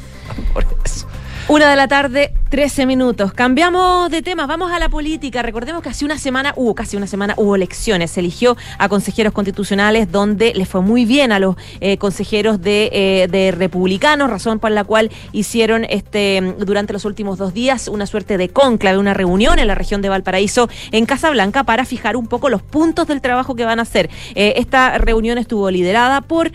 Por 0.52 0.66
eso. 0.84 1.09
Una 1.50 1.68
de 1.68 1.74
la 1.74 1.88
tarde, 1.88 2.32
13 2.48 2.86
minutos. 2.86 3.32
Cambiamos 3.32 4.08
de 4.08 4.22
tema, 4.22 4.46
vamos 4.46 4.70
a 4.70 4.78
la 4.78 4.88
política. 4.88 5.42
Recordemos 5.42 5.82
que 5.82 5.88
hace 5.88 6.04
una 6.04 6.16
semana, 6.16 6.52
hubo 6.54 6.76
casi 6.76 6.96
una 6.96 7.08
semana, 7.08 7.34
hubo 7.36 7.56
elecciones. 7.56 8.12
Se 8.12 8.20
eligió 8.20 8.56
a 8.78 8.88
consejeros 8.88 9.32
constitucionales 9.32 10.12
donde 10.12 10.54
les 10.54 10.68
fue 10.68 10.80
muy 10.80 11.04
bien 11.04 11.32
a 11.32 11.40
los 11.40 11.56
eh, 11.80 11.98
consejeros 11.98 12.60
de, 12.60 12.90
eh, 12.92 13.28
de 13.28 13.50
republicanos, 13.50 14.30
razón 14.30 14.60
por 14.60 14.70
la 14.70 14.84
cual 14.84 15.10
hicieron 15.32 15.84
este 15.90 16.54
durante 16.58 16.92
los 16.92 17.04
últimos 17.04 17.36
dos 17.36 17.52
días 17.52 17.88
una 17.88 18.06
suerte 18.06 18.38
de 18.38 18.48
cónclave, 18.48 18.98
una 18.98 19.14
reunión 19.14 19.58
en 19.58 19.66
la 19.66 19.74
región 19.74 20.02
de 20.02 20.08
Valparaíso, 20.08 20.68
en 20.92 21.04
Casablanca, 21.04 21.64
para 21.64 21.84
fijar 21.84 22.16
un 22.16 22.28
poco 22.28 22.48
los 22.48 22.62
puntos 22.62 23.08
del 23.08 23.20
trabajo 23.20 23.56
que 23.56 23.64
van 23.64 23.80
a 23.80 23.82
hacer. 23.82 24.08
Eh, 24.36 24.54
esta 24.58 24.98
reunión 24.98 25.36
estuvo 25.36 25.68
liderada 25.68 26.20
por 26.20 26.52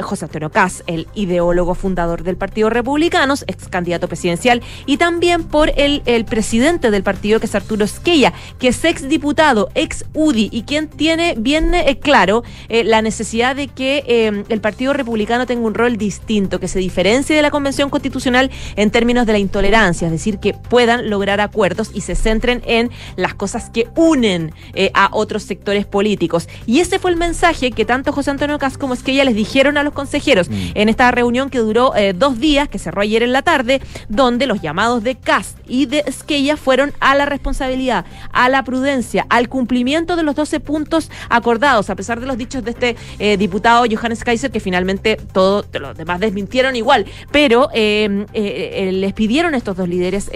José 0.00 0.24
Antonio 0.24 0.50
Caz, 0.50 0.82
el 0.86 1.08
ideólogo 1.14 1.74
fundador 1.74 2.22
del 2.22 2.38
Partido 2.38 2.70
Republicanos, 2.70 3.44
ex 3.46 3.68
candidato 3.68 3.81
presidencial, 3.84 4.62
y 4.86 4.96
también 4.96 5.44
por 5.44 5.72
el, 5.76 6.02
el 6.06 6.24
presidente 6.24 6.90
del 6.90 7.02
partido, 7.02 7.40
que 7.40 7.46
es 7.46 7.54
Arturo 7.54 7.84
Esquella, 7.84 8.32
que 8.58 8.68
es 8.68 8.84
ex 8.84 9.08
diputado, 9.08 9.68
ex 9.74 10.04
UDI, 10.14 10.48
y 10.52 10.62
quien 10.62 10.88
tiene 10.88 11.34
bien 11.38 11.74
eh, 11.74 11.98
claro 11.98 12.42
eh, 12.68 12.84
la 12.84 13.02
necesidad 13.02 13.56
de 13.56 13.68
que 13.68 14.04
eh, 14.06 14.44
el 14.48 14.60
Partido 14.60 14.92
Republicano 14.92 15.46
tenga 15.46 15.66
un 15.66 15.74
rol 15.74 15.96
distinto, 15.96 16.60
que 16.60 16.68
se 16.68 16.78
diferencie 16.78 17.34
de 17.34 17.42
la 17.42 17.50
Convención 17.50 17.90
Constitucional 17.90 18.50
en 18.76 18.90
términos 18.90 19.26
de 19.26 19.32
la 19.32 19.38
intolerancia, 19.38 20.06
es 20.06 20.12
decir, 20.12 20.38
que 20.38 20.54
puedan 20.54 21.10
lograr 21.10 21.40
acuerdos 21.40 21.90
y 21.94 22.02
se 22.02 22.14
centren 22.14 22.62
en 22.66 22.90
las 23.16 23.34
cosas 23.34 23.70
que 23.70 23.88
unen 23.96 24.52
eh, 24.74 24.90
a 24.94 25.10
otros 25.12 25.42
sectores 25.42 25.86
políticos. 25.86 26.48
Y 26.66 26.80
ese 26.80 26.98
fue 26.98 27.10
el 27.10 27.16
mensaje 27.16 27.72
que 27.72 27.84
tanto 27.84 28.12
José 28.12 28.30
Antonio 28.30 28.58
Cas 28.58 28.78
como 28.78 28.94
Esquella 28.94 29.24
les 29.24 29.34
dijeron 29.34 29.76
a 29.76 29.82
los 29.82 29.92
consejeros 29.92 30.48
en 30.74 30.88
esta 30.88 31.10
reunión 31.10 31.50
que 31.50 31.58
duró 31.58 31.92
dos 32.14 32.38
días, 32.38 32.68
que 32.68 32.78
cerró 32.78 33.02
ayer 33.02 33.22
en 33.22 33.32
la 33.32 33.42
tarde, 33.42 33.71
donde 34.08 34.46
los 34.46 34.60
llamados 34.60 35.02
de 35.02 35.14
Cas 35.14 35.56
y 35.66 35.86
de 35.86 36.04
Esquella 36.06 36.56
fueron 36.56 36.92
a 37.00 37.14
la 37.14 37.26
responsabilidad, 37.26 38.04
a 38.32 38.48
la 38.48 38.64
prudencia, 38.64 39.26
al 39.28 39.48
cumplimiento 39.48 40.16
de 40.16 40.22
los 40.22 40.34
12 40.34 40.60
puntos 40.60 41.10
acordados, 41.28 41.90
a 41.90 41.96
pesar 41.96 42.20
de 42.20 42.26
los 42.26 42.36
dichos 42.36 42.64
de 42.64 42.70
este 42.72 42.96
eh, 43.18 43.36
diputado 43.36 43.84
Johannes 43.90 44.24
Kaiser, 44.24 44.50
que 44.50 44.60
finalmente 44.60 45.16
todos 45.32 45.66
los 45.80 45.96
demás 45.96 46.20
desmintieron 46.20 46.76
igual, 46.76 47.06
pero 47.30 47.68
eh, 47.72 48.26
eh, 48.32 48.88
eh, 48.88 48.92
les 48.92 49.12
pidieron 49.12 49.54
estos 49.54 49.76
dos 49.76 49.88
líderes, 49.88 50.30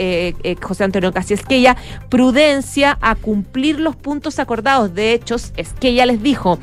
José 0.61 0.85
Antonio 0.85 1.13
Cas 1.13 1.31
y 1.31 1.35
Esquella, 1.35 1.77
prudencia 2.09 2.99
a 3.01 3.15
cumplir 3.15 3.81
los 3.81 3.97
puntos 3.97 4.39
acordados. 4.39 4.95
De 4.95 5.13
hecho, 5.13 5.37
Esquella 5.57 6.07
les 6.07 6.23
dijo, 6.23 6.59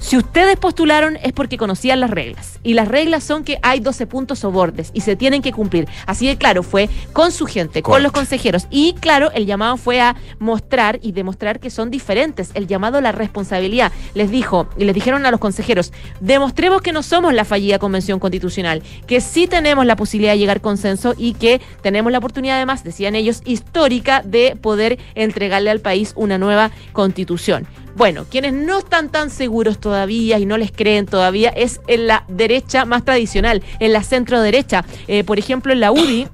si 0.00 0.16
ustedes 0.16 0.56
postularon 0.56 1.16
es 1.22 1.32
porque 1.32 1.58
conocían 1.58 2.00
las 2.00 2.10
reglas. 2.10 2.60
Y 2.62 2.74
las 2.74 2.88
reglas 2.88 3.24
son 3.24 3.44
que 3.44 3.58
hay 3.62 3.80
12 3.80 4.06
puntos 4.06 4.44
o 4.44 4.50
bordes 4.50 4.90
y 4.94 5.00
se 5.02 5.16
tienen 5.16 5.42
que 5.42 5.52
cumplir. 5.52 5.88
Así 6.06 6.26
de 6.26 6.36
claro, 6.36 6.62
fue 6.62 6.88
con 7.12 7.32
su 7.32 7.46
gente, 7.46 7.82
con 7.82 8.02
los 8.02 8.12
consejeros. 8.12 8.66
Y 8.70 8.94
claro, 8.94 9.30
el 9.32 9.46
llamado 9.46 9.76
fue 9.76 10.00
a 10.00 10.16
mostrar 10.38 10.98
y 11.02 11.12
demostrar 11.12 11.60
que 11.60 11.70
son 11.70 11.90
diferentes. 11.90 12.50
El 12.54 12.66
llamado 12.66 12.98
a 12.98 13.00
la 13.00 13.12
responsabilidad. 13.12 13.92
Les 14.14 14.30
dijo, 14.30 14.68
y 14.76 14.84
les 14.84 14.94
dijeron 14.94 15.26
a 15.26 15.30
los 15.30 15.40
consejeros, 15.40 15.92
demostremos 16.20 16.80
que 16.82 16.92
no 16.92 17.02
somos 17.02 17.34
la 17.34 17.44
fallida 17.44 17.78
convención 17.78 18.18
constitucional, 18.18 18.82
que 19.06 19.20
sí 19.20 19.46
tenemos 19.46 19.84
la 19.84 19.96
posibilidad 19.96 20.32
de 20.32 20.38
llegar 20.38 20.58
a 20.58 20.60
consenso 20.60 21.14
y 21.16 21.34
que 21.34 21.60
tenemos 21.82 22.12
la 22.12 22.18
oportunidad 22.18 22.56
además, 22.56 22.84
decían 22.84 23.14
ellos, 23.14 23.42
histórica 23.44 24.22
de 24.24 24.56
poder 24.60 24.98
entregarle 25.14 25.70
al 25.70 25.80
país 25.80 26.12
una 26.16 26.38
nueva 26.38 26.70
constitución. 26.92 27.66
Bueno, 27.98 28.26
quienes 28.30 28.52
no 28.52 28.78
están 28.78 29.08
tan 29.08 29.28
seguros 29.28 29.80
todavía 29.80 30.38
y 30.38 30.46
no 30.46 30.56
les 30.56 30.70
creen 30.70 31.04
todavía 31.04 31.48
es 31.48 31.80
en 31.88 32.06
la 32.06 32.24
derecha 32.28 32.84
más 32.84 33.04
tradicional, 33.04 33.64
en 33.80 33.92
la 33.92 34.04
centro 34.04 34.40
derecha. 34.40 34.84
Eh, 35.08 35.24
por 35.24 35.40
ejemplo, 35.40 35.72
en 35.72 35.80
la 35.80 35.90
UDI. 35.90 36.28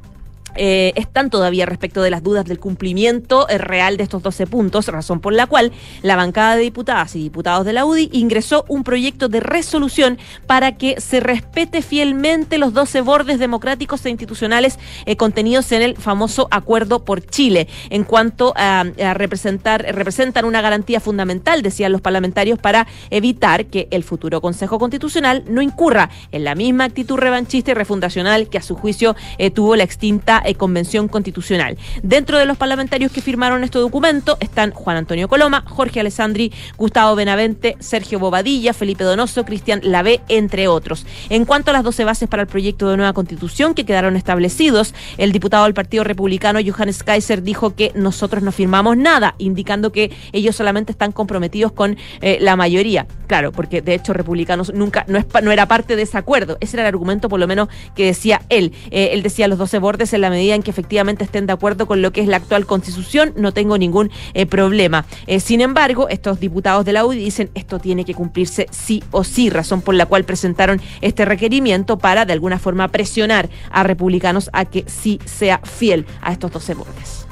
Eh, 0.56 0.92
están 0.94 1.30
todavía 1.30 1.66
respecto 1.66 2.02
de 2.02 2.10
las 2.10 2.22
dudas 2.22 2.44
del 2.44 2.60
cumplimiento 2.60 3.48
eh, 3.48 3.58
real 3.58 3.96
de 3.96 4.04
estos 4.04 4.22
12 4.22 4.46
puntos, 4.46 4.86
razón 4.88 5.20
por 5.20 5.32
la 5.32 5.46
cual 5.46 5.72
la 6.02 6.16
bancada 6.16 6.56
de 6.56 6.62
diputadas 6.62 7.16
y 7.16 7.22
diputados 7.22 7.66
de 7.66 7.72
la 7.72 7.84
UDI 7.84 8.10
ingresó 8.12 8.64
un 8.68 8.84
proyecto 8.84 9.28
de 9.28 9.40
resolución 9.40 10.18
para 10.46 10.76
que 10.76 11.00
se 11.00 11.20
respete 11.20 11.82
fielmente 11.82 12.58
los 12.58 12.72
12 12.72 13.00
bordes 13.00 13.38
democráticos 13.38 14.04
e 14.06 14.10
institucionales 14.10 14.78
eh, 15.06 15.16
contenidos 15.16 15.72
en 15.72 15.82
el 15.82 15.96
famoso 15.96 16.46
Acuerdo 16.50 17.04
por 17.04 17.24
Chile, 17.24 17.68
en 17.90 18.04
cuanto 18.04 18.52
a, 18.56 18.84
representar, 19.14 19.82
representan 19.82 20.44
una 20.44 20.60
garantía 20.60 21.00
fundamental, 21.00 21.62
decían 21.62 21.90
los 21.90 22.00
parlamentarios, 22.00 22.58
para 22.58 22.86
evitar 23.10 23.66
que 23.66 23.88
el 23.90 24.04
futuro 24.04 24.40
Consejo 24.40 24.78
Constitucional 24.78 25.44
no 25.48 25.62
incurra 25.62 26.10
en 26.30 26.44
la 26.44 26.54
misma 26.54 26.84
actitud 26.84 27.16
revanchista 27.16 27.72
y 27.72 27.74
refundacional 27.74 28.48
que 28.48 28.58
a 28.58 28.62
su 28.62 28.76
juicio 28.76 29.16
tuvo 29.54 29.76
la 29.76 29.84
extinta 29.84 30.43
eh, 30.44 30.54
Convención 30.54 31.08
Constitucional. 31.08 31.76
Dentro 32.02 32.38
de 32.38 32.46
los 32.46 32.56
parlamentarios 32.56 33.12
que 33.12 33.20
firmaron 33.20 33.64
este 33.64 33.78
documento 33.78 34.36
están 34.40 34.70
Juan 34.70 34.96
Antonio 34.96 35.28
Coloma, 35.28 35.64
Jorge 35.66 36.00
Alessandri, 36.00 36.52
Gustavo 36.76 37.14
Benavente, 37.16 37.76
Sergio 37.80 38.18
Bobadilla, 38.18 38.72
Felipe 38.72 39.04
Donoso, 39.04 39.44
Cristian 39.44 39.80
Lavé, 39.82 40.20
entre 40.28 40.68
otros. 40.68 41.06
En 41.30 41.44
cuanto 41.44 41.70
a 41.70 41.74
las 41.74 41.84
12 41.84 42.04
bases 42.04 42.28
para 42.28 42.42
el 42.42 42.48
proyecto 42.48 42.88
de 42.88 42.96
nueva 42.96 43.12
constitución 43.12 43.74
que 43.74 43.84
quedaron 43.84 44.16
establecidos, 44.16 44.94
el 45.18 45.32
diputado 45.32 45.64
del 45.64 45.74
Partido 45.74 46.04
Republicano, 46.04 46.60
Johannes 46.64 47.02
Kaiser, 47.02 47.42
dijo 47.42 47.74
que 47.74 47.92
nosotros 47.94 48.42
no 48.42 48.52
firmamos 48.52 48.96
nada, 48.96 49.34
indicando 49.38 49.92
que 49.92 50.10
ellos 50.32 50.56
solamente 50.56 50.92
están 50.92 51.12
comprometidos 51.12 51.72
con 51.72 51.96
eh, 52.20 52.38
la 52.40 52.56
mayoría. 52.56 53.06
Claro, 53.26 53.52
porque 53.52 53.80
de 53.80 53.94
hecho 53.94 54.12
republicanos 54.12 54.72
nunca, 54.74 55.06
no, 55.08 55.52
era 55.52 55.66
parte 55.66 55.96
de 55.96 56.02
ese 56.02 56.18
acuerdo. 56.18 56.56
Ese 56.60 56.76
era 56.76 56.82
el 56.82 56.94
argumento 56.94 57.28
por 57.28 57.40
lo 57.40 57.46
menos 57.46 57.68
que 57.94 58.06
decía 58.06 58.42
él. 58.48 58.72
Eh, 58.90 59.10
él 59.12 59.22
decía 59.22 59.48
los 59.48 59.58
12 59.58 59.78
bordes 59.78 60.12
en 60.12 60.20
la 60.20 60.30
medida 60.34 60.54
en 60.54 60.62
que 60.62 60.70
efectivamente 60.70 61.24
estén 61.24 61.46
de 61.46 61.52
acuerdo 61.52 61.86
con 61.86 62.02
lo 62.02 62.12
que 62.12 62.20
es 62.20 62.28
la 62.28 62.36
actual 62.36 62.66
constitución, 62.66 63.32
no 63.36 63.52
tengo 63.52 63.78
ningún 63.78 64.10
eh, 64.34 64.46
problema. 64.46 65.06
Eh, 65.26 65.40
sin 65.40 65.60
embargo, 65.60 66.08
estos 66.08 66.40
diputados 66.40 66.84
de 66.84 66.92
la 66.92 67.04
UDI 67.04 67.18
dicen 67.18 67.50
esto 67.54 67.78
tiene 67.78 68.04
que 68.04 68.14
cumplirse 68.14 68.66
sí 68.70 69.02
o 69.10 69.24
sí, 69.24 69.50
razón 69.50 69.80
por 69.80 69.94
la 69.94 70.06
cual 70.06 70.24
presentaron 70.24 70.80
este 71.00 71.24
requerimiento 71.24 71.98
para 71.98 72.24
de 72.24 72.32
alguna 72.32 72.58
forma 72.58 72.88
presionar 72.88 73.48
a 73.70 73.82
republicanos 73.82 74.50
a 74.52 74.64
que 74.64 74.84
sí 74.86 75.18
sea 75.24 75.58
fiel 75.58 76.06
a 76.20 76.32
estos 76.32 76.52
12 76.52 76.74
bordes. 76.74 77.26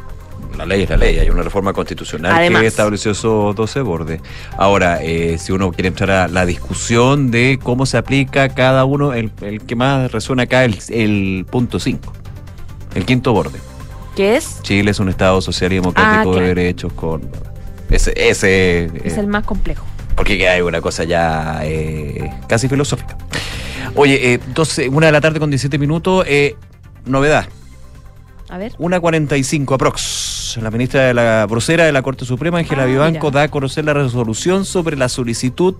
La 0.56 0.66
ley 0.66 0.82
es 0.82 0.90
la 0.90 0.96
ley, 0.96 1.18
hay 1.18 1.30
una 1.30 1.42
reforma 1.42 1.72
constitucional 1.72 2.32
Además. 2.32 2.60
que 2.60 2.68
estableció 2.68 3.12
esos 3.12 3.54
12 3.54 3.80
bordes. 3.80 4.20
Ahora, 4.56 5.02
eh, 5.02 5.38
si 5.38 5.52
uno 5.52 5.72
quiere 5.72 5.88
entrar 5.88 6.10
a 6.10 6.28
la 6.28 6.44
discusión 6.44 7.30
de 7.30 7.58
cómo 7.62 7.86
se 7.86 7.96
aplica 7.96 8.50
cada 8.50 8.84
uno, 8.84 9.14
el, 9.14 9.32
el 9.40 9.62
que 9.62 9.76
más 9.76 10.12
resuena 10.12 10.44
acá 10.44 10.64
es 10.64 10.90
el, 10.90 11.38
el 11.38 11.46
punto 11.46 11.80
5, 11.80 12.12
el 12.94 13.04
quinto 13.04 13.32
borde. 13.32 13.58
¿Qué 14.16 14.36
es? 14.36 14.60
Chile 14.62 14.90
es 14.90 15.00
un 15.00 15.08
Estado 15.08 15.40
social 15.40 15.72
y 15.72 15.76
democrático 15.76 16.18
Ah, 16.18 16.22
claro. 16.22 16.40
de 16.40 16.54
derechos 16.54 16.92
con... 16.92 17.22
Ese, 17.90 18.12
ese 18.16 18.84
Es 19.04 19.16
eh, 19.16 19.20
el 19.20 19.26
más 19.26 19.44
complejo. 19.44 19.84
porque 20.16 20.48
hay 20.48 20.60
una 20.62 20.80
cosa 20.80 21.04
ya 21.04 21.60
eh, 21.62 22.30
casi 22.46 22.68
filosófica. 22.68 23.16
Oye, 23.94 24.34
eh, 24.34 24.40
12, 24.54 24.88
una 24.88 25.06
de 25.06 25.12
la 25.12 25.20
tarde 25.20 25.38
con 25.40 25.50
17 25.50 25.78
minutos, 25.78 26.24
eh, 26.28 26.56
novedad. 27.04 27.46
A 28.48 28.58
ver. 28.58 28.72
1.45 28.78 29.74
aprox. 29.74 30.58
La 30.60 30.70
ministra 30.70 31.02
de 31.04 31.14
la 31.14 31.46
vocera 31.48 31.84
de 31.84 31.92
la 31.92 32.02
Corte 32.02 32.24
Suprema, 32.26 32.58
Ángela 32.58 32.82
Ah, 32.82 32.86
Vivanco, 32.86 33.28
mira. 33.28 33.40
da 33.40 33.44
a 33.44 33.48
conocer 33.48 33.84
la 33.86 33.94
resolución 33.94 34.64
sobre 34.66 34.96
la 34.96 35.08
solicitud 35.08 35.74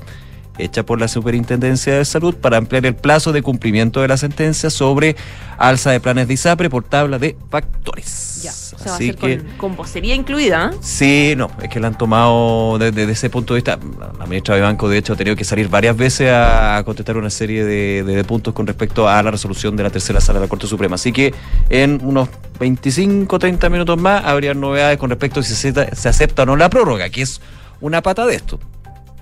hecha 0.59 0.85
por 0.85 1.01
la 1.01 1.09
Superintendencia 1.09 1.95
de 1.97 2.05
Salud 2.05 2.35
para 2.35 2.57
ampliar 2.59 2.85
el 2.87 2.95
plazo 2.95 3.33
de 3.33 3.43
cumplimiento 3.43 4.01
de 4.03 4.09
la 4.09 4.17
sentencia 4.17 4.71
sobre 4.71 5.17
alza 5.59 5.91
de 5.91 6.01
planes 6.01 6.29
de 6.29 6.35
ISAPRE 6.35 6.69
por 6.71 6.85
tabla 6.85 7.19
de 7.19 7.37
factores. 7.51 8.41
Ya. 8.43 8.51
O 8.51 8.55
sea, 8.55 8.77
Así 8.77 8.87
va 8.87 8.95
a 8.95 8.99
ser 8.99 9.17
que- 9.17 9.39
con, 9.39 9.57
con 9.59 9.77
vocería 9.77 10.15
incluida. 10.15 10.71
¿eh? 10.73 10.77
Sí, 10.81 11.35
no, 11.37 11.51
es 11.63 11.69
que 11.69 11.79
la 11.81 11.87
han 11.89 11.97
tomado 11.99 12.79
desde, 12.79 12.93
desde 12.93 13.13
ese 13.13 13.31
punto 13.31 13.55
de 13.55 13.59
vista. 13.59 13.79
La- 14.19 14.27
ministra 14.27 14.55
de 14.57 14.63
Banco, 14.63 14.89
de 14.89 14.99
hecho, 14.99 15.13
ha 15.13 15.17
tenido 15.17 15.37
que 15.37 15.45
salir 15.45 15.69
varias 15.69 15.97
veces 15.97 16.31
a 16.33 16.83
contestar 16.85 17.17
una 17.17 17.31
serie 17.31 17.65
de, 17.65 18.03
de- 18.03 18.17
de 18.17 18.25
puntos 18.25 18.53
con 18.55 18.67
respecto 18.67 19.09
a 19.09 19.23
la 19.23 19.31
resolución 19.31 19.77
de 19.77 19.83
la 19.85 19.91
tercera 19.91 20.21
sala 20.21 20.39
de 20.41 20.47
la 20.47 20.49
Corte 20.49 20.67
Suprema. 20.67 20.95
Así 20.97 21.13
que 21.13 21.35
en 21.69 22.01
unos 22.03 22.29
25, 22.59 23.39
30 23.39 23.69
minutos 23.69 23.99
más 23.99 24.25
habría 24.25 24.55
novedades 24.55 24.99
con 24.99 25.11
respecto 25.11 25.41
a 25.41 25.43
si 25.43 25.55
se 25.55 25.69
acepta 26.09 26.43
o 26.43 26.47
no 26.47 26.57
la 26.57 26.69
prórroga, 26.71 27.09
que 27.11 27.23
es 27.23 27.41
una 27.81 28.03
pata 28.03 28.25
de 28.27 28.35
esto. 28.37 28.59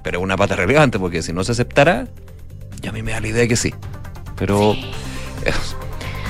Pero 0.02 0.18
es 0.18 0.24
una 0.24 0.36
pata 0.36 0.56
relevante 0.56 0.98
porque 0.98 1.22
si 1.22 1.32
no 1.32 1.44
se 1.44 1.52
aceptara, 1.52 2.06
ya 2.80 2.90
a 2.90 2.92
mí 2.92 3.02
me 3.02 3.12
da 3.12 3.20
la 3.20 3.28
idea 3.28 3.40
de 3.42 3.48
que 3.48 3.56
sí. 3.56 3.74
Pero 4.36 4.72
eh, 4.74 5.52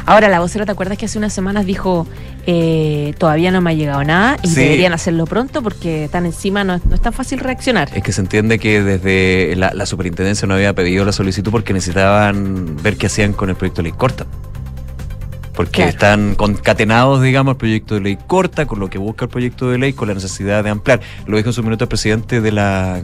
Ahora, 0.07 0.29
la 0.29 0.41
vocera, 0.41 0.65
¿te 0.67 0.73
acuerdas 0.73 0.99
que 0.99 1.05
hace 1.07 1.19
unas 1.19 1.33
semanas 1.33 1.67
dijo 1.67 2.07
eh, 2.47 3.15
todavía 3.19 3.51
no 3.53 3.61
me 3.61 3.71
ha 3.71 3.75
llegado 3.75 4.03
nada 4.03 4.37
y 4.43 4.49
Sí. 4.49 4.61
deberían 4.61 4.93
hacerlo 4.95 5.27
pronto 5.27 5.63
porque 5.63 6.05
están 6.05 6.25
encima, 6.27 6.65
no, 6.65 6.75
es- 6.75 6.85
no 6.87 6.95
es 6.95 7.01
tan 7.01 7.13
fácil 7.13 7.39
reaccionar? 7.39 7.91
es 7.95 8.03
que 8.03 8.13
se 8.13 8.23
entiende 8.23 8.59
que 8.59 8.83
desde 8.83 9.55
la, 9.57 9.73
la 9.75 9.85
superintendencia 9.87 10.49
no 10.49 10.55
había 10.55 10.73
pedido 10.75 11.05
la 11.05 11.13
solicitud 11.13 11.53
porque 11.53 11.73
necesitaban 11.75 12.77
ver 12.83 12.97
qué 12.97 13.07
hacían 13.07 13.35
con 13.35 13.51
el 13.51 13.57
proyecto 13.57 13.83
de 13.83 13.91
ley 13.91 13.93
corta. 13.97 14.27
Porque 15.55 15.73
Claro. 15.83 15.91
están 15.91 16.35
concatenados, 16.35 17.21
digamos, 17.23 17.53
el 17.53 17.59
proyecto 17.59 17.95
de 17.97 18.01
ley 18.01 18.19
corta 18.27 18.65
con 18.67 18.81
lo 18.81 18.89
que 18.89 18.97
busca 18.99 19.27
el 19.27 19.31
proyecto 19.31 19.69
de 19.71 19.77
ley, 19.79 19.93
con 19.93 20.09
la 20.09 20.15
necesidad 20.15 20.65
de 20.65 20.71
ampliar. 20.71 21.01
Lo 21.27 21.37
dijo 21.37 21.51
en 21.51 21.53
su 21.53 21.63
minuto 21.63 21.85
el 21.85 21.89
presidente 21.89 22.41
de 22.41 22.51
la 22.53 23.03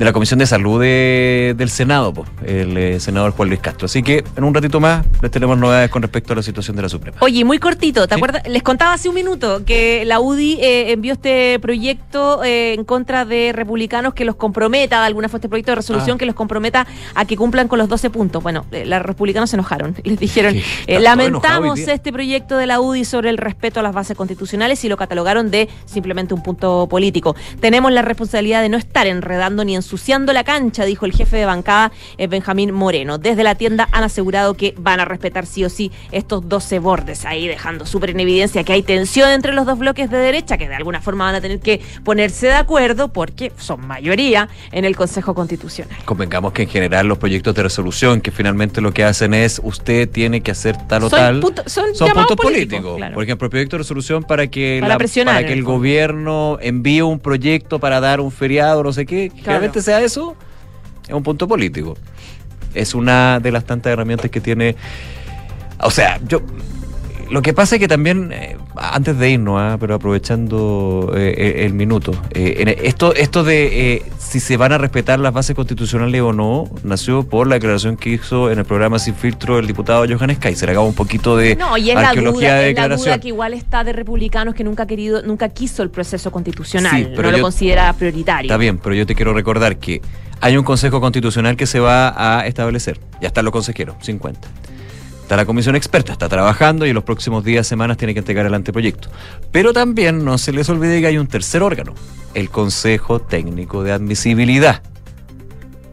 de 0.00 0.04
la 0.06 0.14
Comisión 0.14 0.38
de 0.38 0.46
Salud 0.46 0.80
de- 0.80 1.54
del 1.58 1.68
Senado, 1.68 2.14
po, 2.14 2.24
el 2.46 2.74
eh, 2.78 2.98
senador 3.00 3.32
Juan 3.32 3.50
Luis 3.50 3.60
Castro. 3.60 3.84
Así 3.84 4.02
que 4.02 4.24
en 4.34 4.44
un 4.44 4.54
ratito 4.54 4.80
más 4.80 5.04
les 5.20 5.30
tenemos 5.30 5.58
novedades 5.58 5.90
con 5.90 6.00
respecto 6.00 6.32
a 6.32 6.36
la 6.36 6.42
situación 6.42 6.74
de 6.74 6.80
la 6.82 6.88
Suprema. 6.88 7.18
Oye, 7.20 7.44
muy 7.44 7.58
cortito, 7.58 8.08
¿te 8.08 8.14
acuerdas? 8.14 8.42
Les 8.48 8.62
contaba 8.62 8.94
hace 8.94 9.10
un 9.10 9.14
minuto 9.14 9.62
que 9.66 10.06
la 10.06 10.18
UDI 10.18 10.54
eh, 10.62 10.92
envió 10.92 11.12
este 11.12 11.58
proyecto 11.60 12.42
eh, 12.42 12.72
en 12.72 12.84
contra 12.84 13.26
de 13.26 13.52
republicanos 13.52 14.14
que 14.14 14.24
los 14.24 14.36
comprometa, 14.36 15.00
de 15.00 15.06
alguna 15.06 15.28
forma 15.28 15.36
este 15.40 15.48
proyecto 15.50 15.72
de 15.72 15.76
resolución 15.76 16.16
Ah. 16.16 16.18
que 16.18 16.24
los 16.24 16.34
comprometa 16.34 16.86
a 17.14 17.26
que 17.26 17.36
cumplan 17.36 17.68
con 17.68 17.78
los 17.78 17.88
12 17.90 18.08
puntos. 18.08 18.42
Bueno, 18.42 18.64
los 18.72 19.02
republicanos 19.02 19.50
se 19.50 19.56
enojaron 19.56 19.94
y 20.02 20.08
les 20.10 20.18
dijeron, 20.18 20.54
Sí, 20.54 20.62
lamentamos 20.98 21.78
este 21.78 22.10
proyecto 22.10 22.56
de 22.56 22.66
la 22.66 22.80
UDI 22.80 23.04
sobre 23.04 23.28
el 23.28 23.36
respeto 23.36 23.80
a 23.80 23.82
las 23.82 23.92
bases 23.92 24.16
constitucionales 24.16 24.82
y 24.82 24.88
lo 24.88 24.96
catalogaron 24.96 25.50
de 25.50 25.68
simplemente 25.84 26.32
un 26.32 26.42
punto 26.42 26.86
político. 26.88 27.36
Tenemos 27.60 27.92
la 27.92 28.00
responsabilidad 28.00 28.62
de 28.62 28.70
no 28.70 28.78
estar 28.78 29.06
enredando 29.06 29.62
ni 29.62 29.76
ensuciando 29.90 30.32
la 30.32 30.44
cancha, 30.44 30.84
dijo 30.84 31.04
el 31.04 31.12
jefe 31.12 31.36
de 31.36 31.46
bancada 31.46 31.90
eh, 32.16 32.28
Benjamín 32.28 32.70
Moreno. 32.70 33.18
Desde 33.18 33.42
la 33.42 33.56
tienda 33.56 33.88
han 33.90 34.04
asegurado 34.04 34.54
que 34.54 34.72
van 34.78 35.00
a 35.00 35.04
respetar 35.04 35.46
sí 35.46 35.64
o 35.64 35.68
sí 35.68 35.90
estos 36.12 36.48
12 36.48 36.78
bordes 36.78 37.24
ahí, 37.24 37.48
dejando 37.48 37.84
súper 37.86 38.10
en 38.10 38.20
evidencia 38.20 38.62
que 38.62 38.72
hay 38.72 38.84
tensión 38.84 39.30
entre 39.30 39.52
los 39.52 39.66
dos 39.66 39.80
bloques 39.80 40.08
de 40.08 40.18
derecha, 40.18 40.58
que 40.58 40.68
de 40.68 40.76
alguna 40.76 41.00
forma 41.00 41.24
van 41.24 41.34
a 41.34 41.40
tener 41.40 41.58
que 41.58 41.80
ponerse 42.04 42.46
de 42.46 42.52
acuerdo 42.52 43.08
porque 43.08 43.50
son 43.58 43.84
mayoría 43.84 44.48
en 44.70 44.84
el 44.84 44.94
Consejo 44.94 45.34
Constitucional. 45.34 45.96
Convengamos 46.04 46.52
que 46.52 46.62
en 46.62 46.68
general 46.68 47.08
los 47.08 47.18
proyectos 47.18 47.52
de 47.56 47.64
resolución 47.64 48.20
que 48.20 48.30
finalmente 48.30 48.80
lo 48.80 48.92
que 48.94 49.02
hacen 49.02 49.34
es 49.34 49.60
usted 49.64 50.08
tiene 50.08 50.40
que 50.40 50.52
hacer 50.52 50.76
tal 50.86 51.02
o 51.02 51.10
Son 51.10 51.18
tal. 51.18 51.40
son 51.66 51.86
puntos 52.12 52.36
políticos, 52.36 52.36
políticos. 52.36 52.96
claro. 52.96 53.14
Por 53.14 53.24
ejemplo, 53.24 53.46
el 53.46 53.50
proyecto 53.50 53.74
de 53.74 53.78
resolución 53.78 54.22
para 54.22 54.46
que, 54.46 54.78
Para 54.80 54.98
presionar, 54.98 55.34
para 55.34 55.40
en 55.40 55.46
que 55.48 55.52
el 55.58 55.64
gobierno 55.64 56.58
envíe 56.60 57.02
un 57.02 57.18
proyecto 57.18 57.80
para 57.80 57.98
dar 57.98 58.20
un 58.20 58.30
feriado, 58.30 58.84
no 58.84 58.92
sé 58.92 59.04
qué, 59.04 59.32
sea 59.82 60.00
eso, 60.00 60.36
es 61.06 61.14
un 61.14 61.22
punto 61.22 61.48
político. 61.48 61.96
Es 62.74 62.94
una 62.94 63.40
de 63.40 63.50
las 63.50 63.64
tantas 63.64 63.92
herramientas 63.92 64.30
que 64.30 64.40
tiene. 64.40 64.76
O 65.80 65.90
sea, 65.90 66.20
yo. 66.26 66.40
Lo 67.30 67.42
que 67.42 67.52
pasa 67.54 67.76
es 67.76 67.80
que 67.80 67.86
también, 67.88 68.30
eh, 68.32 68.56
antes 68.76 69.16
de 69.16 69.30
irnos, 69.30 69.56
ah, 69.60 69.76
pero 69.78 69.94
aprovechando 69.94 71.12
eh, 71.16 71.34
eh, 71.36 71.64
el 71.66 71.74
minuto, 71.74 72.12
eh, 72.32 72.56
en 72.58 72.68
esto, 72.68 73.14
esto 73.14 73.44
de 73.44 73.94
eh, 73.94 74.02
si 74.18 74.40
se 74.40 74.56
van 74.56 74.72
a 74.72 74.78
respetar 74.78 75.20
las 75.20 75.32
bases 75.32 75.54
constitucionales 75.54 76.20
o 76.22 76.32
no, 76.32 76.68
nació 76.82 77.22
por 77.22 77.46
la 77.46 77.54
declaración 77.56 77.96
que 77.96 78.10
hizo 78.10 78.50
en 78.50 78.58
el 78.58 78.64
programa 78.64 78.98
Sin 78.98 79.14
Filtro 79.14 79.58
el 79.58 79.66
diputado 79.66 80.04
Johannes 80.08 80.38
Kaiser. 80.38 80.70
Hagamos 80.70 80.88
un 80.90 80.94
poquito 80.96 81.36
de 81.36 81.54
No, 81.56 81.76
y 81.76 81.90
es 81.90 81.94
la 81.94 82.08
arqueología 82.08 82.48
duda, 82.48 82.54
de 82.60 82.70
es 82.70 82.76
la 82.76 82.82
declaración. 82.82 83.06
duda 83.06 83.20
que 83.20 83.28
igual 83.28 83.54
está 83.54 83.84
de 83.84 83.92
republicanos 83.92 84.54
que 84.54 84.64
nunca 84.64 84.86
querido, 84.86 85.22
nunca 85.22 85.48
quiso 85.50 85.82
el 85.84 85.90
proceso 85.90 86.32
constitucional, 86.32 86.96
Sí, 86.96 87.06
pero 87.10 87.22
no 87.28 87.30
lo 87.32 87.36
yo- 87.38 87.42
considera 87.44 87.92
prioritario. 87.92 88.48
Está 88.48 88.56
bien, 88.56 88.78
pero 88.78 88.94
yo 88.94 89.06
te 89.06 89.14
quiero 89.14 89.32
recordar 89.34 89.78
que 89.78 90.00
hay 90.40 90.56
un 90.56 90.64
Consejo 90.64 91.00
Constitucional 91.00 91.56
que 91.56 91.66
se 91.66 91.80
va 91.80 92.38
a 92.40 92.46
establecer. 92.46 92.98
Ya 93.20 93.28
están 93.28 93.44
los 93.44 93.52
consejeros, 93.52 93.96
50. 94.00 94.48
Está 95.30 95.36
la 95.36 95.46
comisión 95.46 95.76
experta, 95.76 96.10
está 96.10 96.28
trabajando 96.28 96.84
y 96.84 96.88
en 96.88 96.94
los 96.96 97.04
próximos 97.04 97.44
días, 97.44 97.64
semanas 97.64 97.96
tiene 97.96 98.14
que 98.14 98.18
entregar 98.18 98.46
el 98.46 98.52
anteproyecto. 98.52 99.10
Pero 99.52 99.72
también 99.72 100.24
no 100.24 100.38
se 100.38 100.52
les 100.52 100.68
olvide 100.68 101.00
que 101.00 101.06
hay 101.06 101.18
un 101.18 101.28
tercer 101.28 101.62
órgano, 101.62 101.94
el 102.34 102.50
Consejo 102.50 103.20
Técnico 103.20 103.84
de 103.84 103.92
Admisibilidad. 103.92 104.82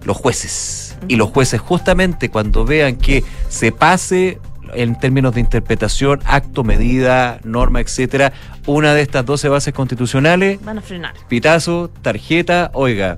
Los 0.05 0.17
jueces. 0.17 0.97
Y 1.07 1.17
los 1.17 1.29
jueces 1.29 1.61
justamente 1.61 2.29
cuando 2.29 2.65
vean 2.65 2.95
que 2.95 3.23
se 3.47 3.71
pase 3.71 4.39
en 4.73 4.97
términos 4.97 5.35
de 5.35 5.41
interpretación, 5.41 6.19
acto, 6.25 6.63
medida, 6.63 7.39
norma, 7.43 7.79
etcétera, 7.79 8.33
una 8.65 8.95
de 8.95 9.03
estas 9.03 9.23
12 9.23 9.49
bases 9.49 9.71
constitucionales, 9.71 10.59
Van 10.65 10.79
a 10.79 10.81
frenar. 10.81 11.13
pitazo, 11.27 11.91
tarjeta, 12.01 12.71
oiga, 12.73 13.17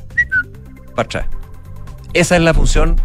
para 0.97 1.05
atrás. 1.05 1.38
Esa 2.13 2.35
es 2.35 2.41
la 2.41 2.53
función, 2.53 2.95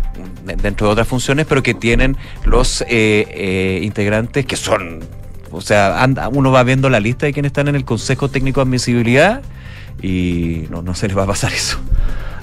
de- 0.44 0.56
dentro 0.56 0.86
de 0.86 0.92
otras 0.94 1.06
funciones, 1.08 1.46
pero 1.46 1.62
que 1.62 1.74
tienen 1.74 2.16
los 2.44 2.80
eh, 2.82 2.86
eh, 2.88 3.80
integrantes 3.82 4.46
que 4.46 4.56
son, 4.56 5.00
o 5.50 5.60
sea, 5.60 6.02
anda- 6.02 6.28
uno 6.28 6.50
va 6.50 6.62
viendo 6.62 6.88
la 6.88 7.00
lista 7.00 7.26
de 7.26 7.32
quienes 7.32 7.50
están 7.50 7.68
en 7.68 7.74
el 7.76 7.84
Consejo 7.84 8.28
Técnico 8.30 8.60
de 8.60 8.68
Admisibilidad 8.68 9.42
y 10.02 10.64
no, 10.70 10.82
no 10.82 10.94
se 10.94 11.06
les 11.08 11.16
va 11.16 11.24
a 11.24 11.26
pasar 11.26 11.52
eso. 11.52 11.78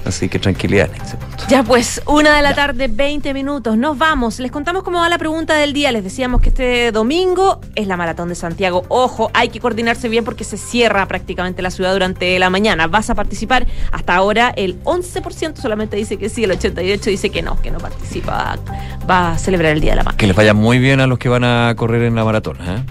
Así 0.04 0.28
que 0.28 0.38
tranquilidad 0.38 0.90
en 0.94 1.02
ese 1.02 1.16
punto. 1.16 1.44
Ya 1.48 1.62
pues, 1.62 2.02
una 2.06 2.36
de 2.36 2.42
la 2.42 2.54
tarde, 2.54 2.88
20 2.88 3.32
minutos. 3.34 3.76
Nos 3.76 3.96
vamos. 3.98 4.38
Les 4.40 4.50
contamos 4.50 4.82
cómo 4.82 4.98
va 4.98 5.08
la 5.08 5.18
pregunta 5.18 5.54
del 5.54 5.72
día. 5.72 5.92
Les 5.92 6.02
decíamos 6.02 6.40
que 6.40 6.48
este 6.48 6.92
domingo 6.92 7.60
es 7.74 7.86
la 7.86 7.96
maratón 7.96 8.28
de 8.28 8.34
Santiago. 8.34 8.84
Ojo, 8.88 9.30
hay 9.34 9.48
que 9.48 9.60
coordinarse 9.60 10.08
bien 10.08 10.24
porque 10.24 10.44
se 10.44 10.56
cierra 10.56 11.06
prácticamente 11.06 11.62
la 11.62 11.70
ciudad 11.70 11.92
durante 11.92 12.38
la 12.38 12.50
mañana. 12.50 12.86
¿Vas 12.86 13.10
a 13.10 13.14
participar? 13.14 13.66
Hasta 13.92 14.14
ahora 14.14 14.52
el 14.56 14.82
11% 14.84 15.56
solamente 15.56 15.96
dice 15.96 16.16
que 16.16 16.28
sí, 16.28 16.44
el 16.44 16.50
88% 16.52 17.04
dice 17.04 17.30
que 17.30 17.42
no, 17.42 17.60
que 17.60 17.70
no 17.70 17.78
participa. 17.78 18.58
Va 19.08 19.32
a 19.32 19.38
celebrar 19.38 19.72
el 19.72 19.80
Día 19.80 19.92
de 19.92 19.96
la 19.96 20.02
Madre. 20.04 20.16
Que 20.16 20.26
les 20.26 20.36
vaya 20.36 20.54
muy 20.54 20.78
bien 20.78 21.00
a 21.00 21.06
los 21.06 21.18
que 21.18 21.28
van 21.28 21.44
a 21.44 21.74
correr 21.76 22.02
en 22.02 22.14
la 22.14 22.24
maratón. 22.24 22.56
¿eh? 22.60 22.84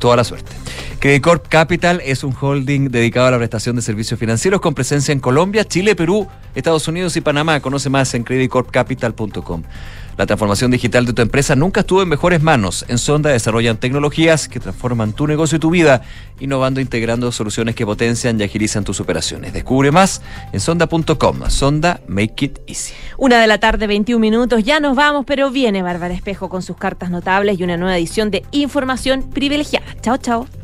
Toda 0.00 0.16
la 0.16 0.24
suerte. 0.24 0.50
Credit 0.98 1.22
Corp 1.22 1.46
Capital 1.48 2.02
es 2.04 2.24
un 2.24 2.34
holding 2.38 2.90
dedicado 2.90 3.28
a 3.28 3.30
la 3.30 3.38
prestación 3.38 3.76
de 3.76 3.82
servicios 3.82 4.18
financieros 4.18 4.60
con 4.60 4.74
presencia 4.74 5.12
en 5.12 5.20
Colombia, 5.20 5.64
Chile, 5.64 5.94
Perú, 5.94 6.26
Estados 6.54 6.88
Unidos 6.88 7.16
y 7.16 7.20
Panamá. 7.20 7.60
Conoce 7.60 7.88
más 7.88 8.12
en 8.14 8.24
creditcorpcapital.com. 8.24 9.62
La 10.20 10.26
transformación 10.26 10.70
digital 10.70 11.06
de 11.06 11.14
tu 11.14 11.22
empresa 11.22 11.56
nunca 11.56 11.80
estuvo 11.80 12.02
en 12.02 12.08
mejores 12.10 12.42
manos. 12.42 12.84
En 12.88 12.98
Sonda 12.98 13.30
desarrollan 13.30 13.78
tecnologías 13.78 14.48
que 14.48 14.60
transforman 14.60 15.14
tu 15.14 15.26
negocio 15.26 15.56
y 15.56 15.58
tu 15.60 15.70
vida, 15.70 16.02
innovando 16.40 16.78
e 16.78 16.82
integrando 16.82 17.32
soluciones 17.32 17.74
que 17.74 17.86
potencian 17.86 18.38
y 18.38 18.44
agilizan 18.44 18.84
tus 18.84 19.00
operaciones. 19.00 19.54
Descubre 19.54 19.90
más 19.90 20.20
en 20.52 20.60
sonda.com. 20.60 21.48
Sonda, 21.48 22.02
make 22.06 22.44
it 22.44 22.58
easy. 22.66 22.92
Una 23.16 23.40
de 23.40 23.46
la 23.46 23.60
tarde, 23.60 23.86
21 23.86 24.20
minutos. 24.20 24.62
Ya 24.62 24.78
nos 24.78 24.94
vamos, 24.94 25.24
pero 25.26 25.50
viene 25.50 25.80
Bárbara 25.80 26.12
Espejo 26.12 26.50
con 26.50 26.60
sus 26.60 26.76
cartas 26.76 27.08
notables 27.08 27.58
y 27.58 27.64
una 27.64 27.78
nueva 27.78 27.96
edición 27.96 28.30
de 28.30 28.44
Información 28.50 29.22
Privilegiada. 29.30 29.86
Chao, 30.02 30.18
chao. 30.18 30.59